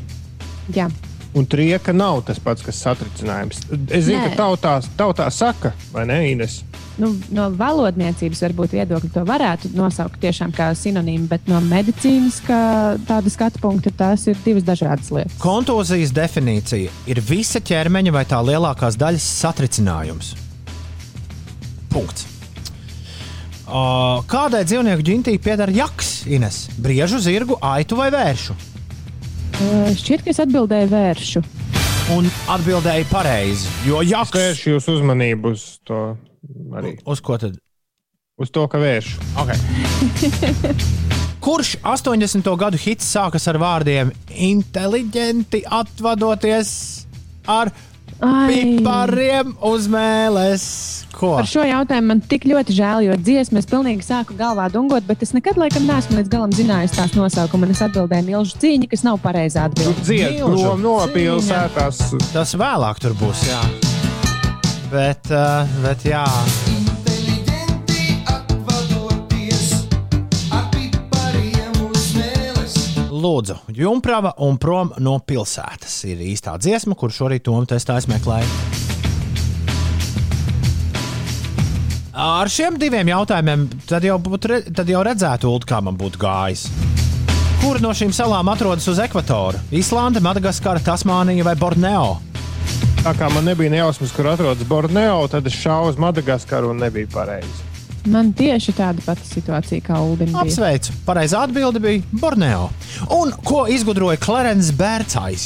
Jā. 0.73 0.89
Un 1.35 1.45
trieka 1.45 1.91
nav 1.93 2.21
tas 2.25 2.39
pats, 2.39 2.63
kas 2.63 2.79
satricinājums. 2.81 3.59
Es 3.91 4.05
zinu, 4.07 4.21
Nē. 4.23 4.29
ka 4.31 4.39
tautā, 4.39 4.77
tautā 4.97 5.27
saka, 5.31 5.73
vai 5.91 6.05
ne, 6.07 6.21
Ines? 6.31 6.61
Nu, 6.97 7.09
no 7.35 7.49
valodniecības 7.51 8.39
varbūt 8.45 8.71
viedokļa 8.77 9.09
to 9.11 9.23
varētu 9.27 9.73
nosaukt 9.75 10.15
tiešām 10.23 10.53
kā 10.55 10.69
sinonīmu, 10.79 11.27
bet 11.27 11.49
no 11.51 11.59
medicīnas 11.59 12.39
tāda 12.47 13.29
skatu 13.33 13.59
punkta 13.59 13.91
tās 13.91 14.23
ir 14.31 14.39
divas 14.45 14.63
dažādas 14.63 15.11
lietas. 15.11 15.35
Kontūzijas 15.43 16.15
definīcija 16.15 16.89
ir 17.11 17.19
visa 17.21 17.59
ķermeņa 17.59 18.15
vai 18.15 18.23
tā 18.31 18.39
lielākās 18.39 18.95
daļas 18.95 19.27
satricinājums. 19.43 20.33
Punkts. 21.95 22.27
Uh, 23.65 24.19
kādai 24.29 24.61
dzīvnieku 24.67 25.01
ģintī 25.07 25.37
pieder 25.41 25.71
jaks, 25.73 26.25
Ines? 26.29 26.65
Briežu, 26.77 27.17
zirgu, 27.23 27.55
aitu 27.65 27.97
vai 27.97 28.11
vēršu? 28.13 28.53
Uh, 29.55 29.87
šķiet, 29.97 30.25
ka 30.25 30.33
es 30.35 30.41
atbildēju 30.43 30.91
vēršu. 30.91 31.41
Un 32.13 32.27
atbildēju 32.53 33.07
pareizi, 33.09 33.71
jo 33.87 34.03
Es 34.03 34.11
jaks. 34.11 34.35
vēršu 34.37 34.75
jūsu 34.75 34.97
uzmanību 34.99 35.55
uz 35.55 35.63
to 35.87 36.01
arī. 36.77 36.93
Uz 37.09 37.23
ko 37.25 37.39
tad? 37.41 37.57
Uz 38.37 38.51
to, 38.53 38.67
ka 38.69 38.77
vēršu. 38.83 39.25
Okay. 39.41 39.57
Kurš 41.45 41.75
80. 41.81 42.45
gadu 42.59 42.77
hits 42.81 43.07
sākas 43.15 43.47
ar 43.49 43.57
vārdiem 43.61 44.11
inteliģenti 44.29 45.63
atvadoties 45.73 46.71
ar 47.49 47.71
Ai. 47.71 47.94
Pipariem 48.19 49.53
uz 49.65 49.87
mēles? 49.91 50.65
Ko? 51.15 51.33
Par 51.37 51.47
šo 51.47 51.63
jautājumu 51.63 52.09
man 52.11 52.21
tik 52.27 52.43
ļoti 52.49 52.75
žēl, 52.75 53.05
jo 53.07 53.15
dziesmu 53.15 53.59
es 53.61 53.67
pilnīgi 53.69 54.03
sāku 54.03 54.35
galvā 54.35 54.65
dungot, 54.73 55.05
bet 55.07 55.23
es 55.23 55.31
nekad 55.35 55.55
laikam 55.59 55.87
neesmu 55.87 56.19
līdz 56.19 56.31
galam 56.33 56.51
zinājis 56.55 56.95
tās 56.97 57.15
nosaukumu. 57.15 57.63
un 57.69 57.71
Es 57.75 57.83
atbildēju 57.87 58.27
milzu 58.27 58.59
cīņu, 58.59 58.89
kas 58.91 59.05
nav 59.07 59.19
pareizā 59.23 59.69
atbildē. 59.69 59.95
Dzied 60.03 60.39
Milžu 60.41 60.63
prom 60.67 60.83
no 60.83 60.97
cīņa. 61.05 61.13
pilsētās. 61.15 62.03
Tas 62.35 62.55
vēlāk 62.59 62.99
tur 63.03 63.15
būs, 63.19 63.47
jā. 63.47 63.63
Bet, 64.91 65.31
uh, 65.31 65.63
bet 65.83 66.03
jā. 66.07 66.23
Lūdzu, 73.25 73.55
Junkrava 73.73 74.35
un 74.45 74.59
prom 74.61 74.91
no 75.01 75.15
pilsētas 75.17 75.93
ir 76.05 76.19
īstā 76.21 76.59
dziesma, 76.61 76.93
kur 76.99 77.09
šorīt 77.09 77.45
Toms 77.47 77.71
testā 77.71 77.95
meklēja. 78.11 78.45
Ar 82.13 82.51
šiem 82.51 82.77
diviem 82.79 83.09
jautājumiem 83.09 83.65
tad 83.89 84.05
jau, 84.05 84.19
būtu, 84.21 84.61
tad 84.77 84.91
jau 84.93 85.01
redzētu, 85.07 85.49
Ulu, 85.49 85.65
kā 85.65 85.81
man 85.81 85.97
būtu 85.97 86.21
gājis. 86.21 86.67
Kur 87.63 87.81
no 87.81 87.95
šīm 87.97 88.13
salām 88.13 88.51
atrodas 88.53 88.85
uz 88.91 89.01
ekvatora? 89.01 89.63
Islande, 89.73 90.21
Madagaskara, 90.21 90.83
Tasmānija 90.85 91.49
vai 91.49 91.57
Borneo? 91.57 92.19
Tā 93.01 93.15
kā 93.17 93.31
man 93.33 93.49
nebija 93.49 93.73
nejausmas, 93.73 94.13
kur 94.13 94.29
atrodas 94.35 94.69
Borneo, 94.69 95.23
tad 95.33 95.49
es 95.49 95.57
šāvu 95.65 95.95
uz 95.95 95.97
Madagaskaru 96.01 96.75
un 96.75 96.85
nebija 96.85 97.09
pareizi. 97.17 97.64
Man 98.05 98.33
tieši 98.37 98.73
tāda 98.77 99.01
pati 99.05 99.25
situācija 99.25 99.81
kā 99.85 99.99
Ulim. 100.05 100.35
Apsveicu! 100.37 100.93
Pareizā 101.07 101.41
atbilde 101.47 101.81
bija 101.81 102.03
Borneo. 102.21 102.69
Un 103.15 103.33
ko 103.45 103.65
izgudroja 103.71 104.19
Clarence 104.21 104.73
Bērcais? 104.77 105.45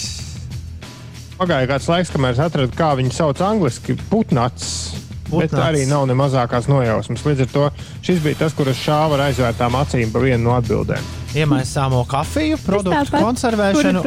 Pagāja 1.40 1.70
kāds 1.72 1.88
laiks, 1.88 2.10
kamēr 2.12 2.36
es 2.36 2.42
atradu, 2.44 2.76
kā 2.76 2.92
viņu 3.00 3.14
sauc 3.16 3.40
angliski- 3.40 3.96
putnats. 4.12 4.92
Bet 5.30 5.52
Putnats. 5.52 5.62
arī 5.62 5.86
nav 5.88 6.08
ne 6.10 6.16
mazākās 6.18 6.68
nojausmas. 6.68 7.22
Līdz 7.22 7.42
ar 7.42 7.50
to 7.54 7.66
šis 8.02 8.20
bija 8.20 8.36
tas, 8.36 8.54
kurš 8.54 8.82
šāva 8.82 9.14
ar 9.14 9.30
aizvērtām 9.30 9.78
acīm 9.78 10.12
pa 10.12 10.20
vienu 10.20 10.44
no 10.44 10.56
atbildēm. 10.58 11.06
Iemaisāmo 11.38 12.02
kafiju, 12.10 12.58
produktu 12.66 13.14
konservēšanu 13.14 14.02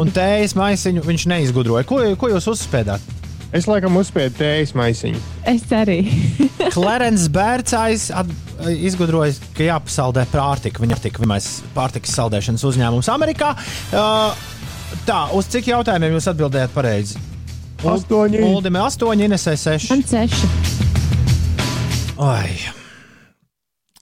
un 0.00 0.12
tējas 0.12 0.54
maisiņu 0.54 1.02
viņš 1.02 1.26
neizgudroja. 1.26 1.86
Ko, 1.88 2.02
ko 2.20 2.28
jūs 2.28 2.46
uzspēdāt? 2.52 3.00
Es 3.56 3.66
laikam 3.66 3.96
uzspiedu 3.98 4.36
tējas 4.38 4.70
maisiņu. 4.78 5.20
Es 5.50 5.64
arī. 5.74 6.04
Clarence 6.74 7.26
Bērcais 7.34 8.04
at- 8.14 8.30
izgudroja, 8.70 9.34
ka 9.56 9.66
jāpasaldē 9.66 10.22
pārtika. 10.30 10.82
Viņa 10.84 10.98
ir 11.00 11.16
pirmais 11.18 11.48
pārtikas 11.74 12.14
saldēšanas 12.14 12.66
uzņēmums 12.70 13.10
Amerikā. 13.10 13.50
Uh, 13.90 14.30
tā, 15.08 15.24
uz 15.34 15.50
cik 15.50 15.72
jautājumiem 15.72 16.14
jūs 16.14 16.30
atbildējat 16.30 16.74
pareizi? 16.76 17.18
Astoņi. 17.80 18.42
Uldime 18.44 18.82
8, 18.84 19.24
Inesē 19.26 19.56
6. 19.58 19.90
Man 19.94 20.04
seši. 20.06 20.50
Ai. 22.20 22.52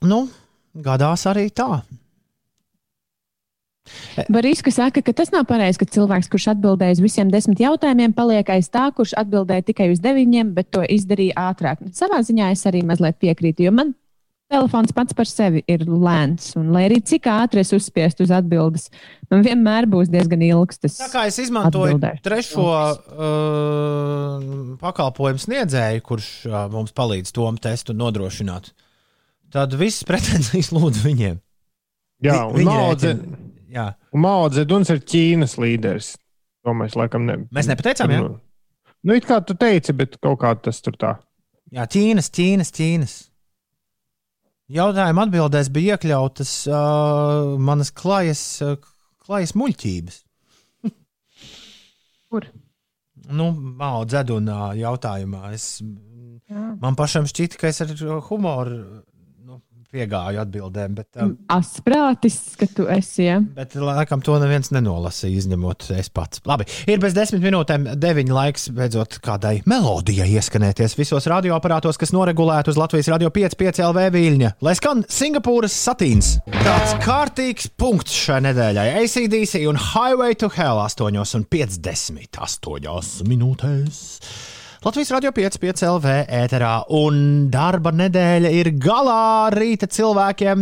Nu, 0.03 0.25
gadās 0.75 1.25
arī 1.31 1.47
tā. 1.55 1.79
Bariska 4.33 4.73
saka, 4.75 5.03
ka 5.05 5.13
tas 5.17 5.31
nav 5.35 5.47
pareizi, 5.51 5.79
ka 5.83 5.89
cilvēks, 5.99 6.31
kurš 6.33 6.51
atbildēja 6.55 6.99
uz 6.99 7.05
visiem 7.05 7.31
desmit 7.33 7.63
jautājumiem, 7.63 8.15
paliek 8.17 8.51
aiz 8.57 8.69
tā, 8.73 8.89
kurš 8.95 9.15
atbildēja 9.21 9.69
tikai 9.71 9.91
uz 9.93 10.03
deviņiem, 10.05 10.53
bet 10.57 10.71
to 10.75 10.83
izdarīja 10.83 11.49
ātrāk. 11.51 11.87
Savā 11.97 12.21
ziņā 12.27 12.53
es 12.57 12.67
arī 12.69 12.85
mazliet 12.87 13.19
piekrītu, 13.23 13.69
jo 13.69 13.75
man 13.75 13.95
telefons 14.49 14.95
pats 14.97 15.13
par 15.17 15.29
sevi 15.29 15.61
ir 15.69 15.85
lēns. 15.85 16.55
Un, 16.57 16.71
lai 16.73 16.87
arī 16.89 17.03
cik 17.05 17.27
ātri 17.29 17.61
es 17.61 17.73
uzspiestu 17.77 18.25
uz 18.25 18.33
atbildes, 18.33 18.89
man 19.33 19.45
vienmēr 19.45 19.89
būs 19.91 20.09
diezgan 20.13 20.43
ilgs 20.47 20.81
tas. 20.81 20.97
Tā 21.03 21.09
kā 21.13 21.27
es 21.29 21.37
izmantoju 21.43 21.99
atbildēšanas 21.99 22.25
trešo 22.25 22.65
uh, 22.65 24.47
pakalpojumu 24.81 25.43
sniedzēju, 25.45 26.05
kurš 26.07 26.31
uh, 26.49 26.65
mums 26.73 26.95
palīdz 26.97 27.35
to 27.37 27.49
testu 27.63 27.97
nodrošināt, 27.97 28.73
tad 29.53 29.77
visas 29.79 30.07
pretenzijas 30.09 30.73
lūdzu 30.73 31.05
viņiem. 31.05 31.37
Jā, 32.25 32.33
Vi- 32.33 32.49
un 32.49 32.57
viņi 32.59 32.67
Mao 32.71 32.89
rēķina. 32.95 33.37
Jā. 33.69 33.91
un 34.17 34.23
Mao 34.25 34.49
Zeduns 34.53 34.91
ir 34.93 35.03
Ķīnas 35.05 35.59
līderis. 35.61 36.15
To 36.65 36.75
mēs 36.77 36.97
laikam 36.99 37.27
ne. 37.29 37.39
Mēs 37.55 37.69
nepateicām, 37.71 38.13
jā? 38.13 38.21
Nu, 38.25 38.37
nu, 39.05 39.17
it 39.17 39.27
kā 39.29 39.41
tu 39.45 39.57
teici, 39.59 39.95
bet 39.97 40.17
kaut 40.25 40.41
kā 40.43 40.55
tas 40.63 40.81
tur 40.85 40.97
tā. 41.01 41.15
Jā, 41.75 41.85
Ķīnas, 41.91 42.31
Ķīnas, 42.35 42.73
Ķīnas. 42.75 43.17
Jautājuma 44.73 45.25
atbildēs 45.25 45.71
bija 45.73 45.97
iekļautas 45.97 46.53
uh, 46.69 47.55
manas 47.65 47.93
klajas, 47.97 48.43
uh, 48.65 48.75
klajas 49.25 49.55
muļķības. 49.57 50.19
Kur? 52.29 52.49
Nu, 53.29 53.51
Mao 53.53 54.03
dzedunā 54.09 54.75
jautājumā. 54.77 55.53
Es, 55.57 55.79
man 56.49 56.97
pašam 56.97 57.29
šķita, 57.29 57.61
ka 57.61 57.71
es 57.73 57.81
ar 57.85 57.93
humoru 58.29 58.83
piegāju 59.95 60.41
atbildēm, 60.43 60.95
bet, 60.99 61.09
um, 61.23 61.31
Asprātis, 61.53 62.37
ka 62.61 62.67
tu 62.77 62.85
esi. 62.93 63.23
Ja? 63.25 63.39
bet 63.41 63.75
laikam 63.81 64.21
to 64.25 64.37
neviens 64.41 64.69
nenolasīja, 64.75 65.39
izņemot 65.43 65.87
es 65.97 66.09
pats. 66.13 66.43
Labi, 66.49 66.65
ir 66.91 66.99
bez 67.03 67.13
desmit 67.17 67.43
minūtēm 67.45 67.83
deviņi 67.97 68.33
laiks 68.37 68.69
beidzot 68.77 69.13
kādai 69.25 69.55
melodijai 69.69 70.29
ieskanēties 70.37 70.97
visos 70.99 71.25
radioaparātos, 71.33 71.97
kas 72.01 72.13
noregulēti 72.13 72.71
uz 72.73 72.81
Latvijas 72.81 73.09
radio 73.15 73.29
5,5 73.33 73.83
LV 73.89 73.99
viļņa. 74.19 74.49
Lai 74.67 74.75
skan 74.77 74.99
Singapūras 75.09 75.75
satīns. 75.89 76.27
Tāds 76.61 76.93
kārtīgs 77.05 77.67
punkts 77.81 78.13
šai 78.27 78.41
nedēļai. 78.51 78.89
ACDC 79.01 79.53
un 79.71 79.77
Highway 79.95 80.33
to 80.37 80.49
Hell 80.53 80.79
8,58 80.85 83.29
minūtēs. 83.29 83.97
Latvijas 84.85 85.11
radio 85.11 85.33
5,5 85.35 85.81
LV 85.91 86.11
ēterā 86.39 86.73
un 86.95 87.17
darba 87.51 87.91
nedēļa 87.91 88.53
ir 88.55 88.69
galā 88.79 89.51
rīta 89.51 89.89
cilvēkiem. 89.91 90.61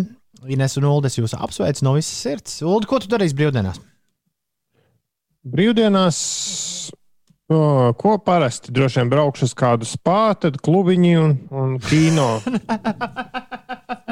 Ines 0.48 0.76
un 0.80 0.86
Uldes 0.88 1.18
jūs 1.18 1.34
apsveic 1.36 1.82
no 1.84 1.92
visas 1.98 2.22
sirds. 2.24 2.54
Uldi, 2.64 2.88
ko 2.88 2.96
tu 3.02 3.10
darīsi 3.12 3.36
brīvdienās? 3.36 3.76
Brīvdienās, 5.52 6.20
o, 7.52 7.60
ko 8.00 8.16
parasti 8.24 8.72
droši 8.72 9.02
vien 9.02 9.12
braukšu 9.12 9.50
uz 9.50 9.54
kādu 9.58 9.88
spāru, 9.90 10.40
tad 10.46 10.56
klubiņu 10.64 11.12
un, 11.20 11.36
un 11.52 11.76
kino. 11.84 12.30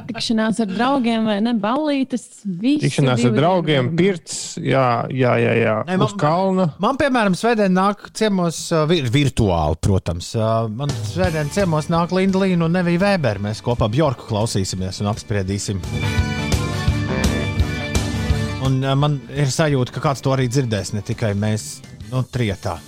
Tikšanās 0.08 0.60
ar 0.64 0.70
draugiem 0.70 1.26
vai 1.28 1.36
ne? 1.44 1.54
Ballītes. 1.60 2.26
visi 2.44 2.88
Tikšanās 2.88 3.24
ar 3.28 3.34
draugiem, 3.36 3.90
pirts, 3.98 4.38
jā, 4.60 4.86
jā, 5.12 5.34
jā, 5.40 5.54
jā. 5.60 5.76
Nē, 5.88 5.98
uz 6.04 6.14
kalna. 6.20 6.68
Man, 6.82 6.98
piemēram, 7.00 7.36
svētdien 7.38 7.74
nāk 7.74 8.08
ciemos 8.16 8.60
uh, 8.74 8.84
vir, 8.90 9.08
virtuāli, 9.12 9.80
protams. 9.84 10.32
Uh, 10.38 10.68
Man 10.68 10.92
svētdien 11.10 11.52
ciemos 11.54 11.90
nāk 11.92 12.14
Linda 12.16 12.42
Līna 12.44 12.68
un 12.68 12.76
Nevija 12.76 13.02
Vēbera. 13.06 13.42
Mēs 13.48 13.62
kopā 13.64 13.88
Bjorku 13.92 14.28
klausīsimies 14.30 15.00
un 15.04 15.12
apspriedīsim. 15.12 15.80
Un 18.64 18.80
uh, 18.80 18.94
man 18.98 19.20
ir 19.32 19.52
sajūta, 19.52 19.96
ka 19.96 20.08
kāds 20.10 20.24
to 20.24 20.34
arī 20.36 20.48
dzirdēs, 20.52 20.94
ne 20.96 21.04
tikai 21.04 21.34
mēs, 21.38 21.78
nu, 22.12 22.24
trietā. 22.32 22.78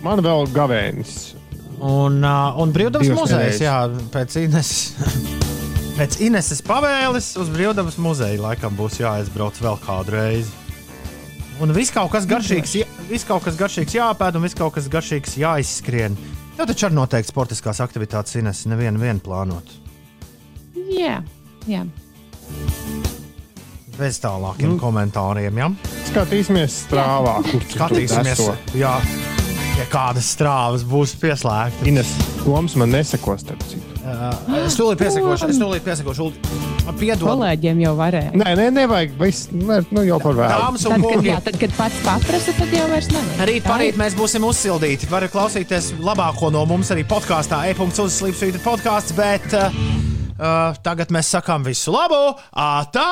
Man 0.00 0.22
vēl 0.24 0.46
gavēnis. 0.54 1.39
Un, 1.80 2.18
uh, 2.20 2.58
un 2.60 2.72
brīvdabas 2.74 3.08
muzejs, 3.16 3.62
jā, 3.64 3.76
pēc 4.12 4.36
Ines. 4.42 4.72
Pēc 6.00 6.14
Ineses 6.24 6.62
pavēles 6.64 7.26
uz 7.36 7.48
brīvdabas 7.52 7.98
muzeju 8.00 8.40
laikam 8.40 8.72
būs 8.72 8.94
jāaizbrauc 9.02 9.58
vēl 9.60 9.76
kādu 9.82 10.14
reizi. 10.14 10.54
Un 11.60 11.74
viss 11.76 11.92
kaut 11.92 12.08
kas 12.14 12.24
garšīgs, 12.24 12.72
jā- 12.80 12.86
viss 13.10 13.26
kaut 13.28 13.44
kas 13.44 13.58
garšīgs 13.60 13.98
jāpēd, 13.98 14.38
un 14.38 14.46
viss 14.46 14.56
kaut 14.56 14.72
kas 14.78 14.88
garšīgs 14.88 15.36
jāizskrien. 15.42 16.16
Tev 16.56 16.70
taču 16.70 16.88
arī 16.88 16.96
noteikti 16.96 17.32
sportiskās 17.34 17.82
aktivitātes 17.84 18.38
Ines 18.40 18.64
nevienu 18.70 19.02
vienu 19.02 19.20
plānot. 19.20 19.74
Jā, 20.88 21.18
jā. 21.68 21.84
Bez 23.98 24.22
tālākiem 24.24 24.70
mm. 24.70 24.80
komentāriem, 24.80 25.60
jā. 25.60 25.68
Skatīsimies 26.08 26.80
strāvā. 26.86 27.36
kur 27.50 27.68
Skatīsimies, 27.76 28.46
jā, 28.72 28.96
ja 29.80 29.86
kādas 29.90 30.28
strāvas 30.34 30.84
būs 30.86 31.14
pieslēgtas. 31.20 31.86
Ines, 31.88 32.10
Toms 32.44 32.76
man 32.80 32.92
nesekos, 32.94 33.44
starp 33.44 33.62
citu. 33.68 33.86
Uh, 34.00 34.32
es 34.64 34.76
tūlīt 34.78 35.00
piesakošu, 35.00 35.50
es 35.52 35.58
tūlīt 35.60 35.84
piesakošu. 35.86 36.30
Piedod, 36.98 37.28
Kolēģiem 37.28 37.82
jau 37.84 37.92
varēja. 37.98 38.32
Nē, 38.34 38.54
nē, 38.58 38.66
nevajag. 38.74 39.12
Viss, 39.20 39.50
ne, 39.54 39.78
nu 39.94 40.02
jau 40.06 40.18
par 40.22 40.34
vēlu. 40.38 40.62
Dāmas 40.64 40.86
un 40.88 40.94
Tad, 40.94 41.04
kad, 41.04 41.06
kungi, 41.06 41.30
jā, 41.30 41.36
tad, 41.46 41.58
kad 41.60 41.76
pats 41.76 42.00
paprasa, 42.06 42.54
tad 42.56 42.74
jau 42.74 42.86
vairs 42.90 43.10
nevajag. 43.12 43.44
Rīt 43.52 43.68
parīt 43.68 44.00
mēs 44.00 44.16
būsim 44.18 44.46
uzsildīti. 44.48 45.10
Varat 45.12 45.34
klausīties 45.34 45.92
labāko 46.02 46.50
no 46.54 46.64
mums 46.68 46.90
arī 46.94 47.04
podkāstā, 47.08 47.62
e-punkts 47.70 48.02
uzslīpsvīta 48.08 48.64
podkāsts, 48.64 49.14
bet 49.20 49.46
uh, 49.54 49.80
uh, 50.34 50.60
tagad 50.82 51.14
mēs 51.14 51.30
sakām 51.36 51.66
visu 51.68 51.94
labu! 51.94 52.24
Atā! 52.50 53.08